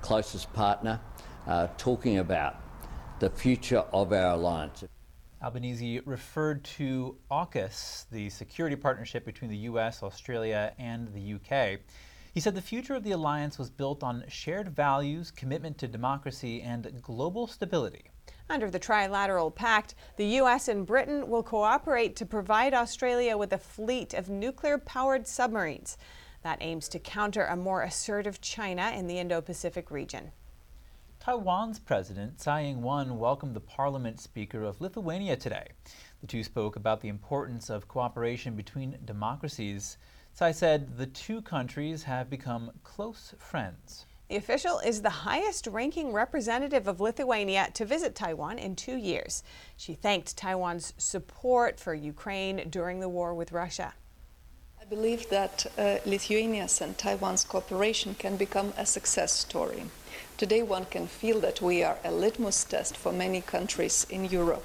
closest 0.00 0.50
partner, 0.54 0.98
talking 1.76 2.18
about 2.18 2.56
the 3.18 3.28
future 3.28 3.84
of 3.92 4.12
our 4.12 4.32
alliance. 4.32 4.84
Albanese 5.42 6.00
referred 6.04 6.64
to 6.64 7.16
AUKUS, 7.30 8.06
the 8.10 8.28
security 8.30 8.76
partnership 8.76 9.24
between 9.24 9.50
the 9.50 9.56
US, 9.58 10.02
Australia, 10.02 10.72
and 10.78 11.12
the 11.12 11.34
UK. 11.34 11.80
He 12.32 12.40
said 12.40 12.54
the 12.54 12.62
future 12.62 12.94
of 12.94 13.02
the 13.02 13.12
alliance 13.12 13.58
was 13.58 13.70
built 13.70 14.02
on 14.02 14.24
shared 14.28 14.68
values, 14.68 15.30
commitment 15.30 15.78
to 15.78 15.88
democracy, 15.88 16.62
and 16.62 17.02
global 17.02 17.46
stability. 17.46 18.04
Under 18.50 18.68
the 18.68 18.80
Trilateral 18.80 19.54
Pact, 19.54 19.94
the 20.16 20.26
U.S. 20.26 20.66
and 20.66 20.84
Britain 20.84 21.28
will 21.28 21.44
cooperate 21.44 22.16
to 22.16 22.26
provide 22.26 22.74
Australia 22.74 23.36
with 23.36 23.52
a 23.52 23.58
fleet 23.58 24.12
of 24.12 24.28
nuclear 24.28 24.76
powered 24.76 25.28
submarines 25.28 25.96
that 26.42 26.58
aims 26.60 26.88
to 26.88 26.98
counter 26.98 27.44
a 27.44 27.54
more 27.54 27.82
assertive 27.82 28.40
China 28.40 28.90
in 28.90 29.06
the 29.06 29.20
Indo 29.20 29.40
Pacific 29.40 29.88
region. 29.92 30.32
Taiwan's 31.20 31.78
President 31.78 32.40
Tsai 32.40 32.64
Ing 32.64 32.82
wen 32.82 33.20
welcomed 33.20 33.54
the 33.54 33.60
Parliament 33.60 34.18
Speaker 34.18 34.64
of 34.64 34.80
Lithuania 34.80 35.36
today. 35.36 35.68
The 36.20 36.26
two 36.26 36.42
spoke 36.42 36.74
about 36.74 37.00
the 37.00 37.08
importance 37.08 37.70
of 37.70 37.86
cooperation 37.86 38.56
between 38.56 38.98
democracies. 39.04 39.96
Tsai 40.34 40.50
said 40.50 40.96
the 40.96 41.06
two 41.06 41.40
countries 41.40 42.02
have 42.02 42.28
become 42.28 42.72
close 42.82 43.32
friends. 43.38 44.06
The 44.30 44.36
official 44.36 44.78
is 44.78 45.02
the 45.02 45.10
highest 45.10 45.66
ranking 45.66 46.12
representative 46.12 46.86
of 46.86 47.00
Lithuania 47.00 47.68
to 47.74 47.84
visit 47.84 48.14
Taiwan 48.14 48.60
in 48.60 48.76
two 48.76 48.96
years. 48.96 49.42
She 49.76 49.94
thanked 49.94 50.36
Taiwan's 50.36 50.94
support 50.98 51.80
for 51.80 51.94
Ukraine 51.94 52.68
during 52.70 53.00
the 53.00 53.08
war 53.08 53.34
with 53.34 53.50
Russia. 53.50 53.92
I 54.80 54.84
believe 54.84 55.28
that 55.30 55.66
uh, 55.76 55.96
Lithuania's 56.06 56.80
and 56.80 56.96
Taiwan's 56.96 57.42
cooperation 57.42 58.14
can 58.14 58.36
become 58.36 58.72
a 58.76 58.86
success 58.86 59.32
story. 59.32 59.82
Today, 60.36 60.62
one 60.62 60.84
can 60.84 61.08
feel 61.08 61.40
that 61.40 61.60
we 61.60 61.82
are 61.82 61.98
a 62.04 62.12
litmus 62.12 62.62
test 62.62 62.96
for 62.96 63.10
many 63.10 63.40
countries 63.40 64.06
in 64.08 64.26
Europe. 64.26 64.64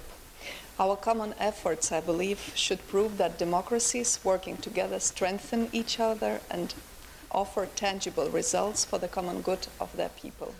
Our 0.79 0.95
common 0.95 1.33
efforts, 1.39 1.91
I 1.91 2.01
believe, 2.01 2.51
should 2.53 2.87
prove 2.87 3.17
that 3.17 3.39
democracies 3.39 4.19
working 4.23 4.57
together 4.57 4.99
strengthen 4.99 5.69
each 5.71 5.99
other 5.99 6.41
and 6.51 6.75
offer 7.31 7.67
tangible 7.75 8.29
results 8.29 8.85
for 8.85 8.99
the 8.99 9.07
common 9.07 9.41
good 9.41 9.67
of 9.79 9.95
their 9.95 10.09
people. 10.09 10.53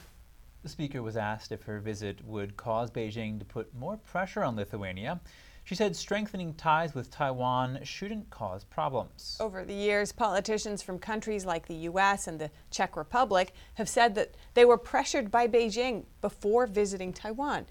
The 0.64 0.70
speaker 0.70 1.04
was 1.04 1.16
asked 1.16 1.52
if 1.52 1.64
her 1.64 1.80
visit 1.80 2.26
would 2.26 2.58
cause 2.58 2.90
Beijing 2.90 3.38
to 3.40 3.46
put 3.46 3.74
more 3.76 3.98
pressure 3.98 4.44
on 4.44 4.56
Lithuania. 4.56 5.20
She 5.64 5.76
said 5.76 5.96
strengthening 5.96 6.54
ties 6.54 6.94
with 6.94 7.10
Taiwan 7.10 7.80
shouldn't 7.84 8.30
cause 8.30 8.64
problems. 8.64 9.38
Over 9.40 9.66
the 9.66 9.74
years, 9.74 10.12
politicians 10.12 10.84
from 10.84 11.00
countries 11.00 11.46
like 11.46 11.68
the 11.68 11.76
U.S. 11.90 12.28
and 12.28 12.40
the 12.40 12.52
Czech 12.70 12.96
Republic 12.96 13.54
have 13.76 13.90
said 13.90 14.16
that 14.16 14.36
they 14.54 14.66
were 14.66 14.78
pressured 14.78 15.32
by 15.32 15.48
Beijing 15.48 16.06
before 16.22 16.68
visiting 16.68 17.14
Taiwan. 17.14 17.66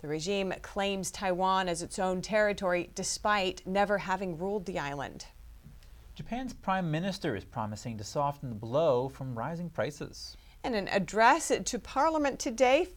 The 0.00 0.08
regime 0.08 0.52
claims 0.62 1.10
Taiwan 1.10 1.68
as 1.68 1.82
its 1.82 1.98
own 1.98 2.20
territory 2.20 2.90
despite 2.94 3.66
never 3.66 3.98
having 3.98 4.38
ruled 4.38 4.66
the 4.66 4.78
island. 4.78 5.26
Japan's 6.16 6.54
prime 6.54 6.90
minister 6.90 7.36
is 7.36 7.44
promising 7.44 7.98
to 7.98 8.02
soften 8.02 8.48
the 8.48 8.54
blow 8.54 9.06
from 9.06 9.38
rising 9.38 9.68
prices. 9.68 10.34
In 10.64 10.74
an 10.74 10.88
address 10.88 11.52
to 11.62 11.78
Parliament 11.78 12.38
today, 12.38 12.88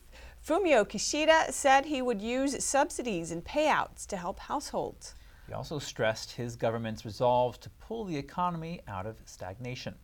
Fumio 0.42 0.86
Kishida 0.86 1.52
said 1.52 1.86
he 1.86 2.02
would 2.02 2.22
use 2.22 2.64
subsidies 2.64 3.32
and 3.32 3.44
payouts 3.44 4.08
to 4.08 4.16
help 4.16 4.40
households. 4.40 5.16
He 5.48 5.54
also 5.54 5.80
stressed 5.80 6.32
his 6.32 6.56
government's 6.56 7.04
resolve 7.04 7.60
to 7.60 7.70
pull 7.72 8.06
the 8.06 8.16
economy 8.16 8.80
out 8.88 9.06
of 9.06 9.18
stagnation. 9.26 9.96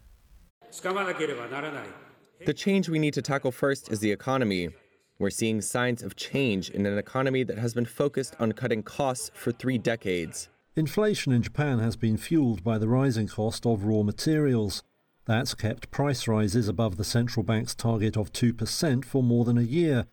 The 2.45 2.53
change 2.53 2.89
we 2.89 2.99
need 2.99 3.13
to 3.13 3.21
tackle 3.21 3.53
first 3.53 3.93
is 3.93 4.01
the 4.01 4.11
economy. 4.11 4.71
We're 5.19 5.29
seeing 5.29 5.61
signs 5.61 6.03
of 6.03 6.17
change 6.17 6.69
in 6.69 6.85
an 6.85 6.97
economy 6.97 7.43
that 7.43 7.59
has 7.59 7.73
been 7.73 7.85
focused 7.85 8.35
on 8.41 8.51
cutting 8.51 8.83
costs 8.83 9.31
for 9.33 9.53
three 9.53 9.77
decades. 9.77 10.49
Inflation 10.77 11.31
in 11.31 11.41
Japan 11.41 11.79
has 11.79 11.95
been 11.95 12.17
fueled 12.17 12.61
by 12.61 12.77
the 12.77 12.89
rising 12.89 13.27
cost 13.27 13.65
of 13.65 13.85
raw 13.85 14.03
materials. 14.03 14.83
That's 15.23 15.53
kept 15.53 15.89
price 15.89 16.27
rises 16.27 16.67
above 16.67 16.97
the 16.97 17.05
central 17.05 17.43
bank's 17.43 17.73
target 17.73 18.17
of 18.17 18.33
2% 18.33 19.05
for 19.05 19.23
more 19.23 19.45
than 19.45 19.57
a 19.57 19.61
year. 19.61 20.05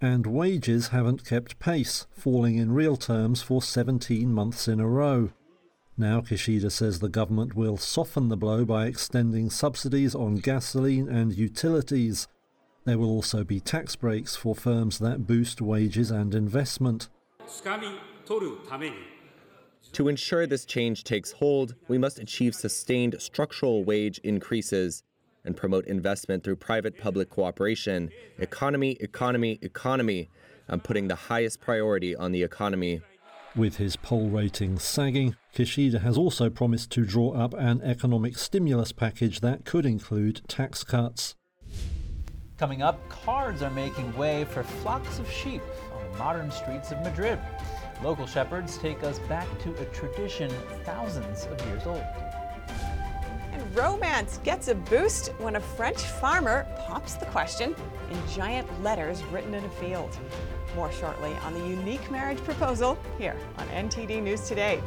And 0.00 0.26
wages 0.26 0.88
haven't 0.88 1.24
kept 1.24 1.60
pace, 1.60 2.08
falling 2.10 2.56
in 2.56 2.72
real 2.72 2.96
terms 2.96 3.42
for 3.42 3.62
17 3.62 4.32
months 4.32 4.66
in 4.66 4.80
a 4.80 4.88
row. 4.88 5.30
Now 5.96 6.20
Kishida 6.20 6.72
says 6.72 6.98
the 6.98 7.08
government 7.08 7.54
will 7.54 7.76
soften 7.76 8.28
the 8.28 8.36
blow 8.36 8.64
by 8.64 8.86
extending 8.86 9.50
subsidies 9.50 10.16
on 10.16 10.36
gasoline 10.36 11.08
and 11.08 11.32
utilities. 11.32 12.26
There 12.84 12.98
will 12.98 13.10
also 13.10 13.44
be 13.44 13.60
tax 13.60 13.94
breaks 13.94 14.34
for 14.34 14.56
firms 14.56 14.98
that 14.98 15.28
boost 15.28 15.60
wages 15.60 16.10
and 16.10 16.34
investment. 16.34 17.08
To 19.92 20.08
ensure 20.08 20.46
this 20.46 20.64
change 20.64 21.04
takes 21.04 21.32
hold, 21.32 21.74
we 21.88 21.98
must 21.98 22.18
achieve 22.18 22.54
sustained 22.54 23.16
structural 23.18 23.84
wage 23.84 24.18
increases 24.18 25.02
and 25.44 25.56
promote 25.56 25.86
investment 25.86 26.44
through 26.44 26.56
private 26.56 26.98
public 26.98 27.30
cooperation. 27.30 28.10
Economy, 28.38 28.96
economy, 29.00 29.58
economy. 29.62 30.28
I'm 30.68 30.80
putting 30.80 31.08
the 31.08 31.14
highest 31.14 31.60
priority 31.60 32.14
on 32.14 32.32
the 32.32 32.42
economy. 32.42 33.00
With 33.56 33.76
his 33.76 33.96
poll 33.96 34.28
ratings 34.28 34.82
sagging, 34.82 35.34
Kishida 35.54 36.00
has 36.02 36.18
also 36.18 36.50
promised 36.50 36.90
to 36.92 37.04
draw 37.04 37.32
up 37.32 37.54
an 37.54 37.80
economic 37.82 38.36
stimulus 38.36 38.92
package 38.92 39.40
that 39.40 39.64
could 39.64 39.86
include 39.86 40.42
tax 40.48 40.84
cuts. 40.84 41.34
Coming 42.58 42.82
up, 42.82 43.08
cards 43.08 43.62
are 43.62 43.70
making 43.70 44.14
way 44.16 44.44
for 44.44 44.62
flocks 44.62 45.18
of 45.18 45.30
sheep 45.30 45.62
on 45.94 46.12
the 46.12 46.18
modern 46.18 46.50
streets 46.50 46.92
of 46.92 47.00
Madrid. 47.02 47.38
Local 48.02 48.26
shepherds 48.26 48.78
take 48.78 49.02
us 49.02 49.18
back 49.20 49.46
to 49.60 49.74
a 49.74 49.84
tradition 49.86 50.50
thousands 50.84 51.46
of 51.46 51.60
years 51.66 51.84
old. 51.84 52.04
And 53.52 53.76
romance 53.76 54.38
gets 54.44 54.68
a 54.68 54.74
boost 54.76 55.32
when 55.38 55.56
a 55.56 55.60
French 55.60 55.98
farmer 55.98 56.64
pops 56.86 57.14
the 57.14 57.26
question 57.26 57.74
in 58.10 58.28
giant 58.28 58.68
letters 58.84 59.24
written 59.24 59.52
in 59.52 59.64
a 59.64 59.70
field. 59.70 60.16
More 60.76 60.92
shortly 60.92 61.32
on 61.44 61.54
the 61.54 61.66
unique 61.66 62.08
marriage 62.08 62.38
proposal 62.44 62.96
here 63.18 63.36
on 63.56 63.66
NTD 63.68 64.22
News 64.22 64.42
Today. 64.46 64.80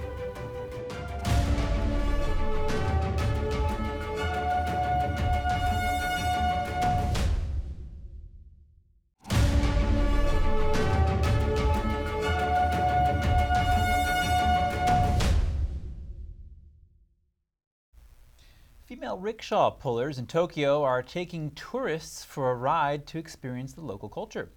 Rickshaw 19.21 19.69
pullers 19.69 20.17
in 20.17 20.25
Tokyo 20.25 20.81
are 20.83 21.03
taking 21.03 21.51
tourists 21.51 22.25
for 22.25 22.49
a 22.49 22.55
ride 22.55 23.05
to 23.07 23.19
experience 23.19 23.73
the 23.73 23.81
local 23.81 24.09
culture. 24.09 24.49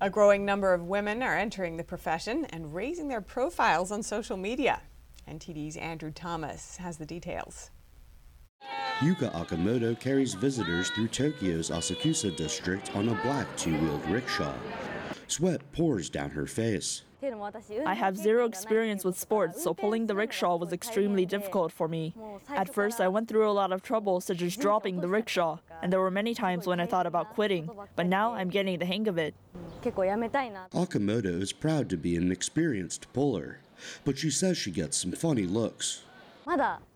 A 0.00 0.10
growing 0.10 0.44
number 0.44 0.74
of 0.74 0.82
women 0.82 1.22
are 1.22 1.36
entering 1.36 1.78
the 1.78 1.84
profession 1.84 2.44
and 2.50 2.74
raising 2.74 3.08
their 3.08 3.22
profiles 3.22 3.90
on 3.90 4.02
social 4.02 4.36
media. 4.36 4.82
NTD's 5.26 5.78
Andrew 5.78 6.10
Thomas 6.10 6.76
has 6.76 6.98
the 6.98 7.06
details. 7.06 7.70
Yuka 8.98 9.32
Akamoto 9.32 9.98
carries 9.98 10.34
visitors 10.34 10.90
through 10.90 11.08
Tokyo's 11.08 11.70
Asakusa 11.70 12.34
district 12.36 12.94
on 12.94 13.08
a 13.08 13.14
black 13.22 13.46
two-wheeled 13.56 14.06
rickshaw. 14.08 14.54
Sweat 15.26 15.60
pours 15.72 16.10
down 16.10 16.30
her 16.30 16.46
face. 16.46 17.02
I 17.84 17.94
have 17.94 18.16
zero 18.16 18.46
experience 18.46 19.04
with 19.04 19.18
sports, 19.18 19.62
so 19.62 19.74
pulling 19.74 20.06
the 20.06 20.14
rickshaw 20.14 20.56
was 20.56 20.72
extremely 20.72 21.26
difficult 21.26 21.72
for 21.72 21.88
me. 21.88 22.14
At 22.48 22.72
first, 22.72 23.00
I 23.00 23.08
went 23.08 23.28
through 23.28 23.48
a 23.48 23.52
lot 23.52 23.72
of 23.72 23.82
trouble, 23.82 24.20
such 24.20 24.42
as 24.42 24.56
dropping 24.56 25.00
the 25.00 25.08
rickshaw, 25.08 25.58
and 25.82 25.92
there 25.92 26.00
were 26.00 26.10
many 26.10 26.34
times 26.34 26.66
when 26.66 26.80
I 26.80 26.86
thought 26.86 27.06
about 27.06 27.34
quitting, 27.34 27.70
but 27.96 28.06
now 28.06 28.32
I'm 28.34 28.48
getting 28.50 28.78
the 28.78 28.86
hang 28.86 29.08
of 29.08 29.18
it. 29.18 29.34
Akamoto 30.72 31.40
is 31.40 31.52
proud 31.52 31.88
to 31.90 31.96
be 31.96 32.16
an 32.16 32.30
experienced 32.32 33.12
puller, 33.12 33.58
but 34.04 34.18
she 34.18 34.30
says 34.30 34.56
she 34.56 34.70
gets 34.70 34.96
some 34.98 35.12
funny 35.12 35.46
looks. 35.46 36.02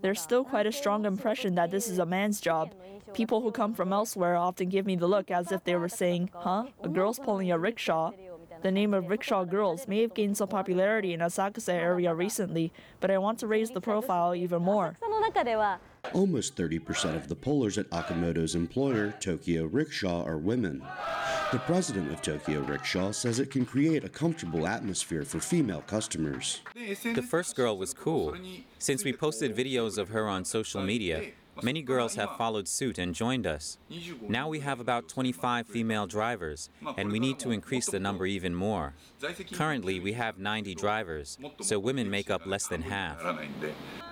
There's 0.01 0.21
still 0.21 0.45
quite 0.45 0.67
a 0.67 0.73
strong 0.73 1.05
impression 1.07 1.57
that 1.57 1.71
this 1.71 1.89
is 1.89 1.99
a 1.99 2.07
man's 2.07 2.41
job. 2.41 2.73
People 3.15 3.41
who 3.41 3.51
come 3.51 3.75
from 3.75 3.93
elsewhere 3.93 4.37
often 4.37 4.69
give 4.69 4.87
me 4.87 4.95
the 4.95 5.09
look 5.09 5.31
as 5.31 5.51
if 5.51 5.65
they 5.65 5.75
were 5.75 5.89
saying, 5.89 6.31
Huh? 6.33 6.67
A 6.85 6.89
girl's 6.89 7.19
pulling 7.19 7.51
a 7.51 7.59
rickshaw? 7.59 8.13
The 8.63 8.71
name 8.71 8.93
of 8.93 9.09
Rickshaw 9.09 9.45
Girls 9.45 9.89
may 9.89 10.03
have 10.03 10.13
gained 10.13 10.37
some 10.37 10.49
popularity 10.49 11.15
in 11.15 11.21
Asakusa 11.21 11.73
area 11.73 12.15
recently, 12.15 12.73
but 13.01 13.11
I 13.11 13.17
want 13.17 13.39
to 13.39 13.47
raise 13.47 13.71
the 13.71 13.81
profile 13.81 14.35
even 14.35 14.63
more. 14.63 14.97
Almost 16.13 16.57
30% 16.57 17.17
of 17.17 17.29
the 17.29 17.37
pullers 17.37 17.79
at 17.79 17.89
Akamoto's 17.91 18.55
employer, 18.55 19.15
Tokyo 19.21 19.65
Rickshaw, 19.65 20.25
are 20.25 20.39
women. 20.39 20.83
The 21.53 21.59
president 21.61 22.13
of 22.13 22.23
Tokyo 22.23 22.61
Rickshaw 22.61 23.13
says 23.13 23.39
it 23.39 23.51
can 23.51 23.65
create 23.65 24.05
a 24.05 24.09
comfortable 24.09 24.67
atmosphere 24.67 25.25
for 25.25 25.41
female 25.41 25.83
customers. 25.87 26.61
The 26.75 27.23
first 27.23 27.57
girl 27.57 27.77
was 27.79 27.95
cool. 27.95 28.37
Since 28.79 29.05
we 29.05 29.13
posted 29.13 29.57
videos 29.57 29.99
of 29.99 30.11
her 30.11 30.29
on 30.29 30.45
social 30.45 30.83
media, 30.83 31.33
many 31.63 31.83
girls 31.83 32.15
have 32.15 32.37
followed 32.37 32.69
suit 32.69 32.99
and 32.99 33.15
joined 33.15 33.47
us. 33.47 33.79
Now 34.29 34.49
we 34.49 34.61
have 34.61 34.81
about 34.81 35.09
25 35.09 35.67
female 35.67 36.07
drivers, 36.07 36.71
and 36.97 37.11
we 37.11 37.19
need 37.19 37.39
to 37.41 37.51
increase 37.51 37.87
the 37.87 38.01
number 38.01 38.27
even 38.27 38.55
more. 38.55 38.95
Currently, 39.53 40.01
we 40.01 40.13
have 40.15 40.39
90 40.39 40.75
drivers, 40.75 41.39
so 41.61 41.79
women 41.79 42.11
make 42.11 42.31
up 42.31 42.47
less 42.47 42.67
than 42.67 42.83
half. 42.83 43.23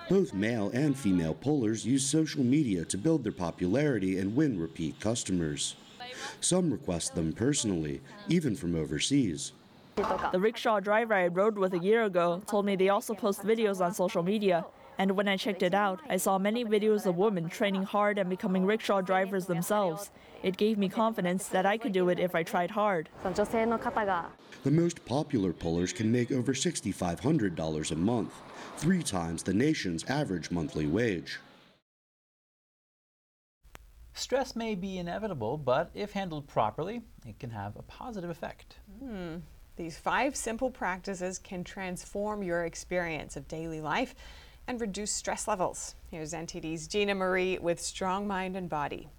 Both 0.09 0.33
male 0.33 0.71
and 0.73 0.97
female 0.97 1.33
pullers 1.33 1.85
use 1.85 2.03
social 2.03 2.43
media 2.43 2.83
to 2.85 2.97
build 2.97 3.23
their 3.23 3.31
popularity 3.31 4.19
and 4.19 4.35
win 4.35 4.59
repeat 4.59 4.99
customers. 4.99 5.75
Some 6.41 6.71
request 6.71 7.15
them 7.15 7.33
personally, 7.33 8.01
even 8.27 8.55
from 8.55 8.75
overseas. 8.75 9.53
The 10.31 10.39
rickshaw 10.39 10.79
driver 10.79 11.13
I 11.13 11.27
rode 11.27 11.57
with 11.57 11.73
a 11.73 11.79
year 11.79 12.05
ago 12.05 12.41
told 12.47 12.65
me 12.65 12.75
they 12.75 12.89
also 12.89 13.13
post 13.13 13.43
videos 13.43 13.83
on 13.83 13.93
social 13.93 14.23
media. 14.23 14.65
And 14.99 15.15
when 15.15 15.29
I 15.29 15.37
checked 15.37 15.63
it 15.63 15.73
out, 15.73 16.01
I 16.09 16.17
saw 16.17 16.37
many 16.37 16.65
videos 16.65 17.05
of 17.05 17.15
women 17.15 17.47
training 17.47 17.83
hard 17.83 18.17
and 18.17 18.29
becoming 18.29 18.65
rickshaw 18.65 18.99
drivers 18.99 19.45
themselves. 19.45 20.11
It 20.43 20.57
gave 20.57 20.77
me 20.77 20.89
confidence 20.89 21.47
that 21.47 21.65
I 21.65 21.77
could 21.77 21.93
do 21.93 22.09
it 22.09 22.19
if 22.19 22.35
I 22.35 22.43
tried 22.43 22.71
hard. 22.71 23.07
The 23.23 24.71
most 24.71 25.05
popular 25.05 25.53
pullers 25.53 25.93
can 25.93 26.11
make 26.11 26.33
over 26.33 26.53
$6,500 26.53 27.91
a 27.91 27.95
month, 27.95 28.33
three 28.75 29.01
times 29.01 29.41
the 29.41 29.53
nation's 29.53 30.03
average 30.09 30.51
monthly 30.51 30.85
wage. 30.85 31.39
Stress 34.13 34.53
may 34.53 34.75
be 34.75 34.97
inevitable, 34.97 35.57
but 35.57 35.91
if 35.95 36.11
handled 36.11 36.45
properly, 36.45 37.03
it 37.25 37.39
can 37.39 37.51
have 37.51 37.77
a 37.77 37.83
positive 37.83 38.29
effect. 38.29 38.75
Hmm. 39.01 39.37
These 39.77 39.97
five 39.97 40.35
simple 40.35 40.69
practices 40.69 41.39
can 41.39 41.63
transform 41.63 42.43
your 42.43 42.65
experience 42.65 43.37
of 43.37 43.47
daily 43.47 43.79
life 43.79 44.13
and 44.69 44.79
reduce 44.79 45.11
stress 45.11 45.47
levels. 45.47 45.95
Here's 46.11 46.31
NTD's 46.31 46.87
Gina 46.87 47.15
Marie 47.15 47.57
with 47.57 47.81
Strong 47.81 48.27
Mind 48.27 48.55
and 48.55 48.69
Body. 48.69 49.09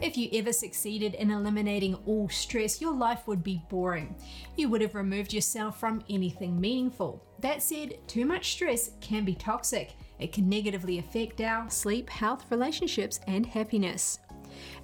If 0.00 0.16
you 0.16 0.28
ever 0.32 0.52
succeeded 0.52 1.14
in 1.14 1.32
eliminating 1.32 1.96
all 2.06 2.28
stress, 2.28 2.80
your 2.80 2.94
life 2.94 3.26
would 3.26 3.42
be 3.42 3.62
boring. 3.68 4.14
You 4.56 4.68
would 4.68 4.80
have 4.80 4.94
removed 4.94 5.34
yourself 5.34 5.80
from 5.80 6.04
anything 6.08 6.60
meaningful. 6.60 7.22
That 7.40 7.60
said, 7.60 7.98
too 8.06 8.24
much 8.24 8.52
stress 8.52 8.92
can 9.00 9.24
be 9.24 9.34
toxic. 9.34 9.94
It 10.20 10.32
can 10.32 10.48
negatively 10.48 10.98
affect 10.98 11.40
our 11.40 11.68
sleep, 11.68 12.08
health, 12.10 12.44
relationships, 12.50 13.18
and 13.26 13.44
happiness. 13.44 14.20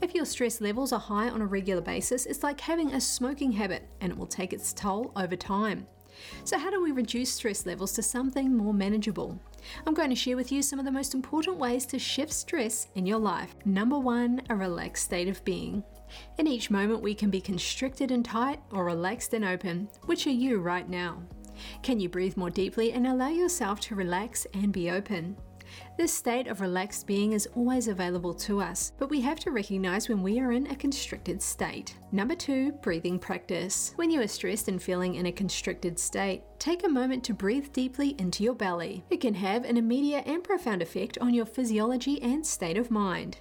If 0.01 0.15
your 0.15 0.25
stress 0.25 0.61
levels 0.61 0.93
are 0.93 1.01
high 1.01 1.29
on 1.29 1.43
a 1.43 1.47
regular 1.47 1.83
basis, 1.83 2.27
it's 2.27 2.43
like 2.43 2.61
having 2.61 2.93
a 2.93 3.01
smoking 3.01 3.53
habit 3.53 3.89
and 4.01 4.13
it 4.13 4.19
will 4.19 4.27
take 4.27 4.53
its 4.53 4.73
toll 4.73 5.13
over 5.17 5.37
time. 5.37 5.87
So, 6.45 6.59
how 6.59 6.71
do 6.71 6.83
we 6.83 6.93
reduce 6.93 7.33
stress 7.33 7.67
levels 7.67 7.93
to 7.95 8.03
something 8.03 8.55
more 8.57 8.73
manageable? 8.73 9.39
I'm 9.87 9.95
going 9.95 10.11
to 10.11 10.17
share 10.17 10.37
with 10.37 10.51
you 10.51 10.63
some 10.63 10.79
of 10.79 10.85
the 10.85 10.93
most 10.93 11.15
important 11.15 11.59
ways 11.59 11.87
to 11.87 11.99
shift 11.99 12.33
stress 12.33 12.89
in 12.95 13.07
your 13.07 13.19
life. 13.19 13.55
Number 13.65 13.99
one, 13.99 14.43
a 14.49 14.55
relaxed 14.55 15.05
state 15.05 15.29
of 15.29 15.45
being. 15.45 15.85
In 16.39 16.47
each 16.47 16.71
moment, 16.71 17.03
we 17.03 17.15
can 17.15 17.31
be 17.31 17.41
constricted 17.41 18.11
and 18.11 18.25
tight 18.25 18.61
or 18.71 18.85
relaxed 18.85 19.35
and 19.35 19.45
open. 19.45 19.89
Which 20.05 20.27
are 20.27 20.31
you 20.31 20.59
right 20.59 20.89
now? 20.89 21.23
Can 21.83 22.01
you 22.01 22.09
breathe 22.09 22.37
more 22.37 22.51
deeply 22.51 22.93
and 22.93 23.07
allow 23.07 23.29
yourself 23.29 23.81
to 23.81 23.95
relax 23.95 24.47
and 24.55 24.73
be 24.73 24.91
open? 24.91 25.37
This 25.97 26.13
state 26.13 26.47
of 26.47 26.61
relaxed 26.61 27.07
being 27.07 27.33
is 27.33 27.49
always 27.57 27.89
available 27.89 28.35
to 28.35 28.61
us, 28.61 28.93
but 28.99 29.09
we 29.09 29.23
have 29.23 29.41
to 29.41 29.51
recognize 29.51 30.11
when 30.11 30.23
we 30.23 30.39
are 30.41 30.53
in 30.53 30.67
a 30.67 30.77
constricted 30.77 31.41
state. 31.41 31.97
Number 32.13 32.35
two, 32.35 32.73
breathing 32.83 33.19
practice. 33.19 33.95
When 33.97 34.11
you 34.11 34.21
are 34.21 34.29
stressed 34.29 34.69
and 34.69 34.83
feeling 34.83 35.15
in 35.15 35.25
a 35.25 35.33
constricted 35.33 35.99
state, 35.99 36.43
take 36.59 36.85
a 36.85 36.89
moment 36.89 37.25
to 37.25 37.35
breathe 37.35 37.73
deeply 37.73 38.15
into 38.19 38.45
your 38.45 38.55
belly. 38.55 39.05
It 39.09 39.23
can 39.23 39.33
have 39.35 39.65
an 39.65 39.79
immediate 39.79 40.27
and 40.27 40.45
profound 40.45 40.83
effect 40.83 41.17
on 41.19 41.33
your 41.33 41.47
physiology 41.47 42.21
and 42.21 42.47
state 42.47 42.77
of 42.77 42.91
mind. 42.91 43.39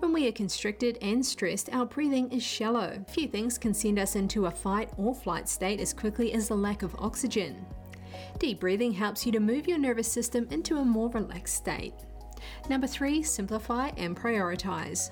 When 0.00 0.12
we 0.12 0.28
are 0.28 0.32
constricted 0.32 0.98
and 1.00 1.24
stressed, 1.24 1.72
our 1.72 1.86
breathing 1.86 2.30
is 2.30 2.42
shallow. 2.42 3.02
Few 3.08 3.28
things 3.28 3.56
can 3.56 3.72
send 3.72 3.98
us 3.98 4.14
into 4.14 4.44
a 4.44 4.50
fight 4.50 4.90
or 4.98 5.14
flight 5.14 5.48
state 5.48 5.80
as 5.80 5.94
quickly 5.94 6.34
as 6.34 6.48
the 6.48 6.56
lack 6.56 6.82
of 6.82 6.94
oxygen. 6.98 7.64
Deep 8.38 8.60
breathing 8.60 8.92
helps 8.92 9.26
you 9.26 9.32
to 9.32 9.40
move 9.40 9.66
your 9.66 9.78
nervous 9.78 10.10
system 10.10 10.46
into 10.50 10.76
a 10.76 10.84
more 10.84 11.08
relaxed 11.10 11.56
state. 11.56 11.92
Number 12.70 12.86
three, 12.86 13.20
simplify 13.22 13.88
and 13.96 14.16
prioritize. 14.16 15.10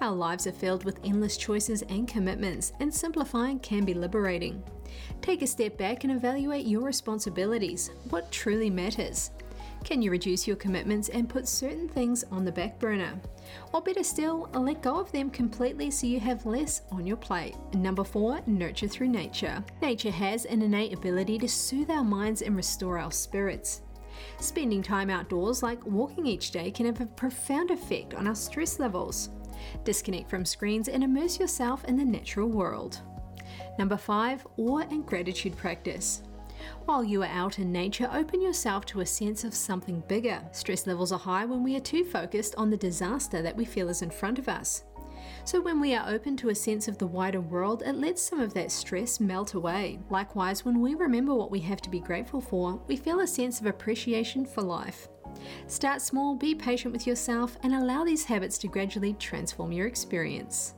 Our 0.00 0.14
lives 0.14 0.46
are 0.46 0.52
filled 0.52 0.84
with 0.84 1.00
endless 1.04 1.36
choices 1.36 1.82
and 1.82 2.06
commitments, 2.06 2.72
and 2.78 2.94
simplifying 2.94 3.58
can 3.58 3.84
be 3.84 3.94
liberating. 3.94 4.62
Take 5.20 5.42
a 5.42 5.48
step 5.48 5.78
back 5.78 6.04
and 6.04 6.12
evaluate 6.12 6.66
your 6.66 6.82
responsibilities. 6.82 7.90
What 8.10 8.30
truly 8.30 8.70
matters? 8.70 9.32
Can 9.84 10.02
you 10.02 10.10
reduce 10.10 10.46
your 10.46 10.56
commitments 10.56 11.08
and 11.08 11.28
put 11.28 11.48
certain 11.48 11.88
things 11.88 12.24
on 12.30 12.44
the 12.44 12.52
back 12.52 12.78
burner? 12.78 13.20
Or 13.72 13.80
better 13.80 14.04
still, 14.04 14.48
let 14.54 14.82
go 14.82 15.00
of 15.00 15.10
them 15.10 15.30
completely 15.30 15.90
so 15.90 16.06
you 16.06 16.20
have 16.20 16.46
less 16.46 16.82
on 16.92 17.06
your 17.06 17.16
plate. 17.16 17.56
Number 17.74 18.04
four, 18.04 18.40
nurture 18.46 18.88
through 18.88 19.08
nature. 19.08 19.64
Nature 19.82 20.10
has 20.10 20.44
an 20.44 20.62
innate 20.62 20.92
ability 20.92 21.38
to 21.38 21.48
soothe 21.48 21.90
our 21.90 22.04
minds 22.04 22.42
and 22.42 22.56
restore 22.56 22.98
our 22.98 23.10
spirits. 23.10 23.82
Spending 24.38 24.82
time 24.82 25.10
outdoors, 25.10 25.62
like 25.62 25.84
walking 25.86 26.26
each 26.26 26.50
day, 26.50 26.70
can 26.70 26.86
have 26.86 27.00
a 27.00 27.06
profound 27.06 27.70
effect 27.70 28.14
on 28.14 28.28
our 28.28 28.34
stress 28.34 28.78
levels. 28.78 29.30
Disconnect 29.84 30.30
from 30.30 30.44
screens 30.44 30.88
and 30.88 31.02
immerse 31.02 31.40
yourself 31.40 31.84
in 31.84 31.96
the 31.96 32.04
natural 32.04 32.48
world. 32.48 33.00
Number 33.78 33.96
five, 33.96 34.46
awe 34.56 34.78
and 34.78 35.04
gratitude 35.06 35.56
practice. 35.56 36.22
While 36.84 37.04
you 37.04 37.22
are 37.22 37.26
out 37.26 37.58
in 37.58 37.72
nature, 37.72 38.10
open 38.12 38.40
yourself 38.40 38.86
to 38.86 39.00
a 39.00 39.06
sense 39.06 39.44
of 39.44 39.54
something 39.54 40.02
bigger. 40.08 40.42
Stress 40.52 40.86
levels 40.86 41.12
are 41.12 41.18
high 41.18 41.44
when 41.44 41.62
we 41.62 41.76
are 41.76 41.80
too 41.80 42.04
focused 42.04 42.54
on 42.56 42.70
the 42.70 42.76
disaster 42.76 43.42
that 43.42 43.56
we 43.56 43.64
feel 43.64 43.88
is 43.88 44.02
in 44.02 44.10
front 44.10 44.38
of 44.38 44.48
us. 44.48 44.84
So 45.44 45.60
when 45.60 45.80
we 45.80 45.94
are 45.94 46.08
open 46.08 46.36
to 46.38 46.50
a 46.50 46.54
sense 46.54 46.88
of 46.88 46.98
the 46.98 47.06
wider 47.06 47.40
world, 47.40 47.82
it 47.84 47.94
lets 47.94 48.22
some 48.22 48.40
of 48.40 48.54
that 48.54 48.70
stress 48.70 49.20
melt 49.20 49.54
away. 49.54 49.98
Likewise, 50.10 50.64
when 50.64 50.80
we 50.80 50.94
remember 50.94 51.34
what 51.34 51.50
we 51.50 51.60
have 51.60 51.80
to 51.82 51.90
be 51.90 52.00
grateful 52.00 52.40
for, 52.40 52.80
we 52.86 52.96
feel 52.96 53.20
a 53.20 53.26
sense 53.26 53.60
of 53.60 53.66
appreciation 53.66 54.44
for 54.44 54.62
life. 54.62 55.08
Start 55.66 56.02
small, 56.02 56.34
be 56.34 56.54
patient 56.54 56.92
with 56.92 57.06
yourself, 57.06 57.56
and 57.62 57.74
allow 57.74 58.04
these 58.04 58.24
habits 58.24 58.58
to 58.58 58.68
gradually 58.68 59.14
transform 59.14 59.72
your 59.72 59.86
experience. 59.86 60.74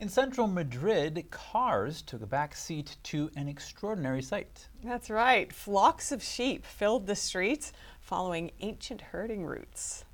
In 0.00 0.08
central 0.08 0.46
Madrid, 0.46 1.26
cars 1.30 2.00
took 2.00 2.22
a 2.22 2.26
back 2.26 2.56
seat 2.56 2.96
to 3.02 3.30
an 3.36 3.46
extraordinary 3.48 4.22
sight. 4.22 4.66
That's 4.82 5.10
right. 5.10 5.52
Flocks 5.52 6.10
of 6.10 6.22
sheep 6.22 6.64
filled 6.64 7.06
the 7.06 7.14
streets 7.14 7.74
following 8.00 8.50
ancient 8.60 9.02
herding 9.02 9.44
routes. 9.44 10.06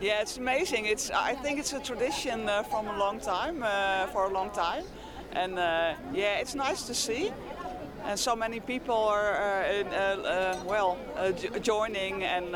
Yeah, 0.00 0.20
it's 0.20 0.36
amazing. 0.36 0.86
It's 0.86 1.10
I 1.10 1.34
think 1.34 1.58
it's 1.58 1.72
a 1.72 1.80
tradition 1.80 2.48
uh, 2.48 2.62
from 2.62 2.86
a 2.86 2.96
long 2.96 3.18
time, 3.18 3.64
uh, 3.64 4.06
for 4.12 4.26
a 4.26 4.30
long 4.30 4.50
time, 4.50 4.84
and 5.32 5.58
uh, 5.58 5.94
yeah, 6.12 6.36
it's 6.36 6.54
nice 6.54 6.84
to 6.86 6.94
see. 6.94 7.32
And 8.04 8.16
so 8.16 8.36
many 8.36 8.60
people 8.60 8.94
are 8.94 9.64
uh, 9.64 9.72
in, 9.72 9.86
uh, 9.88 9.90
uh, 9.90 10.64
well 10.66 10.98
joining 11.62 12.22
and, 12.22 12.54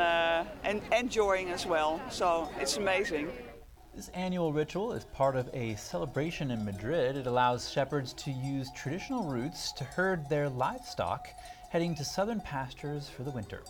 and 0.63 0.83
enjoying 0.97 1.51
as 1.51 1.67
well. 1.67 2.01
So 2.11 2.49
it's 2.61 2.77
amazing. 2.77 3.29
This 3.99 4.11
annual 4.15 4.53
ritual 4.53 4.93
is 4.93 5.03
part 5.07 5.35
of 5.35 5.51
a 5.53 5.75
celebration 5.75 6.53
in 6.53 6.65
Madrid. 6.65 7.17
It 7.17 7.27
allows 7.27 7.69
shepherds 7.69 8.13
to 8.13 8.31
use 8.31 8.71
traditional 8.71 9.25
routes 9.25 9.73
to 9.73 9.83
herd 9.83 10.29
their 10.29 10.49
livestock, 10.49 11.27
heading 11.71 11.97
to 11.97 12.05
southern 12.05 12.41
pastures 12.41 13.09
for 13.09 13.25
the 13.25 13.33
winter. 13.33 13.65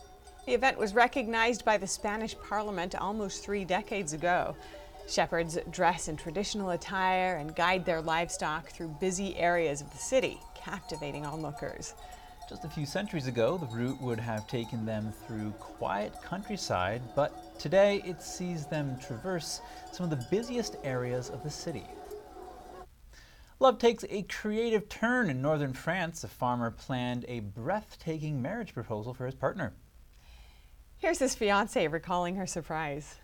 The 0.45 0.53
event 0.53 0.77
was 0.77 0.93
recognized 0.93 1.65
by 1.65 1.79
the 1.79 1.87
Spanish 1.87 2.37
Parliament 2.47 2.95
almost 2.95 3.43
three 3.43 3.65
decades 3.65 4.13
ago. 4.13 4.55
Shepherds 5.09 5.57
dress 5.71 6.09
in 6.09 6.19
traditional 6.19 6.73
attire 6.73 7.37
and 7.37 7.57
guide 7.57 7.87
their 7.87 8.03
livestock 8.03 8.69
through 8.69 8.99
busy 9.01 9.35
areas 9.39 9.81
of 9.81 9.91
the 9.93 9.97
city, 9.97 10.39
captivating 10.55 11.25
onlookers. 11.25 11.95
Just 12.51 12.67
a 12.67 12.69
few 12.69 12.85
centuries 12.85 13.29
ago, 13.29 13.57
the 13.57 13.75
route 13.75 14.01
would 14.03 14.21
have 14.21 14.47
taken 14.47 14.85
them 14.85 15.11
through 15.27 15.53
quiet 15.53 16.13
countryside, 16.23 17.01
but 17.15 17.48
today 17.59 18.03
it 18.05 18.23
sees 18.23 18.67
them 18.67 18.99
traverse 18.99 19.61
some 19.93 20.05
of 20.05 20.11
the 20.11 20.27
busiest 20.31 20.77
areas 20.85 21.31
of 21.31 21.43
the 21.43 21.51
city. 21.51 21.85
Love 23.61 23.79
takes 23.79 24.05
a 24.09 24.23
creative 24.23 24.89
turn 24.89 25.29
in 25.29 25.43
northern 25.43 25.73
France. 25.73 26.23
A 26.23 26.29
farmer 26.29 26.71
planned 26.71 27.25
a 27.27 27.41
breathtaking 27.41 28.41
marriage 28.41 28.73
proposal 28.73 29.13
for 29.13 29.27
his 29.27 29.35
partner. 29.35 29.73
Here's 30.99 31.19
his 31.19 31.35
fiancée 31.35 31.91
recalling 31.91 32.37
her 32.37 32.47
surprise. 32.47 33.17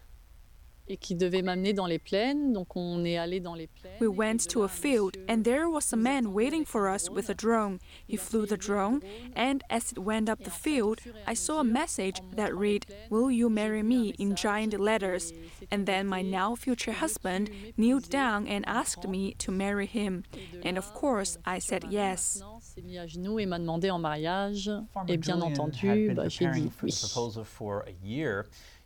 Et 0.89 0.97
qui 0.97 1.15
devait 1.15 1.43
m'amener 1.43 1.73
dans 1.73 1.86
les 1.86 1.98
plaines. 1.98 2.52
Donc 2.52 2.77
on 2.77 3.05
est 3.05 3.16
allé 3.16 3.40
dans 3.40 3.55
les 3.55 3.66
plaines. 3.66 3.97
We 4.01 4.09
went 4.09 4.48
to 4.48 4.65
a 4.65 4.69
field 4.69 5.16
and 5.28 5.43
there 5.43 5.69
was 5.69 5.93
a 5.93 5.97
man 5.97 6.32
waiting 6.32 6.65
for 6.65 6.89
us 6.89 7.09
with 7.11 7.31
a 7.31 7.35
drone. 7.35 7.78
He 8.09 8.16
flew 8.16 8.47
the 8.47 8.56
drone 8.56 9.01
and 9.35 9.62
as 9.70 9.93
it 9.93 9.98
went 9.98 10.28
up 10.28 10.44
the 10.44 10.51
field, 10.51 11.01
I 11.27 11.35
saw 11.35 11.61
a 11.61 11.65
message 11.65 12.20
that 12.36 12.55
read, 12.55 12.86
"Will 13.11 13.31
you 13.31 13.48
marry 13.48 13.82
me?" 13.82 14.15
in 14.19 14.35
giant 14.35 14.78
letters? 14.78 15.32
And 15.70 15.86
then 15.86 16.06
my 16.06 16.23
now 16.23 16.55
future 16.55 16.93
husband 16.93 17.51
kneeled 17.77 18.11
down 18.11 18.47
and 18.47 18.65
asked 18.66 19.09
me 19.09 19.35
to 19.39 19.51
marry 19.51 19.86
him. 19.86 20.24
And 20.65 20.77
of 20.77 20.93
course, 20.94 21.39
I 21.47 21.59
said 21.61 21.85
yes. 21.90 22.43
s'est 22.74 22.82
mis 22.82 22.98
à 22.98 23.06
genoux 23.06 23.39
et 23.39 23.47
m'a 23.47 23.59
demandé 23.59 23.90
en 23.90 23.98
mariage. 23.98 24.70
Et 25.09 25.16
bien 25.16 25.40
entendu, 25.40 26.12
bah, 26.15 26.28
j'ai 26.28 26.47
dit 26.51 26.70
oui. 26.82 26.93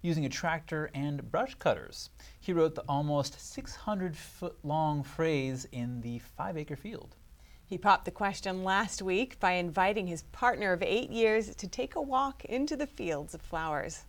Proposal 0.02 0.22
for 0.22 0.22
a 0.22 0.22
year 0.22 0.24
using 0.24 0.24
a 0.24 0.28
tractor 0.28 0.90
and 0.94 1.30
brush 1.30 1.54
cutters. 1.54 2.10
He 2.40 2.52
wrote 2.52 2.74
the 2.74 2.84
almost 2.88 3.40
600 3.40 4.16
foot 4.16 4.58
long 4.62 5.02
phrase 5.02 5.66
in 5.72 6.00
the 6.00 6.18
five 6.20 6.56
acre 6.56 6.76
field. 6.76 7.16
He 7.66 7.78
popped 7.78 8.04
the 8.04 8.10
question 8.10 8.64
last 8.64 9.02
week 9.02 9.38
by 9.40 9.52
inviting 9.52 10.06
his 10.06 10.22
partner 10.32 10.72
of 10.72 10.82
eight 10.82 11.10
years 11.10 11.54
to 11.54 11.68
take 11.68 11.96
a 11.96 12.02
walk 12.02 12.44
into 12.46 12.76
the 12.76 12.86
fields 12.86 13.34
of 13.34 13.42
flowers. 13.42 14.04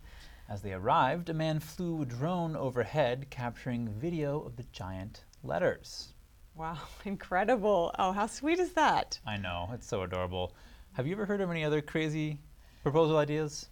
As 0.48 0.62
they 0.62 0.72
arrived, 0.72 1.28
a 1.28 1.34
man 1.34 1.60
flew 1.60 2.02
a 2.02 2.06
drone 2.06 2.56
overhead, 2.56 3.26
capturing 3.30 3.88
video 3.88 4.40
of 4.40 4.56
the 4.56 4.64
giant 4.72 5.24
letters. 5.42 6.14
Wow, 6.54 6.78
incredible. 7.04 7.94
Oh, 7.98 8.12
how 8.12 8.26
sweet 8.26 8.58
is 8.58 8.72
that? 8.72 9.20
I 9.26 9.36
know, 9.36 9.70
it's 9.74 9.86
so 9.86 10.02
adorable. 10.02 10.54
Have 10.94 11.06
you 11.06 11.12
ever 11.12 11.26
heard 11.26 11.40
of 11.40 11.50
any 11.50 11.64
other 11.64 11.82
crazy 11.82 12.40
proposal 12.82 13.18
ideas? 13.18 13.68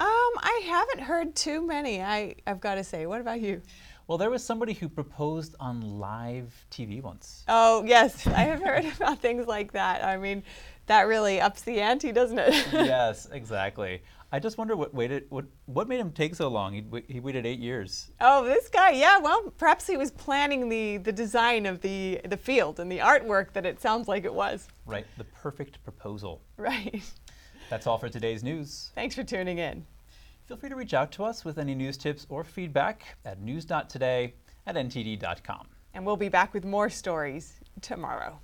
Um, 0.00 0.06
I 0.38 0.62
haven't 0.64 1.00
heard 1.00 1.36
too 1.36 1.66
many, 1.66 2.02
I, 2.02 2.34
I've 2.46 2.60
got 2.60 2.76
to 2.76 2.84
say. 2.84 3.04
What 3.04 3.20
about 3.20 3.40
you? 3.40 3.60
Well, 4.06 4.16
there 4.16 4.30
was 4.30 4.42
somebody 4.42 4.72
who 4.72 4.88
proposed 4.88 5.54
on 5.60 6.00
live 6.00 6.52
TV 6.70 7.02
once. 7.02 7.44
Oh, 7.48 7.84
yes, 7.84 8.26
I 8.26 8.44
have 8.44 8.62
heard 8.62 8.86
about 8.96 9.20
things 9.20 9.46
like 9.46 9.72
that. 9.72 10.02
I 10.02 10.16
mean, 10.16 10.42
that 10.86 11.02
really 11.02 11.40
ups 11.40 11.62
the 11.62 11.80
ante, 11.80 12.12
doesn't 12.12 12.38
it? 12.38 12.54
yes, 12.72 13.28
exactly. 13.30 14.02
I 14.32 14.38
just 14.38 14.58
wonder 14.58 14.74
what 14.76 14.94
waited 14.94 15.26
what 15.28 15.44
what 15.66 15.88
made 15.88 15.98
him 15.98 16.12
take 16.12 16.34
so 16.34 16.48
long. 16.48 16.72
He 16.72 16.84
he 17.08 17.20
waited 17.20 17.44
eight 17.46 17.58
years. 17.58 18.10
Oh, 18.20 18.44
this 18.44 18.68
guy, 18.68 18.90
yeah. 18.90 19.18
Well, 19.18 19.52
perhaps 19.58 19.86
he 19.86 19.96
was 19.96 20.12
planning 20.12 20.68
the 20.68 20.98
the 20.98 21.12
design 21.12 21.66
of 21.66 21.80
the 21.80 22.20
the 22.24 22.36
field 22.36 22.80
and 22.80 22.90
the 22.90 22.98
artwork 22.98 23.52
that 23.52 23.66
it 23.66 23.80
sounds 23.80 24.08
like 24.08 24.24
it 24.24 24.32
was. 24.32 24.68
Right, 24.86 25.06
the 25.18 25.24
perfect 25.24 25.82
proposal. 25.84 26.42
Right. 26.56 27.02
That's 27.70 27.86
all 27.86 27.98
for 27.98 28.08
today's 28.08 28.42
news. 28.42 28.90
Thanks 28.96 29.14
for 29.14 29.22
tuning 29.22 29.58
in. 29.58 29.86
Feel 30.46 30.56
free 30.56 30.68
to 30.68 30.74
reach 30.74 30.92
out 30.92 31.12
to 31.12 31.24
us 31.24 31.44
with 31.44 31.56
any 31.56 31.76
news 31.76 31.96
tips 31.96 32.26
or 32.28 32.42
feedback 32.42 33.16
at 33.24 33.40
news.today 33.40 34.34
at 34.66 34.74
ntd.com. 34.74 35.68
And 35.94 36.04
we'll 36.04 36.16
be 36.16 36.28
back 36.28 36.52
with 36.52 36.64
more 36.64 36.90
stories 36.90 37.60
tomorrow. 37.80 38.40